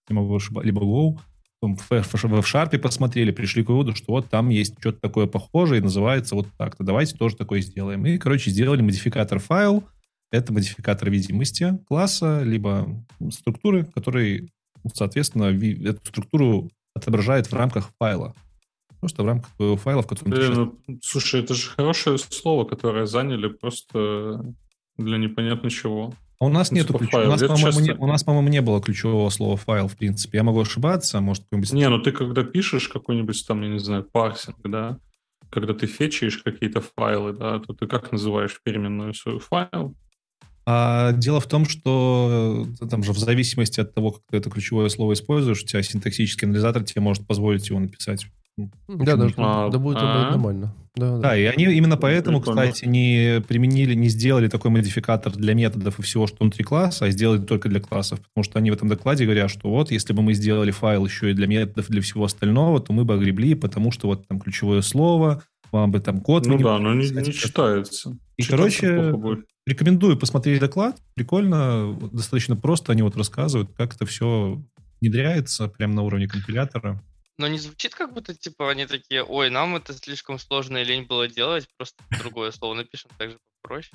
Не 0.09 0.17
могу 0.17 0.35
ошибаться. 0.35 0.67
Либо 0.67 0.83
Go 0.83 1.21
в 1.61 2.43
Шарпе 2.45 2.79
посмотрели, 2.79 3.31
пришли 3.31 3.65
к 3.65 3.69
выводу, 3.69 3.95
что 3.95 4.13
вот 4.13 4.29
там 4.29 4.49
есть 4.51 4.75
что-то 4.79 5.01
такое 5.01 5.27
похожее 5.27 5.81
и 5.81 5.85
называется 5.85 6.35
вот 6.35 6.49
так-то. 6.59 6.85
Давайте 6.85 7.17
тоже 7.17 7.37
такое 7.37 7.61
сделаем. 7.61 8.05
И, 8.07 8.19
короче, 8.19 8.51
сделали 8.51 8.83
модификатор 8.83 9.39
файл. 9.39 9.85
Это 10.31 10.53
модификатор 10.53 11.11
видимости 11.11 11.79
класса, 11.89 12.43
либо 12.43 12.89
структуры, 13.31 13.85
который, 13.85 14.51
соответственно, 14.93 15.45
эту 15.45 16.05
структуру 16.07 16.71
отображает 16.95 17.47
в 17.47 17.55
рамках 17.55 17.91
файла. 17.99 18.35
Просто 19.01 19.23
в 19.23 19.27
рамках 19.27 19.55
твоего 19.57 19.77
файла, 19.77 20.03
в 20.03 20.07
котором 20.07 20.33
Блин, 20.33 20.41
ты 20.41 20.47
сейчас... 20.47 20.57
ну, 20.89 20.99
Слушай, 21.03 21.41
это 21.43 21.55
же 21.55 21.71
хорошее 21.71 22.19
слово, 22.19 22.65
которое 22.65 23.07
заняли 23.07 23.49
просто 23.49 24.55
для 24.97 25.19
непонятно 25.19 25.71
чего. 25.71 26.13
А 26.39 26.45
у 26.45 26.49
нас 26.49 26.71
ну, 26.71 26.77
нету 26.77 26.93
типа 26.93 26.99
ключ... 26.99 27.15
у, 27.15 27.29
нас, 27.29 27.43
по-моему, 27.43 27.81
не... 27.81 27.93
у 27.93 28.07
нас, 28.07 28.25
по-моему, 28.25 28.49
не 28.49 28.61
было 28.61 28.83
ключевого 28.83 29.31
слова 29.31 29.57
файл, 29.57 29.89
в 29.89 29.97
принципе. 29.97 30.39
Я 30.39 30.45
могу 30.45 30.61
ошибаться, 30.61 31.21
может, 31.21 31.45
какой-нибудь... 31.45 31.73
Не, 31.73 31.89
ну 31.89 31.99
ты 31.99 32.13
когда 32.13 32.45
пишешь 32.45 32.89
какой-нибудь 32.89 33.47
там, 33.47 33.63
я 33.63 33.69
не 33.69 33.79
знаю, 33.79 34.05
парсинг, 34.05 34.59
да, 34.65 34.99
когда 35.51 35.73
ты 35.73 35.87
фетчишь 35.87 36.39
какие-то 36.39 36.83
файлы, 36.83 37.33
да, 37.33 37.59
то 37.61 37.73
ты 37.73 37.87
как 37.87 38.13
называешь 38.13 38.61
переменную 38.63 39.15
свою 39.15 39.39
файл? 39.39 39.95
А 40.69 41.13
дело 41.13 41.41
в 41.41 41.47
том, 41.47 41.65
что 41.65 42.67
э, 42.83 42.87
там 42.89 43.05
же 43.05 43.13
в 43.13 43.19
зависимости 43.19 43.81
от 43.81 43.95
того, 43.95 44.11
как 44.11 44.23
ты 44.29 44.37
это 44.37 44.51
ключевое 44.51 44.89
слово 44.89 45.13
используешь, 45.13 45.63
у 45.63 45.67
тебя 45.67 45.83
синтаксический 45.83 46.47
анализатор 46.47 46.83
тебе 46.83 47.01
может 47.01 47.25
позволить 47.25 47.69
его 47.69 47.79
написать 47.79 48.27
да, 48.57 49.17
да, 49.17 49.29
а, 49.37 49.69
да 49.71 49.79
будет 49.79 49.99
а, 50.01 50.31
нормально. 50.31 50.75
Да, 50.95 51.17
да. 51.17 51.19
да, 51.19 51.37
и 51.37 51.45
они 51.45 51.65
именно 51.65 51.99
поэтому, 51.99 52.41
Прикольно. 52.41 52.63
кстати, 52.63 52.87
не 52.87 53.43
применили, 53.47 53.93
не 53.95 54.09
сделали 54.09 54.49
такой 54.49 54.71
модификатор 54.71 55.31
для 55.33 55.53
методов 55.53 55.99
и 55.99 56.03
всего, 56.03 56.27
что 56.27 56.39
внутри 56.41 56.65
класса, 56.65 57.05
а 57.05 57.11
сделали 57.11 57.39
только 57.43 57.69
для 57.69 57.81
классов. 57.81 58.21
Потому 58.21 58.45
что 58.45 58.59
они 58.59 58.71
в 58.71 58.75
этом 58.75 58.89
докладе 58.89 59.25
говорят, 59.25 59.51
что 59.51 59.69
вот, 59.69 59.91
если 59.91 60.15
бы 60.15 60.23
мы 60.23 60.33
сделали 60.33 60.71
файл 60.71 61.05
еще 61.05 61.31
и 61.31 61.35
для 61.35 61.47
методов, 61.47 61.89
для 61.89 62.01
всего 62.01 62.25
остального, 62.25 62.81
то 62.81 62.95
мы 62.95 63.05
бы 63.05 63.13
огребли, 63.13 63.55
потому 63.55 63.93
что 63.93 64.07
вот 64.07 64.27
там 64.27 64.41
ключевое 64.41 64.81
слово, 64.81 65.43
вам 65.71 65.91
бы 65.91 66.01
там 66.01 66.23
код... 66.23 66.47
Ну 66.47 66.59
да, 66.59 66.79
но 66.79 66.95
не, 66.95 67.11
не 67.11 67.33
читается. 67.33 68.17
И, 68.39 68.43
короче, 68.43 69.13
рекомендую 69.67 70.17
посмотреть 70.17 70.61
доклад. 70.61 70.97
Прикольно, 71.15 71.95
достаточно 72.11 72.57
просто 72.57 72.93
они 72.93 73.03
вот 73.03 73.17
рассказывают, 73.17 73.71
как 73.77 73.95
это 73.95 74.07
все 74.07 74.63
внедряется 75.03 75.69
прямо 75.69 75.93
на 75.95 76.03
уровне 76.03 76.27
компилятора. 76.27 77.03
Но 77.39 77.49
не 77.49 77.59
звучит 77.59 77.95
как 77.95 78.15
будто, 78.15 78.35
типа, 78.35 78.71
они 78.71 78.87
такие, 78.87 79.23
ой, 79.23 79.51
нам 79.51 79.77
это 79.77 79.93
слишком 79.93 80.39
сложно 80.39 80.79
и 80.79 80.85
лень 80.85 81.05
было 81.05 81.29
делать, 81.29 81.69
просто 81.77 82.03
другое 82.19 82.51
слово 82.51 82.75
напишем 82.75 83.11
так 83.19 83.31
же 83.31 83.39
попроще. 83.63 83.93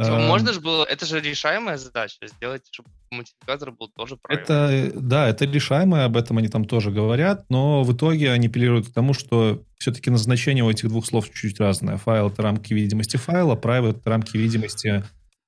Типа, 0.00 0.18
можно 0.18 0.52
же 0.52 0.60
было, 0.60 0.84
это 0.84 1.06
же 1.06 1.20
решаемая 1.20 1.76
задача, 1.76 2.26
сделать, 2.26 2.62
чтобы 2.72 2.88
мультипликатор 3.10 3.70
был 3.70 3.88
тоже 3.88 4.16
правильный. 4.16 4.88
Это, 4.88 5.00
да, 5.00 5.28
это 5.28 5.44
решаемое, 5.44 6.06
об 6.06 6.16
этом 6.16 6.38
они 6.38 6.48
там 6.48 6.64
тоже 6.64 6.90
говорят, 6.90 7.44
но 7.50 7.84
в 7.84 7.94
итоге 7.94 8.32
они 8.32 8.48
апеллируют 8.48 8.88
к 8.88 8.92
тому, 8.92 9.14
что 9.14 9.62
все-таки 9.78 10.10
назначение 10.10 10.64
у 10.64 10.70
этих 10.70 10.88
двух 10.88 11.06
слов 11.06 11.26
чуть-чуть 11.26 11.60
разное. 11.60 11.98
Файл— 11.98 12.28
это 12.30 12.42
рамки 12.42 12.72
видимости 12.72 13.16
файла, 13.16 13.54
private— 13.54 13.98
это 14.00 14.10
рамки 14.10 14.36
видимости 14.36 15.04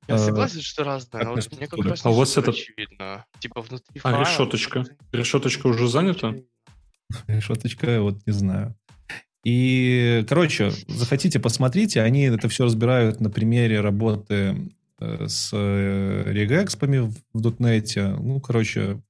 я 0.07 0.17
э, 0.17 0.19
согласен, 0.19 0.61
что 0.61 0.85
разное, 0.85 1.25
но 1.25 1.35
вот 1.35 1.53
мне 1.53 1.67
как 1.67 1.85
раз 1.85 2.05
а 2.05 2.11
у 2.11 2.15
вас 2.15 2.37
это 2.37 2.51
очевидно. 2.51 3.25
Типа 3.39 3.63
внутри 3.63 4.01
А 4.01 4.11
файла, 4.11 4.21
решеточка? 4.21 4.85
Решеточка 5.13 5.67
уже 5.67 5.89
занята? 5.89 6.35
Решеточка, 7.27 8.01
вот 8.01 8.19
не 8.27 8.33
знаю. 8.33 8.75
И, 9.45 10.25
короче, 10.29 10.73
захотите, 10.89 11.39
посмотрите. 11.39 12.01
Они 12.01 12.23
это 12.23 12.49
все 12.49 12.65
разбирают 12.65 13.21
на 13.21 13.29
примере 13.29 13.81
работы 13.81 14.73
э, 15.01 15.27
с 15.29 15.53
регэкспами 15.53 17.13
в 17.33 17.41
.NET. 17.41 18.17
Ну, 18.23 18.41
короче, 18.41 19.03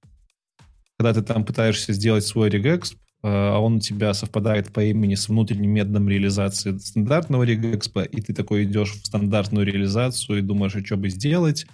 когда 0.98 1.14
ты 1.14 1.22
там 1.22 1.44
пытаешься 1.44 1.92
сделать 1.92 2.26
свой 2.26 2.50
регэксп, 2.50 2.98
а 3.26 3.58
он 3.58 3.76
у 3.76 3.80
тебя 3.80 4.12
совпадает 4.12 4.70
по 4.70 4.84
имени 4.84 5.14
с 5.14 5.28
внутренним 5.28 5.70
методом 5.70 6.08
реализации 6.10 6.76
стандартного 6.76 7.44
регэкспа, 7.44 8.02
и 8.02 8.20
ты 8.20 8.34
такой 8.34 8.64
идешь 8.64 8.92
в 8.92 9.06
стандартную 9.06 9.64
реализацию 9.64 10.38
и 10.38 10.42
думаешь, 10.42 10.76
а 10.76 10.84
что 10.84 10.98
бы 10.98 11.08
сделать, 11.08 11.66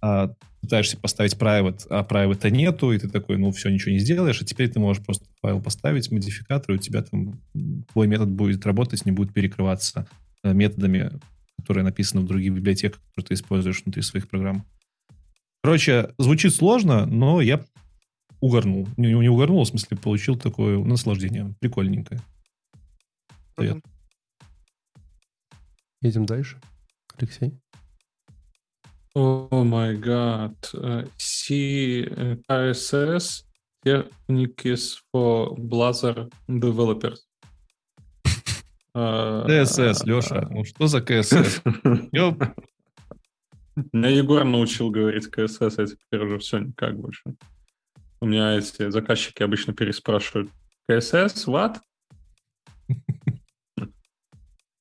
а 0.00 0.34
пытаешься 0.60 0.96
поставить 0.96 1.34
private, 1.34 1.86
а 1.90 2.02
private 2.02 2.50
нету, 2.50 2.92
и 2.92 2.98
ты 2.98 3.08
такой, 3.08 3.36
ну 3.38 3.50
все, 3.52 3.70
ничего 3.70 3.92
не 3.92 3.98
сделаешь, 3.98 4.40
а 4.42 4.44
теперь 4.44 4.68
ты 4.68 4.80
можешь 4.80 5.04
просто 5.04 5.26
файл 5.40 5.60
поставить, 5.60 6.10
модификатор, 6.10 6.74
и 6.74 6.78
у 6.78 6.80
тебя 6.80 7.02
там 7.02 7.40
твой 7.92 8.06
метод 8.08 8.30
будет 8.30 8.66
работать, 8.66 9.04
не 9.06 9.12
будет 9.12 9.32
перекрываться 9.32 10.08
э, 10.42 10.52
методами, 10.52 11.12
которые 11.58 11.84
написаны 11.84 12.22
в 12.22 12.26
других 12.26 12.52
библиотеках, 12.52 13.00
которые 13.10 13.28
ты 13.28 13.34
используешь 13.34 13.82
внутри 13.84 14.02
своих 14.02 14.28
программ. 14.28 14.66
Короче, 15.62 16.10
звучит 16.18 16.54
сложно, 16.54 17.06
но 17.06 17.40
я 17.40 17.64
угорнул. 18.40 18.88
Не, 18.96 19.12
не 19.14 19.28
угорнул, 19.28 19.64
в 19.64 19.68
смысле, 19.68 19.96
получил 19.96 20.36
такое 20.36 20.78
наслаждение. 20.78 21.54
Прикольненькое. 21.60 22.20
Привет. 23.56 23.84
Едем 26.02 26.26
дальше. 26.26 26.60
Алексей? 27.16 27.52
О 29.18 29.64
май 29.64 29.96
гад. 29.96 30.74
CSS 31.18 32.44
Techniques 33.82 35.00
for 35.10 35.56
Blazor 35.56 36.30
Developers. 36.46 37.20
CSS, 38.94 40.04
Леша. 40.04 40.46
Ну 40.50 40.64
что 40.64 40.86
за 40.86 40.98
CSS? 40.98 41.62
Меня 43.92 44.08
Егор 44.10 44.44
научил 44.44 44.90
говорить 44.90 45.28
CSS, 45.28 45.82
а 45.82 45.86
теперь 45.86 46.20
уже 46.20 46.38
все 46.40 46.58
никак 46.58 47.00
больше. 47.00 47.22
У 48.20 48.26
меня 48.26 48.58
эти 48.58 48.90
заказчики 48.90 49.42
обычно 49.42 49.72
переспрашивают 49.72 50.50
CSS, 50.90 51.46
what? 51.46 51.78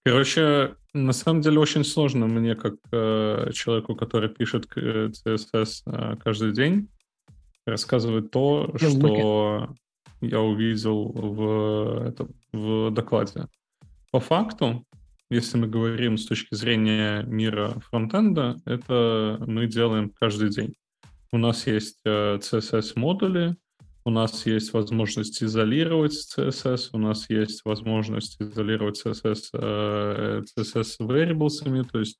Короче, 0.03 0.75
на 0.95 1.13
самом 1.13 1.41
деле 1.41 1.59
очень 1.59 1.83
сложно 1.83 2.25
мне, 2.27 2.55
как 2.55 2.75
э, 2.91 3.51
человеку, 3.53 3.95
который 3.95 4.29
пишет 4.29 4.65
CSS 4.75 5.83
э, 5.85 6.15
каждый 6.23 6.53
день, 6.53 6.87
рассказывать 7.65 8.31
то, 8.31 8.73
я 8.79 8.89
что 8.89 9.75
я 10.21 10.39
увидел 10.39 11.11
в, 11.11 12.07
это, 12.07 12.27
в 12.53 12.91
докладе. 12.91 13.47
По 14.11 14.19
факту, 14.19 14.85
если 15.29 15.57
мы 15.57 15.67
говорим 15.67 16.17
с 16.17 16.25
точки 16.25 16.55
зрения 16.55 17.23
мира 17.23 17.73
фронтенда, 17.89 18.57
это 18.65 19.37
мы 19.45 19.67
делаем 19.67 20.11
каждый 20.17 20.49
день. 20.49 20.75
У 21.31 21.37
нас 21.37 21.67
есть 21.67 21.99
э, 22.05 22.37
CSS-модули, 22.37 23.55
у 24.05 24.11
нас 24.11 24.45
есть 24.45 24.71
возможность 24.73 25.41
изолировать 25.43 26.13
CSS, 26.13 26.89
у 26.93 26.97
нас 26.99 27.29
есть 27.29 27.61
возможность 27.65 28.37
изолировать 28.39 29.03
CSS, 29.03 29.49
э, 29.53 30.41
CSS 30.57 30.99
variables, 30.99 31.85
то 31.91 31.99
есть 31.99 32.19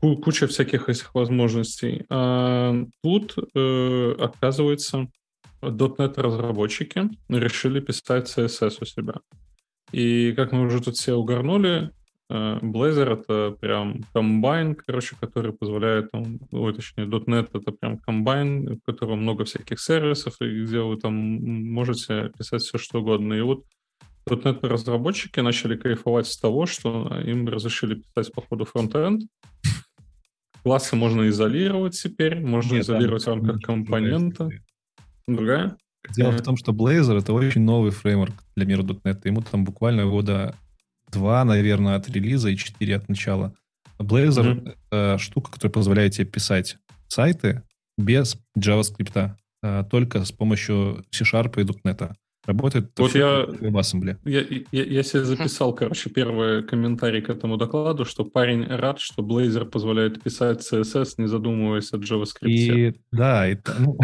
куча 0.00 0.46
всяких 0.46 0.88
этих 0.88 1.14
возможностей. 1.14 2.04
А 2.10 2.74
тут, 3.02 3.34
э, 3.54 4.14
оказывается, 4.18 5.08
.NET-разработчики 5.62 7.10
решили 7.28 7.80
писать 7.80 8.28
CSS 8.28 8.78
у 8.80 8.84
себя. 8.84 9.14
И 9.92 10.32
как 10.32 10.52
мы 10.52 10.66
уже 10.66 10.82
тут 10.82 10.96
все 10.96 11.14
угорнули, 11.14 11.90
Э, 11.90 11.99
Blazor— 12.30 13.20
это 13.20 13.56
прям 13.60 14.04
комбайн, 14.12 14.76
короче, 14.76 15.16
который 15.20 15.52
позволяет, 15.52 16.12
там, 16.12 16.38
ой, 16.52 16.72
точнее, 16.72 17.06
.NET— 17.06 17.48
это 17.52 17.72
прям 17.72 17.98
комбайн, 17.98 18.76
в 18.76 18.80
котором 18.86 19.22
много 19.22 19.44
всяких 19.44 19.80
сервисов, 19.80 20.36
и 20.40 20.62
где 20.62 20.80
вы 20.80 20.96
там 20.96 21.12
можете 21.12 22.30
писать 22.38 22.62
все, 22.62 22.78
что 22.78 23.00
угодно. 23.00 23.34
И 23.34 23.40
вот 23.40 23.64
.NET-разработчики 24.28 25.40
начали 25.40 25.76
кайфовать 25.76 26.28
с 26.28 26.38
того, 26.38 26.66
что 26.66 27.20
им 27.20 27.48
разрешили 27.48 27.96
писать 27.96 28.32
по 28.32 28.42
ходу 28.42 28.64
фронтенд. 28.64 29.22
Классы 30.62 30.94
можно 30.94 31.28
изолировать 31.28 32.00
теперь, 32.00 32.38
можно 32.38 32.74
Нет, 32.74 32.84
изолировать 32.84 33.24
в 33.24 33.28
рамках 33.28 33.60
компонента. 33.60 34.50
Другая? 35.26 35.76
Дело 36.10 36.30
в 36.30 36.42
том, 36.42 36.56
что 36.56 36.70
Blazor— 36.72 37.18
это 37.18 37.32
очень 37.32 37.62
новый 37.62 37.90
фреймворк 37.90 38.34
для 38.54 38.66
мира 38.66 38.82
.NET. 38.82 39.20
Ему 39.24 39.42
там 39.42 39.64
буквально 39.64 40.06
года 40.06 40.54
два, 41.10 41.44
наверное, 41.44 41.96
от 41.96 42.08
релиза 42.08 42.50
и 42.50 42.56
четыре 42.56 42.96
от 42.96 43.08
начала. 43.08 43.54
Blazor 43.98 44.54
mm-hmm.— 44.54 44.76
это 44.90 45.18
штука, 45.18 45.52
которая 45.52 45.72
позволяет 45.72 46.14
тебе 46.14 46.26
писать 46.26 46.78
сайты 47.08 47.62
без 47.98 48.38
JavaScript, 48.58 49.32
а 49.62 49.84
только 49.84 50.24
с 50.24 50.32
помощью 50.32 51.04
C-Sharp 51.10 51.60
и 51.60 51.64
.NET. 51.64 52.12
Работает 52.46 52.90
вот 52.96 53.14
я, 53.14 53.44
в 53.46 53.76
Assembly. 53.76 54.16
Я, 54.24 54.40
я, 54.72 54.84
я 54.84 55.02
себе 55.02 55.24
записал, 55.24 55.74
короче, 55.74 56.08
первый 56.08 56.62
комментарий 56.62 57.20
к 57.20 57.28
этому 57.28 57.58
докладу, 57.58 58.06
что 58.06 58.24
парень 58.24 58.64
рад, 58.64 58.98
что 58.98 59.22
Blazor 59.22 59.66
позволяет 59.66 60.22
писать 60.22 60.60
CSS, 60.60 61.14
не 61.18 61.28
задумываясь 61.28 61.92
о 61.92 61.98
JavaScript. 61.98 62.48
И, 62.48 62.94
да, 63.12 63.46
и, 63.46 63.58
ну, 63.78 63.98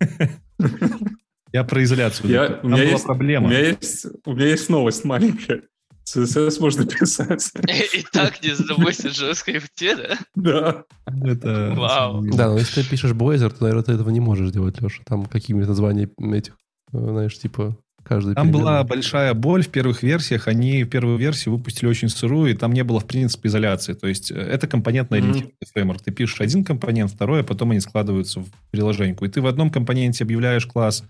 я 1.52 1.62
про 1.62 1.82
изоляцию. 1.84 2.28
Я, 2.28 2.60
у, 2.62 2.68
меня 2.68 2.82
есть, 2.82 3.04
проблема. 3.04 3.46
У, 3.46 3.50
меня 3.50 3.60
есть, 3.60 4.06
у 4.24 4.32
меня 4.32 4.46
есть 4.48 4.68
новость 4.68 5.04
маленькая. 5.04 5.62
CSS 6.06 6.60
можно 6.60 6.86
писать. 6.86 7.52
И 7.94 8.04
так 8.12 8.42
не 8.42 8.54
задумайся 8.54 9.08
JavaScript, 9.08 9.68
да? 9.80 10.18
Да. 10.34 10.84
Это... 11.28 11.74
Вау. 11.76 12.22
Да, 12.32 12.48
но 12.48 12.58
если 12.58 12.82
ты 12.82 12.88
пишешь 12.88 13.12
Blazor, 13.12 13.50
то, 13.50 13.62
наверное, 13.62 13.82
ты 13.82 13.92
этого 13.92 14.10
не 14.10 14.20
можешь 14.20 14.50
делать, 14.52 14.80
Леша. 14.80 15.02
Там 15.04 15.26
какими 15.26 15.64
названиями 15.64 16.36
этих, 16.36 16.56
э, 16.92 16.98
знаешь, 16.98 17.36
типа 17.38 17.76
каждый 18.04 18.34
Там 18.34 18.52
была 18.52 18.84
большая 18.84 19.34
боль 19.34 19.64
в 19.64 19.68
первых 19.68 20.04
версиях. 20.04 20.46
Они 20.46 20.84
в 20.84 20.88
первую 20.88 21.18
версию 21.18 21.56
выпустили 21.56 21.88
очень 21.88 22.08
сырую, 22.08 22.52
и 22.52 22.54
там 22.54 22.72
не 22.72 22.84
было, 22.84 23.00
в 23.00 23.06
принципе, 23.06 23.48
изоляции. 23.48 23.94
То 23.94 24.06
есть 24.06 24.30
э, 24.30 24.34
это 24.36 24.68
компонентный 24.68 25.18
ориентированный 25.18 25.54
mm-hmm. 25.60 25.72
фреймворк. 25.72 26.02
Ты 26.02 26.12
пишешь 26.12 26.40
один 26.40 26.64
компонент, 26.64 27.10
второй, 27.10 27.40
а 27.40 27.44
потом 27.44 27.72
они 27.72 27.80
складываются 27.80 28.40
в 28.40 28.46
приложеньку. 28.70 29.24
И 29.24 29.28
ты 29.28 29.40
в 29.40 29.46
одном 29.46 29.70
компоненте 29.70 30.22
объявляешь 30.22 30.66
класс, 30.66 31.02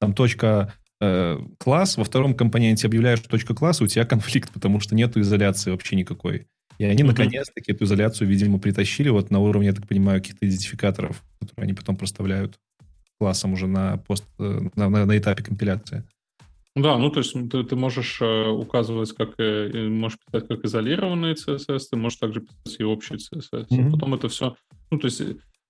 там 0.00 0.12
точка 0.12 0.72
Э, 1.00 1.38
класс, 1.58 1.96
во 1.96 2.04
втором 2.04 2.34
компоненте 2.34 2.86
объявляешь 2.86 3.20
точка 3.20 3.54
класса, 3.54 3.84
у 3.84 3.86
тебя 3.86 4.04
конфликт, 4.04 4.52
потому 4.52 4.80
что 4.80 4.94
нету 4.94 5.20
изоляции 5.20 5.70
вообще 5.70 5.96
никакой. 5.96 6.46
И 6.78 6.84
они, 6.84 7.02
mm-hmm. 7.02 7.06
наконец-таки, 7.06 7.72
эту 7.72 7.84
изоляцию, 7.84 8.28
видимо, 8.28 8.58
притащили 8.58 9.08
вот 9.08 9.30
на 9.30 9.38
уровне, 9.40 9.68
я 9.68 9.74
так 9.74 9.86
понимаю, 9.86 10.20
каких-то 10.20 10.46
идентификаторов, 10.46 11.22
которые 11.40 11.64
они 11.64 11.74
потом 11.74 11.96
проставляют 11.96 12.58
классом 13.18 13.52
уже 13.52 13.66
на, 13.66 13.98
пост, 13.98 14.24
э, 14.38 14.68
на, 14.74 14.88
на, 14.88 15.06
на 15.06 15.18
этапе 15.18 15.42
компиляции. 15.42 16.04
Да, 16.76 16.98
ну 16.98 17.08
то 17.10 17.20
есть 17.20 17.32
ты, 17.50 17.62
ты 17.62 17.76
можешь 17.76 18.20
э, 18.20 18.48
указывать, 18.48 19.12
как 19.12 19.34
э, 19.38 19.88
можешь 19.88 20.18
писать 20.26 20.48
как 20.48 20.64
изолированный 20.64 21.34
CSS, 21.34 21.82
ты 21.92 21.96
можешь 21.96 22.18
также 22.18 22.40
писать 22.40 22.80
и 22.80 22.84
общий 22.84 23.14
CSS. 23.14 23.68
Mm-hmm. 23.68 23.90
потом 23.92 24.14
это 24.14 24.28
все, 24.28 24.56
ну 24.90 24.98
то 24.98 25.06
есть 25.06 25.22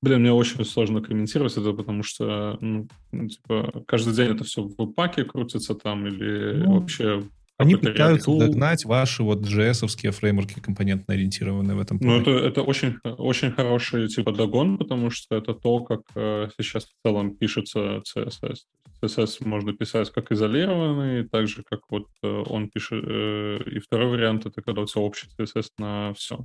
Блин, 0.05 0.21
мне 0.21 0.33
очень 0.35 0.63
сложно 0.67 1.01
комментировать 1.01 1.57
это, 1.57 1.73
потому 1.73 2.03
что, 2.03 2.59
ну, 2.61 2.87
ну 3.11 3.27
типа, 3.27 3.85
каждый 3.87 4.15
день 4.15 4.35
это 4.35 4.45
все 4.45 4.61
в 4.61 4.93
паке 4.93 5.25
крутится 5.25 5.75
там 5.75 6.07
или 6.07 6.63
ну, 6.63 6.79
вообще... 6.79 7.23
Они 7.57 7.77
пытаются 7.77 8.31
ряду. 8.31 8.47
догнать 8.47 8.85
ваши 8.85 9.23
вот 9.23 9.47
JS-овские 9.47 10.11
фреймворки 10.11 10.61
компонентно 10.61 11.15
ориентированные 11.15 11.75
в 11.75 11.81
этом 11.81 11.99
плане. 11.99 12.17
Ну, 12.17 12.21
это, 12.21 12.31
это 12.33 12.63
очень, 12.63 12.99
очень 13.03 13.51
хороший 13.53 14.09
типа 14.09 14.33
догон, 14.33 14.77
потому 14.77 15.09
что 15.09 15.37
это 15.37 15.55
то, 15.55 15.81
как 15.81 16.03
э, 16.17 16.49
сейчас 16.61 16.85
в 16.85 17.03
целом 17.03 17.35
пишется 17.35 18.03
CSS. 18.03 18.57
CSS 19.03 19.49
можно 19.49 19.73
писать 19.73 20.11
как 20.11 20.33
изолированный, 20.33 21.27
так 21.27 21.49
же, 21.49 21.63
как 21.63 21.81
вот 21.89 22.09
э, 22.23 22.29
он 22.29 22.69
пишет... 22.69 23.03
Э, 23.07 23.59
и 23.65 23.79
второй 23.79 24.11
вариант— 24.11 24.45
это 24.47 24.61
когда 24.61 24.83
у 24.83 24.87
тебя 24.87 25.01
общий 25.01 25.29
CSS 25.39 25.69
на 25.79 26.13
все. 26.13 26.45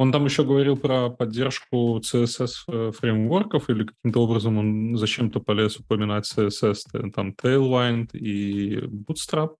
Он 0.00 0.12
там 0.12 0.24
еще 0.24 0.44
говорил 0.44 0.78
про 0.78 1.10
поддержку 1.10 1.98
CSS 1.98 2.50
э, 2.68 2.90
фреймворков 2.90 3.68
или 3.68 3.84
каким-то 3.84 4.22
образом 4.22 4.56
он 4.56 4.96
зачем-то 4.96 5.40
полез 5.40 5.76
упоминать 5.76 6.24
CSS, 6.24 6.76
э, 6.94 7.10
там 7.14 7.34
Tailwind 7.34 8.16
и 8.16 8.78
Bootstrap. 8.78 9.56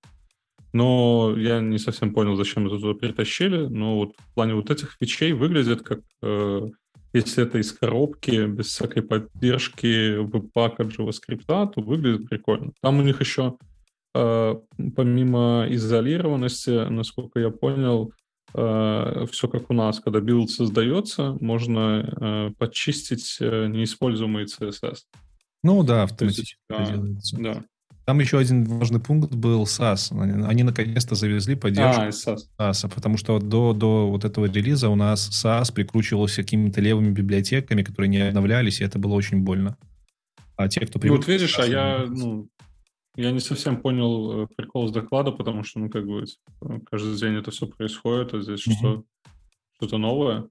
Но 0.73 1.35
я 1.37 1.61
не 1.61 1.77
совсем 1.77 2.15
понял, 2.15 2.37
зачем 2.37 2.67
это 2.69 2.79
туда 2.79 2.99
перетащили. 2.99 3.67
Но 3.67 3.97
вот 3.97 4.15
в 4.17 4.35
плане 4.35 4.55
вот 4.55 4.71
этих 4.71 4.97
фичей 4.99 5.33
выглядит 5.33 5.83
как, 5.83 6.01
э, 6.23 6.69
если 7.13 7.45
это 7.45 7.59
из 7.59 7.73
коробки, 7.73 8.47
без 8.47 8.69
всякой 8.69 9.03
поддержки 9.03 10.17
веб-пака 10.17 10.85
JavaScript, 10.85 11.45
то 11.47 11.83
выглядит 11.83 12.31
прикольно. 12.31 12.73
Там 12.81 12.99
у 12.99 13.03
них 13.03 13.21
еще 13.21 13.59
э, 14.15 14.55
помимо 14.97 15.67
изолированности, 15.69 16.89
насколько 16.89 17.41
я 17.41 17.51
понял, 17.51 18.15
э, 18.55 19.27
все 19.31 19.49
как 19.49 19.71
у 19.71 19.75
нас, 19.75 20.01
когда 20.01 20.21
билд 20.21 20.51
создается, 20.51 21.37
можно 21.41 22.15
э, 22.21 22.51
подчистить 22.59 23.39
э, 23.41 23.67
неиспользуемый 23.67 24.45
CSS. 24.45 24.99
Ну 25.63 25.83
да, 25.83 26.05
автоматически 26.05 26.59
есть, 26.71 26.91
да, 26.91 26.97
делается. 26.97 27.37
Да. 27.39 27.65
Там 28.07 28.19
еще 28.19 28.39
один 28.39 28.65
важный 28.65 28.99
пункт 28.99 29.33
был 29.35 29.65
SASS. 29.65 30.11
Они, 30.47 30.63
наконец-то 30.63 31.15
завезли 31.15 31.55
поддержку 31.55 32.03
а, 32.03 32.09
SASS. 32.09 32.39
SASS, 32.59 32.93
потому 32.93 33.17
что 33.17 33.39
до, 33.39 33.73
до 33.73 34.11
вот 34.11 34.25
этого 34.25 34.47
релиза 34.47 34.89
у 34.89 34.97
нас 34.97 35.29
SASS 35.31 35.73
прикручивался 35.73 36.43
какими-то 36.43 36.81
левыми 36.81 37.11
библиотеками, 37.11 37.83
которые 37.83 38.09
не 38.09 38.29
обновлялись, 38.29 38.81
и 38.81 38.85
это 38.85 38.99
было 38.99 39.15
очень 39.15 39.43
больно. 39.43 39.77
А 40.57 40.69
те, 40.69 40.81
кто 40.81 40.99
Ну, 40.99 41.03
привык... 41.03 41.19
вот 41.19 41.29
видишь, 41.29 41.59
а 41.59 41.67
я, 41.67 42.05
ну, 42.09 42.49
я 43.17 43.31
не 43.33 43.41
совсем 43.41 43.81
понял 43.81 44.45
э, 44.45 44.47
прикол 44.57 44.89
с 44.89 44.93
доклада, 44.93 45.33
потому 45.33 45.65
что, 45.65 45.81
ну, 45.81 45.91
как 45.91 46.07
бы, 46.07 46.25
типа, 46.25 46.81
каждый 46.91 47.17
день 47.17 47.35
это 47.35 47.51
все 47.51 47.67
происходит, 47.67 48.35
а 48.35 48.41
здесь 48.41 48.67
Мгм. 48.67 48.77
что, 48.77 49.05
что-то 49.77 49.99
новое. 49.99 50.49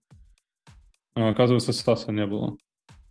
А, 1.15 1.29
оказывается, 1.29 1.73
стаса 1.73 2.11
не 2.11 2.25
было. 2.25 2.57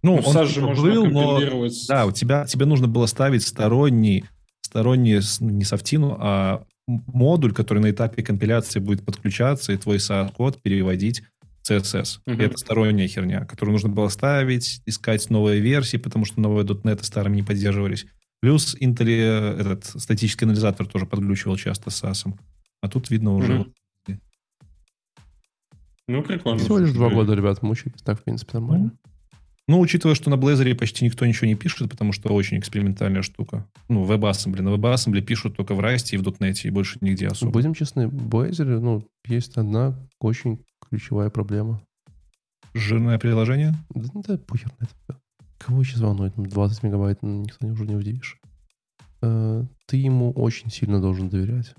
Ну, 0.03 0.17
Ну, 0.17 0.19
SAS 0.19 0.23
типа 0.23 0.45
же 0.47 0.61
можно 0.63 0.83
был, 0.83 1.07
но 1.07 1.41
Да, 1.89 2.07
у 2.07 2.13
тебя, 2.13 2.47
тебе 2.47 2.67
нужно 2.67 2.87
было 2.87 3.07
ставить 3.07 3.47
сторонний, 3.47 4.25
сторонний, 4.61 5.21
ну, 5.41 5.51
не 5.51 5.65
софтину, 5.65 6.17
а 6.21 6.65
модуль, 6.87 7.53
который 7.53 7.81
на 7.81 7.91
этапе 7.91 8.23
компиляции 8.23 8.79
будет 8.79 9.05
подключаться, 9.05 9.73
и 9.73 9.77
твой 9.77 9.97
SaaS-код 9.97 10.63
переводить 10.63 11.23
CSS. 11.69 12.21
И 12.27 12.43
это 12.43 12.57
сторонняя 12.57 13.09
херня, 13.09 13.45
которую 13.45 13.73
нужно 13.73 13.89
было 13.91 14.09
ставить, 14.09 14.81
искать 14.87 15.29
новые 15.31 15.61
версии, 15.61 15.97
потому 15.97 16.25
что 16.25 16.41
новые 16.41 16.65
.NET 16.65 17.05
старыми 17.05 17.37
не 17.37 17.43
поддерживались. 17.43 18.07
Плюс 18.41 18.77
Intel 18.81 19.61
этот 19.61 19.85
статический 19.85 20.47
анализатор 20.47 20.87
тоже 20.87 21.07
подключивал 21.07 21.57
часто 21.57 21.91
с 21.91 22.03
SAS. 22.03 22.33
А 22.81 22.89
тут 22.89 23.11
видно 23.11 23.35
уже... 23.35 23.55
Мгм. 23.55 23.75
Ну, 26.09 26.23
прикольно. 26.23 26.59
Всего 26.59 26.79
лишь 26.79 26.93
два 26.93 27.11
года, 27.11 27.35
ребят, 27.35 27.63
мучились. 27.63 28.01
Так, 28.03 28.21
в 28.21 28.25
принципе, 28.25 28.55
нормально. 28.55 28.93
Ну, 29.67 29.81
учитывая, 29.81 30.15
что 30.15 30.31
на 30.31 30.37
Blazor 30.37 30.75
почти 30.75 31.05
никто 31.05 31.27
ничего 31.27 31.47
не 31.47 31.55
пишет, 31.55 31.91
потому 31.91 32.13
что 32.13 32.33
очень 32.33 32.59
экспериментальная 32.59 33.21
штука. 33.21 33.67
Ну, 33.89 34.07
WebAssembly. 34.07 34.63
На 34.63 34.71
WebAssembly 34.71 35.21
пишут 35.21 35.57
только 35.57 35.75
в 35.75 35.81
Rust 35.81 36.09
и 36.13 36.17
в 36.17 36.23
.NET, 36.23 36.61
и 36.63 36.71
больше 36.71 36.97
нигде 37.03 37.27
особо. 37.27 37.53
Будем 37.53 37.75
честны, 37.75 38.09
в 38.09 38.29
Blazor, 38.29 38.81
ну, 38.81 39.07
есть 39.27 39.59
одна 39.59 39.95
очень 40.19 40.65
ключевая 40.89 41.29
проблема. 41.29 41.83
Жирное 42.73 43.19
приложение? 43.19 43.75
Да, 43.91 44.09
ну, 44.15 44.23
да 44.27 44.39
похер 44.39 44.73
на 44.81 44.85
это. 44.85 45.18
Кого 45.59 45.83
сейчас 45.85 46.01
волнует? 46.01 46.37
Ну, 46.37 46.45
20 46.45 46.83
мегабайт 46.83 47.23
ну, 47.23 47.43
никто 47.43 47.67
не- 47.67 47.73
уже 47.73 47.85
не 47.87 47.97
удивишь. 47.97 48.39
Э, 49.23 49.65
Ты 49.87 49.97
ему 49.97 50.33
очень 50.33 50.71
сильно 50.71 51.01
должен 51.01 51.29
доверять. 51.29 51.75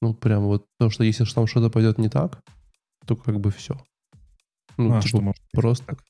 Ну, 0.00 0.14
прям 0.14 0.44
вот 0.44 0.66
то, 0.78 0.88
что 0.88 1.04
если 1.04 1.24
там 1.24 1.46
что-то 1.46 1.68
пойдет 1.68 1.98
не 1.98 2.08
так, 2.08 2.42
то 3.06 3.16
как 3.16 3.38
бы 3.40 3.50
все. 3.50 3.78
Ну, 4.78 4.94
а, 4.96 5.00
типа, 5.02 5.08
что 5.08 5.20
может 5.20 5.42
просто 5.52 5.86
так? 5.86 6.02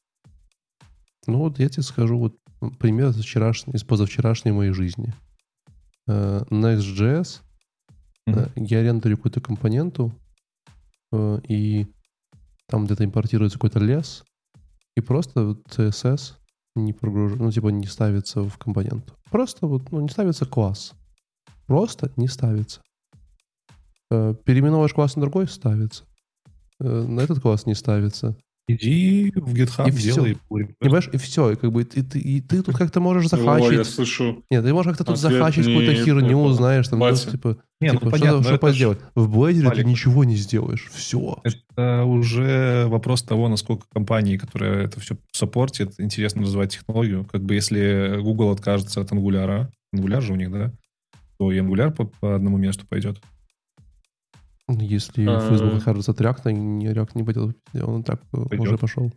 Ну 1.26 1.38
вот 1.38 1.58
я 1.58 1.68
тебе 1.68 1.82
скажу 1.82 2.18
вот 2.18 2.36
пример 2.78 3.08
из, 3.08 3.16
вчерашней, 3.20 3.74
из 3.74 3.82
позавчерашней 3.84 4.52
моей 4.52 4.72
жизни. 4.72 5.12
Э, 6.06 6.42
Next.js, 6.50 7.40
э, 8.26 8.46
я 8.56 8.82
рендерю 8.82 9.16
какую-то 9.16 9.40
компоненту, 9.40 10.12
и 11.48 11.86
там 12.68 12.84
где-то 12.84 13.04
импортируется 13.04 13.58
какой-то 13.58 13.80
лес, 13.80 14.22
и 14.96 15.00
просто 15.00 15.56
CSS 15.68 16.34
не 16.76 16.92
прогружен, 16.92 17.38
ну 17.38 17.50
типа 17.50 17.68
не 17.68 17.86
ставится 17.86 18.42
в 18.42 18.58
компоненту. 18.58 19.14
Просто 19.30 19.66
вот, 19.66 19.90
ну 19.92 20.00
не 20.00 20.08
ставится 20.08 20.46
класс. 20.46 20.92
Просто 21.66 22.12
не 22.16 22.28
ставится. 22.28 22.80
Э, 24.10 24.34
Переименовываешь 24.44 24.94
класс 24.94 25.16
на 25.16 25.22
другой, 25.22 25.46
ставится. 25.48 26.04
Э, 26.80 27.02
На 27.06 27.20
этот 27.20 27.40
класс 27.40 27.66
не 27.66 27.74
ставится. 27.74 28.36
Иди 28.74 29.32
в 29.34 29.54
GitHub, 29.54 29.88
И 29.88 29.92
делай 29.92 30.36
request. 30.50 30.74
Понимаешь, 30.78 31.08
и 31.12 31.16
все, 31.16 31.50
и 31.50 31.56
как 31.56 31.72
бы 31.72 31.82
и 31.82 31.84
ты, 31.84 32.18
и 32.18 32.40
ты 32.40 32.62
тут 32.62 32.76
как-то 32.76 33.00
можешь 33.00 33.32
О, 33.32 33.36
я 33.36 33.42
захачить. 33.42 33.86
слышу. 33.86 34.44
Нет, 34.50 34.64
ты 34.64 34.72
можешь 34.72 34.90
как-то 34.90 35.04
тут 35.04 35.16
Ответ 35.16 35.32
захачить 35.32 35.66
какую-то 35.66 35.92
не 35.92 36.04
херню, 36.04 36.28
этого. 36.28 36.54
знаешь, 36.54 36.88
там, 36.88 36.98
ну, 36.98 37.14
типа, 37.14 37.58
Не, 37.80 37.92
ну 37.92 37.98
типа, 37.98 38.10
понятно, 38.10 38.42
что, 38.42 38.50
что 38.50 38.58
поделать? 38.58 38.98
В 39.14 39.38
Blazor 39.38 39.74
ты 39.74 39.84
ничего 39.84 40.24
не 40.24 40.36
сделаешь. 40.36 40.88
Все. 40.92 41.38
Это 41.42 42.04
уже 42.04 42.86
вопрос 42.88 43.22
того, 43.22 43.48
насколько 43.48 43.86
компании, 43.92 44.36
которые 44.36 44.84
это 44.84 45.00
все 45.00 45.16
саппортит, 45.32 45.94
интересно 45.98 46.42
развивать 46.42 46.72
технологию. 46.72 47.24
Как 47.24 47.42
бы 47.42 47.54
если 47.54 48.18
Google 48.20 48.50
откажется 48.50 49.00
от 49.00 49.10
Angular, 49.12 49.68
Angular 49.94 50.20
же 50.20 50.32
у 50.32 50.36
них, 50.36 50.52
да, 50.52 50.72
то 51.38 51.50
и 51.50 51.58
Angular 51.58 51.90
по, 51.90 52.04
по 52.04 52.34
одному 52.36 52.58
месту 52.58 52.86
пойдет. 52.86 53.18
Если 54.78 55.26
А. 55.26 55.40
Facebook 55.48 55.78
откажется 55.78 56.12
от 56.12 56.20
React, 56.20 56.44
React 56.44 57.10
не 57.14 57.24
пойдет, 57.24 57.56
он 57.74 58.02
так 58.02 58.22
э, 58.32 58.42
Пойдет. 58.48 58.66
уже 58.66 58.78
пошел. 58.78 59.12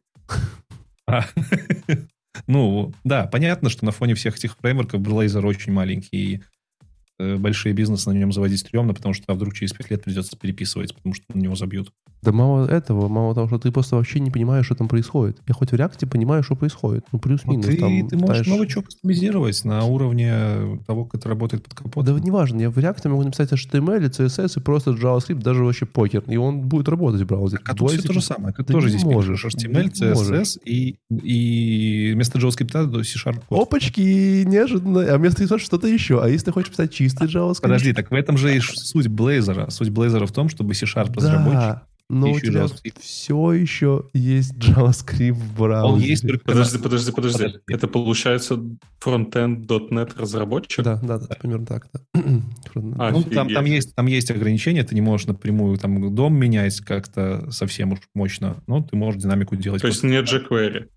А, 1.07 1.25
Ну, 2.47 2.91
да, 3.03 3.27
понятно, 3.27 3.69
что 3.69 3.85
на 3.85 3.91
фоне 3.91 4.15
всех 4.15 4.37
этих 4.37 4.57
фреймворков 4.57 5.01
Blazor 5.01 5.45
очень 5.45 5.71
маленький, 5.71 6.09
и 6.17 6.41
э, 7.19 7.35
большие 7.35 7.73
бизнесы 7.73 8.09
на 8.09 8.13
нем 8.13 8.31
заводить 8.31 8.61
стрёмно, 8.61 8.93
потому 8.93 9.13
что 9.13 9.25
а 9.27 9.35
вдруг 9.35 9.53
через 9.53 9.73
5 9.73 9.91
лет 9.91 10.03
придется 10.03 10.37
переписывать, 10.37 10.95
потому 10.95 11.13
что 11.13 11.25
на 11.33 11.39
него 11.39 11.55
забьют. 11.55 11.91
Да 12.23 12.31
мало 12.31 12.65
этого, 12.67 13.07
мало 13.07 13.35
того, 13.35 13.47
что 13.47 13.57
ты 13.59 13.71
просто 13.71 13.95
вообще 13.95 14.19
не 14.19 14.31
понимаешь, 14.31 14.65
что 14.65 14.75
там 14.75 14.87
происходит. 14.87 15.37
Я 15.47 15.53
хоть 15.53 15.71
в 15.71 15.73
React 15.75 16.07
понимаю, 16.07 16.41
что 16.43 16.55
происходит. 16.55 17.03
Ну, 17.11 17.17
Ну, 17.17 17.19
плюс-минус. 17.19 17.65
ты, 17.65 17.77
там, 17.77 18.07
ты 18.07 18.15
можешь 18.17 18.27
знаешь, 18.37 18.47
много 18.47 18.67
чего 18.67 18.81
кастомизировать 18.83 19.65
на 19.65 19.83
уровне 19.83 20.79
того, 20.87 21.05
как 21.05 21.19
это 21.21 21.29
работает 21.29 21.63
под 21.63 21.73
капотом. 21.73 22.05
Да 22.05 22.13
вот 22.13 22.23
неважно, 22.23 22.61
я 22.61 22.69
в 22.69 22.77
React 22.77 23.09
могу 23.09 23.23
написать 23.23 23.51
HTML, 23.51 23.99
CSS 24.09 24.53
и 24.57 24.61
просто 24.61 24.91
JavaScript, 24.91 25.41
даже 25.41 25.63
вообще 25.63 25.85
покер, 25.85 26.23
и 26.27 26.37
он 26.37 26.61
будет 26.61 26.87
работать 26.89 27.21
в 27.21 27.25
браузере. 27.25 27.61
А 27.65 27.73
тут 27.75 27.89
все 27.91 27.99
Blazor- 27.99 28.07
то 28.07 28.13
же 28.13 28.21
самое. 28.21 28.53
Ты 28.53 28.63
ты 28.63 28.73
тоже 28.73 28.89
здесь 28.89 29.03
можешь, 29.03 29.45
HTML, 29.45 29.91
CSS 29.91 30.13
можешь. 30.13 30.57
и, 30.65 30.95
и 31.09 32.11
вместо 32.13 32.39
JavaScript 32.39 33.03
C-Sharp. 33.03 33.41
Опачки, 33.49 34.43
неожиданно. 34.45 35.01
А 35.13 35.17
вместо 35.17 35.43
этого 35.43 35.59
что-то 35.59 35.87
еще. 35.87 36.21
А 36.23 36.27
если 36.29 36.45
ты 36.45 36.51
хочешь 36.51 36.69
писать 36.71 36.93
чистый 36.93 37.27
JavaScript? 37.27 37.61
Подожди, 37.61 37.93
так 37.93 38.11
в 38.11 38.13
этом 38.13 38.37
же 38.37 38.55
и 38.55 38.59
суть 38.59 39.07
Blazor. 39.07 39.69
Суть 39.71 39.89
Blazor 39.89 40.25
в 40.25 40.31
том, 40.31 40.49
чтобы 40.49 40.73
C-Sharp 40.73 41.13
разработчик, 41.15 41.53
Да, 41.53 41.83
но 42.09 42.31
у 42.31 42.35
еще 42.35 42.47
тебя 42.47 42.63
JavaScript. 42.63 42.99
все 42.99 43.51
еще 43.53 44.05
есть 44.13 44.53
JavaScript 44.55 45.33
в 45.33 45.57
браузере. 45.57 45.93
он 45.93 45.99
есть 45.99 46.27
только... 46.27 46.43
Подожди, 46.45 46.77
подожди, 46.77 47.11
подожди. 47.11 47.37
Подожди. 47.43 47.59
Это 47.67 47.87
получается 47.87 48.59
фронтенд.net 48.99 50.13
разработчик? 50.19 50.83
Да, 50.83 50.99
да, 51.01 51.17
да, 51.19 51.35
примерно 51.35 51.65
так. 51.65 51.87
Да. 51.93 52.01
А, 52.97 53.11
Ну, 53.11 53.23
там, 53.23 53.49
там, 53.53 53.65
есть, 53.65 53.95
там 53.95 54.07
есть 54.07 54.31
ограничения, 54.31 54.83
ты 54.83 54.95
не 54.95 55.01
можешь 55.01 55.27
напрямую 55.27 55.77
там 55.77 56.13
дом 56.15 56.35
менять 56.35 56.79
как-то 56.81 57.49
совсем 57.51 57.93
уж 57.93 57.99
мощно, 58.15 58.63
но 58.67 58.81
ты 58.81 58.95
можешь 58.95 59.21
динамику 59.21 59.55
делать. 59.55 59.81
То 59.81 59.87
есть 59.87 60.01
просто- 60.01 60.07
не 60.07 60.21
jQuery. 60.23 60.89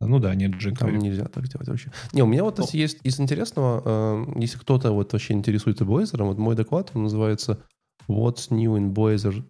Ну 0.00 0.18
да, 0.18 0.34
нет 0.34 0.52
Там 0.78 0.88
jQuery. 0.90 0.96
нельзя 0.98 1.26
так 1.26 1.46
делать 1.48 1.68
вообще. 1.68 1.92
Не, 2.12 2.22
у 2.22 2.26
меня 2.26 2.44
вот 2.44 2.58
если 2.58 2.78
есть 2.78 2.98
из 3.04 3.20
интересного, 3.20 4.24
э, 4.34 4.40
если 4.40 4.58
кто-то 4.58 4.90
вот 4.92 5.12
вообще 5.12 5.34
интересуется 5.34 5.84
Blazor, 5.84 6.24
вот 6.24 6.38
мой 6.38 6.56
доклад, 6.56 6.90
он 6.94 7.04
называется 7.04 7.62
What's 8.08 8.48
New 8.50 8.76
in 8.76 8.92
Blazor 8.92 9.44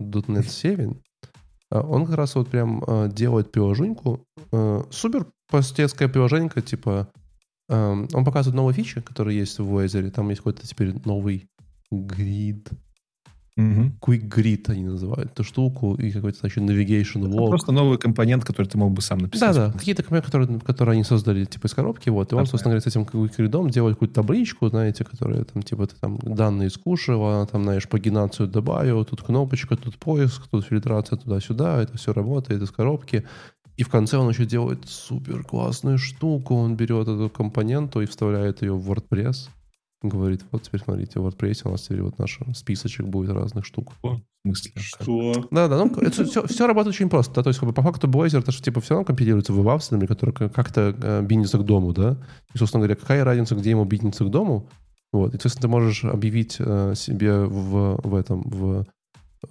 .NET 0.00 0.48
7. 0.48 0.94
А 1.70 1.80
Он 1.80 2.06
как 2.06 2.16
раз 2.16 2.34
вот 2.34 2.48
прям 2.48 2.82
э, 2.86 3.08
делает 3.10 3.52
приложеньку. 3.52 4.24
э, 4.52 4.82
Супер 4.90 5.26
простецкая 5.48 6.08
приложенька, 6.08 6.62
типа 6.62 7.08
он 7.66 8.26
показывает 8.26 8.54
новые 8.56 8.74
фичи, 8.74 9.00
которые 9.00 9.38
есть 9.38 9.58
в 9.58 9.62
Blazor. 9.62 10.10
Там 10.10 10.28
есть 10.28 10.40
какой-то 10.40 10.66
теперь 10.66 10.94
новый 11.06 11.48
грид. 11.90 12.68
Мгм. 13.56 13.96
Quick 14.00 14.28
Grid 14.28 14.68
они 14.68 14.84
называют 14.84 15.30
эту 15.30 15.44
штуку, 15.44 15.94
и 15.94 16.10
какой-то, 16.10 16.38
значит, 16.40 16.64
Navigation 16.64 17.20
Это 17.26 17.36
Walk. 17.36 17.48
просто 17.48 17.70
новый 17.70 17.98
компонент, 17.98 18.44
который 18.44 18.66
ты 18.66 18.76
мог 18.78 18.92
бы 18.92 19.00
сам 19.00 19.18
написать. 19.18 19.54
Да, 19.54 19.66
да, 19.68 19.72
какие-то 19.78 20.02
компоненты, 20.02 20.26
которые, 20.26 20.60
которые 20.60 20.94
они 20.94 21.04
создали, 21.04 21.44
типа, 21.44 21.68
из 21.68 21.74
коробки, 21.74 22.08
вот, 22.08 22.32
и 22.32 22.34
он, 22.34 22.46
собственно 22.46 22.72
говоря, 22.72 22.80
с 22.80 22.86
этим 22.86 23.04
кридом 23.28 23.70
делает 23.70 23.94
какую-то 23.94 24.14
табличку, 24.14 24.68
знаете, 24.68 25.04
которая 25.04 25.44
там, 25.44 25.62
типа, 25.62 25.86
ты 25.86 25.94
там 26.00 26.18
данные 26.18 26.68
скушала, 26.68 27.46
там, 27.46 27.62
знаешь, 27.62 27.88
пагинацию 27.88 28.48
добавил, 28.48 29.04
тут 29.04 29.22
кнопочка, 29.22 29.76
тут 29.76 29.98
поиск, 29.98 30.48
тут 30.50 30.64
фильтрация 30.64 31.16
туда-сюда, 31.16 31.80
это 31.80 31.96
все 31.96 32.12
работает 32.12 32.60
из 32.60 32.72
коробки. 32.72 33.24
И 33.76 33.82
в 33.84 33.88
конце 33.88 34.18
он 34.18 34.28
еще 34.30 34.46
делает 34.46 34.88
супер 34.88 35.44
классную 35.44 35.98
штуку, 35.98 36.54
он 36.56 36.76
берет 36.76 37.08
эту 37.08 37.28
компоненту 37.28 38.00
и 38.00 38.06
вставляет 38.06 38.62
ее 38.62 38.74
в 38.74 38.90
WordPress, 38.90 39.48
говорит, 40.08 40.44
вот 40.50 40.62
теперь 40.62 40.80
смотрите, 40.80 41.20
в 41.20 41.26
WordPress 41.26 41.62
у 41.64 41.70
нас 41.70 41.82
теперь 41.82 42.02
вот 42.02 42.18
наш 42.18 42.40
списочек 42.54 43.06
будет 43.06 43.30
разных 43.30 43.64
штук. 43.64 43.92
В 44.02 44.20
смысле? 44.44 44.72
Что? 44.76 45.48
Да, 45.50 45.68
да, 45.68 45.84
ну, 45.84 45.90
это 46.00 46.24
все, 46.24 46.46
все 46.46 46.66
работает 46.66 46.94
очень 46.94 47.08
просто. 47.08 47.34
Да, 47.34 47.42
то 47.42 47.48
есть, 47.48 47.60
как 47.60 47.68
бы, 47.68 47.74
по 47.74 47.82
факту, 47.82 48.08
Blazor, 48.08 48.40
это 48.40 48.52
же, 48.52 48.62
типа, 48.62 48.80
все 48.80 48.94
равно 48.94 49.06
компилируется 49.06 49.52
в 49.52 49.56
веб 49.56 50.06
который 50.06 50.32
как- 50.32 50.52
как-то 50.52 50.94
э, 51.00 51.22
бинится 51.22 51.58
к 51.58 51.64
дому, 51.64 51.92
да? 51.92 52.18
И, 52.54 52.58
собственно 52.58 52.80
говоря, 52.80 52.96
какая 52.96 53.24
разница, 53.24 53.54
где 53.54 53.70
ему 53.70 53.84
биниться 53.84 54.24
к 54.24 54.30
дому? 54.30 54.68
Вот. 55.12 55.28
И, 55.28 55.32
соответственно, 55.32 55.62
ты 55.62 55.68
можешь 55.68 56.04
объявить 56.04 56.56
э, 56.58 56.94
себе 56.96 57.44
в, 57.44 58.00
в 58.02 58.14
этом, 58.14 58.42
в, 58.42 58.80
э, 58.80 58.84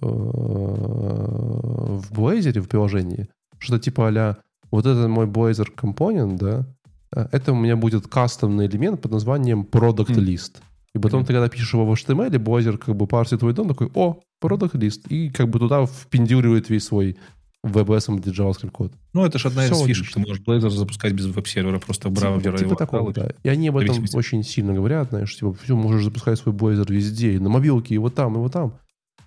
в 0.00 2.12
Blazor, 2.12 2.60
в 2.60 2.68
приложении, 2.68 3.28
что 3.58 3.78
типа 3.78 4.08
а 4.08 4.36
вот 4.70 4.86
это 4.86 5.08
мой 5.08 5.26
Blazor 5.26 5.70
компонент, 5.74 6.36
да, 6.36 6.66
это 7.14 7.52
у 7.52 7.56
меня 7.56 7.76
будет 7.76 8.06
кастомный 8.08 8.66
элемент 8.66 9.00
под 9.00 9.12
названием 9.12 9.66
Product 9.70 10.12
Мгм. 10.12 10.20
List. 10.20 10.56
И 10.94 10.98
потом 10.98 11.24
ты, 11.24 11.32
когда 11.32 11.48
пишешь 11.48 11.72
его 11.72 11.84
в 11.84 11.92
HTML, 11.92 12.30
Blazor 12.30 12.78
как 12.78 12.94
бы 12.94 13.06
парсит 13.06 13.40
твой 13.40 13.52
дом, 13.52 13.68
такой, 13.68 13.90
о, 13.94 14.20
Product 14.42 14.72
List, 14.72 15.08
и 15.08 15.28
как 15.28 15.48
бы 15.48 15.58
туда 15.58 15.86
впендюривает 15.86 16.70
весь 16.70 16.84
свой 16.84 17.16
WebAssembly 17.64 18.22
JavaScript 18.24 18.70
код. 18.70 18.92
Ну, 19.12 19.24
это 19.24 19.38
же 19.38 19.48
одна 19.48 19.62
Всё 19.62 19.74
из 19.74 19.86
фишек. 19.86 20.16
логично. 20.16 20.22
Ты 20.22 20.28
можешь 20.28 20.42
Blazor 20.44 20.70
запускать 20.70 21.12
без 21.14 21.26
веб-сервера, 21.26 21.78
просто 21.78 22.08
в 22.08 22.12
браузере 22.12 22.58
Типа, 22.58 22.70
типа 22.70 22.76
такого, 22.76 23.12
да. 23.12 23.30
И 23.42 23.48
они 23.48 23.68
об 23.68 23.78
этом 23.78 24.04
очень 24.14 24.44
сильно 24.44 24.74
говорят, 24.74 25.08
знаешь, 25.08 25.34
типа, 25.34 25.54
все, 25.54 25.74
можешь 25.74 26.04
запускать 26.04 26.38
свой 26.38 26.54
Blazor 26.54 26.92
везде, 26.92 27.34
и 27.34 27.38
на 27.38 27.48
мобилке, 27.48 27.94
и 27.94 27.98
вот 27.98 28.14
там, 28.14 28.34
и 28.34 28.38
вот 28.38 28.52
там. 28.52 28.74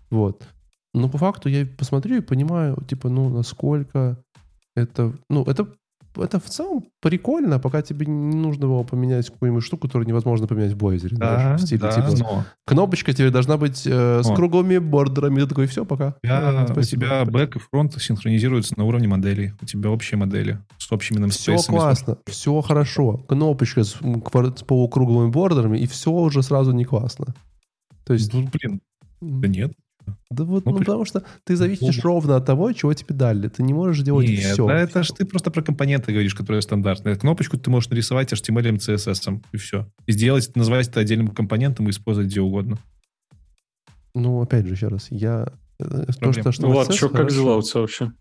Вот. 0.09 0.43
Но 0.93 1.09
по 1.09 1.17
факту 1.17 1.49
я 1.49 1.65
посмотрю 1.65 2.17
и 2.17 2.21
понимаю, 2.21 2.77
типа, 2.87 3.09
ну, 3.09 3.27
насколько 3.29 4.17
это... 4.75 5.13
Ну, 5.29 5.43
это 5.43 5.67
это 6.19 6.39
в 6.39 6.45
целом 6.45 6.85
прикольно, 7.01 7.59
пока 7.59 7.81
тебе 7.81 8.05
не 8.05 8.35
нужно 8.35 8.65
его 8.65 8.83
поменять 8.83 9.29
какую-нибудь 9.29 9.63
штуку, 9.63 9.87
которую 9.87 10.07
невозможно 10.07 10.47
поменять 10.47 10.73
в 10.73 10.77
Blazor. 10.77 11.09
Да, 11.11 11.57
в 11.57 11.61
стиле, 11.61 11.81
да, 11.81 11.91
типа, 11.91 12.07
но 12.17 12.43
кнопочка 12.65 13.13
тебе 13.13 13.29
должна 13.29 13.57
быть 13.57 13.85
э, 13.85 14.21
с 14.23 14.29
О. 14.29 14.35
круглыми 14.35 14.77
бордерами. 14.77 15.41
Ты 15.41 15.47
такой, 15.47 15.67
все, 15.67 15.85
пока. 15.85 16.15
тебя, 16.21 16.65
Э, 16.67 16.79
у 16.79 16.81
тебя 16.83 17.25
бэк 17.25 17.55
и 17.57 17.59
фронт 17.59 17.93
синхронизируются 18.01 18.77
на 18.77 18.85
уровне 18.85 19.07
моделей. 19.07 19.53
У 19.61 19.65
тебя 19.65 19.89
общие 19.89 20.17
модели 20.17 20.59
с 20.77 20.91
общими 20.91 21.27
Все 21.29 21.53
namespace'ами, 21.53 21.57
с 21.57 21.65
классно, 21.65 22.17
все 22.25 22.61
хорошо. 22.61 23.17
Кнопочка 23.27 23.83
с, 23.83 23.95
с 23.95 24.63
полукруглыми 24.63 25.29
бордерами, 25.29 25.77
и 25.77 25.87
все 25.87 26.11
уже 26.11 26.43
сразу 26.43 26.71
не 26.71 26.85
классно. 26.85 27.33
То 28.05 28.13
есть, 28.13 28.33
Ну, 28.33 28.47
блин, 28.51 28.81
да 29.21 29.47
нет. 29.47 29.73
Да 30.29 30.43
вот, 30.43 30.65
ну, 30.65 30.71
ну, 30.71 30.77
при- 30.77 30.85
потому 30.85 31.05
что 31.05 31.23
ты 31.43 31.55
зависишь 31.55 31.83
Удобно. 31.83 32.01
ровно 32.03 32.35
от 32.37 32.45
того, 32.45 32.71
чего 32.73 32.93
тебе 32.93 33.15
дали. 33.15 33.47
Ты 33.47 33.63
не 33.63 33.73
можешь 33.73 34.03
делать 34.03 34.27
Нет, 34.27 34.53
все. 34.53 34.67
да 34.67 34.77
это 34.79 35.03
ж 35.03 35.09
ты 35.11 35.25
просто 35.25 35.51
про 35.51 35.61
компоненты 35.61 36.11
говоришь, 36.11 36.35
которые 36.35 36.61
стандартные. 36.61 37.15
Кнопочку 37.15 37.57
ты 37.57 37.69
можешь 37.69 37.89
нарисовать 37.89 38.31
HTML 38.33 38.75
и 38.75 38.77
CSS, 38.77 39.41
и 39.51 39.57
все. 39.57 39.87
И 40.05 40.11
сделать, 40.11 40.55
назвать 40.55 40.87
это 40.89 40.99
отдельным 40.99 41.29
компонентом 41.29 41.87
и 41.87 41.91
использовать 41.91 42.29
где 42.29 42.41
угодно. 42.41 42.77
Ну, 44.15 44.41
опять 44.41 44.65
же, 44.65 44.73
еще 44.73 44.87
раз, 44.87 45.07
я... 45.11 45.47
э, 45.79 45.83
То, 45.83 46.13
Проблем. 46.19 46.33
что, 46.41 46.51
что 46.51 46.61
Ну 46.67 46.75
ладно, 46.75 46.93
что, 46.95 47.09
как 47.09 47.29
дела 47.31 47.57
у 47.57 47.61
тебя 47.61 47.81
вообще? 47.81 48.11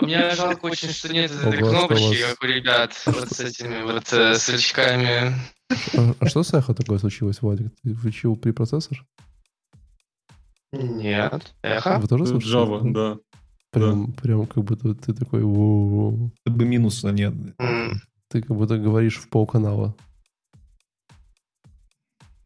У 0.00 0.04
меня 0.06 0.34
жалко 0.34 0.66
очень, 0.66 0.88
что 0.90 1.12
нет 1.12 1.30
этой 1.30 1.58
кнопочки, 1.58 2.16
как 2.30 2.42
у 2.42 2.46
ребят, 2.46 2.92
вот 3.06 3.30
с 3.30 3.40
этими 3.40 3.82
вот 3.82 4.12
э, 4.12 4.34
сверчками. 4.34 5.34
А, 5.96 6.14
а 6.20 6.28
что 6.28 6.42
с 6.42 6.52
эхо 6.52 6.74
такое 6.74 6.98
случилось, 6.98 7.40
Владик? 7.40 7.72
Ты 7.82 7.94
включил 7.94 8.36
препроцессор? 8.36 9.04
Нет. 10.82 11.54
Эхо? 11.62 11.98
Вы 11.98 12.08
тоже 12.08 12.24
Э, 12.24 12.26
слышите? 12.26 12.54
Java, 12.54 12.92
да. 12.92 13.18
Прям, 13.70 14.12
прям 14.12 14.46
как 14.46 14.64
будто 14.64 14.94
ты 14.94 15.12
такой... 15.14 15.42
«Воу». 15.42 16.32
Это 16.44 16.54
бы 16.54 16.64
минуса 16.64 17.10
нет. 17.10 17.34
Ты 18.28 18.42
как 18.42 18.56
будто 18.56 18.78
говоришь 18.78 19.16
в 19.18 19.28
полканала. 19.28 19.94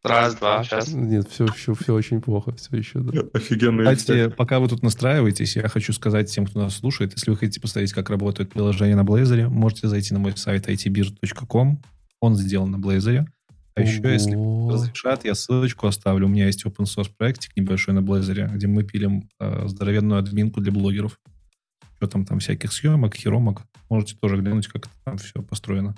Раз, 0.01 0.35
два, 0.35 0.63
сейчас. 0.63 0.93
Нет, 0.93 1.27
все, 1.29 1.45
все, 1.47 1.73
все 1.73 1.93
очень 1.93 2.21
плохо. 2.21 2.53
Все 2.53 2.77
еще, 2.77 2.99
да. 2.99 3.21
Офигенный 3.33 3.95
Кстати, 3.95 4.17
эффект. 4.17 4.37
пока 4.37 4.59
вы 4.59 4.69
тут 4.69 4.81
настраиваетесь, 4.81 5.57
я 5.57 5.67
хочу 5.67 5.91
сказать 5.91 6.31
тем, 6.31 6.45
кто 6.45 6.61
нас 6.61 6.75
слушает, 6.77 7.11
если 7.13 7.29
вы 7.31 7.37
хотите 7.37 7.59
посмотреть, 7.59 7.91
как 7.91 8.09
работает 8.09 8.49
приложение 8.49 8.95
на 8.95 9.01
Blazor, 9.01 9.49
можете 9.49 9.87
зайти 9.89 10.13
на 10.13 10.19
мой 10.21 10.35
сайт 10.37 10.69
itbir.com. 10.69 11.81
Он 12.21 12.35
сделан 12.35 12.71
на 12.71 12.77
Blazor. 12.77 13.25
А 13.79 13.81
еще, 13.81 14.13
если 14.13 14.71
разрешат, 14.71 15.25
я 15.25 15.35
ссылочку 15.35 15.87
оставлю. 15.87 16.27
У 16.27 16.29
меня 16.29 16.47
есть 16.47 16.65
open 16.65 16.85
source 16.85 17.09
проектик 17.15 17.55
небольшой 17.55 17.93
на 17.93 17.99
Blazor, 17.99 18.53
где 18.53 18.67
мы 18.67 18.83
пилим 18.83 19.29
э, 19.39 19.67
здоровенную 19.67 20.19
админку 20.19 20.61
для 20.61 20.71
блогеров. 20.71 21.19
Что 21.97 22.07
там, 22.07 22.25
там 22.25 22.39
всяких 22.39 22.71
съемок, 22.71 23.15
херомок. 23.15 23.63
Можете 23.89 24.15
тоже 24.15 24.37
глянуть, 24.37 24.67
как 24.67 24.87
там 25.03 25.17
все 25.17 25.41
построено. 25.41 25.95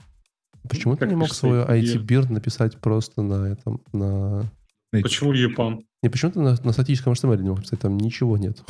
Почему 0.67 0.95
ты 0.95 1.01
Как 1.01 1.09
не 1.09 1.15
мог 1.15 1.29
IT-бир? 1.29 1.69
IT-бирд 1.69 2.29
написать 2.29 2.79
просто 2.79 3.21
на 3.21 3.47
этом, 3.47 3.81
на... 3.93 4.43
Почему 4.91 5.33
EPAM? 5.33 5.81
Не, 6.03 6.09
почему 6.09 6.31
ты 6.31 6.39
на, 6.39 6.55
на 6.63 6.71
статическом 6.71 7.13
HTML 7.13 7.41
не 7.41 7.49
мог 7.49 7.59
написать? 7.59 7.79
Там 7.79 7.97
ничего 7.97 8.37
нет. 8.37 8.57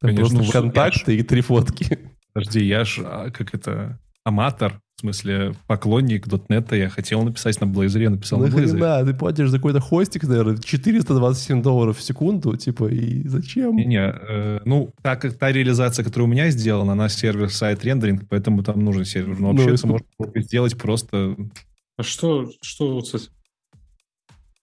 Там 0.00 0.10
Конечно, 0.10 0.38
просто 0.38 0.44
ну, 0.44 0.62
контакты 0.62 1.16
и 1.16 1.22
три 1.22 1.40
фотки. 1.40 1.98
Подожди, 2.32 2.64
я 2.64 2.84
ж, 2.84 3.00
а, 3.04 3.30
как 3.30 3.54
это, 3.54 3.98
аматор, 4.24 4.80
в 4.96 5.00
смысле, 5.00 5.54
поклонник 5.66 6.26
.NET, 6.28 6.76
я 6.76 6.88
хотел 6.88 7.22
написать 7.22 7.60
на 7.60 7.64
Blazor, 7.66 8.00
я 8.00 8.10
написал 8.10 8.38
на 8.38 8.44
Blazor. 8.46 8.72
Нахрена? 8.74 9.04
Ты 9.04 9.14
платишь 9.18 9.48
за 9.50 9.56
какой-то 9.58 9.80
хостик, 9.80 10.22
наверное, 10.22 10.56
427 10.56 11.62
долларов 11.62 11.98
в 11.98 12.02
секунду, 12.02 12.56
типа, 12.56 12.86
и 12.86 13.26
зачем? 13.26 13.76
Не-не, 13.76 14.14
э, 14.14 14.60
ну, 14.64 14.92
так 15.02 15.20
как 15.20 15.36
та 15.36 15.50
реализация, 15.50 16.04
которая 16.04 16.28
у 16.28 16.30
меня 16.30 16.48
сделана, 16.50 16.92
она 16.92 17.08
сервер-сайт 17.08 17.84
рендеринг, 17.84 18.28
поэтому 18.28 18.62
там 18.62 18.84
нужен 18.84 19.04
сервер. 19.04 19.38
Но 19.40 19.48
Ну, 19.48 19.52
вообще 19.52 19.64
и 19.70 19.74
это 19.74 19.76
сколько- 19.78 20.04
можно 20.18 20.42
сделать 20.42 20.78
просто... 20.78 21.36
А 21.96 22.02
что, 22.02 22.48
что 22.62 22.94
вот 22.94 23.08
с 23.08 23.14
этим? 23.14 23.28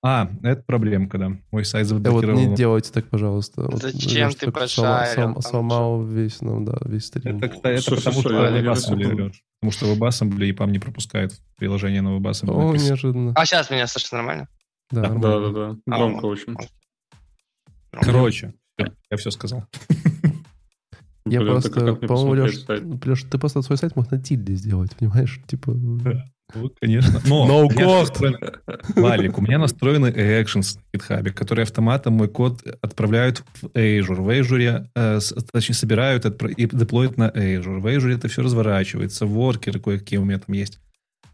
А, 0.03 0.31
это 0.41 0.63
проблемка, 0.63 1.17
да. 1.19 1.37
Мой 1.51 1.63
сайт 1.63 1.87
Да 1.87 1.95
вот 1.95 2.03
заблокировал. 2.03 2.39
не 2.39 2.55
делайте 2.55 2.91
так, 2.91 3.07
пожалуйста. 3.07 3.61
Вот, 3.61 3.81
Зачем 3.81 4.27
Лёш, 4.27 4.35
ты 4.35 4.51
пошарил 4.51 5.15
там 5.15 5.41
Сломал 5.41 6.03
весь, 6.03 6.41
ну 6.41 6.65
да, 6.65 6.77
весь 6.85 7.05
стрим. 7.05 7.37
Это, 7.37 7.49
кстати, 7.49 7.73
это 7.79 7.81
Всё, 7.81 7.95
потому 7.97 8.21
что 8.21 8.33
я-. 8.33 8.61
Лёш. 8.61 9.43
Потому 9.59 9.71
что 9.71 9.93
WebAssembly 9.93 10.45
и 10.47 10.51
PAM 10.53 10.71
не 10.71 10.79
пропускает 10.79 11.39
приложение 11.57 12.01
на 12.01 12.17
WebAssembly. 12.17 12.51
О, 12.51 12.75
неожиданно. 12.75 13.33
А 13.35 13.45
сейчас 13.45 13.69
меня 13.69 13.85
слышно 13.85 14.17
нормально? 14.17 14.47
Да, 14.89 15.01
Да, 15.03 15.09
нормально. 15.09 15.51
да, 15.51 15.73
да. 15.73 15.95
А, 15.95 15.97
Громко 15.97 16.25
очень. 16.25 16.55
Короче, 17.91 18.53
я 18.79 19.17
все 19.17 19.29
сказал. 19.29 19.65
Я 21.27 21.41
Блин, 21.41 21.51
просто, 21.51 21.93
по-моему, 21.95 22.45
Леш? 22.45 22.65
Леш, 23.05 23.23
ты 23.23 23.37
просто 23.37 23.61
свой 23.61 23.77
сайт 23.77 23.95
мог 23.95 24.09
на 24.09 24.19
тильде 24.19 24.55
сделать, 24.55 24.95
понимаешь? 24.95 25.39
Типа... 25.45 25.71
Ну, 26.55 26.71
конечно. 26.79 27.21
Но 27.25 27.45
No 27.47 27.65
у 27.65 27.69
меня 27.69 27.85
code. 27.85 27.99
настроен- 28.01 28.37
Валик, 28.95 29.37
у 29.37 29.41
меня 29.41 29.57
настроены 29.59 30.07
actions 30.07 30.77
на 30.93 30.97
GitHub, 30.97 31.29
которые 31.31 31.63
автоматом 31.63 32.13
мой 32.13 32.27
код 32.27 32.61
отправляют 32.81 33.43
в 33.61 33.65
Azure. 33.67 34.21
В 34.21 34.29
Azure, 34.29 34.87
э, 34.95 35.19
точнее, 35.51 35.75
собирают 35.75 36.25
и 36.25 36.65
деплоят 36.71 37.17
на 37.17 37.29
Azure. 37.29 37.79
В 37.79 37.87
Azure 37.87 38.15
это 38.15 38.27
все 38.27 38.41
разворачивается, 38.41 39.25
воркеры 39.25 39.79
кое-какие 39.79 40.19
у 40.19 40.25
меня 40.25 40.39
там 40.39 40.53
есть. 40.55 40.79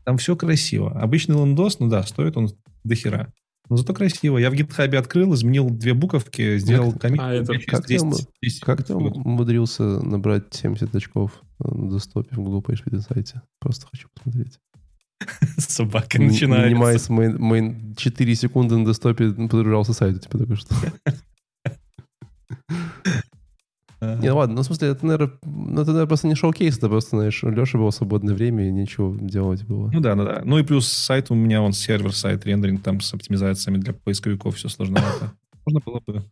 Там 0.06 0.18
все 0.18 0.36
красиво. 0.36 0.92
Обычный 1.00 1.36
лендос, 1.36 1.80
ну 1.80 1.88
да, 1.90 2.04
стоит 2.04 2.38
он 2.38 2.50
до 2.84 2.96
хера. 2.96 3.34
Но 3.70 3.76
зато 3.76 3.94
красиво. 3.94 4.38
Я 4.38 4.50
в 4.50 4.54
GitHub 4.54 4.96
открыл, 4.96 5.34
изменил 5.34 5.70
две 5.70 5.94
буковки, 5.94 6.58
сделал 6.58 6.94
Как- 6.94 7.02
комит. 7.02 7.20
а, 7.22 7.34
это 7.34 7.52
как 7.66 7.86
через 7.86 8.02
там- 8.02 8.12
10 8.12 8.28
10 8.42 8.62
Как 8.64 8.84
ты 8.86 8.94
умудрился 8.96 9.84
набрать 9.84 10.54
70 10.54 10.96
очков 10.96 11.42
на 11.60 11.92
десктопе 11.94 12.34
в 12.34 12.40
Google 12.40 12.62
PageSpeed 12.62 13.02
сайте? 13.02 13.42
Просто 13.60 13.88
хочу 13.92 14.08
посмотреть. 14.16 14.58
Собака 15.58 16.22
начинается. 16.22 16.68
Минимайз 16.68 17.10
main, 17.10 17.38
main 17.38 17.96
4 17.96 18.36
секунды 18.36 18.78
на 18.78 18.86
десктопе 18.86 19.32
подгружался 19.32 19.94
сайт 19.94 20.18
у 20.18 20.20
тебя 20.20 20.40
только 20.40 20.56
что. 20.56 20.76
Не, 24.00 24.30
ну 24.30 24.38
ладно, 24.38 24.56
ну 24.58 24.62
в 24.62 24.66
смысле, 24.66 24.90
это, 24.90 25.06
наверное, 25.08 25.34
ну, 25.44 25.82
это, 25.82 25.88
наверное, 25.88 26.06
просто 26.06 26.28
не 26.28 26.36
шоу-кейс, 26.36 26.78
это 26.78 26.88
просто, 26.88 27.18
знаешь, 27.18 27.44
у 27.44 27.50
Леши 27.50 27.80
было 27.80 27.90
свободное 27.90 28.36
время 28.36 28.68
и 28.68 28.72
нечего 28.72 29.18
делать 29.20 29.64
было. 29.64 29.90
Ну 29.92 30.00
да, 30.00 30.14
да, 30.14 30.24
да. 30.24 30.42
Ну 30.46 30.60
и 30.60 30.64
плюс 30.64 30.88
сайт 30.88 31.32
у 31.32 31.36
меня, 31.36 31.64
он 31.64 31.74
сервер-сайт, 31.74 32.46
рендеринг 32.46 32.84
там 32.84 33.02
с 33.02 33.12
оптимизациями 33.12 33.78
для 33.78 33.94
поисковиков, 33.94 34.56
все 34.56 34.70
сложновато. 34.70 35.34
Можно 35.66 35.82
было 35.84 36.02
бы... 36.06 36.24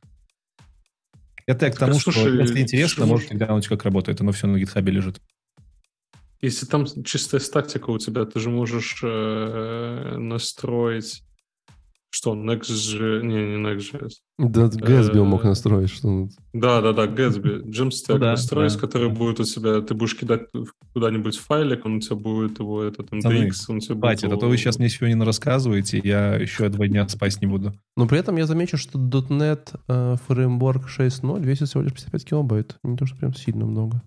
Это 1.48 1.66
я 1.66 1.72
к 1.72 1.78
тому, 1.78 2.00
что 2.00 2.12
если 2.12 2.60
интересно, 2.60 3.08
можете 3.08 3.36
глянуть, 3.36 3.68
как 3.68 3.84
работает. 3.84 4.22
Оно 4.22 4.32
все 4.32 4.48
на 4.48 4.58
гитхабе 4.58 4.92
лежит. 4.92 5.20
Если 6.46 6.68
там 6.68 6.86
чистая 7.04 7.42
статика 7.42 7.90
у 7.90 7.98
тебя, 7.98 8.24
ты 8.26 8.40
же 8.40 8.50
можешь 8.50 9.00
э, 9.04 10.18
настроить 10.18 11.24
что, 12.12 12.34
Next.js, 12.34 13.24
не, 13.24 13.58
не 13.58 13.64
Next.js. 13.68 14.12
Да, 14.38 14.68
Gatsby 14.68 15.18
он 15.18 15.28
мог 15.28 15.44
Э, 15.44 15.50
настроить, 15.50 15.90
что 15.90 16.30
Да, 16.54 16.80
да, 16.80 16.94
да, 16.94 17.08
Gatsby. 17.08 17.66
Jamstack 17.66 18.20
да, 18.20 18.32
настроить, 18.32 18.74
да, 18.74 18.80
который 18.80 19.10
да. 19.10 19.16
будет 19.16 19.42
у 19.42 19.44
тебя, 19.44 19.82
ты 19.82 19.94
будешь 19.96 20.16
кидать 20.16 20.44
в- 20.54 20.72
куда-нибудь 20.94 21.38
файлик, 21.38 21.86
он 21.86 21.98
у 21.98 22.00
тебя 22.00 22.16
будет 22.16 22.60
его, 22.60 22.84
этот 22.84 23.12
MDX, 23.12 23.52
он 23.68 23.78
у 23.78 23.80
тебя 23.80 23.96
будет... 23.96 24.20
Хватит, 24.20 24.32
а 24.32 24.38
то 24.38 24.48
вы 24.48 24.56
сейчас 24.56 24.80
мне 24.80 24.88
сегодня 24.88 25.26
рассказываете, 25.26 26.00
я 26.02 26.36
еще 26.36 26.70
два 26.70 26.88
дня 26.88 27.06
спать 27.10 27.42
не 27.42 27.48
буду. 27.48 27.74
Но 27.98 28.08
при 28.08 28.20
этом 28.20 28.38
я 28.38 28.46
замечу, 28.46 28.78
что 28.78 28.98
.NET 28.98 29.78
э, 29.90 30.16
Framework 30.30 30.84
6.0 30.98 31.42
весит 31.42 31.68
всего 31.68 31.84
лишь 31.84 31.92
55 31.92 32.26
килобайт. 32.26 32.78
Не 32.84 32.96
то, 32.96 33.06
что 33.06 33.18
прям 33.18 33.34
сильно 33.34 33.66
много. 33.66 34.02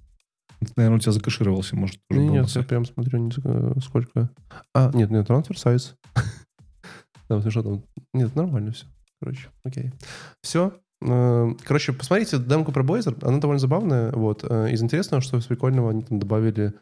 Это, 0.61 0.73
наверное, 0.77 0.97
у 0.97 1.01
тебя 1.01 1.13
закашировался, 1.13 1.77
может, 1.77 2.01
был 2.11 2.21
нет, 2.21 2.55
на 2.55 2.61
я 2.61 2.67
прям 2.67 2.85
смотрю, 2.85 3.19
не 3.19 3.31
знаю, 3.31 3.81
сколько. 3.81 4.31
А, 4.75 4.91
нет, 4.93 5.11
нет, 5.11 5.29
transfer 5.29 5.55
size. 5.55 5.95
Там, 7.29 7.49
что 7.51 7.63
там? 7.63 7.85
Нет, 8.15 8.35
нормально 8.35 8.73
все. 8.73 8.87
Короче, 9.21 9.49
окей. 9.63 9.93
Все. 10.41 10.73
Короче, 11.01 11.93
посмотрите 11.93 12.39
демку 12.39 12.73
про 12.73 12.83
Blazor. 12.83 13.19
Она 13.23 13.39
довольно 13.39 13.61
забавная. 13.61 14.11
Вот. 14.13 14.45
Э, 14.49 14.71
Из 14.73 14.83
интересного, 14.83 15.21
что 15.21 15.37
из 15.37 15.45
прикольного, 15.45 15.91
они 15.91 16.03
там 16.03 16.19
добавили 16.19 16.73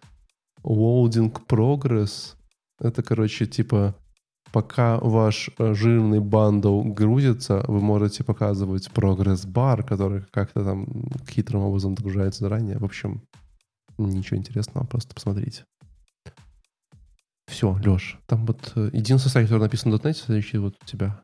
loading 0.63 1.37
progress. 1.49 2.37
Это, 2.81 3.03
короче, 3.03 3.47
типа 3.47 3.95
пока 4.53 4.99
ваш 4.99 5.51
э, 5.59 5.75
жирный 5.75 6.21
бандл 6.21 6.83
грузится, 6.83 7.65
вы 7.69 7.81
можете 7.81 8.25
показывать 8.25 8.91
прогресс-бар, 8.91 9.83
который 9.83 10.23
как-то 10.31 10.65
там 10.65 10.87
хитрым 11.29 11.63
образом 11.63 11.95
загружается 11.97 12.45
заранее. 12.45 12.79
В 12.79 12.85
общем, 12.85 13.23
ничего 13.99 14.37
интересного, 14.39 14.85
просто 14.87 15.15
посмотрите. 15.15 15.65
Все, 17.49 17.73
Леш, 17.85 18.19
там 18.27 18.45
вот 18.45 18.73
э, 18.75 18.91
единственный 18.93 19.31
сайт, 19.31 19.47
который 19.47 19.63
написан 19.63 19.93
на 19.93 19.97
.NET, 19.97 20.15
следующий 20.15 20.59
вот 20.59 20.75
у 20.83 20.85
тебя. 20.87 21.23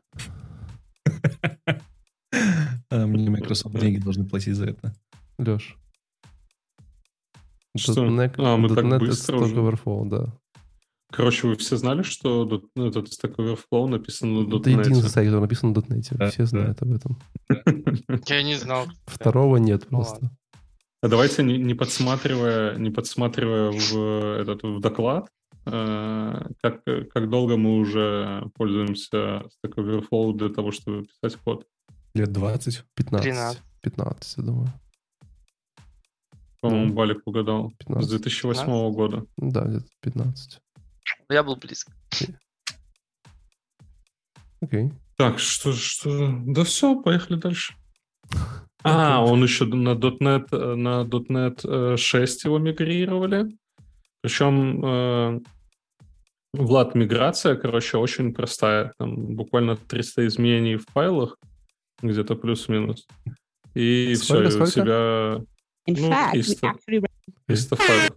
А, 2.89 3.05
Мне 3.05 3.29
Microsoft 3.29 3.77
деньги 3.79 3.99
должны 3.99 4.25
платить 4.25 4.55
за 4.55 4.65
это. 4.67 4.93
Леш. 5.37 5.77
Что? 7.75 8.05
.NET, 8.05 8.35
А, 8.37 8.57
мы 8.57 8.69
так 8.69 8.85
.NET 8.85 8.99
быстро 8.99 9.35
это 9.37 9.45
уже? 9.45 9.55
Overflow, 9.55 10.09
да. 10.09 10.33
Короче, 11.11 11.47
вы 11.47 11.55
все 11.57 11.77
знали, 11.77 12.01
что 12.03 12.45
ну, 12.75 12.87
этот 12.87 13.07
Stack 13.07 13.35
Overflow 13.35 13.87
написан 13.87 14.33
на 14.33 14.47
Это 14.57 14.69
единственный 14.69 15.01
.NET? 15.01 15.09
сайт, 15.09 15.27
который 15.27 15.41
написан 15.41 15.71
на 15.71 15.77
.NET. 15.79 16.07
Да, 16.17 16.29
Все 16.31 16.39
да. 16.43 16.45
знают 16.45 16.81
об 16.81 16.91
этом. 16.93 17.19
Я 18.27 18.43
не 18.43 18.55
знал. 18.55 18.85
Второго 19.05 19.57
нет 19.57 19.83
Ну 19.89 19.97
просто. 19.97 20.31
А 21.03 21.09
давайте 21.09 21.43
не, 21.43 21.57
не 21.57 21.73
подсматривая, 21.73 22.77
не 22.77 22.89
подсматривая 22.89 23.71
в 23.71 24.39
этот 24.39 24.63
в 24.63 24.79
доклад, 24.79 25.29
э, 25.65 26.45
как 26.61 26.81
как 26.85 27.29
долго 27.29 27.57
мы 27.57 27.79
уже 27.79 28.49
пользуемся 28.55 29.17
Stack 29.17 29.75
Overflow 29.75 30.33
для 30.33 30.47
того, 30.47 30.71
чтобы 30.71 31.03
писать 31.03 31.35
код? 31.43 31.67
Лет 32.13 32.31
20. 32.31 32.85
15. 32.95 33.21
13. 33.21 33.61
15, 33.81 34.37
я 34.37 34.43
думаю. 34.43 34.69
По-моему, 36.61 36.93
Балик 36.93 37.21
угадал. 37.25 37.73
15. 37.79 38.05
С 38.05 38.09
2008 38.09 38.93
года. 38.93 39.25
Да, 39.35 39.65
где-то 39.65 39.87
15. 39.99 40.61
Я 41.27 41.43
был 41.43 41.57
близко. 41.57 41.91
Окей. 44.61 44.93
Так, 45.17 45.37
что, 45.39 45.73
что? 45.73 46.39
Да 46.45 46.63
все, 46.63 46.95
поехали 47.01 47.37
дальше. 47.37 47.73
А, 48.83 49.23
он 49.23 49.43
еще 49.43 49.65
на 49.65 49.95
.NET, 49.95 50.47
э, 50.51 50.75
на 50.75 51.03
.NET 51.05 51.61
э, 51.63 51.97
6 51.97 52.43
его 52.45 52.59
мигрировали. 52.59 53.47
Причем, 54.21 54.81
э, 54.85 55.39
Влад, 56.53 56.93
миграция, 56.93 57.55
короче, 57.55 57.97
очень 57.97 58.33
простая. 58.33 58.93
Там 58.99 59.35
буквально 59.35 59.75
300 59.75 60.27
изменений 60.27 60.75
в 60.75 60.85
файлах, 60.93 61.37
где-то 62.01 62.35
плюс-минус. 62.35 63.07
И 63.73 64.13
Сколько, 64.15 64.49
все, 64.49 64.59
и 64.59 64.61
у 64.61 64.65
сколько? 64.67 64.71
тебя 64.71 65.45
In 65.89 65.97
Ну, 65.99 66.09
fact, 66.11 66.27
we 66.27 66.31
триста. 66.43 66.67
actually 66.67 67.05
300 67.47 67.75
файлов. 67.75 68.11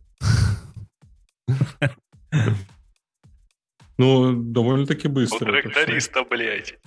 Ну, 3.98 4.32
довольно-таки 4.34 5.08
У 5.08 5.12
быстро. 5.12 5.36
всё. 5.38 5.62
тракториста, 5.62 6.24
блядь. 6.24 6.78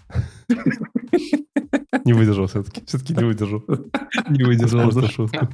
Не 2.06 2.14
выдержал 2.14 2.48
все-таки. 2.48 2.86
Все-таки 2.86 3.14
не 3.14 3.24
выдержал. 3.24 3.64
Не 4.30 4.44
выдержал. 4.44 4.82
Просто 4.84 5.08
шутка. 5.10 5.50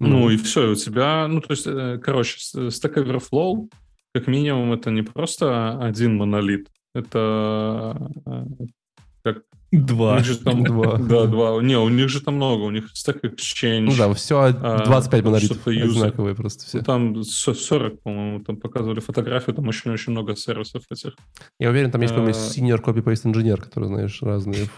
Ну 0.00 0.28
и 0.30 0.36
все, 0.36 0.70
у 0.70 0.74
тебя, 0.74 1.26
ну 1.28 1.40
то 1.40 1.52
есть, 1.52 1.66
э, 1.66 1.98
короче, 2.02 2.38
с- 2.38 2.54
Stack 2.54 2.94
Overflow, 2.96 3.70
как 4.12 4.26
минимум, 4.26 4.72
это 4.72 4.90
не 4.90 5.02
просто 5.02 5.78
один 5.80 6.16
монолит, 6.16 6.68
это 6.94 8.10
э, 8.26 9.34
как 9.80 9.84
у 9.84 9.86
Два. 9.86 10.16
них 10.16 10.24
же 10.26 10.38
там 10.38 10.64
Два. 10.64 10.96
да, 10.98 11.26
два. 11.26 11.62
Не, 11.62 11.76
у 11.78 11.88
них 11.88 12.08
же 12.08 12.20
там 12.20 12.36
много, 12.36 12.62
у 12.62 12.70
них 12.70 12.90
Stack 12.94 13.20
Exchange, 13.22 13.80
Ну 13.80 13.96
да, 13.96 14.12
все 14.14 14.38
А, 14.40 14.84
25 14.84 15.24
монолитов 15.24 15.66
одинаковые 15.66 16.34
просто 16.34 16.66
все. 16.66 16.78
ну, 16.78 16.84
там 16.84 17.24
со- 17.24 17.54
40, 17.54 18.02
по-моему, 18.02 18.44
там 18.44 18.56
показывали 18.56 19.00
фотографию, 19.00 19.54
там 19.56 19.68
очень-очень 19.68 20.12
много 20.12 20.36
сервисов 20.36 20.84
этих. 20.90 21.14
Я 21.58 21.70
уверен, 21.70 21.90
там 21.90 22.00
есть 22.02 22.14
какой-нибудь 22.14 22.40
senior 22.40 22.82
copy-paste 22.82 23.26
инженер, 23.28 23.60
который, 23.60 23.88
знаешь, 23.88 24.22
разные 24.22 24.68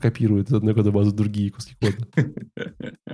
копирует 0.00 0.50
из 0.50 0.54
одной 0.54 0.74
кодобазы 0.74 1.12
другие 1.12 1.50
куски 1.50 1.74
кода. 1.80 1.96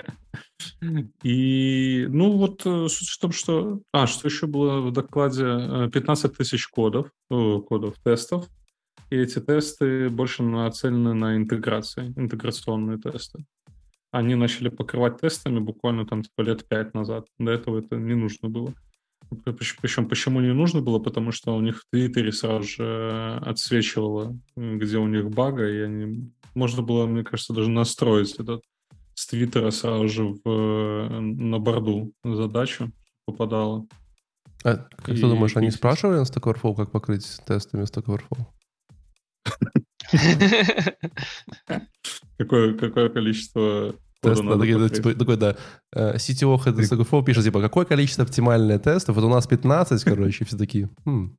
И, 1.23 2.07
ну 2.09 2.33
вот, 2.33 2.63
э, 2.65 2.89
суть 2.89 3.09
в 3.09 3.19
том, 3.19 3.33
что... 3.33 3.81
А, 3.93 4.07
что 4.07 4.29
еще 4.29 4.47
было 4.47 4.81
в 4.81 4.93
докладе? 4.93 5.45
Э, 5.45 5.91
15 5.93 6.37
тысяч 6.37 6.67
кодов, 6.69 7.09
э, 7.31 7.59
кодов, 7.69 7.95
тестов. 8.03 8.47
И 9.13 9.15
эти 9.15 9.41
тесты 9.41 10.09
больше 10.09 10.43
нацелены 10.43 11.13
на 11.13 11.37
интеграции, 11.37 12.15
интеграционные 12.17 12.97
тесты. 12.97 13.45
Они 14.11 14.35
начали 14.35 14.71
покрывать 14.71 15.21
тестами 15.21 15.59
буквально 15.59 16.07
там 16.07 16.23
типа 16.23 16.41
лет 16.41 16.67
пять 16.67 16.95
назад. 16.95 17.27
До 17.39 17.51
этого 17.51 17.81
это 17.81 17.97
не 17.97 18.15
нужно 18.15 18.49
было. 18.49 18.73
Причем 19.45 20.09
почему 20.09 20.41
не 20.41 20.55
нужно 20.55 20.81
было? 20.81 20.99
Потому 20.99 21.31
что 21.31 21.55
у 21.55 21.61
них 21.61 21.81
в 21.81 21.85
Твиттере 21.91 22.33
сразу 22.33 22.67
же 22.67 22.85
э, 22.85 23.39
отсвечивало, 23.51 24.35
где 24.57 24.97
у 24.97 25.07
них 25.07 25.29
бага, 25.29 25.69
и 25.69 25.81
они... 25.81 26.33
Можно 26.55 26.81
было, 26.81 27.05
мне 27.05 27.23
кажется, 27.23 27.53
даже 27.53 27.69
настроить 27.69 28.35
этот 28.37 28.63
с 29.15 29.27
Твиттера 29.27 29.71
сразу 29.73 30.09
же 30.09 30.25
в, 30.25 30.41
э, 30.47 31.21
на 31.21 31.59
борду 31.59 32.15
задачу 32.25 32.91
попадала. 33.27 33.87
А, 34.65 34.77
как 34.77 35.05
ты 35.05 35.13
И 35.13 35.21
думаешь, 35.21 35.55
они 35.55 35.71
спрашивали 35.71 36.17
на 36.17 36.23
Stack 36.23 36.51
Overflow, 36.51 36.75
как 36.75 36.93
покрыть 36.93 37.41
тестами 37.45 37.83
Stack 37.83 38.07
Overflow? 38.07 38.47
Какое, 42.39 42.75
какое 42.75 43.09
количество 43.09 43.95
Тест, 44.21 44.43
надо 44.43 44.59
покрыть? 44.65 44.95
типа, 44.95 45.15
такой, 45.15 45.37
да, 45.37 45.57
э, 45.95 46.17
CTO 46.17 46.57
head 46.57 46.77
Stack 46.77 46.99
Overflow 46.99 47.25
пишет, 47.25 47.45
типа, 47.45 47.61
какое 47.61 47.85
количество 47.85 48.25
оптимальное 48.25 48.79
тестов? 48.79 49.17
Вот 49.17 49.25
у 49.25 49.29
нас 49.29 49.47
15, 49.47 50.05
короче, 50.05 50.45
все 50.45 50.57
такие, 50.57 50.91
«Хм, 51.05 51.37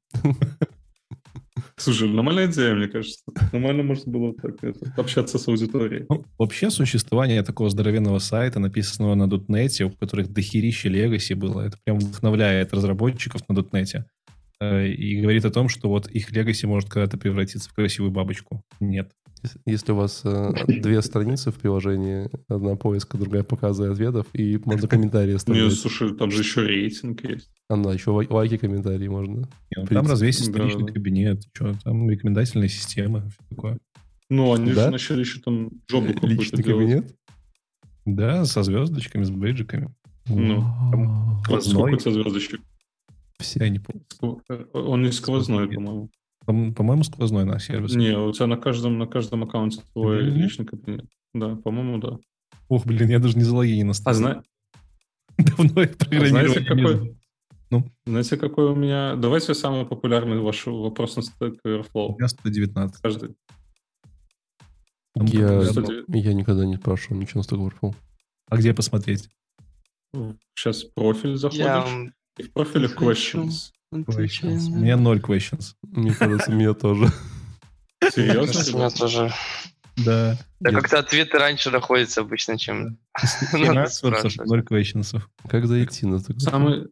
Слушай, 1.77 2.09
нормальная 2.09 2.47
идея, 2.47 2.75
мне 2.75 2.87
кажется. 2.87 3.23
Нормально 3.51 3.83
можно 3.83 4.11
было 4.11 4.33
так 4.33 4.63
это, 4.63 4.93
общаться 4.97 5.37
с 5.37 5.47
аудиторией. 5.47 6.05
Ну, 6.09 6.23
вообще 6.37 6.69
существование 6.69 7.41
такого 7.43 7.69
здоровенного 7.69 8.19
сайта, 8.19 8.59
написанного 8.59 9.15
на 9.15 9.23
.NET, 9.23 9.83
у 9.83 9.89
которых 9.89 10.31
дохерища 10.31 10.89
легаси 10.89 11.33
было, 11.33 11.61
это 11.61 11.77
прям 11.83 11.99
вдохновляет 11.99 12.73
разработчиков 12.73 13.41
на 13.49 13.53
.NET. 13.53 14.03
Э, 14.71 14.87
И 14.87 15.21
говорит 15.21 15.45
о 15.45 15.49
том, 15.51 15.69
что 15.69 15.89
вот 15.89 16.07
их 16.07 16.31
легаси 16.31 16.65
может 16.65 16.89
когда-то 16.89 17.17
превратиться 17.17 17.69
в 17.69 17.73
красивую 17.73 18.11
бабочку. 18.11 18.63
Нет. 18.79 19.11
Если- 19.65 19.91
у 19.91 19.95
вас 19.95 20.21
э, 20.23 20.53
две 20.67 21.01
страницы 21.01 21.51
в 21.51 21.55
приложении, 21.55 22.29
одна 22.47 22.75
поиска, 22.75 23.17
другая 23.17 23.43
показа 23.43 23.91
ответов, 23.91 24.27
и 24.33 24.57
можно 24.63 24.87
комментарии 24.87 25.31
Не, 25.31 25.35
оставлять. 25.35 25.73
слушай, 25.73 26.15
там 26.15 26.31
же 26.31 26.41
еще 26.41 26.61
рейтинг 26.65 27.23
есть. 27.29 27.49
А, 27.69 27.75
да, 27.75 27.93
еще 27.93 28.11
лай- 28.11 28.27
лайки, 28.29 28.57
комментарии 28.57 29.07
можно. 29.09 29.49
Не, 29.75 29.81
ну. 29.81 29.85
Там 29.87 30.07
развесить 30.07 30.49
Да, 30.51 30.63
личный 30.63 30.87
кабинет, 30.93 31.43
что 31.53 31.75
там 31.83 32.09
рекомендательная 32.09 32.69
система, 32.69 33.27
все 33.29 33.37
такое. 33.49 33.77
Ну, 34.29 34.53
они 34.53 34.71
Да? 34.71 34.85
же 34.85 34.91
начали 34.91 35.19
еще 35.19 35.41
там 35.41 35.69
джобу 35.91 36.13
какую-то 36.13 36.27
Личный 36.41 36.63
делать. 36.63 36.85
кабинет? 36.85 37.15
Да, 38.05 38.45
со 38.45 38.63
звездочками, 38.63 39.23
с 39.23 39.29
бейджиками. 39.29 39.93
Ну, 40.27 40.63
Сквозной. 41.43 41.73
Сколько 41.73 41.95
у 41.95 41.97
тебя 41.97 42.11
звездочек? 42.13 42.61
Я 43.55 43.69
не 43.69 43.79
помню. 43.79 44.03
Скво- 44.21 44.69
Он 44.73 45.03
не 45.03 45.11
сквозной, 45.11 45.67
по-моему. 45.67 46.09
По- 46.45 46.71
По-моему, 46.73 47.03
сквозной 47.03 47.45
на 47.45 47.59
сервис. 47.59 47.95
Не, 47.95 48.17
у 48.17 48.31
тебя 48.33 48.47
на 48.47 48.57
каждом, 48.57 48.97
на 48.97 49.07
каждом 49.07 49.43
аккаунте 49.43 49.81
твой 49.93 50.23
Мгм. 50.29 50.35
личный 50.41 50.65
кабинет. 50.65 51.05
Да, 51.33 51.55
по-моему, 51.55 51.97
да. 51.99 52.17
Ох, 52.69 52.85
блин, 52.85 53.09
я 53.09 53.19
даже 53.19 53.37
не 53.37 53.43
залогинен 53.43 53.89
А 54.05 54.13
зна- 54.13 54.43
Давно 55.37 55.81
я 55.81 55.87
программировал. 55.87 56.29
знаете, 56.29 56.65
какой- 56.65 57.17
знаете, 58.05 58.37
какой 58.37 58.65
у 58.71 58.75
меня... 58.75 59.15
Давайте 59.15 59.53
самый 59.55 59.85
популярный 59.85 60.39
ваш 60.39 60.65
вопрос 60.67 61.15
на 61.15 61.21
Stack 61.21 61.57
У 61.63 61.67
Overflow. 61.69 62.15
меня 62.17 62.27
119. 62.27 63.01
Каждый. 63.01 63.35
Там 65.15 65.25
Я, 65.27 65.61
я 66.07 66.33
никогда 66.33 66.65
не 66.65 66.75
спрашивал 66.77 67.17
ничего 67.19 67.41
на 67.41 67.45
Stack 67.45 67.59
Overflow. 67.81 67.95
А 68.49 68.57
где 68.57 68.73
посмотреть? 68.73 69.29
Сейчас 70.55 70.83
профиль 70.83 71.37
заходишь. 71.37 71.63
Я 71.65 71.87
в 72.37 72.51
профиле 72.51 72.87
questions. 72.87 73.71
Questions. 73.93 74.71
У 74.71 74.75
меня 74.77 74.97
ноль 74.97 75.19
questions. 75.19 75.75
Мне 75.83 76.13
кажется, 76.13 76.51
меня 76.51 76.73
тоже. 76.73 77.07
Серьезно? 78.11 78.73
У 78.73 78.77
меня 78.77 78.89
тоже. 78.89 79.31
Да. 79.97 80.37
Да 80.59 80.71
как-то 80.71 80.99
ответы 80.99 81.37
раньше 81.37 81.69
находятся 81.69 82.21
обычно, 82.21 82.57
чем... 82.57 82.97
Ноль 83.53 84.61
questions. 84.61 85.21
Как 85.47 85.67
зайти 85.67 86.05
на 86.05 86.15
Overflow? 86.15 86.39
Самый, 86.39 86.87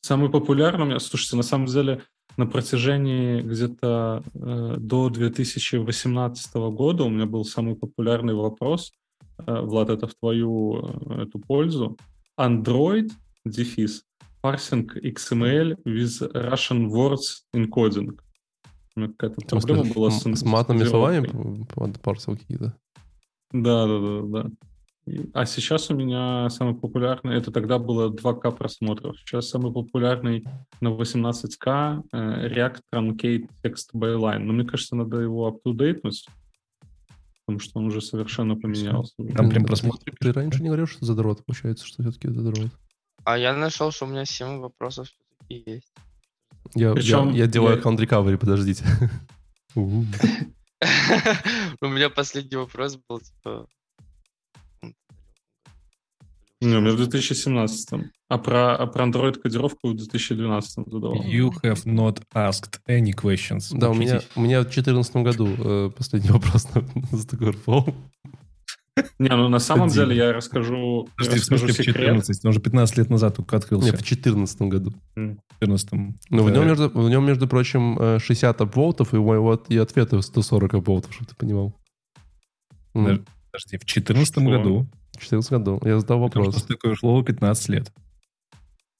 самый 0.00 0.30
популярный 0.30 0.84
у 0.84 0.86
меня, 0.86 1.00
слушайте, 1.00 1.36
на 1.36 1.42
самом 1.42 1.66
деле 1.66 2.02
на 2.36 2.46
протяжении 2.46 3.42
где-то 3.42 4.22
э, 4.34 4.76
до 4.78 5.10
2018 5.10 6.54
года 6.54 7.04
у 7.04 7.10
меня 7.10 7.26
был 7.26 7.44
самый 7.44 7.74
популярный 7.74 8.34
вопрос, 8.34 8.92
э, 9.38 9.60
Влад, 9.60 9.90
это 9.90 10.06
в 10.06 10.14
твою 10.14 10.80
э, 11.10 11.22
эту 11.24 11.38
пользу. 11.40 11.98
Android, 12.38 13.10
дефис, 13.44 14.04
parsing 14.42 14.88
XML 15.02 15.76
with 15.84 16.32
Russian 16.34 16.88
words 16.88 17.44
encoding. 17.54 18.18
У 18.96 19.00
меня 19.00 19.12
какая-то 19.16 19.46
проблема 19.46 19.84
была 19.94 20.10
с, 20.10 20.22
с 20.22 20.42
матными 20.42 20.84
словами 20.84 21.66
парсил 22.02 22.36
какие-то? 22.36 22.74
Да, 23.52 23.86
да, 23.86 23.98
да, 24.00 24.22
да. 24.22 24.50
А 25.32 25.46
сейчас 25.46 25.90
у 25.90 25.94
меня 25.94 26.48
самый 26.50 26.74
популярный, 26.74 27.36
это 27.36 27.50
тогда 27.50 27.78
было 27.78 28.10
2К 28.10 28.52
просмотров. 28.56 29.16
Сейчас 29.18 29.48
самый 29.48 29.72
популярный 29.72 30.44
на 30.80 30.88
18К 30.88 32.02
э, 32.12 32.48
React 32.48 32.80
Truncate 32.92 33.48
Text 33.64 33.94
Byline. 33.94 34.40
Но 34.40 34.52
мне 34.52 34.64
кажется, 34.64 34.96
надо 34.96 35.18
его 35.18 35.48
up-to-date, 35.48 36.00
потому 37.44 37.58
что 37.60 37.78
он 37.78 37.86
уже 37.86 38.00
совершенно 38.00 38.56
поменялся. 38.56 39.14
Там 39.34 39.50
прям 39.50 39.64
просмотры 39.64 40.12
Ты 40.20 40.32
раньше 40.32 40.62
не 40.62 40.68
говорил, 40.68 40.86
что 40.86 41.04
задрот? 41.04 41.44
Получается, 41.44 41.86
что 41.86 42.02
все-таки 42.02 42.28
задрот. 42.28 42.70
А 43.30 43.38
я 43.38 43.54
нашел, 43.54 43.92
что 43.92 44.06
у 44.06 44.08
меня 44.08 44.24
7 44.24 44.58
вопросов 44.58 45.06
все-таки 45.06 45.70
есть. 45.70 45.92
Я, 46.74 46.92
Причем 46.92 47.30
я, 47.30 47.44
я 47.44 47.46
делаю 47.46 47.74
я- 47.74 47.78
аккаунт 47.78 48.00
recovery, 48.00 48.36
подождите. 48.36 48.84
У. 49.76 50.04
Меня 51.80 52.10
последний 52.10 52.56
вопрос 52.56 52.98
был, 53.08 53.20
типа... 53.20 53.68
Не, 56.60 56.76
у 56.76 56.80
меня 56.80 56.92
в 56.92 56.96
2017. 56.96 57.88
А 58.28 58.38
про, 58.38 58.76
а 58.76 58.86
про 58.86 59.04
Android 59.04 59.38
кодировку 59.38 59.90
в 59.90 59.96
2012 59.96 60.86
задавал. 60.88 61.22
You 61.22 61.50
have 61.62 61.84
not 61.84 62.22
asked 62.34 62.80
any 62.88 63.12
questions. 63.14 63.70
Да, 63.70 63.90
у 63.90 63.94
меня, 63.94 64.22
у 64.34 64.40
меня 64.40 64.60
в 64.60 64.64
2014 64.64 65.16
году 65.16 65.46
э, 65.46 65.90
последний 65.96 66.30
вопрос 66.30 66.64
на, 66.74 66.80
на 66.80 67.16
Stack 67.16 67.38
Overflow. 67.38 67.94
Не, 69.18 69.28
ну 69.36 69.48
на 69.48 69.58
самом 69.60 69.84
Один. 69.88 69.94
деле 69.94 70.16
я 70.16 70.32
расскажу, 70.32 71.08
Подожди, 71.16 71.36
в 71.38 71.40
расскажу 71.40 71.66
смысле 71.66 71.74
в 71.74 71.86
секрет. 71.86 71.96
14? 71.96 72.44
Он 72.44 72.50
уже 72.50 72.60
15 72.60 72.96
лет 72.98 73.10
назад 73.10 73.36
только 73.36 73.56
открылся. 73.56 73.86
Не, 73.86 73.90
в 73.92 73.96
2014 73.98 74.62
году. 74.62 74.92
М. 75.16 75.36
В 75.48 75.60
14 75.60 75.88
Ну, 76.30 76.42
в 76.42 76.46
Да. 76.46 76.52
нем, 76.58 76.66
между, 76.66 76.88
в 76.90 77.08
нем, 77.08 77.24
между 77.26 77.46
прочим, 77.48 77.98
э, 77.98 78.18
60 78.18 78.60
апволтов, 78.60 79.14
и, 79.14 79.16
у 79.16 79.24
моего 79.24 79.54
и 79.68 79.76
ответы 79.78 80.20
140 80.20 80.74
апволтов, 80.74 81.14
чтобы 81.14 81.28
ты 81.30 81.36
понимал. 81.36 81.74
Подожди, 82.92 83.78
в 83.78 83.84
14 83.84 84.32
Что? 84.32 84.40
году. 84.58 84.86
В 85.12 85.18
2014 85.18 85.50
году. 85.52 85.80
Я 85.84 86.00
задал 86.00 86.22
Потому 86.24 86.46
вопрос. 86.46 86.58
что 86.62 86.68
такое 86.68 86.94
шло 86.94 87.22
15 87.22 87.68
лет. 87.68 87.92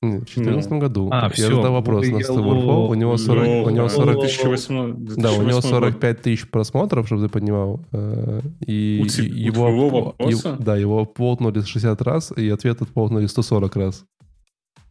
Нет, 0.03 0.23
в 0.23 0.35
2014 0.35 0.73
году. 0.73 1.09
А, 1.13 1.25
я 1.25 1.29
всё, 1.29 1.57
задал 1.57 1.73
вопрос 1.75 2.07
на 2.09 2.17
ой, 2.17 2.23
Stack 2.23 2.37
Overflow. 2.37 2.89
У 2.89 2.95
него 2.95 3.17
40... 3.19 3.45
Лёва, 3.47 3.67
У 3.67 3.71
него 3.71 3.89
40 3.89 4.21
2018 4.21 5.17
Да, 5.17 5.31
у 5.33 5.43
него 5.43 5.45
2008 5.45 5.53
год. 5.53 5.65
45 5.65 6.23
тысяч 6.23 6.51
просмотров, 6.51 7.07
чтобы 7.07 7.23
ты 7.23 7.29
понимал. 7.29 7.81
э, 7.93 8.41
И 8.67 9.01
У 9.05 9.07
те- 9.09 9.25
и 9.27 9.51
у 9.51 9.53
его, 9.69 10.17
да, 10.59 10.77
его 10.79 11.05
полтнули 11.05 11.61
60 11.61 12.01
раз, 12.01 12.33
и 12.35 12.49
ответ 12.49 12.81
отполтнули 12.81 13.27
140 13.27 13.77
раз. 13.77 14.05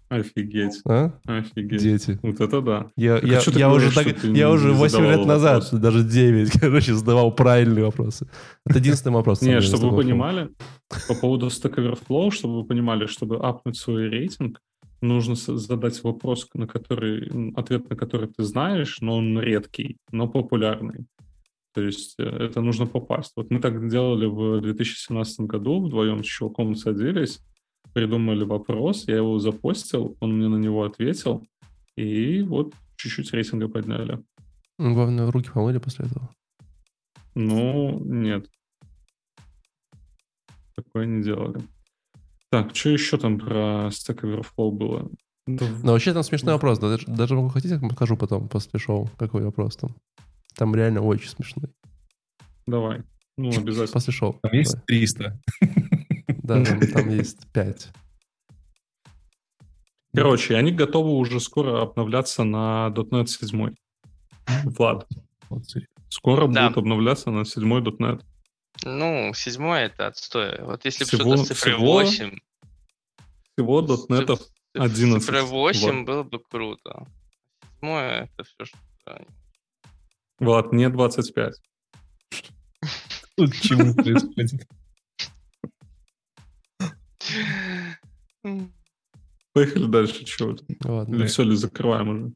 Офигеть, 0.10 0.82
А? 0.88 1.12
офигеть. 1.28 1.82
Дети. 1.82 2.20
Вот 2.24 2.40
это 2.42 2.62
да. 2.62 2.88
Я, 2.96 3.16
Так 3.20 3.24
а 3.24 3.28
я, 3.28 3.42
я 3.60 3.68
говоришь, 3.70 3.96
уже, 3.98 4.04
так, 4.14 4.24
я 4.24 4.50
уже 4.52 4.74
8 4.74 4.90
задавал 4.92 5.18
лет 5.20 5.28
назад, 5.28 5.64
вопрос? 5.64 5.82
даже 5.82 6.04
9, 6.04 6.52
короче, 6.60 6.94
задавал 6.96 7.32
правильные 7.32 7.86
вопросы. 7.86 8.28
Это 8.66 8.80
единственный 8.80 9.14
вопрос. 9.14 9.42
на 9.42 9.46
самом 9.46 9.56
Не, 9.56 9.62
деле, 9.62 9.68
чтобы 9.76 9.86
на 9.88 9.96
вы 9.96 10.02
понимали, 10.04 10.50
по 11.08 11.14
поводу 11.16 11.48
Stack 11.48 11.76
Overflow, 11.76 12.32
чтобы 12.32 12.56
вы 12.62 12.64
понимали, 12.66 13.06
чтобы 13.06 13.38
апнуть 13.38 13.78
свой 13.78 14.10
рейтинг, 14.10 14.60
нужно 15.02 15.36
задать 15.36 16.04
вопрос, 16.04 16.48
на 16.54 16.68
который, 16.68 17.54
ответ 17.56 17.90
на 17.90 17.96
который 17.96 18.28
ты 18.28 18.44
знаешь, 18.44 19.00
но 19.02 19.18
он 19.18 19.40
редкий, 19.40 19.98
но 20.12 20.28
популярный. 20.28 21.06
То 21.74 21.82
есть 21.82 22.16
э, 22.18 22.24
это 22.24 22.62
нужно 22.62 22.88
попасть. 22.88 23.34
Вот 23.36 23.52
мы 23.52 23.60
так 23.60 23.90
делали 23.90 24.26
в 24.26 24.62
2017 24.62 25.42
году, 25.42 25.86
вдвоем 25.86 26.24
с 26.24 26.28
чуваком 26.28 26.76
садились, 26.76 27.42
придумали 27.94 28.44
вопрос, 28.44 29.08
я 29.08 29.18
его 29.18 29.40
запостил, 29.40 30.18
он 30.20 30.38
мне 30.38 30.48
на 30.48 30.58
него 30.58 30.84
ответил, 30.84 31.46
и 31.96 32.42
вот 32.42 32.74
чуть-чуть 32.98 33.32
рейтинга 33.34 33.68
подняли. 33.68 34.24
Ну, 34.78 34.94
Главное, 34.94 35.32
руки 35.32 35.50
помыли 35.54 35.78
после 35.78 36.06
этого. 36.06 36.30
Ну, 37.36 38.00
нет. 38.04 38.50
Такое 40.76 41.06
не 41.06 41.24
делали. 41.24 41.62
Так, 42.52 42.76
что 42.76 42.90
еще 42.90 43.18
там 43.18 43.38
про 43.40 43.88
Stack 43.90 44.22
Overflow 44.22 44.72
было? 44.72 45.10
Но 45.48 45.94
вообще 45.94 46.14
там 46.14 46.24
смешной 46.24 46.54
вопрос. 46.56 46.80
да, 46.80 46.90
Даже, 46.90 47.08
даже 47.08 47.36
могу 47.36 47.50
хотите, 47.50 47.80
я 47.82 47.90
покажу 47.90 48.18
потом 48.18 48.48
после 48.50 48.80
шоу, 48.80 49.10
какой 49.18 49.44
вопрос 49.44 49.76
там. 49.78 49.96
Там 50.56 50.76
реально 50.76 51.02
очень 51.02 51.30
смешной. 51.30 51.70
Давай. 52.68 53.04
Ну, 53.38 53.50
обязательно. 53.50 53.94
После 53.94 54.14
шоу. 54.14 54.38
Там 54.42 54.52
есть 54.54 54.76
300. 54.86 55.40
Да, 56.44 56.64
там, 56.64 56.80
там 56.82 57.10
есть 57.10 57.48
5. 57.52 57.90
Короче, 60.14 60.56
они 60.56 60.72
готовы 60.72 61.12
уже 61.12 61.40
скоро 61.40 61.82
обновляться 61.84 62.44
на 62.44 62.92
.NET 62.96 63.28
7. 63.28 63.74
Влад, 64.66 65.08
скоро 66.10 66.48
Да. 66.48 66.68
будет 66.68 66.78
обновляться 66.78 67.30
на 67.32 67.46
7 67.46 67.78
.NET. 68.00 68.22
Ну, 68.84 69.34
седьмое 69.34 69.86
это 69.88 70.08
отстой. 70.08 70.62
Вот 70.62 70.86
если 70.86 71.04
бы 71.04 71.10
что-то 71.10 71.38
с 71.38 71.48
цифрой 71.48 71.74
всего 71.76 71.94
8, 71.94 72.38
Всего 73.54 73.82
с 73.98 74.10
11. 74.74 75.24
цифрой 75.24 75.44
8 75.44 75.98
Вот. 75.98 76.06
было 76.06 76.24
бы 76.24 76.40
круто. 76.40 77.06
Седьмое 77.76 78.30
это 78.34 78.44
все, 78.44 78.66
что... 78.66 79.26
Влад, 80.40 80.72
не 80.72 80.90
25. 80.90 81.56
Тут 83.36 83.54
чему 83.62 83.94
происходит? 83.96 84.68
Поехали 89.54 89.86
дальше, 89.88 90.26
что 90.26 90.56
Ладно. 90.86 91.16
Или 91.16 91.26
все, 91.26 91.44
или 91.44 91.56
закрываем 91.56 92.10
уже? 92.10 92.34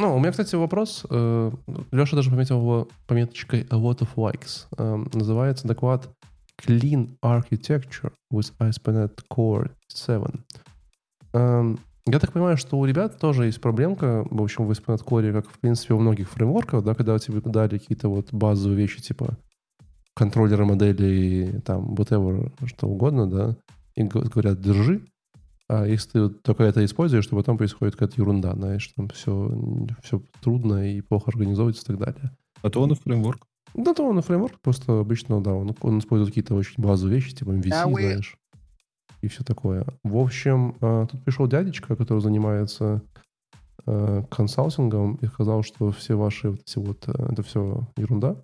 Ну, 0.00 0.16
у 0.16 0.18
меня, 0.18 0.30
кстати, 0.30 0.54
вопрос. 0.54 1.04
Леша 1.10 2.16
даже 2.16 2.30
пометил 2.30 2.56
его 2.56 2.88
пометочкой 3.06 3.66
A 3.68 3.76
lot 3.76 3.98
of 3.98 4.08
likes. 4.16 4.66
Эм, 4.78 5.10
Называется 5.12 5.68
доклад 5.68 6.08
Clean 6.58 7.10
Architecture 7.22 8.10
with 8.32 8.50
ASP.NET 8.58 9.18
Core 9.30 9.70
7. 9.88 10.24
Эм, 11.34 11.78
Я 12.06 12.18
так 12.18 12.32
понимаю, 12.32 12.56
что 12.56 12.78
у 12.78 12.86
ребят 12.86 13.18
тоже 13.18 13.44
есть 13.44 13.60
проблемка, 13.60 14.26
в 14.30 14.42
общем, 14.42 14.64
в 14.66 14.70
ASP.NET 14.70 15.04
Core, 15.04 15.32
как, 15.34 15.50
в 15.50 15.58
принципе, 15.58 15.92
у 15.92 16.00
многих 16.00 16.30
фреймворков, 16.30 16.82
да, 16.82 16.94
когда 16.94 17.18
тебе 17.18 17.42
дали 17.42 17.76
какие-то 17.76 18.08
вот 18.08 18.32
базовые 18.32 18.78
вещи, 18.78 19.02
типа 19.02 19.36
контроллеры 20.16 20.64
моделей, 20.64 21.60
там, 21.60 21.92
whatever, 21.92 22.50
что 22.64 22.86
угодно, 22.88 23.26
да, 23.28 23.56
и 23.96 24.04
говорят, 24.04 24.62
держи, 24.62 25.02
а 25.72 25.86
если 25.86 26.10
ты 26.10 26.28
только 26.30 26.64
это 26.64 26.84
используешь, 26.84 27.26
то 27.28 27.36
потом 27.36 27.56
происходит 27.56 27.94
какая-то 27.94 28.20
ерунда, 28.20 28.54
знаешь, 28.54 28.88
там 28.96 29.08
все, 29.10 29.86
все 30.02 30.20
трудно 30.40 30.92
и 30.92 31.00
плохо 31.00 31.30
организовывается 31.30 31.84
и 31.84 31.86
так 31.86 31.98
далее. 31.98 32.36
Потом 32.60 32.92
фреймворк. 32.92 33.46
Да, 33.74 33.94
то 33.94 34.04
он 34.04 34.20
фреймворк 34.20 34.60
просто 34.60 34.98
обычно, 34.98 35.40
да, 35.40 35.54
он, 35.54 35.76
он 35.80 36.00
использует 36.00 36.30
какие-то 36.30 36.56
очень 36.56 36.82
базовые 36.82 37.20
вещи, 37.20 37.36
типа 37.36 37.50
MVC, 37.50 37.72
А 37.72 37.88
знаешь, 37.88 38.36
и 39.22 39.28
все 39.28 39.44
такое. 39.44 39.86
В 40.02 40.16
общем, 40.16 40.74
а, 40.80 41.06
тут 41.06 41.22
пришел 41.22 41.46
дядечка, 41.46 41.94
который 41.94 42.18
занимается 42.18 43.02
э, 43.86 44.24
консалтингом 44.28 45.16
и 45.16 45.26
сказал, 45.26 45.62
что 45.62 45.92
все 45.92 46.16
ваши 46.16 46.50
вот 46.50 46.60
эти 46.62 46.78
вот, 46.78 47.04
э, 47.06 47.28
это 47.30 47.44
все 47.44 47.86
ерунда. 47.96 48.36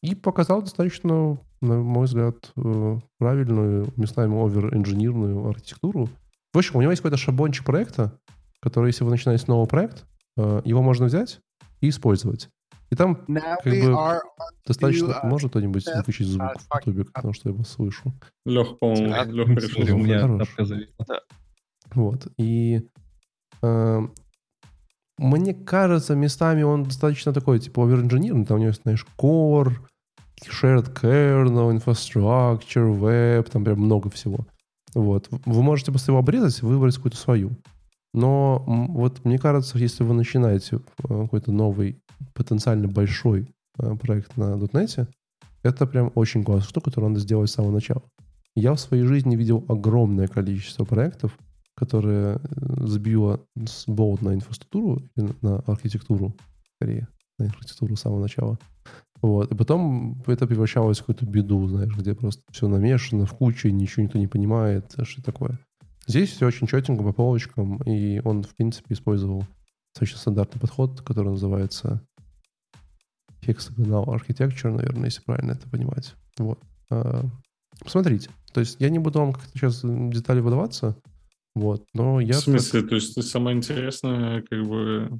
И 0.00 0.14
показал 0.14 0.62
достаточно, 0.62 1.38
на 1.60 1.82
мой 1.82 2.06
взгляд, 2.06 2.52
э, 2.56 2.98
правильную, 3.18 3.92
местами 3.96 4.34
овер-инженерную 4.34 5.46
архитектуру. 5.46 6.08
В 6.52 6.58
общем, 6.58 6.76
у 6.76 6.82
него 6.82 6.90
есть 6.90 7.02
какой-то 7.02 7.16
шаблончик 7.16 7.64
проекта, 7.64 8.18
который, 8.60 8.88
если 8.88 9.04
вы 9.04 9.10
начинаете 9.10 9.44
новый 9.48 9.66
проект, 9.66 10.04
э, 10.36 10.62
его 10.64 10.82
можно 10.82 11.06
взять 11.06 11.40
и 11.80 11.88
использовать. 11.88 12.48
И 12.90 12.94
там 12.94 13.24
Now 13.26 13.56
Как 13.64 13.72
бы 13.72 14.20
достаточно... 14.66 15.06
you, 15.06 15.26
Может 15.26 15.50
кто-нибудь 15.50 15.86
выключить 15.96 16.26
звук 16.26 16.52
в 16.58 16.76
ютубе, 16.76 17.04
потому 17.06 17.32
что 17.32 17.48
я 17.48 17.54
его 17.54 17.64
слышу. 17.64 18.12
Лех, 18.44 18.78
по-моему, 18.78 19.14
А, 19.14 19.24
Леха 19.24 19.52
решил. 19.52 19.70
Смотри, 19.70 19.92
у 19.92 19.98
меня. 19.98 20.38
Вот. 21.94 22.26
И 22.36 22.86
э, 23.62 24.00
мне 25.18 25.54
кажется, 25.54 26.14
местами 26.14 26.62
он 26.62 26.84
достаточно 26.84 27.32
такой, 27.32 27.60
типа, 27.60 27.84
оверинженерный. 27.84 28.44
Там 28.44 28.56
у 28.56 28.60
него 28.60 28.68
есть, 28.68 28.82
знаешь, 28.82 29.06
core, 29.18 29.72
shared 30.42 30.92
kernel, 30.94 31.74
infrastructure, 31.74 32.94
web, 32.94 33.50
там 33.50 33.64
прям 33.64 33.80
много 33.80 34.10
всего. 34.10 34.46
Вот. 34.94 35.28
Вы 35.30 35.62
можете 35.62 35.90
просто 35.90 36.12
его 36.12 36.18
обрезать, 36.18 36.62
выбрать 36.62 36.96
какую-то 36.96 37.16
свою. 37.16 37.50
Но 38.14 38.62
вот 38.66 39.24
мне 39.24 39.38
кажется, 39.38 39.78
если 39.78 40.04
вы 40.04 40.14
начинаете 40.14 40.76
э, 40.76 40.80
какой-то 41.02 41.50
новый, 41.50 42.02
потенциально 42.34 42.86
большой 42.86 43.48
э, 43.78 43.94
проект 43.96 44.36
на 44.36 44.54
.NET, 44.54 45.08
это 45.62 45.86
прям 45.86 46.12
очень 46.14 46.44
классная 46.44 46.68
штука, 46.68 46.90
которую 46.90 47.10
надо 47.10 47.20
сделать 47.20 47.50
с 47.50 47.54
самого 47.54 47.72
начала. 47.72 48.02
Я 48.54 48.74
в 48.74 48.80
своей 48.80 49.04
жизни 49.04 49.34
видел 49.34 49.64
огромное 49.68 50.28
количество 50.28 50.84
проектов, 50.84 51.38
которые 51.74 52.36
э, 52.36 52.38
сбило 52.86 53.40
с 53.56 53.86
болт 53.86 54.20
на 54.20 54.34
инфраструктуру, 54.34 55.02
на 55.16 55.60
архитектуру, 55.60 56.36
скорее, 56.76 57.08
на 57.38 57.46
архитектуру 57.46 57.96
с 57.96 58.00
самого 58.00 58.20
начала. 58.20 58.58
Вот. 59.22 59.50
И 59.50 59.54
потом 59.54 60.20
это 60.26 60.46
превращалось 60.46 60.98
в 60.98 61.00
какую-то 61.00 61.24
беду, 61.26 61.66
знаешь, 61.68 61.96
где 61.96 62.14
просто 62.14 62.42
все 62.50 62.68
намешано 62.68 63.24
в 63.24 63.32
кучу, 63.32 63.68
и 63.68 63.72
ничего 63.72 64.02
никто 64.02 64.18
не 64.18 64.26
понимает, 64.26 64.94
что 65.04 65.22
такое. 65.22 65.58
Здесь 66.06 66.30
все 66.30 66.46
очень 66.46 66.66
четенько 66.66 67.02
по 67.04 67.12
полочкам, 67.12 67.80
и 67.84 68.20
он, 68.24 68.42
в 68.42 68.54
принципе, 68.56 68.94
использовал 68.94 69.46
достаточно 69.94 70.18
стандартный 70.18 70.60
подход, 70.60 71.00
который 71.02 71.30
называется 71.30 72.02
hexagonal 73.46 74.06
architecture, 74.06 74.74
наверное, 74.74 75.06
если 75.06 75.22
правильно 75.22 75.52
это 75.52 75.68
понимать. 75.70 76.14
Вот. 76.38 76.58
А, 76.90 77.24
Посмотрите. 77.80 78.30
То 78.52 78.60
есть 78.60 78.76
я 78.80 78.90
не 78.90 78.98
буду 78.98 79.18
вам 79.18 79.32
как-то 79.32 79.50
сейчас 79.50 79.80
детали 79.82 80.40
выдаваться, 80.40 80.96
вот, 81.54 81.84
но 81.94 82.20
я... 82.20 82.34
В 82.34 82.40
смысле, 82.40 82.82
то 82.82 82.94
есть 82.94 83.14
ты 83.14 83.22
самое 83.22 83.56
интересное, 83.56 84.42
как 84.42 84.66
бы... 84.66 85.18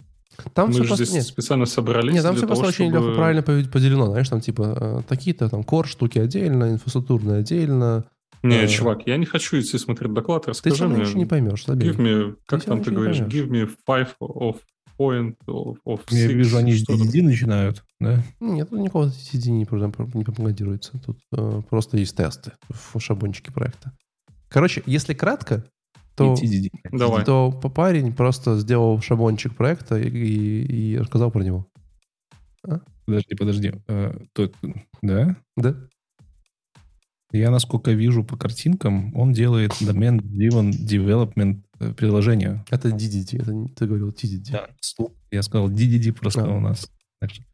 Там 0.54 0.68
Мы 0.68 0.72
все 0.72 0.82
же 0.82 0.88
просто... 0.88 1.04
здесь 1.04 1.14
нет, 1.16 1.24
специально 1.24 1.66
собрались 1.66 2.14
нет, 2.14 2.22
там 2.22 2.34
все 2.36 2.46
того, 2.46 2.60
просто 2.60 2.68
очень 2.82 2.90
чтобы- 2.90 3.06
легко 3.06 3.16
правильно 3.16 3.42
по- 3.42 3.70
поделено, 3.70 4.06
знаешь, 4.06 4.28
там 4.28 4.40
типа 4.40 4.76
э, 4.80 5.00
такие-то 5.08 5.48
там 5.48 5.62
кор 5.64 5.86
штуки 5.86 6.18
отдельно, 6.18 6.70
инфраструктурные 6.72 7.38
отдельно. 7.40 8.04
Не, 8.42 8.64
Э, 8.64 8.66
чувак, 8.68 9.06
я 9.06 9.16
не 9.18 9.26
хочу 9.26 9.60
идти 9.60 9.78
смотреть 9.78 10.12
доклад, 10.12 10.44
Ты 10.44 10.50
расскажи 10.50 10.82
равно 10.82 10.96
мне. 10.96 11.04
ничего 11.04 11.18
не 11.18 11.26
поймешь, 11.26 11.64
забей. 11.64 11.90
Give 11.90 11.96
me, 11.98 12.36
как 12.46 12.60
всё 12.60 12.70
там 12.70 12.82
ты 12.82 12.90
говоришь, 12.90 13.20
give 13.20 13.48
me 13.48 13.70
five 13.88 14.08
of 14.20 14.56
point 14.98 15.36
of, 15.46 15.76
of 15.86 16.00
Я 16.10 16.26
six, 16.28 16.32
вижу, 16.32 16.56
они. 16.56 16.72
DDD 16.72 17.22
начинают, 17.22 17.84
да? 18.00 18.22
Нет, 18.40 18.68
тут 18.70 18.80
никакого 18.80 19.06
TCD 19.06 19.50
не, 19.50 19.60
не 19.60 20.24
пропагандируется. 20.24 20.92
Тут 21.04 21.18
э, 21.36 21.62
просто 21.70 21.98
есть 21.98 22.16
тесты 22.16 22.52
в 22.68 22.98
шаблончике 23.00 23.52
проекта. 23.52 23.92
Короче, 24.48 24.82
если 24.86 25.14
кратко, 25.14 25.64
то. 26.14 26.36
Давай. 26.92 27.24
то 27.24 27.50
парень 27.52 28.12
просто 28.14 28.58
сделал 28.58 29.00
шаблончик 29.00 29.54
проекта 29.56 29.98
и, 29.98 30.08
и- 30.08 30.92
и 30.92 30.98
рассказал 30.98 31.30
про 31.30 31.42
него. 31.42 31.66
А? 32.68 32.80
Подожди, 33.06 33.34
подожди. 33.34 33.72
Э, 33.88 34.16
то, 34.32 34.50
да? 35.02 35.36
Да. 35.56 35.76
Я, 37.32 37.50
насколько 37.50 37.92
вижу 37.92 38.24
по 38.24 38.36
картинкам, 38.36 39.14
он 39.16 39.32
делает 39.32 39.70
domain-driven 39.80 40.70
development 40.70 41.62
э, 41.80 41.92
приложения. 41.94 42.62
Это 42.70 42.88
DDD, 42.90 43.40
это 43.40 43.74
ты 43.74 43.86
говорил 43.86 44.10
TDD. 44.10 44.50
Да, 44.52 44.68
слуг- 44.82 45.14
я 45.30 45.42
сказал 45.42 45.70
DDD 45.70 46.12
просто 46.12 46.44
А. 46.44 46.48
у 46.54 46.60
нас. 46.60 46.90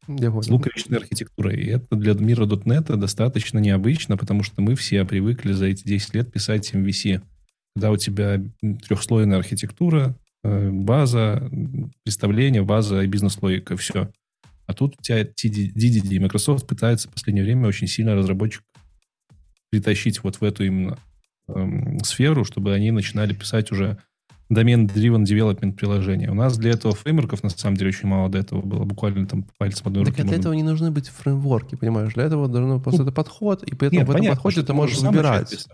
Я 0.09 0.31
понял. 0.31 0.43
С 0.43 0.49
луковичной 0.49 0.99
архитектурой. 0.99 1.57
И 1.63 1.67
это 1.69 1.95
для 1.95 2.15
мира 2.15 2.47
.NET 2.47 2.97
достаточно 2.97 3.59
необычно, 3.59 4.17
потому 4.17 4.43
что 4.43 4.63
мы 4.63 4.75
все 4.75 5.05
привыкли 5.05 5.53
за 5.53 5.67
эти 5.67 5.85
10 5.87 6.15
лет 6.15 6.33
писать 6.33 6.75
MVC. 6.75 7.23
Когда 7.79 7.93
у 7.93 7.97
тебя 7.97 8.43
трехслойная 8.61 9.39
архитектура, 9.39 10.17
э, 10.43 10.69
база, 10.69 11.49
представление, 12.03 12.65
база 12.65 13.03
и 13.03 13.07
бизнес-логика, 13.07 13.77
все. 13.77 14.11
А 14.67 14.75
тут 14.75 14.97
у 14.99 15.01
тебя 15.01 15.23
DDD. 15.23 16.09
И 16.09 16.19
Microsoft 16.19 16.67
пытается 16.67 17.09
в 17.09 17.13
последнее 17.13 17.45
время 17.45 17.69
очень 17.69 17.87
сильно 17.87 18.17
разработчик 18.17 18.65
притащить 19.71 20.25
вот 20.25 20.41
в 20.41 20.43
эту 20.43 20.65
именно 20.65 20.99
эм, 21.47 22.01
сферу, 22.01 22.45
чтобы 22.45 22.75
они 22.75 22.91
начинали 22.91 23.33
писать 23.33 23.71
уже 23.71 23.99
домен-driven 24.49 25.23
development 25.23 25.75
приложения. 25.75 26.33
У 26.33 26.35
нас 26.35 26.59
для 26.59 26.73
этого 26.73 26.97
фреймворков, 26.97 27.45
на 27.45 27.51
самом 27.51 27.77
деле, 27.77 27.91
очень 27.91 28.09
мало 28.09 28.29
до 28.29 28.39
этого 28.39 28.61
было. 28.61 28.85
Буквально 28.85 29.25
там 29.29 29.45
по 29.45 29.53
пальцам 29.57 29.87
одной 29.87 30.05
Так 30.05 30.15
руки 30.15 30.23
для 30.23 30.31
можно 30.31 30.41
этого 30.41 30.53
не 30.55 30.65
нужны 30.65 30.91
быть 30.91 31.09
фреймворки, 31.11 31.77
понимаешь? 31.77 32.13
Для 32.15 32.25
этого 32.25 32.49
должно 32.49 32.81
просто 32.81 33.03
это 33.03 33.13
подход, 33.13 33.63
и 33.63 33.77
поэтому 33.77 34.01
Нет, 34.01 34.09
в 34.09 34.11
этом 34.11 34.21
понятно, 34.21 34.43
подходе 34.43 34.67
ты 34.67 34.73
можешь 34.73 34.99
выбирать. 34.99 35.69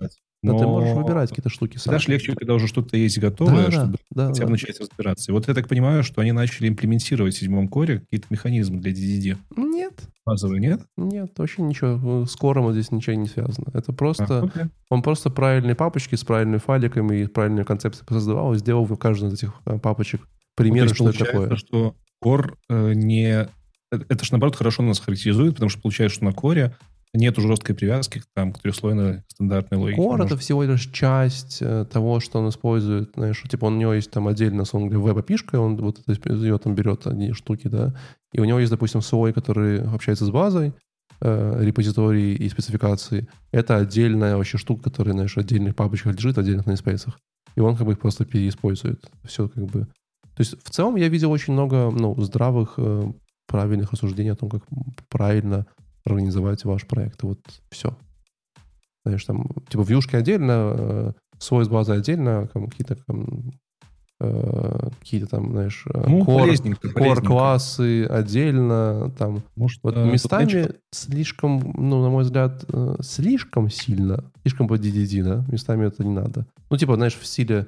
Но 0.44 0.58
ты 0.58 0.64
Но 0.64 0.70
можешь 0.72 0.94
выбирать 0.94 1.30
какие-то 1.30 1.48
штуки 1.48 1.78
сам. 1.78 1.80
Всегда 1.80 1.98
же 1.98 2.10
легче, 2.10 2.32
когда 2.34 2.54
уже 2.54 2.66
что-то 2.68 2.96
есть 2.96 3.18
готовое, 3.18 3.66
да, 3.66 3.70
чтобы 3.70 3.98
да, 4.10 4.26
хотя 4.28 4.42
бы 4.42 4.46
да. 4.46 4.52
начать 4.52 4.78
разбираться. 4.80 5.30
И 5.30 5.34
вот 5.34 5.48
я 5.48 5.54
так 5.54 5.68
понимаю, 5.68 6.02
что 6.04 6.20
они 6.20 6.32
начали 6.32 6.68
имплементировать 6.68 7.34
в 7.34 7.38
седьмом 7.38 7.68
коре 7.68 8.00
какие-то 8.00 8.26
механизмы 8.30 8.80
для 8.80 8.92
DDD. 8.92 9.36
Нет, 9.56 10.08
Базовые, 10.26 10.60
нет? 10.60 10.80
нет, 10.96 11.32
вообще 11.36 11.62
ничего. 11.62 12.26
С 12.26 12.36
кором 12.36 12.72
здесь 12.72 12.90
ничего 12.90 13.16
не 13.16 13.26
связано. 13.26 13.66
Это 13.74 13.92
А, 13.92 13.94
просто... 13.94 14.42
окей. 14.44 14.64
Он 14.90 15.02
просто 15.02 15.30
правильные 15.30 15.74
папочки 15.74 16.14
с 16.14 16.24
правильными 16.24 16.58
файликами 16.58 17.22
и 17.22 17.26
правильные 17.26 17.64
концепции 17.64 18.04
создавал 18.08 18.54
и 18.54 18.58
сделал 18.58 18.84
в 18.84 18.96
каждой 18.96 19.30
из 19.30 19.34
этих 19.34 19.54
э, 19.66 19.78
папочек 19.78 20.20
Ну, 20.22 20.26
примеры, 20.56 20.86
есть 20.86 20.94
что 20.96 21.08
это 21.10 21.24
такое. 21.24 21.56
что 21.56 21.94
Core 22.22 22.54
э, 22.68 22.92
не... 22.94 23.48
Это, 23.92 24.06
это 24.08 24.24
же, 24.24 24.32
наоборот, 24.32 24.56
хорошо 24.56 24.82
нас 24.82 24.98
характеризует, 25.00 25.54
потому 25.54 25.68
что 25.68 25.80
получается, 25.80 26.16
что 26.16 26.24
на 26.24 26.32
коре 26.32 26.74
нету 27.14 27.40
жесткой 27.40 27.74
привязки 27.74 28.20
к, 28.20 28.24
там, 28.34 28.52
к 28.52 28.60
трехслойной 28.60 29.22
стандартной 29.28 29.78
логике. 29.78 30.00
Core 30.00 30.10
Может, 30.10 30.26
это 30.26 30.36
всего 30.36 30.64
лишь 30.64 30.90
часть 30.90 31.58
э, 31.60 31.86
того, 31.90 32.20
что 32.20 32.40
он 32.40 32.48
использует, 32.48 33.12
знаешь, 33.14 33.42
типа 33.48 33.66
у 33.66 33.70
него 33.70 33.94
есть 33.94 34.10
там 34.10 34.28
отдельно, 34.28 34.64
он 34.72 34.88
говоря, 34.88 35.14
веб-опишка, 35.14 35.58
он 35.58 35.76
вот 35.76 36.00
это, 36.06 36.32
ее 36.32 36.58
там 36.58 36.74
берет 36.74 37.06
одни 37.06 37.32
штуки, 37.32 37.68
да, 37.68 37.94
и 38.32 38.40
у 38.40 38.44
него 38.44 38.58
есть, 38.58 38.70
допустим, 38.70 39.00
свой, 39.00 39.32
который 39.32 39.80
общается 39.80 40.24
с 40.24 40.30
базой, 40.30 40.74
э, 41.20 41.64
репозитории 41.64 42.34
и 42.34 42.48
спецификации. 42.48 43.28
Это 43.52 43.76
отдельная 43.76 44.36
вообще 44.36 44.58
штука, 44.58 44.84
которая, 44.84 45.14
знаешь, 45.14 45.34
в 45.34 45.38
отдельных 45.38 45.76
папочках 45.76 46.16
лежит, 46.16 46.36
отдельных 46.36 46.66
namespace'ах. 46.66 47.14
И 47.54 47.60
он 47.60 47.76
как 47.76 47.86
бы 47.86 47.92
их 47.92 48.00
просто 48.00 48.24
переиспользует. 48.24 49.08
Все 49.22 49.48
как 49.48 49.64
бы... 49.66 49.82
То 49.82 50.40
есть 50.40 50.56
в 50.64 50.70
целом 50.70 50.96
я 50.96 51.08
видел 51.08 51.30
очень 51.30 51.52
много 51.52 51.92
ну, 51.92 52.20
здравых, 52.20 52.74
э, 52.78 53.12
правильных 53.46 53.92
рассуждений 53.92 54.32
о 54.32 54.36
том, 54.36 54.50
как 54.50 54.64
правильно 55.08 55.66
организовать 56.05 56.64
ваш 56.64 56.86
проект. 56.86 57.22
И 57.22 57.26
вот 57.26 57.40
все. 57.70 57.97
Знаешь, 59.05 59.24
там, 59.24 59.48
типа, 59.68 59.82
вьюшки 59.82 60.16
отдельно, 60.16 60.74
э, 60.76 61.12
свой 61.39 61.64
с 61.64 61.68
базой 61.68 61.98
отдельно, 61.98 62.48
какие-то 62.52 62.97
там, 63.06 63.52
э, 64.20 64.89
какие-то 65.01 65.26
там, 65.26 65.51
знаешь, 65.51 65.85
э, 65.93 66.05
ну, 66.06 66.24
полезненько. 66.24 66.89
классы 67.20 68.06
отдельно, 68.06 69.12
там, 69.18 69.43
Может, 69.56 69.81
вот 69.82 69.97
э, 69.97 70.05
местами 70.05 70.51
.NET 70.51 70.76
слишком, 70.90 71.72
ну, 71.76 72.02
на 72.02 72.09
мой 72.09 72.24
взгляд, 72.24 72.64
слишком 73.01 73.70
сильно, 73.70 74.24
слишком 74.43 74.68
по 74.68 74.74
DDD, 74.74 75.22
да, 75.22 75.44
местами 75.48 75.86
это 75.86 76.05
не 76.05 76.12
надо. 76.12 76.47
Ну, 76.70 76.76
типа, 76.76 76.97
знаешь, 76.97 77.16
в 77.16 77.26
стиле 77.26 77.66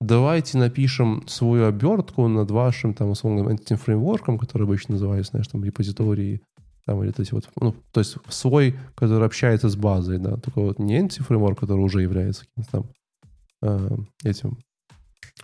давайте 0.00 0.58
напишем 0.58 1.24
свою 1.26 1.66
обертку 1.66 2.28
над 2.28 2.50
вашим, 2.50 2.94
там, 2.94 3.14
говоря, 3.22 3.54
этим 3.54 3.76
фреймворком, 3.76 4.38
который 4.38 4.64
обычно 4.64 4.92
называется, 4.92 5.32
знаешь, 5.32 5.48
там, 5.48 5.64
репозитории, 5.64 6.42
там, 6.86 7.02
или 7.02 7.08
вот 7.08 7.20
эти 7.20 7.32
вот, 7.34 7.48
ну, 7.60 7.74
то 7.92 8.00
есть 8.00 8.16
свой, 8.28 8.76
который 8.94 9.26
общается 9.26 9.68
с 9.68 9.76
базой, 9.76 10.18
да, 10.18 10.36
такой 10.36 10.64
вот 10.64 10.78
не 10.78 10.96
антифреймворк, 10.96 11.58
который 11.58 11.80
уже 11.80 12.00
является 12.02 12.44
каким-то 12.46 12.70
там 12.70 12.90
э, 13.62 13.96
этим 14.24 14.58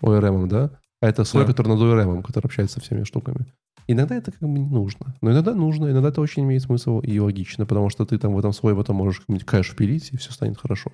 ORM, 0.00 0.46
да, 0.46 0.70
а 1.00 1.08
это 1.08 1.24
свой, 1.24 1.44
Да. 1.44 1.50
который 1.52 1.68
над 1.68 1.80
ORM, 1.80 2.22
который 2.22 2.46
общается 2.46 2.74
со 2.74 2.80
всеми 2.80 3.04
штуками. 3.04 3.46
Иногда 3.88 4.14
это 4.14 4.30
как 4.30 4.40
бы 4.40 4.58
не 4.60 4.64
нужно. 4.68 5.16
Но 5.20 5.32
иногда 5.32 5.54
нужно, 5.54 5.90
иногда 5.90 6.10
это 6.10 6.20
очень 6.20 6.44
имеет 6.44 6.62
смысл 6.62 7.00
и 7.00 7.18
логично, 7.18 7.66
потому 7.66 7.90
что 7.90 8.06
ты 8.06 8.16
там 8.18 8.32
в 8.34 8.38
этом 8.38 8.52
свой 8.52 8.76
потом 8.76 8.96
можешь 8.96 9.20
какой-нибудь 9.20 9.46
кэш 9.46 9.70
впилить, 9.72 10.10
и 10.12 10.16
все 10.16 10.30
станет 10.30 10.58
хорошо. 10.58 10.92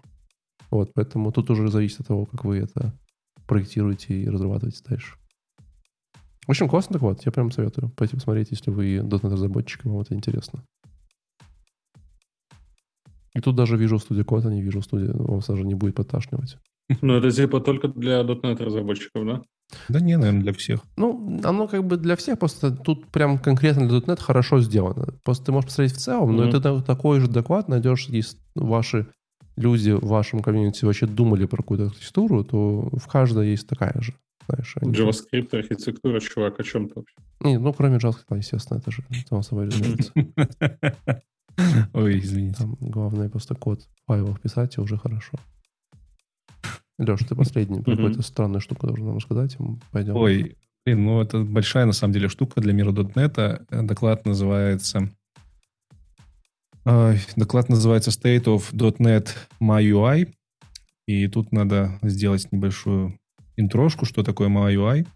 Вот, 0.71 0.93
поэтому 0.95 1.31
тут 1.31 1.51
уже 1.51 1.69
зависит 1.69 2.01
от 2.01 2.07
того, 2.07 2.25
как 2.25 2.45
вы 2.45 2.59
это 2.59 2.95
проектируете 3.47 4.15
и 4.15 4.29
разрабатываете 4.29 4.83
дальше. 4.89 5.15
В 6.49 6.51
общем, 6.51 6.67
классно 6.67 6.95
так 6.95 7.03
вот. 7.03 7.27
Я 7.27 7.31
прям 7.31 7.51
советую 7.51 7.91
пойти 7.91 8.17
посмотреть, 8.17 8.51
если 8.51 8.71
вы 8.71 8.97
.NET-разработчик, 8.97 9.85
и 9.85 9.89
вам 9.89 10.01
это 10.01 10.15
интересно. 10.15 10.65
И 13.35 13.41
тут 13.41 13.55
даже 13.55 13.77
вижу 13.77 13.99
студию 13.99 14.25
код, 14.25 14.47
а 14.47 14.51
не 14.51 14.63
вижу 14.63 14.81
студию. 14.81 15.15
Вам 15.15 15.41
даже 15.47 15.63
не 15.65 15.75
будет 15.75 15.97
подташнивать. 15.97 16.57
Ну, 17.03 17.13
это 17.13 17.31
типа 17.31 17.61
только 17.61 17.89
для 17.89 18.23
.NET 18.23 18.65
разработчиков, 18.65 19.27
да? 19.27 19.43
Да 19.91 20.01
не, 20.01 20.17
наверное, 20.17 20.41
для 20.41 20.53
всех. 20.55 20.81
Ну, 20.97 21.39
оно 21.45 21.69
как 21.69 21.87
бы 21.87 21.99
для 21.99 22.17
всех, 22.17 22.39
просто 22.39 22.71
тут 22.71 23.09
прям 23.09 23.39
конкретно 23.39 23.87
для 23.87 23.99
.NET 23.99 24.19
хорошо 24.19 24.63
сделано. 24.63 25.09
Просто 25.25 25.45
ты 25.45 25.53
можешь 25.53 25.67
посмотреть 25.69 25.97
в 25.99 26.01
целом, 26.01 26.35
но 26.35 26.45
Мгм. 26.45 26.53
ты 26.53 26.61
та- 26.63 26.81
такой 26.81 27.21
же 27.21 27.29
доклад 27.29 27.69
найдешь, 27.69 28.07
если 28.09 28.39
ваши 28.55 29.09
люди 29.59 29.91
в 29.91 30.07
вашем 30.07 30.41
комьюнити 30.41 30.85
вообще 30.85 31.07
думали 31.07 31.47
про 31.47 31.59
какую-то 31.59 31.87
архитектуру, 31.87 32.45
то 32.45 32.89
в 32.93 33.07
каждой 33.09 33.51
есть 33.51 33.67
такая 33.67 34.01
же. 34.01 34.15
Знаешь, 34.49 34.75
они- 34.81 34.93
JavaScript, 34.93 35.55
архитектура, 35.57 36.21
чувак, 36.21 36.61
о 36.61 36.63
чем 36.63 36.89
ты 36.89 36.95
вообще? 36.97 37.15
Не, 37.41 37.59
ну, 37.59 37.73
кроме 37.73 37.99
JavaScript, 37.99 38.37
естественно, 38.37 38.79
это 38.79 38.91
же 38.91 39.03
само 39.29 39.43
собой 39.43 39.67
разумеется. 39.67 40.13
Ой, 41.93 42.19
извините. 42.21 42.59
Там 42.59 42.77
главное 42.81 43.29
просто 43.29 43.55
код 43.55 43.83
в 43.83 44.07
файлах 44.07 44.41
писать, 44.41 44.79
и 44.79 44.81
уже 44.81 44.97
хорошо. 44.97 45.37
Леш, 46.99 47.21
ты 47.21 47.35
последний 47.35 47.81
про 47.81 47.93
какую-то 47.95 48.23
странную 48.23 48.61
штуку 48.61 48.87
должен 48.87 49.07
нам 49.07 49.17
рассказать, 49.17 49.59
мы 49.59 49.79
пойдем. 49.93 50.17
Ой, 50.17 50.57
блин, 50.85 51.05
ну 51.05 51.21
это 51.21 51.41
большая 51.45 51.87
на 51.87 51.93
самом 51.93 52.13
деле 52.15 52.29
штука 52.29 52.61
для 52.61 52.73
мира 52.73 52.93
.NET. 52.93 53.85
Доклад 53.85 54.25
называется... 54.27 55.11
Ой, 56.91 57.21
доклад 57.37 57.69
называется 57.69 58.11
State 58.11 58.45
of 58.45 58.73
.NET 58.73 59.29
MyUI. 59.61 60.33
И 61.07 61.29
тут 61.29 61.53
надо 61.53 61.99
сделать 62.01 62.51
небольшую 62.51 63.19
интрошку, 63.59 64.07
что 64.07 64.23
такое 64.23 64.49
MyUI. 64.49 65.07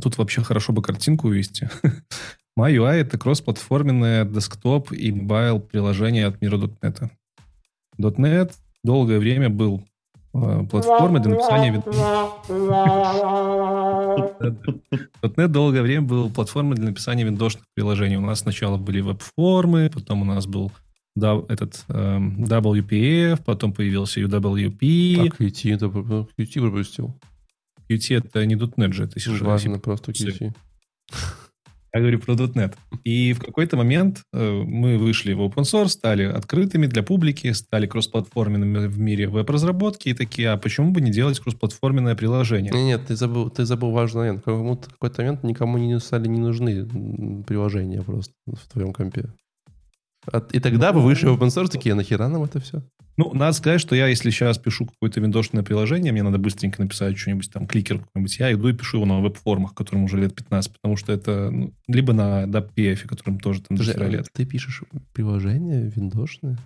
Тут 0.00 0.18
вообще 0.18 0.40
хорошо 0.40 0.72
бы 0.72 0.80
картинку 0.80 1.26
увести. 1.26 1.68
MAUI— 2.56 2.92
это 3.00 3.18
кроссплатформенное 3.18 4.24
desktop 4.24 4.92
и 4.92 5.10
mobile 5.10 5.58
приложение 5.58 6.26
от 6.26 6.40
мира 6.40 6.58
.NET. 6.58 7.10
.NET 7.98 8.52
долгое 8.84 9.18
время 9.18 9.48
был 9.48 9.84
э, 10.34 10.64
платформой 10.70 11.20
для 11.20 11.32
написания 11.32 11.82
.NET 15.22 15.48
долгое 15.48 15.82
время 15.82 16.02
был 16.02 16.30
платформой 16.30 16.76
для 16.76 16.86
написания 16.86 17.24
виндошных 17.24 17.64
приложений. 17.74 18.16
У 18.16 18.22
нас 18.22 18.40
сначала 18.40 18.76
были 18.76 19.00
веб-формы, 19.00 19.90
потом 19.92 20.22
у 20.22 20.24
нас 20.24 20.46
был 20.46 20.72
этот 21.14 21.84
эм, 21.88 22.44
WPF, 22.44 23.42
потом 23.44 23.72
появился 23.72 24.20
UWP. 24.20 25.16
А 25.20 25.42
Qt, 25.42 25.78
Qt 26.38 26.60
пропустил. 26.60 27.14
Qt 27.90 28.16
это 28.16 28.46
не 28.46 28.54
.NET 28.54 28.92
же, 28.92 29.04
это 29.04 29.20
Важно 29.44 29.78
просто. 29.78 30.12
Qt. 30.12 30.52
Я 31.94 32.00
говорю 32.00 32.20
про 32.20 32.34
.NET. 32.34 32.74
И 33.04 33.34
в 33.34 33.40
какой-то 33.40 33.76
момент 33.76 34.22
э, 34.32 34.62
мы 34.64 34.96
вышли 34.96 35.34
в 35.34 35.40
open 35.40 35.64
source, 35.64 35.88
стали 35.88 36.24
открытыми 36.24 36.86
для 36.86 37.02
публики, 37.02 37.52
стали 37.52 37.86
кроссплатформенными 37.86 38.86
в 38.86 38.98
мире 38.98 39.28
веб-разработки 39.28 40.08
и 40.08 40.14
такие, 40.14 40.50
а 40.50 40.56
почему 40.56 40.92
бы 40.92 41.02
не 41.02 41.10
делать 41.10 41.38
кроссплатформенное 41.38 42.14
приложение? 42.14 42.72
Не, 42.72 42.84
Нет, 42.84 43.02
ты 43.08 43.16
забыл, 43.16 43.50
ты 43.50 43.66
забыл 43.66 43.90
важный 43.90 44.20
момент. 44.20 44.42
В 44.46 44.76
какой-то 44.90 45.22
момент 45.22 45.42
никому 45.42 45.76
не 45.76 46.00
стали 46.00 46.28
не 46.28 46.40
нужны 46.40 46.86
приложения 47.46 48.00
просто 48.02 48.32
в 48.46 48.72
твоем 48.72 48.92
компе. 48.94 49.26
А- 50.30 50.46
И 50.52 50.60
тогда 50.60 50.92
вы 50.92 51.00
вышли 51.02 51.26
в 51.26 51.34
open 51.40 51.48
source, 51.48 51.68
такие, 51.68 51.92
«А 51.92 51.96
нахера 51.96 52.28
нам 52.28 52.44
это 52.44 52.60
все? 52.60 52.82
Ну, 53.16 53.34
надо 53.34 53.52
сказать, 53.52 53.80
что 53.80 53.94
я, 53.94 54.06
если 54.06 54.30
сейчас 54.30 54.56
пишу 54.58 54.86
какое-то 54.86 55.20
виндошное 55.20 55.62
приложение, 55.62 56.12
мне 56.12 56.22
надо 56.22 56.38
быстренько 56.38 56.80
написать 56.80 57.18
что-нибудь, 57.18 57.50
там, 57.52 57.66
кликер 57.66 57.98
какой-нибудь, 57.98 58.38
я 58.38 58.52
иду 58.52 58.68
и 58.68 58.72
пишу 58.72 58.98
его 58.98 59.06
на 59.06 59.20
веб-формах, 59.20 59.74
которым 59.74 60.04
уже 60.04 60.18
лет 60.18 60.34
15, 60.34 60.72
потому 60.72 60.96
что 60.96 61.12
это 61.12 61.50
ну, 61.50 61.74
либо 61.88 62.12
на 62.14 62.44
WPF, 62.44 63.06
которым 63.06 63.38
тоже 63.38 63.60
там 63.60 63.76
до 63.76 63.82
Подожди, 63.82 63.92
хера 63.92 64.06
а 64.06 64.08
лет. 64.10 64.28
ты 64.32 64.46
пишешь 64.46 64.82
приложение 65.12 65.90
виндошное? 65.94 66.58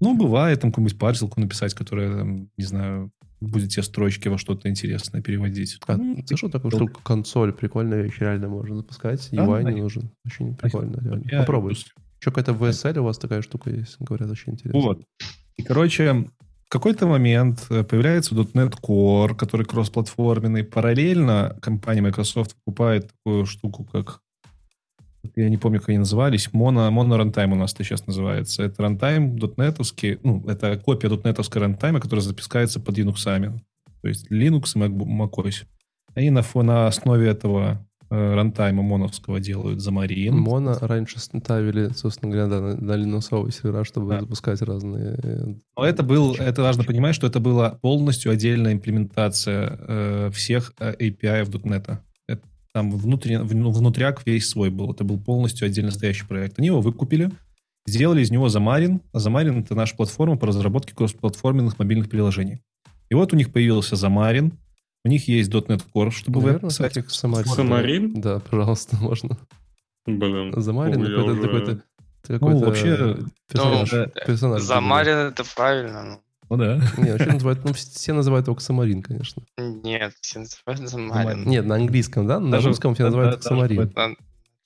Ну, 0.00 0.16
бывает 0.16 0.60
там 0.60 0.70
какую-нибудь 0.72 0.98
парсилку 0.98 1.40
написать, 1.40 1.74
которая, 1.74 2.18
там, 2.18 2.48
не 2.56 2.64
знаю, 2.64 3.10
будет 3.40 3.70
те 3.70 3.82
строчки 3.82 4.28
во 4.28 4.38
что-то 4.38 4.68
интересное 4.68 5.20
переводить. 5.22 5.78
А, 5.86 5.96
Ну, 5.96 6.16
ты 6.26 6.36
что 6.36 6.48
такую 6.48 6.70
штуку? 6.70 7.00
Консоль, 7.02 7.52
прикольная 7.52 8.02
вещь, 8.02 8.16
реально 8.18 8.48
можно 8.48 8.76
запускать. 8.76 9.28
Да, 9.30 9.44
UI 9.44 9.62
да. 9.62 9.72
не 9.72 9.82
нужен. 9.82 10.10
Очень 10.26 10.54
прикольно, 10.56 11.00
реально. 11.02 11.24
Я- 11.30 11.40
Попробуй. 11.40 11.76
Еще 12.20 12.30
какая-то 12.30 12.52
VSL 12.52 12.98
у 12.98 13.04
вас 13.04 13.18
такая 13.18 13.42
штука 13.42 13.70
есть, 13.70 13.96
говорят, 14.00 14.30
очень 14.30 14.54
интересно. 14.54 14.80
Вот. 14.80 15.02
И, 15.56 15.62
короче, 15.62 16.12
в 16.68 16.70
какой-то 16.70 17.06
момент 17.06 17.66
э, 17.70 17.84
появляется 17.84 18.34
.NET 18.34 18.74
Core, 18.82 19.34
который 19.34 19.64
кроссплатформенный. 19.64 20.64
Параллельно 20.64 21.56
компания 21.62 22.02
Microsoft 22.02 22.56
покупает 22.56 23.10
такую 23.10 23.46
штуку, 23.46 23.84
как 23.84 24.20
я 25.34 25.48
не 25.48 25.56
помню, 25.56 25.80
как 25.80 25.90
они 25.90 25.98
назывались, 25.98 26.48
Mono, 26.52 26.90
Mono 26.90 27.20
Runtime 27.20 27.52
у 27.52 27.56
нас 27.56 27.74
это 27.74 27.84
сейчас 27.84 28.06
называется. 28.06 28.62
Это 28.62 28.82
рантайм 28.82 29.36
.NET, 29.36 30.20
ну, 30.22 30.44
это 30.46 30.76
копия 30.78 31.08
.NET 31.08 31.58
рантайма, 31.58 32.00
которая 32.00 32.24
запускается 32.24 32.80
под 32.80 32.98
Linux. 32.98 33.24
То 34.02 34.08
есть 34.08 34.30
Linux 34.30 34.72
и 34.74 34.78
Mac- 34.78 34.90
macOS. 34.90 35.64
Они 36.14 36.30
на, 36.30 36.44
на 36.54 36.86
основе 36.86 37.28
этого 37.28 37.86
рантайма 38.10 38.82
моновского 38.82 39.40
делают 39.40 39.80
Xamarin. 39.80 40.30
Моно 40.32 40.76
раньше 40.80 41.18
ставили, 41.20 41.90
собственно 41.94 42.32
говоря, 42.32 42.48
да, 42.48 42.60
на, 42.76 42.92
линусовые 42.94 43.52
сервера, 43.52 43.84
чтобы 43.84 44.10
Да. 44.10 44.20
запускать 44.20 44.62
разные... 44.62 45.18
э, 45.22 45.54
Но 45.76 45.84
это 45.84 46.02
был, 46.02 46.34
это 46.34 46.62
важно 46.62 46.84
понимать, 46.84 47.14
что 47.14 47.26
это 47.26 47.40
была 47.40 47.70
полностью 47.70 48.32
отдельная 48.32 48.72
имплементация 48.72 49.78
э, 49.88 50.30
всех 50.32 50.72
э, 50.78 50.94
API 50.98 51.44
в 51.44 51.50
.NET. 51.50 51.98
Это 52.26 52.42
там 52.72 52.90
внутрен- 52.92 53.44
в- 53.44 53.54
ну, 53.54 53.70
внутряк 53.70 54.22
весь 54.26 54.48
свой 54.48 54.70
был. 54.70 54.92
Это 54.92 55.04
был 55.04 55.18
полностью 55.18 55.66
отдельно 55.66 55.90
стоящий 55.90 56.26
проект. 56.26 56.58
Они 56.58 56.68
его 56.68 56.80
выкупили, 56.80 57.30
сделали 57.86 58.22
из 58.22 58.30
него 58.30 58.46
Xamarin. 58.46 59.00
А 59.12 59.18
Xamarin— 59.18 59.60
это 59.62 59.74
наша 59.74 59.96
платформа 59.96 60.36
по 60.36 60.46
разработке 60.46 60.94
кроссплатформенных 60.94 61.78
мобильных 61.78 62.08
приложений. 62.08 62.60
И 63.10 63.14
вот 63.14 63.32
у 63.32 63.36
них 63.36 63.52
появился 63.52 63.94
Xamarin, 63.94 64.52
у 65.08 65.10
них 65.10 65.26
есть 65.26 65.50
.NET 65.50 65.82
Core, 65.94 66.10
чтобы 66.10 66.40
Наверное, 66.42 66.68
писать. 66.68 66.92
таких 66.92 67.10
Самарин. 67.10 67.46
Самарин? 67.46 68.20
Да, 68.20 68.40
пожалуйста, 68.40 68.96
можно. 69.00 69.38
Блин. 70.06 70.52
Замарин 70.60 71.00
какой-то 71.02 71.32
уже- 71.32 71.40
такой-то 71.42 71.82
какой-то 72.26 72.66
вообще, 72.66 73.16
персонаж. 73.50 73.92
Ну, 73.92 74.06
персонаж 74.26 74.62
Замарин 74.62 75.16
это 75.16 75.44
правильно. 75.56 76.20
Ну 76.50 76.56
да. 76.56 76.80
Не, 76.98 77.10
вообще 77.12 77.32
называют, 77.32 77.64
ну, 77.64 77.72
все 77.72 78.12
называют 78.12 78.46
его 78.46 78.54
Ксамарин, 78.56 79.02
конечно. 79.02 79.42
ну. 79.58 79.80
Нет, 79.82 80.12
все 80.20 80.40
называют 80.40 80.90
Замарин. 80.90 81.44
Нет, 81.46 81.64
на 81.66 81.76
английском, 81.76 82.26
да? 82.26 82.38
На 82.40 82.50
Даже- 82.50 82.68
русском 82.68 82.94
все 82.94 83.04
да, 83.04 83.06
называют 83.08 83.34
да, 83.34 83.40
Ксамарин. 83.40 83.76
даже 83.76 83.90
Там 83.90 84.16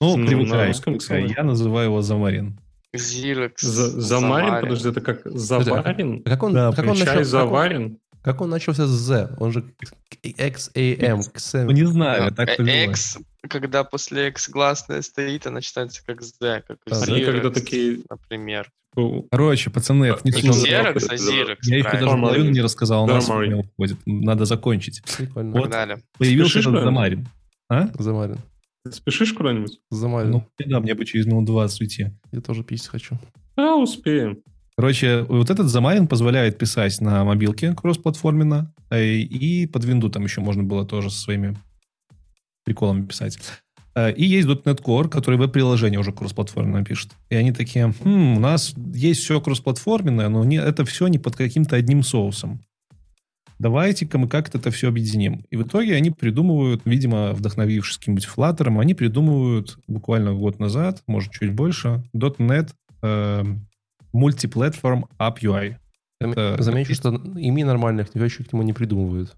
Ну, 0.01 0.17
Ну, 0.17 0.27
привыкай, 0.27 0.57
на 0.57 0.67
русском. 0.67 0.97
Я 1.37 1.43
называю 1.43 1.85
его 1.87 2.01
Замарин. 2.01 2.59
Xerox. 2.95 3.53
За- 3.59 4.01
Замарин, 4.01 4.61
подожди, 4.61 4.89
это 4.89 5.01
как 5.01 5.21
заварин? 5.25 6.21
А 6.25 6.29
как 6.29 6.43
он, 6.43 6.53
Да, 6.53 6.71
как 6.73 6.85
он 6.85 6.91
он, 6.91 7.23
заварен? 7.23 7.97
Как 8.23 8.41
он 8.41 8.49
начался 8.49 8.87
с 8.87 8.89
Z? 8.89 9.35
Он 9.39 9.51
же 9.51 9.63
XAM. 10.23 11.19
XM. 11.33 11.65
Ну, 11.65 11.71
не 11.71 11.85
знаю, 11.85 12.29
Ну, 12.29 12.35
так. 12.35 12.59
X, 12.59 13.17
когда 13.49 13.83
после 13.83 14.29
X 14.29 14.49
гласная 14.49 15.01
стоит, 15.01 15.45
она 15.45 15.61
читается 15.61 16.01
как 16.05 16.21
Z, 16.21 16.63
как 16.67 16.77
А, 16.89 17.01
Они 17.03 17.21
Xerox, 17.21 17.25
когда 17.25 17.49
такие... 17.51 17.99
например. 18.09 18.71
Короче, 19.31 19.69
пацаны, 19.69 20.05
это 20.05 20.21
не. 20.23 20.31
Xerox, 20.31 21.07
а 21.09 21.15
Xerox. 21.15 21.57
Я 21.63 21.77
еще 21.77 21.91
даже 21.91 22.05
половину 22.07 22.49
не 22.51 22.61
рассказал, 22.61 23.03
у 23.03 23.07
нас 23.07 23.27
уходит. 23.29 23.97
Надо 24.05 24.45
закончить. 24.45 25.01
Прикольно. 25.17 25.51
Вот. 25.51 25.63
Погнали. 25.63 26.01
Появился 26.17 26.59
этот? 26.59 26.83
Замарин. 26.83 27.27
А? 27.69 27.89
Замарин. 27.97 28.37
Ты 28.85 28.91
спешишь 28.91 29.33
куда-нибудь? 29.33 29.79
Замарин. 29.89 30.31
Ну, 30.31 30.47
да, 30.59 30.79
мне 30.79 30.93
бы 30.93 31.05
через 31.05 31.25
минут 31.25 31.45
20 31.45 31.81
уйти. 31.81 32.07
Я 32.31 32.41
тоже 32.41 32.63
пить 32.63 32.85
хочу. 32.87 33.17
А, 33.55 33.75
успеем. 33.75 34.39
Короче, 34.75 35.23
вот 35.23 35.49
этот 35.49 35.67
Замарин 35.67 36.07
позволяет 36.07 36.57
писать 36.57 36.99
на 36.99 37.23
мобилке 37.23 37.73
кроссплатформенно, 37.75 38.73
э, 38.89 39.17
и 39.17 39.67
под 39.67 39.85
винду 39.85 40.09
там 40.09 40.23
еще 40.23 40.41
можно 40.41 40.63
было 40.63 40.85
тоже 40.85 41.11
со 41.11 41.19
своими 41.19 41.55
приколами 42.65 43.05
писать. 43.05 43.37
Э, 43.95 44.11
И 44.11 44.25
есть 44.25 44.47
.NET 44.47 44.81
Core, 44.81 45.09
который 45.09 45.37
веб-приложение 45.37 45.99
уже 45.99 46.11
кроссплатформенно 46.11 46.83
пишет. 46.83 47.11
И 47.29 47.35
они 47.35 47.51
такие, 47.51 47.93
«Хм, 48.03 48.37
у 48.37 48.39
нас 48.39 48.73
есть 48.93 49.21
все 49.21 49.39
кроссплатформенное, 49.39 50.29
но 50.29 50.43
не, 50.43 50.57
это 50.57 50.85
все 50.85 51.07
не 51.07 51.19
под 51.19 51.35
каким-то 51.35 51.75
одним 51.75 52.01
соусом. 52.01 52.61
Давайте-ка 53.59 54.17
мы 54.17 54.27
как-то 54.27 54.57
это 54.57 54.71
все 54.71 54.89
объединим. 54.89 55.45
И 55.51 55.55
в 55.55 55.61
итоге 55.61 55.95
они 55.95 56.09
придумывают, 56.09 56.81
видимо, 56.85 57.33
вдохновившись 57.33 57.97
каким-нибудь 57.97 58.27
Flutter, 58.35 58.81
они 58.81 58.95
придумывают 58.95 59.77
буквально 59.87 60.33
год 60.33 60.59
назад, 60.59 61.03
может, 61.05 61.31
чуть 61.31 61.53
больше, 61.53 62.03
.NET 62.13 62.71
э, 63.03 63.43
Multiplatform 64.15 65.03
App 65.19 65.39
UI. 65.41 65.75
Это- 66.21 66.61
Замечу, 66.61 66.93
что 66.95 67.09
ими 67.35 67.63
нормальных 67.63 68.15
вещей 68.15 68.45
к 68.45 68.53
нему 68.53 68.63
не 68.63 68.73
придумывают. 68.73 69.35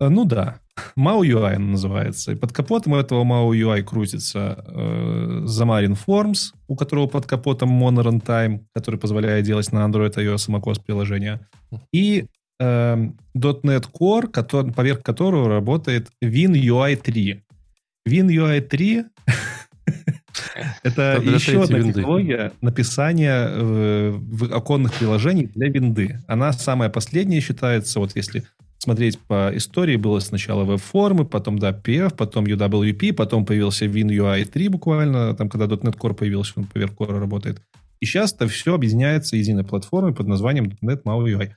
Э, 0.00 0.08
Ну 0.08 0.24
да, 0.24 0.58
MAU 0.98 1.22
UI 1.22 1.58
называется. 1.58 2.32
И 2.32 2.36
под 2.36 2.52
капотом 2.52 2.94
этого 2.94 3.24
MAU 3.24 3.50
UI 3.52 3.82
крутится 3.82 4.64
э, 4.66 5.44
Xamarin 5.46 5.96
Forms, 6.06 6.52
у 6.68 6.76
которого 6.76 7.06
под 7.06 7.26
капотом 7.26 7.70
Mono 7.82 8.02
Runtime, 8.02 8.60
который 8.74 8.98
позволяет 9.00 9.44
делать 9.44 9.72
на 9.72 9.84
Android, 9.86 10.14
iOS 10.16 10.48
macOS 10.48 10.80
приложения. 10.84 11.40
И 11.92 12.26
э, 12.60 12.96
.NET 13.36 13.88
Core, 13.92 14.30
котор- 14.30 14.72
поверх 14.72 15.02
которого 15.02 15.48
работает 15.48 16.08
WinUI 16.22 16.96
3. 16.96 17.42
WinUI 18.08 18.60
3 18.60 19.04
это 20.82 21.20
еще 21.22 21.62
одна 21.62 21.78
винды. 21.78 21.94
технология 21.94 22.52
написания 22.60 23.48
э, 23.50 24.18
оконных 24.52 24.94
приложений 24.94 25.50
для 25.54 25.68
винды. 25.68 26.20
Она 26.26 26.52
самая 26.52 26.88
последняя 26.88 27.40
считается, 27.40 28.00
вот 28.00 28.14
если 28.14 28.44
смотреть 28.78 29.18
по 29.18 29.50
истории, 29.54 29.96
было 29.96 30.20
сначала 30.20 30.64
веб-формы, 30.64 31.24
потом 31.24 31.58
да, 31.58 31.72
PF, 31.72 32.14
потом 32.14 32.44
UWP, 32.44 33.12
потом 33.14 33.46
появился 33.46 33.86
WinUI 33.86 34.44
3 34.44 34.68
буквально, 34.68 35.34
там, 35.34 35.48
когда 35.48 35.66
.NET 35.66 35.96
Core 35.96 36.14
появился, 36.14 36.52
он 36.56 36.64
поверх 36.64 36.92
Core 36.92 37.18
работает. 37.18 37.62
И 38.00 38.06
сейчас 38.06 38.34
это 38.34 38.46
все 38.46 38.74
объединяется 38.74 39.36
единой 39.36 39.64
платформой 39.64 40.14
под 40.14 40.28
названием 40.28 40.76
.NET 40.82 41.02
MAU 41.04 41.24
UI. 41.24 41.52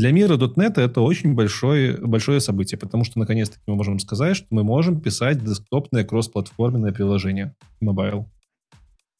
Для 0.00 0.12
мира 0.12 0.38
.NET 0.38 0.80
это 0.80 1.02
очень 1.02 1.34
большое, 1.34 1.98
большое 1.98 2.40
событие, 2.40 2.78
потому 2.78 3.04
что 3.04 3.18
наконец-таки 3.18 3.62
мы 3.66 3.76
можем 3.76 3.98
сказать, 3.98 4.34
что 4.34 4.46
мы 4.48 4.64
можем 4.64 4.98
писать 4.98 5.44
десктопное 5.44 6.04
кроссплатформенное 6.04 6.90
приложение 6.90 7.54
mobile. 7.84 8.24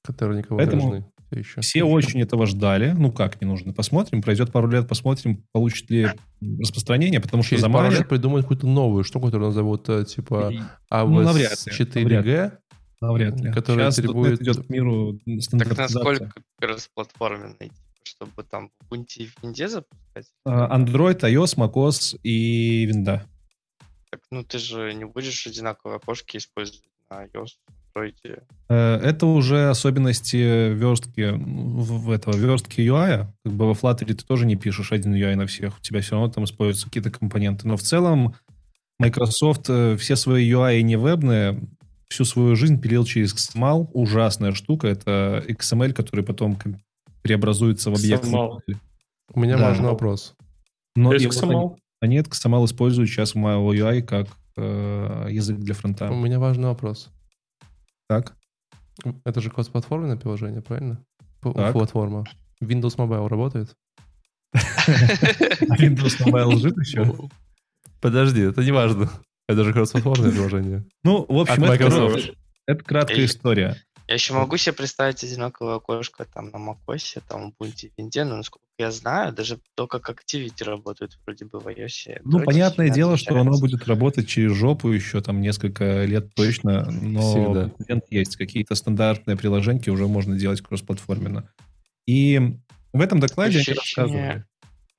Которые 0.02 0.38
никого 0.38 0.56
Поэтому 0.56 0.80
не 0.80 0.88
нужны. 0.88 1.06
Все 1.30 1.38
еще. 1.38 1.60
Все 1.60 1.84
очень 1.84 2.22
этого 2.22 2.46
ждали. 2.46 2.94
Ну 2.96 3.12
как 3.12 3.42
не 3.42 3.46
нужно? 3.46 3.74
Посмотрим. 3.74 4.22
Пройдет 4.22 4.52
пару 4.52 4.68
лет, 4.68 4.88
посмотрим, 4.88 5.44
получит 5.52 5.90
ли 5.90 6.08
распространение, 6.40 7.20
потому 7.20 7.42
что 7.42 7.56
Через 7.56 7.70
пару 7.70 7.90
лет 7.90 8.08
придумают 8.08 8.46
какую-то 8.46 8.66
новую 8.66 9.04
штуку, 9.04 9.26
которую 9.26 9.48
назовут 9.48 9.86
э, 9.90 10.06
типа 10.06 10.50
Ну, 10.90 11.20
навряд 11.20 11.58
ли, 11.66 11.72
AWS4G. 11.72 12.52
Навряд 13.02 13.38
ли. 13.38 13.52
Которая 13.52 13.90
Сейчас 13.90 13.96
требует- 13.96 14.40
идет 14.40 14.66
к 14.66 14.70
миру 14.70 15.20
Так 15.50 15.76
насколько 15.76 16.32
кроссплатформенный, 16.58 17.70
чтобы 18.02 18.42
там 18.44 18.70
в 18.70 18.92
Ubuntu 18.92 19.18
и 19.18 19.26
в 19.26 19.42
Винде 19.42 19.68
запускать? 19.68 20.32
А, 20.44 20.78
Android, 20.78 21.20
iOS, 21.20 21.56
macOS 21.56 22.18
и 22.22 22.84
винда. 22.86 23.26
Так, 24.10 24.20
ну 24.30 24.42
ты 24.42 24.58
же 24.58 24.92
не 24.94 25.04
будешь 25.04 25.46
одинаковые 25.46 25.96
окошки 25.96 26.36
использовать 26.36 26.82
на 27.08 27.26
iOS, 27.26 27.50
Android. 27.94 28.14
Э, 28.68 28.96
Это 29.02 29.26
уже 29.26 29.70
особенности 29.70 30.36
верстки 30.72 31.30
в, 31.32 32.06
в 32.06 32.10
этого 32.10 32.36
верстки 32.36 32.80
UI. 32.80 33.26
Как 33.44 33.52
бы 33.52 33.66
во 33.66 33.72
Flutter 33.72 34.06
ты 34.06 34.24
тоже 34.24 34.46
не 34.46 34.56
пишешь 34.56 34.92
один 34.92 35.14
UI 35.14 35.34
на 35.36 35.46
всех. 35.46 35.78
У 35.78 35.80
тебя 35.80 36.00
все 36.00 36.12
равно 36.12 36.30
там 36.30 36.44
используются 36.44 36.86
какие-то 36.86 37.10
компоненты. 37.10 37.66
Но 37.68 37.76
в 37.76 37.82
целом 37.82 38.34
Microsoft 38.98 39.68
э, 39.68 39.96
все 39.96 40.16
свои 40.16 40.50
UI 40.50 40.82
не 40.82 40.96
вебные 40.96 41.60
всю 42.08 42.24
свою 42.24 42.56
жизнь 42.56 42.80
пилил 42.80 43.04
через 43.04 43.34
XML. 43.34 43.88
Ужасная 43.92 44.52
штука. 44.52 44.88
Это 44.88 45.44
XML, 45.48 45.92
который 45.92 46.24
потом 46.24 46.56
преобразуется 47.22 47.90
в 47.90 47.94
объект. 47.94 48.24
XML. 48.24 48.58
У 49.32 49.40
меня 49.40 49.56
Да. 49.56 49.68
важный 49.68 49.88
вопрос. 49.88 50.34
Но 50.96 51.12
Есть 51.12 51.24
и 51.24 51.28
вот 51.28 51.42
они- 51.44 51.52
XML? 51.54 51.76
Они 52.00 52.16
этот 52.16 52.32
XML 52.32 52.64
используют 52.64 53.10
сейчас 53.10 53.34
в 53.34 53.38
MyOUI 53.38 54.02
как 54.02 54.28
э, 54.56 55.26
язык 55.30 55.58
для 55.58 55.74
фронта. 55.74 56.10
У 56.10 56.16
меня 56.16 56.38
важный 56.38 56.64
вопрос. 56.68 57.10
Так. 58.08 58.34
Это 59.24 59.40
же 59.40 59.50
кросс-платформенное 59.50 60.16
приложение, 60.16 60.60
правильно? 60.60 61.02
Так. 61.42 61.72
Платформа. 61.72 62.24
Windows 62.62 62.96
Mobile 62.96 63.28
работает? 63.28 63.74
А 64.52 64.58
Windows 65.78 66.18
Mobile 66.24 66.52
лежит 66.54 66.76
еще? 66.78 67.14
Подожди, 68.00 68.40
это 68.42 68.62
не 68.62 68.72
важно. 68.72 69.10
Это 69.48 69.64
же 69.64 69.72
кросс-платформенное 69.72 70.32
приложение. 70.32 70.84
Ну, 71.04 71.24
в 71.28 71.38
общем, 71.38 71.64
это, 72.66 72.84
краткая 72.84 73.24
история. 73.24 73.76
Я 74.10 74.14
еще 74.14 74.34
могу 74.34 74.56
себе 74.56 74.72
представить 74.72 75.22
одинаковое 75.22 75.76
окошко 75.76 76.24
там 76.24 76.50
на 76.50 76.56
macOS, 76.56 77.22
там 77.28 77.52
в 77.52 77.62
Ubuntu 77.62 77.86
и 77.86 77.92
Винде, 77.96 78.24
но 78.24 78.38
насколько 78.38 78.66
я 78.76 78.90
знаю, 78.90 79.32
даже 79.32 79.60
то, 79.76 79.86
как 79.86 80.10
Activity 80.10 80.64
работает 80.64 81.12
вроде 81.24 81.44
бы 81.44 81.60
в 81.60 81.68
iOS. 81.68 82.20
Ну, 82.24 82.42
понятное 82.42 82.90
дело, 82.90 83.16
что 83.16 83.38
оно 83.38 83.52
будет 83.52 83.86
работать 83.86 84.26
через 84.26 84.56
жопу 84.56 84.88
еще 84.88 85.20
там 85.20 85.40
несколько 85.40 86.04
лет 86.06 86.34
точно, 86.34 86.90
но 86.90 87.20
Всегда. 87.78 88.00
есть. 88.10 88.34
Какие-то 88.34 88.74
стандартные 88.74 89.36
приложеньки 89.36 89.90
уже 89.90 90.08
можно 90.08 90.36
делать 90.36 90.60
кроссплатформенно. 90.60 91.48
И 92.04 92.56
в 92.92 93.00
этом 93.00 93.20
докладе 93.20 93.58
они 93.58 93.60
Ощущение, 93.60 93.76
рассказывали. 93.76 94.44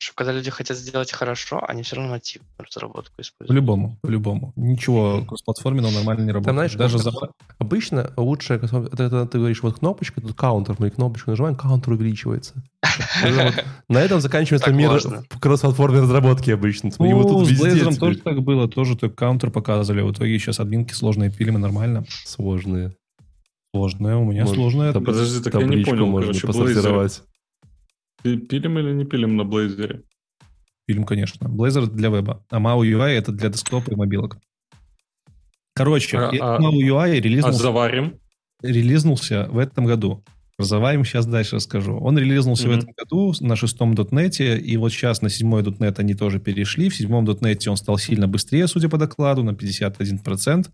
Что 0.02 0.16
когда 0.16 0.32
люди 0.32 0.50
хотят 0.50 0.78
сделать 0.78 1.12
хорошо, 1.12 1.64
они 1.68 1.84
все 1.84 1.96
равно 1.96 2.12
нативную 2.14 2.50
разработку 2.58 3.22
используют. 3.22 3.50
По-любому, 3.50 3.98
по-любому. 4.02 4.52
Ничего 4.56 5.24
кроссплатформенного 5.26 5.92
нормально 5.92 6.24
не 6.26 6.32
работает. 6.32 6.56
знаешь, 6.56 6.74
Даже 6.74 6.98
за... 6.98 7.12
Обычно 7.60 8.12
лучшее, 8.18 8.60
это, 8.60 8.90
это 8.94 9.28
ты 9.28 9.38
говоришь, 9.38 9.62
вот 9.62 9.78
кнопочка, 9.78 10.20
тут 10.20 10.36
каунтер, 10.36 10.76
мы 10.80 10.90
кнопочку 10.90 11.30
нажимаем, 11.30 11.56
каунтер 11.56 11.94
увеличивается. 11.94 12.56
На 13.90 14.00
этом 14.00 14.22
заканчивается 14.22 14.72
мир 14.72 15.00
кроссплатформенной 15.40 16.02
разработки 16.02 16.50
обычно. 16.50 16.90
Тут 16.90 17.48
с 17.48 17.62
Blazor 17.62 17.96
тоже 17.96 18.18
так 18.18 18.42
было, 18.42 18.68
тоже 18.68 18.98
только 18.98 19.16
каунтер 19.16 19.52
показывали. 19.52 20.02
В 20.02 20.12
итоге 20.12 20.40
сейчас 20.40 20.60
админки 20.60 20.94
сложные 20.94 21.30
пилим 21.30 21.62
нормально. 21.62 22.06
сложные. 22.26 22.96
Сложная, 23.74 24.18
у 24.18 24.26
меня 24.26 24.48
сложная. 24.48 24.94
Подожди, 24.94 25.44
так 25.44 25.54
я 25.54 25.64
не 25.64 25.84
понял, 25.84 26.12
короче, 26.12 26.48
посортировать. 26.48 27.22
Пи- 28.24 28.38
Пилим 28.38 28.78
или 28.80 28.94
не 28.94 29.06
пилим 29.06 29.36
на 29.38 29.42
Blazor? 29.44 30.04
Фильм, 30.88 31.04
конечно. 31.06 31.48
Blazor 31.48 31.88
для 31.88 32.10
веба, 32.10 32.46
а 32.50 32.60
MAU 32.60 32.82
UI 32.84 33.10
это 33.12 33.32
для 33.32 33.50
десктопа 33.50 33.92
и 33.92 33.96
мобилок. 33.96 34.38
Короче, 35.74 36.18
А- 36.18 36.30
а- 36.30 36.60
MAU 36.60 36.80
UI 36.90 37.18
А 37.18 37.22
релизнулся, 37.22 37.60
заварим? 37.60 38.20
релизнулся 38.62 39.48
в 39.50 39.58
этом 39.58 39.86
году. 39.86 40.24
Разоваем 40.58 41.04
сейчас 41.06 41.26
дальше 41.26 41.56
расскажу. 41.56 41.98
Он 41.98 42.18
релизнулся 42.20 42.68
Мгм. 42.68 42.76
в 42.76 42.78
этом 42.84 42.94
году 42.96 43.34
на 43.40 43.56
шестом 43.56 43.96
дотнете, 43.96 44.58
и 44.58 44.78
вот 44.78 44.92
сейчас 44.92 45.22
на 45.24 45.30
седьмой 45.30 45.64
дотнет 45.64 45.98
они 46.00 46.14
тоже 46.14 46.40
перешли. 46.40 46.90
В 46.90 46.96
седьмом 46.96 47.26
дотнете 47.26 47.70
он 47.72 47.78
стал 47.78 47.98
сильно 47.98 48.28
быстрее, 48.28 48.68
судя 48.68 48.88
по 48.90 48.98
докладу, 48.98 49.44
на 49.44 49.54
51%. 49.56 50.70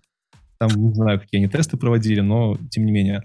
Там 0.59 0.69
не 0.75 0.93
знаю, 0.93 1.19
какие 1.21 1.39
они 1.39 1.47
тесты 1.49 1.77
проводили, 1.77 2.19
но 2.19 2.57
тем 2.71 2.85
не 2.85 2.91
менее. 2.91 3.23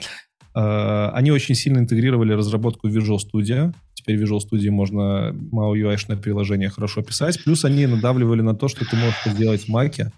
Э, 0.54 1.10
Они 1.14 1.30
очень 1.30 1.54
сильно 1.54 1.78
интегрировали 1.78 2.32
разработку 2.32 2.88
в 2.88 2.96
Visual 2.96 3.18
Studio. 3.18 3.74
Теперь 3.94 4.18
в 4.18 4.22
Visual 4.22 4.40
Studio 4.40 4.70
можно 4.70 5.32
MAU 5.32 5.74
UI-шное 5.74 6.16
приложение 6.16 6.70
хорошо 6.70 7.02
писать. 7.02 7.42
Плюс 7.44 7.64
они 7.64 7.86
надавливали 7.86 8.42
на 8.42 8.54
то, 8.54 8.68
что 8.68 8.84
ты 8.84 8.96
можешь 8.96 9.20
это 9.24 9.34
сделать 9.34 9.68
в 9.68 9.74
Mac. 9.74 10.10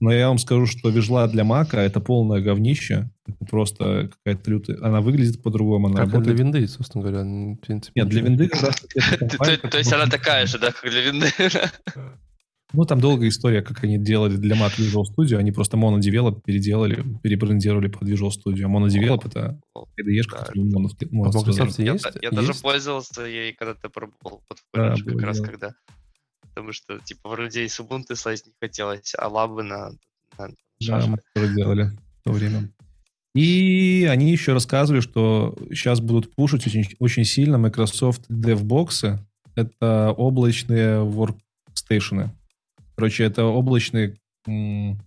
Но 0.00 0.10
я 0.10 0.28
вам 0.28 0.38
скажу, 0.38 0.64
что 0.66 0.90
Visual 0.90 1.28
для 1.28 1.44
Mac 1.44 1.76
это 1.76 2.00
полное 2.00 2.40
говнище. 2.40 3.10
Это 3.28 3.44
просто 3.44 4.10
какая-то 4.24 4.50
лютая... 4.50 4.78
Она 4.82 5.00
выглядит 5.02 5.42
по-другому, 5.42 5.88
она 5.88 5.96
Как 5.96 6.06
и 6.06 6.08
для 6.08 6.18
работает... 6.18 6.38
винды, 6.40 6.68
собственно 6.68 7.04
говоря. 7.04 7.22
в 7.22 7.56
принципе, 7.56 8.00
Нет, 8.00 8.08
для 8.08 8.22
винды 8.22 8.48
как 8.48 8.62
раз 8.62 8.76
то 9.70 9.78
есть 9.78 9.92
она 9.92 10.06
такая 10.06 10.46
же, 10.46 10.58
да, 10.58 10.72
как 10.72 10.90
для 10.90 11.02
винды? 11.02 11.26
Ну, 12.72 12.84
там 12.84 13.00
долгая 13.00 13.28
история, 13.28 13.62
как 13.62 13.82
они 13.82 13.98
делали 13.98 14.36
для 14.36 14.54
Mac 14.54 14.78
Visual 14.78 15.02
Studio. 15.02 15.36
Они 15.38 15.50
просто 15.50 15.76
MonoDevelop 15.76 16.40
переделали, 16.44 17.04
перебрендировали 17.22 17.88
под 17.88 18.08
Visual 18.08 18.30
Studio. 18.30 18.64
А 18.64 18.68
MonoDevelop— 18.68 19.22
это 19.26 19.60
IDE, 19.98 20.22
Да. 20.30 20.36
который 20.38 20.64
Mono, 20.70 20.88
А 21.02 21.82
Я, 21.82 21.92
есть? 21.92 22.06
я 22.22 22.30
даже 22.30 22.48
есть? 22.48 22.62
пользовался 22.62 23.22
ей, 23.24 23.52
когда 23.54 23.74
ты 23.74 23.88
пробовал 23.88 24.42
в 24.48 24.54
Да, 24.76 24.94
как 24.94 25.20
раз 25.22 25.38
дело. 25.38 25.46
когда. 25.46 25.74
Потому 26.42 26.72
что, 26.72 26.98
типа, 27.00 27.28
вроде 27.28 27.64
и 27.64 27.68
с 27.68 27.80
Ubuntu 27.80 28.14
слазить 28.14 28.46
не 28.46 28.52
хотелось, 28.60 29.14
а 29.18 29.28
лабы 29.28 29.62
на... 29.62 29.90
на 30.38 30.48
Да, 30.86 31.06
мы 31.06 31.18
тоже 31.34 31.54
делали 31.54 31.90
в 32.20 32.24
то 32.24 32.32
время. 32.32 32.70
И 33.34 34.08
они 34.10 34.30
еще 34.32 34.52
рассказывали, 34.52 35.00
что 35.00 35.56
сейчас 35.70 36.00
будут 36.00 36.34
пушить 36.34 36.66
очень, 36.66 36.84
очень 36.98 37.24
сильно 37.24 37.58
Microsoft 37.58 38.28
DevBox. 38.28 39.18
Это 39.54 40.12
облачные 40.16 41.04
workstations. 41.04 42.30
Короче, 43.00 43.24
это 43.24 43.44
облачные... 43.46 44.18
м, 44.46 44.92
У 44.92 44.98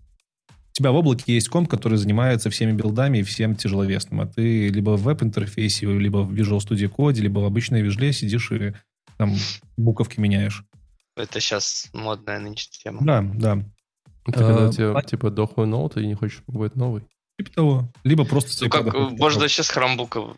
тебя 0.73 0.91
в 0.91 0.95
облаке 0.95 1.35
есть 1.35 1.47
комп, 1.47 1.69
который 1.69 1.99
занимается 1.99 2.49
всеми 2.49 2.71
билдами 2.71 3.19
и 3.19 3.23
всем 3.23 3.55
тяжеловесным. 3.55 4.19
А 4.21 4.25
ты 4.25 4.69
либо 4.69 4.97
в 4.97 5.03
веб-интерфейсе, 5.03 5.85
либо 5.85 6.23
в 6.23 6.33
Visual 6.33 6.57
Studio 6.57 6.89
Code, 6.91 7.19
либо 7.21 7.37
в 7.39 7.45
обычной 7.45 7.83
вижле 7.83 8.11
сидишь 8.11 8.51
и 8.51 8.73
там 9.17 9.35
буковки 9.77 10.19
меняешь. 10.19 10.63
Это 11.15 11.39
сейчас 11.39 11.89
модная 11.93 12.39
нынче 12.39 12.67
тема. 12.71 13.01
Да, 13.03 13.21
да. 13.21 13.63
Это 14.25 14.39
когда 14.39 14.61
Э, 14.63 14.69
у 14.69 14.71
тебя, 14.71 14.91
а- 14.95 15.01
типа, 15.03 15.29
дохлый 15.29 15.67
ноут, 15.67 15.95
и 15.97 16.07
не 16.07 16.15
хочешь 16.15 16.41
покупать 16.43 16.75
новый. 16.75 17.03
Типа 17.37 17.51
того. 17.51 17.93
Либо 18.03 18.25
просто... 18.25 18.63
Ну 18.65 18.71
как, 18.71 18.91
можно 19.19 19.47
сейчас 19.47 19.69
храмбука 19.69 20.35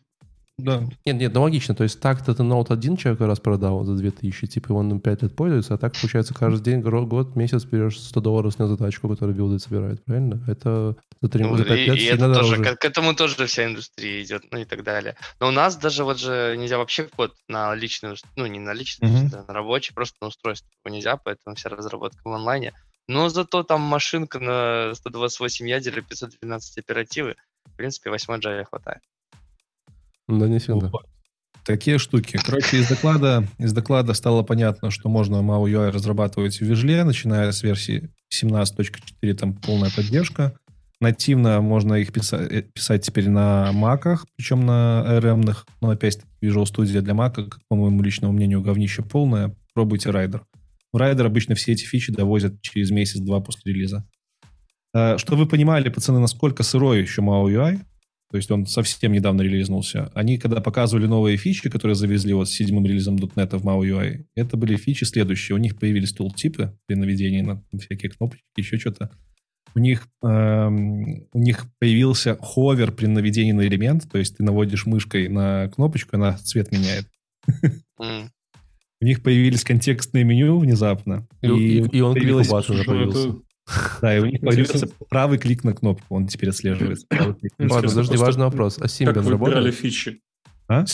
Да. 0.58 0.84
Нет, 1.06 1.18
нет, 1.18 1.34
ну 1.34 1.42
логично. 1.42 1.76
То 1.76 1.84
есть 1.84 2.00
так-то 2.00 2.34
ты 2.34 2.44
ноут 2.44 2.72
один 2.72 2.96
человек 2.96 3.20
раз 3.22 3.40
продал 3.40 3.84
за 3.84 3.96
2000, 3.96 4.48
типа 4.48 4.72
он 4.72 5.02
5 5.02 5.24
лет 5.24 5.36
пользуется, 5.36 5.74
а 5.74 5.78
так, 5.78 5.94
получается, 6.00 6.34
каждый 6.34 6.64
день, 6.64 6.82
год, 6.82 7.36
месяц 7.36 7.66
берешь 7.66 8.00
100 8.00 8.22
долларов 8.22 8.54
с 8.54 8.60
него 8.60 8.70
за 8.70 8.78
тачку, 8.78 9.10
которую 9.10 9.36
билды 9.36 9.60
собирает, 9.60 10.04
правильно? 10.06 10.42
Это 10.48 10.96
за, 11.22 11.30
3, 11.30 11.44
Ну, 11.44 11.58
за 11.58 11.66
5 11.66 11.78
и, 11.78 11.86
лет 11.86 11.98
и 12.00 12.06
это 12.06 12.34
тоже, 12.34 12.64
к, 12.64 12.76
к 12.78 12.86
этому 12.86 13.14
тоже 13.14 13.48
вся 13.48 13.66
индустрия 13.66 14.24
идет, 14.24 14.44
ну 14.52 14.60
и 14.60 14.66
так 14.66 14.84
далее. 14.84 15.18
Но 15.42 15.50
у 15.50 15.52
нас 15.52 15.76
даже 15.76 16.06
вот 16.06 16.20
же 16.20 16.56
нельзя 16.58 16.78
вообще 16.78 17.04
код 17.04 17.34
на 17.50 17.76
личный, 17.76 18.16
ну 18.38 18.46
не 18.46 18.60
на 18.60 18.74
личный, 18.74 19.10
Мгм. 19.10 19.32
а 19.34 19.44
на 19.48 19.54
рабочий, 19.54 19.94
просто 19.94 20.16
на 20.22 20.28
устройство 20.28 20.70
нельзя, 20.86 21.18
поэтому 21.18 21.58
вся 21.58 21.70
разработка 21.70 22.22
в 22.24 22.32
онлайне. 22.32 22.72
Но 23.08 23.28
зато 23.30 23.64
там 23.64 23.82
машинка 23.82 24.40
на 24.40 24.96
128 24.96 25.68
ядер 25.68 26.00
и 26.00 26.02
512 26.02 26.78
оперативы. 26.78 27.36
В 27.66 27.76
принципе, 27.76 28.10
8 28.10 28.36
Java 28.36 28.64
хватает. 28.64 29.02
Да, 30.28 30.48
не 30.48 30.60
всегда. 30.60 30.92
Такие 31.66 31.98
штуки. 31.98 32.38
Короче, 32.46 32.78
из 32.78 32.88
доклада, 32.88 33.48
из 33.58 33.74
доклада 33.74 34.14
стало 34.14 34.44
понятно, 34.44 34.92
что 34.92 35.10
можно 35.10 35.38
MAU 35.38 35.66
UI 35.66 35.90
разрабатывать 35.90 36.60
в 36.60 36.62
Вижле, 36.62 37.04
начиная 37.04 37.52
с 37.52 37.64
версии 37.64 38.12
17.4, 38.32 39.34
там 39.34 39.56
полная 39.56 39.90
поддержка. 39.90 40.56
Нативно 41.02 41.62
можно 41.62 41.96
их 41.96 42.14
писать, 42.14 42.52
э, 42.52 42.62
писать 42.62 43.04
теперь 43.04 43.30
на 43.30 43.72
маках, 43.74 44.26
причем 44.38 44.66
на 44.66 45.04
RM-ных. 45.08 45.66
Но 45.82 45.90
опять-таки 45.90 46.30
Visual 46.42 46.64
Studio 46.64 47.02
для 47.02 47.14
мака, 47.14 47.46
как 47.46 47.60
по 47.68 47.76
моему 47.76 48.02
личному 48.02 48.34
мнению, 48.34 48.62
говнище 48.62 49.02
полное. 49.02 49.56
Пробуйте 49.74 50.10
Rider. 50.10 50.42
В 50.94 50.98
Rider 50.98 51.26
обычно 51.26 51.56
все 51.56 51.74
эти 51.74 51.84
фичи 51.84 52.14
довозят 52.14 52.62
через 52.62 52.92
месяц-два 52.92 53.42
после 53.42 53.74
релиза. 53.74 54.08
Э, 54.94 55.18
Чтобы 55.18 55.44
вы 55.44 55.50
понимали, 55.50 55.90
пацаны, 55.90 56.20
насколько 56.20 56.64
сырой 56.64 57.02
еще 57.02 57.22
MAU 57.22 57.48
UI, 57.48 57.80
то 58.36 58.38
есть 58.38 58.52
он 58.52 58.66
совсем 58.66 59.14
недавно 59.14 59.44
релизнулся. 59.44 60.12
Они, 60.14 60.38
когда 60.38 60.60
показывали 60.60 61.06
новые 61.08 61.38
фичи, 61.38 61.70
которые 61.70 61.96
завезли 61.96 62.34
вот 62.34 62.50
с 62.50 62.52
седьмым 62.52 62.86
релизом 62.86 63.16
.NET 63.16 63.58
в 63.58 63.66
MAU 63.66 63.84
UI, 63.84 64.26
это 64.36 64.58
были 64.58 64.76
фичи 64.76 65.06
следующие. 65.06 65.56
У 65.56 65.58
них 65.58 65.78
появились 65.80 66.12
тултипы 66.12 66.78
при 66.86 66.96
наведении 66.96 67.40
на 67.40 67.64
всякие 67.80 68.12
кнопочки, 68.12 68.44
еще 68.58 68.78
что-то. 68.78 69.10
У 69.74 69.80
них, 69.80 70.10
эм, 70.22 71.28
у 71.32 71.40
них 71.40 71.66
появился 71.80 72.36
ховер 72.42 72.92
при 72.92 73.06
наведении 73.06 73.54
на 73.54 73.66
элемент, 73.66 74.12
то 74.12 74.18
есть 74.18 74.36
ты 74.36 74.44
наводишь 74.44 74.86
мышкой 74.86 75.30
на 75.30 75.70
кнопочку, 75.70 76.18
она 76.18 76.34
цвет 76.34 76.74
меняет. 76.74 77.06
У 79.02 79.06
них 79.06 79.24
появились 79.24 79.64
контекстные 79.64 80.26
меню 80.26 80.60
внезапно. 80.60 81.26
И, 81.42 81.48
и- 81.86 81.98
и 81.98 82.02
он 82.02 82.16
появился. 82.16 82.52
Это? 83.68 83.98
Да, 84.02 84.16
и 84.16 84.20
у 84.20 84.26
них 84.26 84.42
появился 84.42 84.88
правый 85.10 85.38
клик 85.38 85.64
на 85.64 85.74
кнопку, 85.74 86.16
он 86.16 86.28
теперь 86.28 86.50
отслеживается. 86.50 87.06
Правый 87.08 87.36
клик 87.36 87.54
на 87.58 87.64
Интересно, 87.64 87.76
Ладно, 87.76 87.90
подожди, 87.90 88.18
важный 88.18 88.46
вопрос. 88.46 88.78
А 88.78 88.82
Как 88.82 88.90
Symbian 88.90 89.30
работает? 89.30 89.76
фичи? 89.76 90.22
А? 90.68 90.86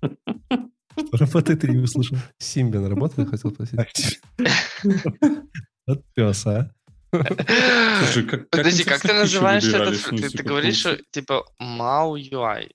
Работает, 1.12 1.60
ты 1.60 1.68
не 1.68 1.78
услышал. 1.78 2.16
Symbian 2.42 2.88
работает, 2.88 3.30
хотел 3.30 3.52
спросить. 3.52 4.20
Вот 5.86 6.04
пес, 6.14 6.46
а. 6.46 6.70
Слушай, 7.10 8.24
как, 8.24 8.50
Подожди, 8.50 8.84
как 8.84 9.00
ты 9.00 9.14
называешь 9.14 9.64
в 9.64 10.10
Ты, 10.10 10.28
ты 10.28 10.38
как 10.38 10.46
говоришь, 10.46 10.76
что 10.76 10.98
типа 11.10 11.44
MAU 11.60 12.16
UI. 12.30 12.70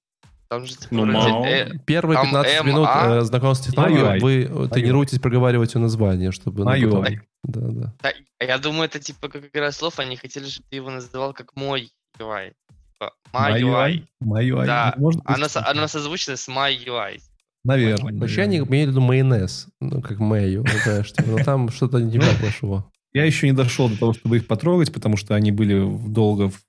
Там 0.54 0.66
же 0.66 0.76
Ну, 0.92 1.06
вроде, 1.06 1.50
э, 1.50 1.72
Первые 1.86 2.18
Там 2.18 2.26
15 2.28 2.64
минут 2.66 2.88
MA. 2.88 3.18
э, 3.18 3.22
знакомства 3.22 3.64
с 3.64 3.68
технологией 3.68 4.20
UI. 4.20 4.20
вы 4.20 4.70
тренируетесь 4.70 5.20
проговаривать 5.20 5.74
ее 5.76 5.82
название, 5.82 6.32
чтобы... 6.32 6.64
ну, 6.64 6.70
MAUI. 6.72 6.90
потом- 6.92 7.22
Да, 7.44 7.62
да. 7.62 7.94
да, 8.40 8.46
я 8.46 8.58
думаю, 8.58 8.86
это 8.86 9.00
типа 9.00 9.30
как 9.30 9.46
игра 9.48 9.72
слов, 9.72 10.00
они 10.00 10.16
хотели, 10.16 10.46
чтобы 10.48 10.66
ты 10.70 10.76
его 10.78 10.90
называл 10.90 11.34
как 11.34 11.56
мой 11.56 11.92
UI. 12.20 12.52
Типа 12.94 13.14
my 13.34 13.60
UI. 13.62 14.04
My 14.24 14.44
UI. 14.48 14.66
Да, 14.66 14.94
Может 14.98 15.22
быть, 15.24 15.36
Она, 15.36 15.50
со- 15.50 15.68
она 15.68 15.88
созвучна 15.88 16.36
с 16.38 16.48
my 16.48 16.72
UI. 16.86 17.20
Наверное. 17.66 18.14
Вообще 18.20 18.42
они 18.44 18.58
имели 18.58 18.86
в 18.88 18.90
виду 18.90 19.02
майонез, 19.02 19.68
ну, 19.80 20.02
как 20.02 20.20
мэю, 20.20 20.64
ну, 20.64 20.80
знаешь, 20.84 21.12
но 21.26 21.38
там 21.44 21.70
что-то 21.70 22.00
не 22.00 22.20
так 22.20 22.38
пошло. 22.42 22.90
Я 23.14 23.26
еще 23.26 23.48
не 23.48 23.54
дошел 23.54 23.90
до 23.90 23.98
того, 23.98 24.14
чтобы 24.14 24.38
их 24.38 24.48
потрогать, 24.48 24.92
потому 24.94 25.18
что 25.18 25.34
они 25.36 25.52
были 25.52 25.80
в- 25.80 26.12
долго 26.12 26.50
в 26.50 26.60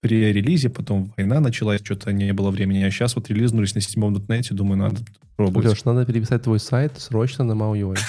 при-релизе, 0.00 0.70
потом 0.70 1.12
война 1.16 1.40
началась, 1.40 1.80
что-то 1.82 2.12
не 2.12 2.32
было 2.32 2.50
времени. 2.50 2.82
А 2.84 2.90
сейчас 2.90 3.16
вот 3.16 3.28
релизнулись 3.28 3.74
на 3.74 3.80
седьмом 3.80 4.14
дотнете, 4.14 4.54
думаю, 4.54 4.78
надо 4.78 5.00
пробовать. 5.36 5.68
Леш, 5.68 5.84
надо 5.84 6.06
переписать 6.06 6.42
твой 6.42 6.60
сайт 6.60 6.98
срочно 6.98 7.44
на 7.44 7.52
MauUI. 7.52 7.96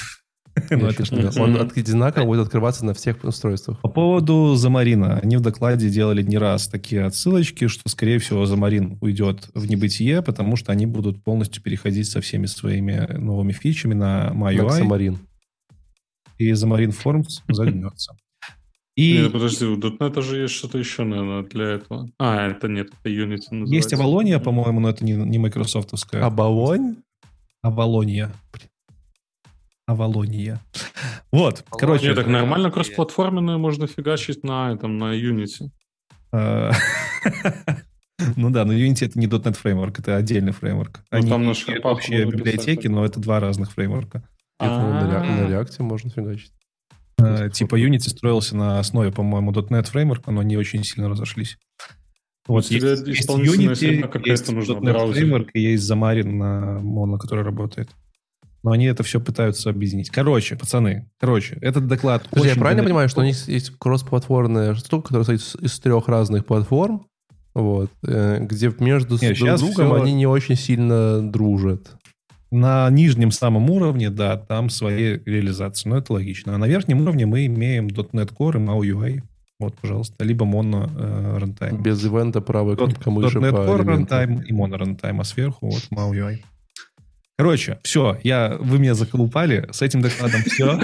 Ну, 0.71 0.89
Он 1.37 1.71
одинаково 1.73 2.25
будет 2.25 2.41
открываться 2.41 2.83
на 2.83 2.93
всех 2.93 3.23
устройствах. 3.23 3.79
По 3.79 3.87
поводу 3.87 4.55
Замарина. 4.55 5.17
Они 5.19 5.37
в 5.37 5.41
докладе 5.41 5.89
делали 5.89 6.21
не 6.21 6.37
раз 6.37 6.67
такие 6.67 7.05
отсылочки, 7.05 7.67
что, 7.67 7.87
скорее 7.87 8.19
всего, 8.19 8.45
Замарин 8.45 8.97
уйдет 8.99 9.49
в 9.53 9.69
небытие, 9.69 10.21
потому 10.21 10.57
что 10.57 10.73
они 10.73 10.85
будут 10.85 11.23
полностью 11.23 11.63
переходить 11.63 12.09
со 12.09 12.19
всеми 12.19 12.45
своими 12.45 13.07
новыми 13.17 13.53
фичами 13.53 13.93
на 13.93 14.31
MyUI, 14.33 14.81
Xamarin. 14.81 15.17
и 16.37 16.51
Замарин 16.51 16.89
Forms 16.89 17.41
загнется. 17.47 18.13
Нет, 18.99 19.29
И 19.29 19.29
подожди, 19.31 19.65
у 19.65 19.77
.NET 19.77 20.21
же 20.21 20.41
есть 20.41 20.53
что-то 20.53 20.77
еще, 20.77 21.03
наверное, 21.03 21.43
для 21.43 21.65
этого. 21.65 22.09
А, 22.19 22.47
это 22.47 22.67
нет, 22.67 22.87
это 23.03 23.09
Unity 23.09 23.37
называется. 23.51 23.75
есть 23.75 23.93
Авалония, 23.93 24.39
по-моему, 24.39 24.79
но 24.79 24.89
это 24.89 25.03
не, 25.05 25.13
не 25.13 25.37
майкрософтовская. 25.37 26.23
А 26.25 26.29
Болонь? 26.29 26.97
Авалония. 27.61 28.31
Авалония. 29.87 30.59
Вот, 31.31 31.63
короче. 31.71 32.07
Нет, 32.07 32.15
так 32.15 32.27
нормально 32.27 32.69
кроссплатформенную 32.71 33.57
можно 33.59 33.87
фигачить 33.87 34.43
на 34.43 34.71
этом, 34.73 34.97
на 34.97 35.15
Unity. 35.15 35.69
э, 36.33 36.71
Ну 38.35 38.49
да, 38.49 38.65
но 38.65 38.73
Unity 38.73 39.05
это 39.05 39.17
не 39.17 39.27
.NET 39.27 39.53
фреймворк, 39.53 39.99
это 39.99 40.15
отдельный 40.17 40.51
фреймворк. 40.51 40.99
Ну, 41.11 41.17
Они 41.17 41.29
там 41.29 41.41
на 41.41 41.43
имеют 41.45 41.57
шарпах 41.57 41.93
общие 41.93 42.25
библиотеки, 42.25 42.87
но 42.87 43.05
это 43.05 43.19
два 43.19 43.39
разных 43.39 43.71
фреймворка. 43.71 44.23
На, 44.59 44.67
А. 45.21 45.23
на 45.23 45.47
реакте 45.47 45.83
можно 45.83 46.09
фигачить. 46.09 46.51
Э, 47.19 47.49
Типа 47.49 47.75
Unity 47.75 48.09
строился 48.09 48.55
на 48.55 48.79
основе, 48.79 49.11
по-моему, 49.11 49.51
.NET 49.51 49.87
фреймворка, 49.87 50.31
но 50.31 50.41
они 50.41 50.57
очень 50.57 50.83
сильно 50.83 51.09
разошлись. 51.09 51.57
Вот 52.47 52.65
есть, 52.65 53.07
есть 53.07 53.29
Unity, 53.29 54.27
есть 54.27 54.51
нужна, 54.51 54.75
.NET 54.75 54.81
браузер. 54.81 55.13
фреймворк 55.15 55.49
и 55.53 55.61
есть 55.61 55.89
Xamarin 55.89 56.27
на 56.31 56.79
Mono, 56.81 57.17
который 57.17 57.43
работает. 57.43 57.89
Но 58.63 58.71
они 58.71 58.85
это 58.85 59.03
все 59.03 59.21
пытаются 59.21 59.69
объединить. 59.69 60.09
Короче, 60.09 60.55
пацаны, 60.57 61.09
короче, 61.19 61.57
этот 61.61 61.87
доклад... 61.87 62.27
Подожди, 62.29 62.49
я 62.49 62.55
правильно 62.55 62.83
понимаю, 62.83 63.07
что 63.07 63.21
у 63.21 63.23
них 63.23 63.47
есть 63.47 63.71
кроссплатформная 63.77 64.73
штука, 64.73 65.09
которая 65.09 65.25
состоит 65.37 65.63
из, 65.63 65.79
трех 65.79 66.07
разных 66.09 66.45
платформ, 66.45 67.05
вот, 67.53 67.89
э, 68.05 68.39
где 68.41 68.73
между 68.79 69.17
с 69.17 69.21
Не, 69.21 69.33
друг 69.33 69.55
другом 69.57 69.71
всё- 69.73 69.93
они 69.93 70.13
не 70.13 70.27
очень 70.27 70.55
сильно 70.55 71.21
дружат. 71.21 71.95
На 72.51 72.89
нижнем 72.89 73.31
самом 73.31 73.69
уровне, 73.69 74.09
да, 74.09 74.37
там 74.37 74.69
свои 74.69 75.19
реализации, 75.25 75.87
но 75.87 75.97
это 75.97 76.13
логично. 76.13 76.55
А 76.55 76.57
на 76.57 76.67
верхнем 76.67 77.01
уровне 77.01 77.25
мы 77.25 77.45
имеем 77.45 77.87
.NET 77.87 78.33
Core 78.35 78.55
и 78.55 78.59
MauUI. 78.59 79.21
Вот, 79.59 79.75
пожалуйста. 79.75 80.23
Либо 80.23 80.45
Mono 80.45 80.89
э, 80.95 81.37
Runtime. 81.39 81.81
Без 81.81 82.03
ивента 82.03 82.41
правой 82.41 82.75
кнопкой 82.75 83.13
мыши 83.13 83.37
.NET 83.37 83.51
по 83.51 83.57
Core. 83.57 83.83
Runtime 83.83 84.43
и 84.45 84.53
Mono 84.53 84.79
Runtime, 84.79 85.21
а 85.21 85.23
сверху 85.23 85.69
вот 85.69 85.87
MauUI. 85.91 86.39
Короче, 87.39 87.79
все, 87.83 88.19
я, 88.21 88.57
вы 88.59 88.79
меня 88.79 88.95
заколупали, 88.95 89.69
с 89.71 89.81
этим 89.81 90.01
докладом 90.01 90.41
все. 90.41 90.77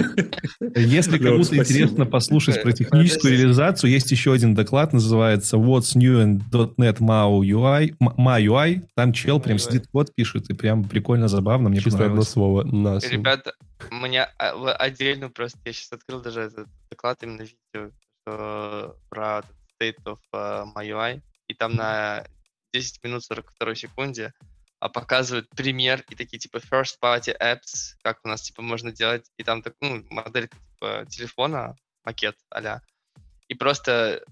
Если 0.74 1.18
кому-то 1.18 1.54
интересно 1.54 2.06
послушать 2.06 2.62
про 2.62 2.72
техническую 2.72 3.36
реализацию, 3.36 3.90
есть 3.90 4.10
еще 4.10 4.32
один 4.32 4.54
доклад, 4.54 4.94
называется 4.94 5.58
What's 5.58 5.94
New 5.94 6.18
in 6.18 6.40
.NET 6.78 7.00
MauUI. 7.00 7.94
М- 8.00 8.14
MauUI. 8.16 8.88
Там 8.94 9.12
чел 9.12 9.38
прям 9.38 9.58
сидит, 9.58 9.86
код 9.88 10.14
пишет, 10.14 10.48
и 10.48 10.54
прям 10.54 10.84
прикольно, 10.84 11.28
забавно, 11.28 11.68
мне 11.68 11.82
понравилось. 11.82 12.30
слово. 12.30 12.64
Нас. 12.64 13.04
Ребята, 13.04 13.52
меня 13.90 14.30
а, 14.38 14.72
отдельно 14.76 15.28
просто, 15.28 15.58
я 15.66 15.74
сейчас 15.74 15.92
открыл 15.92 16.22
даже 16.22 16.40
этот 16.40 16.68
доклад 16.90 17.22
именно 17.22 17.42
видео 17.42 17.90
что 18.22 18.96
про 19.10 19.42
State 19.78 20.02
of 20.06 20.16
uh, 20.34 20.64
MyUI, 20.74 21.20
и 21.48 21.52
там 21.54 21.76
на 21.76 22.24
10 22.72 23.04
минут 23.04 23.24
42 23.24 23.74
секунде 23.74 24.32
а 24.78 24.88
показывают 24.88 25.48
пример 25.50 26.04
и 26.08 26.14
такие 26.14 26.38
типа 26.38 26.58
first 26.58 26.98
party 27.02 27.36
apps, 27.38 27.94
как 28.02 28.20
у 28.24 28.28
нас 28.28 28.42
типа 28.42 28.62
можно 28.62 28.92
делать, 28.92 29.30
и 29.36 29.44
там 29.44 29.62
так, 29.62 29.74
ну, 29.80 30.04
моделька 30.10 30.56
типа 30.56 31.06
телефона, 31.08 31.76
макет 32.04 32.36
а 32.50 32.80
и 33.48 33.54
просто 33.54 34.24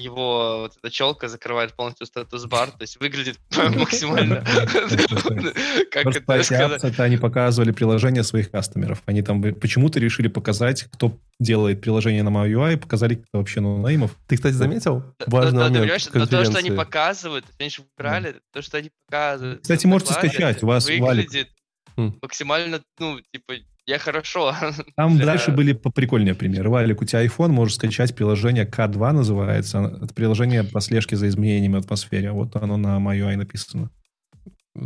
его 0.00 0.60
вот 0.62 0.72
эта 0.76 0.90
челка 0.90 1.28
закрывает 1.28 1.74
полностью 1.74 2.06
статус-бар, 2.06 2.70
то 2.70 2.82
есть 2.82 2.98
выглядит 3.00 3.38
максимально, 3.56 4.44
как 5.90 6.06
это 6.06 7.04
они 7.04 7.16
показывали 7.16 7.70
приложения 7.70 8.22
своих 8.22 8.50
кастомеров. 8.50 9.02
Они 9.06 9.22
там 9.22 9.42
почему-то 9.54 10.00
решили 10.00 10.28
показать, 10.28 10.84
кто 10.84 11.18
делает 11.38 11.80
приложение 11.80 12.22
на 12.22 12.30
MauUI, 12.30 12.76
показали 12.76 13.16
кто 13.16 13.38
вообще 13.38 13.60
ноунеймов. 13.60 14.16
Ты, 14.26 14.36
кстати, 14.36 14.54
заметил? 14.54 15.04
Важный 15.26 15.70
момент 15.70 16.02
то, 16.12 16.26
то, 16.26 16.44
что 16.44 16.58
они 16.58 16.70
показывают, 16.70 17.44
они 17.58 17.70
же 17.70 17.82
убрали, 17.94 18.36
то, 18.52 18.62
что 18.62 18.78
они 18.78 18.90
показывают. 19.06 19.62
Кстати, 19.62 19.86
можете 19.86 20.12
скачать, 20.14 20.62
у 20.62 20.66
вас 20.66 20.88
валик. 20.88 21.30
Хм. 21.96 22.14
максимально, 22.22 22.80
ну, 22.98 23.18
типа, 23.32 23.54
я 23.86 23.98
хорошо. 23.98 24.54
Там 24.96 25.16
Для- 25.16 25.26
дальше 25.26 25.50
были 25.50 25.72
поприкольнее 25.72 26.34
примеры. 26.34 26.70
Валик, 26.70 27.02
у 27.02 27.04
тебя 27.04 27.24
iPhone, 27.24 27.48
можешь 27.48 27.76
скачать 27.76 28.14
приложение 28.14 28.64
K2 28.64 29.12
называется. 29.12 29.98
Это 30.02 30.14
приложение 30.14 30.64
по 30.64 30.80
слежке 30.80 31.16
за 31.16 31.28
изменениями 31.28 31.74
в 31.74 31.80
атмосфере. 31.80 32.32
Вот 32.32 32.56
оно 32.56 32.76
на 32.76 32.98
MauUI 32.98 33.36
написано. 33.36 33.90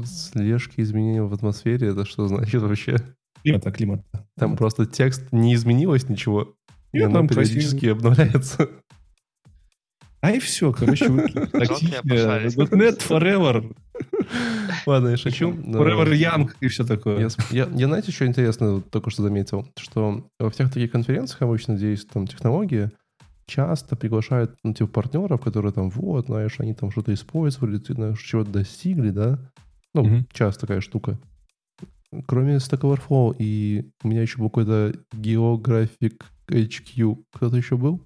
Слежки 0.05 0.81
изменений 0.81 1.21
в 1.21 1.33
атмосфере, 1.33 1.89
это 1.89 2.07
что 2.07 2.27
значит 2.27 2.63
вообще? 2.63 2.97
Климата, 3.43 3.71
климата. 3.71 4.05
Там 4.39 4.57
просто 4.57 4.87
текст 4.87 5.31
не 5.33 5.55
изменилось 5.55 6.09
ничего. 6.09 6.57
И 6.93 7.01
оно 7.01 7.19
там 7.19 7.29
периодически 7.29 7.87
обновляется. 7.87 8.71
А 10.25 10.31
и 10.31 10.39
все, 10.39 10.73
короче, 10.73 11.11
вы. 11.11 11.25
.NET 11.25 12.99
Forever, 13.09 13.77
Ладно, 14.87 15.09
я 15.09 15.17
шучу. 15.19 15.53
но- 15.53 15.83
Forever 15.85 16.15
Young 16.15 16.51
и 16.61 16.69
все 16.69 16.83
такое. 16.87 17.29
Я, 17.51 17.67
знаете, 17.69 18.11
что 18.11 18.25
интересно 18.25 18.81
только 18.81 19.11
что 19.11 19.23
заметил? 19.23 19.69
Что 19.79 20.27
во 20.39 20.49
всех 20.49 20.73
таких 20.73 20.93
конференциях 20.93 21.43
обычно, 21.43 21.75
где 21.75 21.91
есть 21.91 22.09
там 22.09 22.27
технологии, 22.27 22.91
часто 23.45 23.97
приглашают, 23.97 24.57
ну, 24.65 24.73
типа, 24.73 24.91
партнеров, 24.91 25.43
которые 25.43 25.73
там, 25.75 25.91
вот, 25.91 26.25
знаешь, 26.25 26.55
они 26.59 26.73
там 26.73 26.91
что-то 26.91 27.13
использовали, 27.13 27.77
ты, 27.77 27.93
знаешь, 27.93 28.19
чего-то 28.23 28.51
достигли, 28.51 29.11
да? 29.11 29.39
Ну, 29.93 30.25
часто 30.33 30.63
такая 30.63 30.81
штука. 30.81 31.19
Кроме 32.27 32.57
Stack 32.57 32.81
Overflow 32.81 33.37
и 33.39 33.91
у 34.03 34.09
меня 34.09 34.23
еще 34.23 34.39
был 34.39 34.49
какой-то 34.49 34.95
Geographic 35.15 36.23
HQ. 36.49 37.25
Кто-то 37.35 37.59
еще 37.59 37.77
был? 37.77 38.01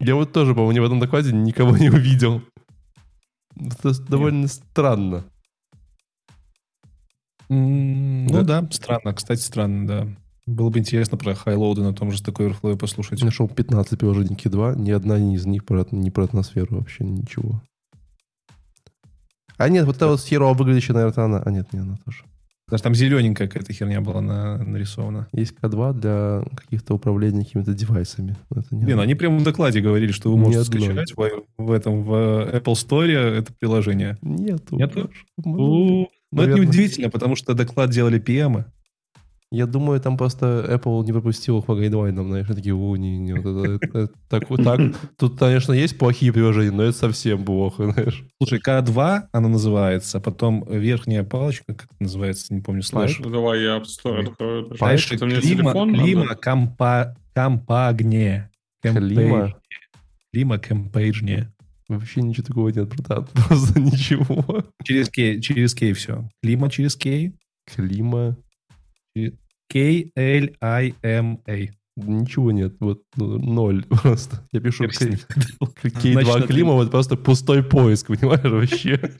Я 0.00 0.14
вот 0.14 0.32
тоже, 0.32 0.54
по-моему, 0.54 0.82
в 0.82 0.86
этом 0.86 0.98
докладе 1.00 1.32
никого 1.32 1.76
не 1.76 1.90
увидел. 1.90 2.42
Это 3.56 3.92
довольно 4.08 4.48
странно. 4.48 5.24
М, 7.50 8.26
Ну 8.26 8.42
да, 8.42 8.66
странно. 8.70 9.12
Кстати, 9.12 9.40
странно, 9.40 9.86
да. 9.86 10.08
Было 10.46 10.70
бы 10.70 10.78
интересно 10.78 11.18
про 11.18 11.34
хайлоуды 11.34 11.82
на 11.82 11.92
том 11.92 12.10
же 12.10 12.18
Stack 12.22 12.36
Overflow 12.38 12.76
послушать. 12.76 13.22
Нашел 13.22 13.48
15 13.48 13.98
приложений 13.98 14.36
Q2, 14.42 14.78
ни 14.78 14.90
одна 14.90 15.18
из 15.18 15.46
них 15.46 15.64
про, 15.64 15.86
не 15.90 16.10
про 16.10 16.24
атмосферу 16.24 16.78
вообще 16.78 17.04
ничего. 17.04 17.60
А 19.58 19.68
нет, 19.68 19.84
вот 19.84 19.98
та 19.98 20.06
вот 20.06 20.20
херово 20.22 20.54
выглядящая, 20.54 20.96
наверное, 20.96 21.24
она. 21.26 21.42
А 21.44 21.50
нет, 21.50 21.72
не 21.72 21.80
она 21.80 21.96
тоже. 22.04 22.24
Даже 22.70 22.82
там 22.82 22.94
зелененькая 22.94 23.48
какая-то 23.48 23.72
херня 23.72 24.00
была 24.00 24.20
на- 24.20 24.58
нарисована. 24.58 25.26
Есть 25.32 25.54
К2 25.60 25.92
для 26.00 26.44
каких-то 26.54 26.94
управления 26.94 27.44
какими-то 27.44 27.74
девайсами. 27.74 28.36
Это 28.50 28.64
не 28.70 28.84
Не, 28.84 28.94
ну 28.94 29.02
они 29.02 29.14
прямо 29.14 29.38
в 29.38 29.42
докладе 29.42 29.80
говорили, 29.80 30.12
что 30.12 30.30
вы 30.30 30.36
можете 30.38 30.64
скачать 30.64 31.12
в, 31.16 31.44
в 31.58 31.72
этом 31.72 32.04
в 32.04 32.12
Apple 32.12 32.74
Store 32.74 33.10
это 33.10 33.52
приложение. 33.58 34.18
Нету. 34.22 34.76
Нету? 34.76 35.10
Ну, 35.36 36.08
Но 36.32 36.42
это 36.44 36.54
неудивительно, 36.54 37.10
потому 37.10 37.34
что 37.36 37.54
доклад 37.54 37.90
делали 37.90 38.20
PM. 38.20 38.64
Я 39.52 39.66
думаю, 39.66 40.00
там 40.00 40.16
просто 40.16 40.64
Apple 40.70 41.04
не 41.04 41.12
пропустил 41.12 41.58
их 41.58 41.64
по 41.66 41.74
гайдлайнам, 41.74 42.28
знаешь, 42.28 42.46
такие, 42.46 42.72
о, 42.72 42.96
не, 42.96 43.18
не, 43.18 43.34
вот 43.34 43.66
это, 43.66 43.86
это- 43.98 44.12
так, 44.28 44.48
вот 44.48 44.62
так. 44.62 44.80
Тут, 45.18 45.38
конечно, 45.40 45.72
есть 45.72 45.98
плохие 45.98 46.32
приложения, 46.32 46.70
но 46.70 46.84
это 46.84 46.96
совсем 46.96 47.44
плохо, 47.44 47.90
знаешь. 47.90 48.24
Слушай, 48.40 48.60
К2 48.60 49.22
она 49.32 49.48
называется, 49.48 50.18
а 50.18 50.20
потом 50.20 50.64
верхняя 50.68 51.24
палочка, 51.24 51.74
как 51.74 51.86
это 51.86 51.94
называется, 51.98 52.54
не 52.54 52.60
помню, 52.60 52.82
слэш. 52.82 53.18
Ну, 53.18 53.28
Давай 53.30 53.62
я 53.62 53.78
App 53.78 53.86
Store 53.86 54.28
открою. 54.28 54.68
мне 55.26 55.40
клима, 55.40 55.62
телефон 55.72 55.94
клима 55.94 56.24
надо? 56.24 56.36
компа, 56.36 57.16
компагне. 57.34 58.50
Клима? 58.82 59.56
Клима 60.32 60.58
компейджне. 60.58 61.52
Вообще 61.88 62.22
ничего 62.22 62.46
такого 62.46 62.68
нет, 62.68 62.88
братан. 62.88 63.26
Просто 63.48 63.80
ничего. 63.80 64.64
Через 64.84 65.08
кей, 65.10 65.40
через 65.40 65.74
кей 65.74 65.92
все. 65.92 66.28
Клима 66.40 66.70
через 66.70 66.94
кей. 66.94 67.32
Клима. 67.66 68.36
K-L-I-M-A. 69.68 71.58
Ничего 71.96 72.50
нет. 72.50 72.76
Вот 72.80 73.02
ну, 73.16 73.38
ноль 73.38 73.84
просто. 73.84 74.46
Я 74.52 74.60
пишу 74.60 74.84
Merci. 74.84 75.20
K2 75.60 76.12
Значит, 76.12 76.46
Клима, 76.48 76.72
вот 76.74 76.90
просто 76.90 77.16
пустой 77.16 77.62
поиск, 77.62 78.06
понимаешь, 78.08 78.42
вообще. 78.44 79.00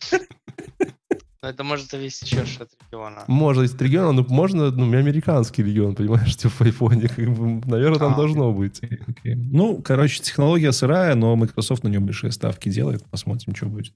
Но 1.43 1.49
это 1.49 1.65
может 1.65 1.91
зависеть 1.91 2.31
еще 2.31 2.41
от 2.43 2.69
региона. 2.85 3.25
Можно 3.27 3.63
из 3.63 3.75
региона, 3.81 4.13
но 4.13 4.27
можно, 4.29 4.71
ну, 4.71 4.85
американский 4.95 5.63
регион, 5.63 5.95
понимаешь, 5.95 6.37
типа 6.37 6.53
в 6.55 6.61
айфоне, 6.61 7.09
как 7.09 7.31
бы, 7.35 7.67
наверное, 7.67 7.99
там 7.99 8.13
А. 8.13 8.17
должно 8.17 8.53
быть. 8.53 8.81
Окей. 8.83 9.37
Ну, 9.37 9.81
короче, 9.83 10.21
технология 10.23 10.71
сырая, 10.73 11.15
но 11.15 11.35
Microsoft 11.37 11.83
на 11.83 11.89
нее 11.89 12.01
большие 12.01 12.31
ставки 12.31 12.69
делает. 12.69 13.05
Посмотрим, 13.11 13.55
что 13.55 13.67
будет. 13.67 13.95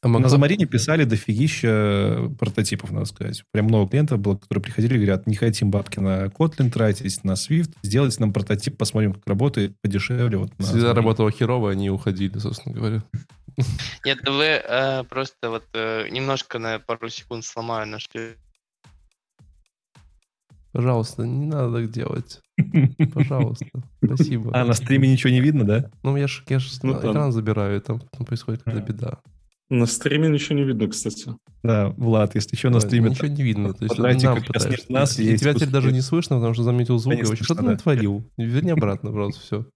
А 0.00 0.08
На 0.08 0.18
Макро- 0.20 0.28
Замарине 0.28 0.64
писали 0.64 1.04
дофигища 1.04 2.30
прототипов, 2.38 2.90
надо 2.92 3.04
сказать. 3.04 3.42
Прям 3.52 3.66
много 3.66 3.90
клиентов 3.90 4.18
было, 4.20 4.36
которые 4.36 4.62
приходили 4.62 4.94
и 4.94 4.96
говорят, 4.96 5.26
не 5.26 5.34
хотим 5.34 5.70
бабки 5.70 5.98
на 6.00 6.26
Kotlin 6.26 6.70
тратить, 6.70 7.22
на 7.24 7.32
Swift, 7.32 7.72
сделайте 7.82 8.16
нам 8.20 8.32
прототип, 8.32 8.78
посмотрим, 8.78 9.12
как 9.12 9.26
работает, 9.26 9.74
подешевле. 9.82 10.38
Вот, 10.38 10.58
на 10.58 10.64
Всегда 10.64 10.92
Xamarin». 10.92 10.94
работало 10.94 11.30
херово, 11.30 11.70
они 11.72 11.90
уходили, 11.90 12.38
собственно 12.38 12.74
говоря. 12.74 13.04
Нет, 14.04 14.28
вы 14.28 14.44
э, 14.44 15.04
просто 15.04 15.50
вот 15.50 15.64
э, 15.72 16.08
немножко 16.10 16.58
на 16.58 16.78
пару 16.78 17.08
секунд 17.08 17.44
сломаю 17.44 17.86
наш 17.86 18.08
Пожалуйста, 20.72 21.22
не 21.22 21.46
надо 21.46 21.78
так 21.78 21.90
делать. 21.90 22.40
Пожалуйста. 23.14 23.66
Спасибо. 24.04 24.50
А, 24.54 24.64
на 24.64 24.74
стриме 24.74 25.10
ничего 25.10 25.30
не 25.30 25.40
видно, 25.40 25.64
да? 25.64 25.90
Ну, 26.02 26.16
я 26.18 26.26
же 26.26 26.42
я 26.48 26.58
ж 26.58 26.70
Ну, 26.82 26.92
там- 27.00 27.12
экран 27.12 27.32
забираю, 27.32 27.78
и 27.78 27.80
там, 27.80 28.00
там 28.00 28.26
происходит 28.26 28.62
какая-то 28.62 28.84
А. 28.84 28.86
беда. 28.86 29.18
На 29.68 29.86
стриме 29.86 30.28
ничего 30.28 30.56
не 30.56 30.64
видно, 30.64 30.86
кстати. 30.88 31.34
Да, 31.62 31.88
Влад, 31.96 32.34
если 32.36 32.54
еще 32.54 32.68
на 32.68 32.78
стриме... 32.78 33.10
Ничего 33.10 33.26
не 33.28 33.42
видно. 33.42 33.72
То 33.72 33.84
есть 33.84 33.98
нам 33.98 34.16
нет 34.16 34.88
нас, 34.90 35.18
И 35.18 35.36
тебя 35.36 35.54
теперь 35.54 35.70
даже 35.70 35.92
не 35.92 36.02
слышно, 36.02 36.36
потому 36.36 36.54
что 36.54 36.62
заметил 36.62 36.98
звук. 36.98 37.14
Да 37.16 37.20
и 37.20 37.24
вообще, 37.24 37.42
что 37.42 37.54
ты 37.54 37.62
да. 37.62 37.70
натворил? 37.70 38.30
Верни 38.36 38.70
обратно, 38.70 39.10
пожалуйста, 39.10 39.42
все. 39.42 39.66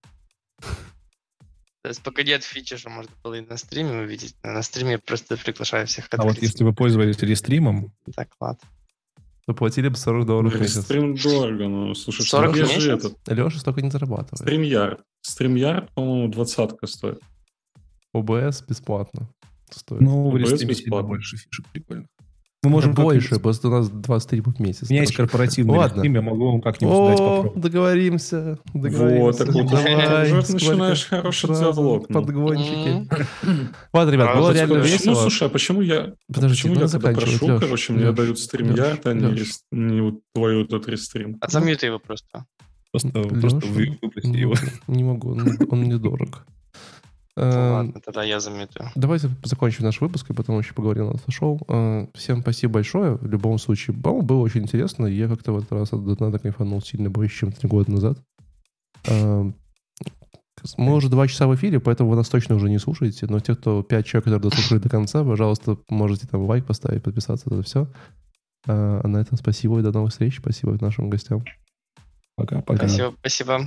То 1.82 1.89
есть 1.89 2.02
пока 2.02 2.23
нет 2.23 2.44
фичи, 2.44 2.77
что 2.77 2.90
можно 2.90 3.12
было 3.23 3.35
и 3.35 3.40
на 3.40 3.57
стриме 3.57 4.02
увидеть. 4.02 4.36
На 4.43 4.52
на 4.52 4.62
стриме 4.62 4.93
я 4.93 4.98
просто 4.98 5.36
приглашаю 5.36 5.86
всех 5.86 6.09
А 6.11 6.23
вот 6.23 6.40
если 6.43 6.62
вы 6.62 6.74
пользовались 6.74 7.19
рестримом, 7.20 7.93
Так, 8.15 8.28
ладно. 8.40 8.61
Заплатили 9.47 9.89
бы 9.89 9.97
40 9.97 10.27
долларов 10.27 10.52
в 10.52 10.61
месяц. 10.61 10.85
Стрим 10.85 11.16
дорого, 11.16 11.66
ну, 11.66 11.94
слушай, 11.94 12.23
40 12.23 12.52
где 12.52 12.65
же 12.66 12.73
месяц? 12.73 12.86
этот? 12.86 13.28
Леша 13.28 13.59
столько 13.59 13.81
не 13.81 13.90
зарабатывает. 13.90 14.39
Стримярд. 14.39 15.01
Стримярд, 15.23 15.90
по-моему, 15.93 16.28
двадцатка 16.28 16.86
стоит. 16.86 17.20
ОБС 18.12 18.62
бесплатно 18.62 19.28
стоит. 19.70 20.01
ну, 20.02 20.31
в 20.31 20.36
OBS 20.36 20.65
бесплатно. 20.65 21.09
больше 21.09 21.36
фишек 21.36 21.66
прикольно. 21.73 22.07
Мы 22.62 22.69
можем 22.69 22.93
Да 22.93 23.03
больше, 23.03 23.41
просто 23.41 23.69
у 23.69 23.70
нас 23.70 23.89
20 23.89 24.23
стримов 24.23 24.57
в 24.57 24.61
месяц. 24.61 24.91
У 24.91 24.93
меня 24.93 25.01
есть 25.01 25.15
корпоративный 25.16 25.78
Ладно. 25.78 26.03
я 26.03 26.20
могу 26.20 26.51
вам 26.53 26.61
как-нибудь 26.61 26.95
дать 26.95 27.20
О, 27.20 27.27
попробовать. 27.37 27.62
договоримся. 27.62 28.59
Вот, 28.74 28.82
договоримся. 28.82 29.47
так 29.47 29.55
вот, 29.55 29.70
Давай, 29.70 30.24
уже 30.39 30.53
начинаешь 30.53 31.07
хороший 31.07 31.49
диалог, 31.49 32.07
ну. 32.11 32.20
Подгончики. 32.20 33.09
Ладно, 33.95 34.11
ребят, 34.11 34.35
было 34.37 34.49
вот 34.49 34.55
реально 34.55 34.74
весело. 34.74 35.15
слушай, 35.15 35.47
а 35.47 35.51
почему 35.51 35.81
я, 35.81 36.12
Подождите, 36.27 36.69
почему 36.69 36.74
я 36.85 36.89
когда 36.89 37.12
прошу, 37.12 37.59
короче, 37.59 37.93
мне 37.95 38.12
дают 38.12 38.39
стримярд, 38.39 39.07
а 39.07 39.15
не, 39.15 40.01
вот 40.03 40.20
твой 40.35 40.59
вот 40.59 40.66
этот 40.70 40.87
рестрим? 40.89 41.39
Отзамьютай 41.41 41.89
его 41.89 41.99
просто. 41.99 42.45
Просто, 42.91 43.09
просто 43.09 43.66
вы- 43.69 43.99
выпусти 44.03 44.37
его. 44.37 44.55
могу, 44.55 44.93
Не 44.93 45.05
могу, 45.05 45.31
он 45.31 45.45
не- 45.45 45.66
он 45.70 45.82
недорог. 45.85 46.45
Ну, 47.36 47.43
Эм, 47.44 47.73
ладно, 47.73 48.01
тогда 48.05 48.23
я 48.23 48.40
замьютаю. 48.40 48.90
Давайте 48.97 49.31
закончим 49.44 49.85
наш 49.85 50.01
выпуск, 50.01 50.28
и 50.31 50.35
потом 50.35 50.59
еще 50.59 50.74
поговорим 50.74 51.07
на 51.07 51.11
это 51.12 51.31
шоу. 51.31 51.61
Э, 51.69 52.07
Всем 52.15 52.43
спасибо 52.43 52.74
большое. 52.74 53.15
В 53.16 53.27
любом 53.27 53.59
случае, 53.59 53.97
по-моему, 53.97 54.27
было 54.27 54.40
очень 54.40 54.62
интересно. 54.62 55.07
Я 55.07 55.28
как-то 55.28 55.52
в 55.52 55.59
этот 55.59 55.73
раз 55.73 55.93
от 55.93 56.05
доната 56.05 56.39
кайфанул 56.39 56.82
сильно 56.82 57.09
больше, 57.09 57.39
чем 57.39 57.52
три 57.52 57.69
года 57.69 57.90
назад. 57.93 58.19
Эм, 59.07 59.55
Мы 60.77 60.94
уже 60.94 61.09
два 61.09 61.27
часа 61.27 61.47
в 61.47 61.55
эфире, 61.55 61.81
поэтому 61.81 62.11
вы 62.11 62.16
нас 62.16 62.28
точно 62.28 62.57
уже 62.57 62.69
не 62.69 62.78
слушаете. 62.78 63.27
Но 63.27 63.40
те, 63.40 63.55
кто 63.55 63.82
пять 63.82 64.07
человек, 64.07 64.24
которые 64.24 64.43
дослушали 64.51 64.78
до 64.78 64.89
конца, 64.90 65.24
пожалуйста, 65.24 65.78
можете 65.89 66.27
там 66.27 66.43
лайк 66.43 66.66
поставить, 66.66 67.02
подписаться, 67.02 67.47
это 67.47 67.62
все. 67.62 67.86
А 68.66 69.07
на 69.07 69.19
этом 69.19 69.39
спасибо 69.39 69.78
и 69.78 69.82
до 69.82 69.93
новых 69.93 70.11
встреч. 70.11 70.39
Спасибо 70.39 70.77
нашим 70.81 71.09
гостям. 71.09 71.44
Пока-пока. 72.36 72.89
Спасибо, 72.89 73.15
спасибо. 73.20 73.61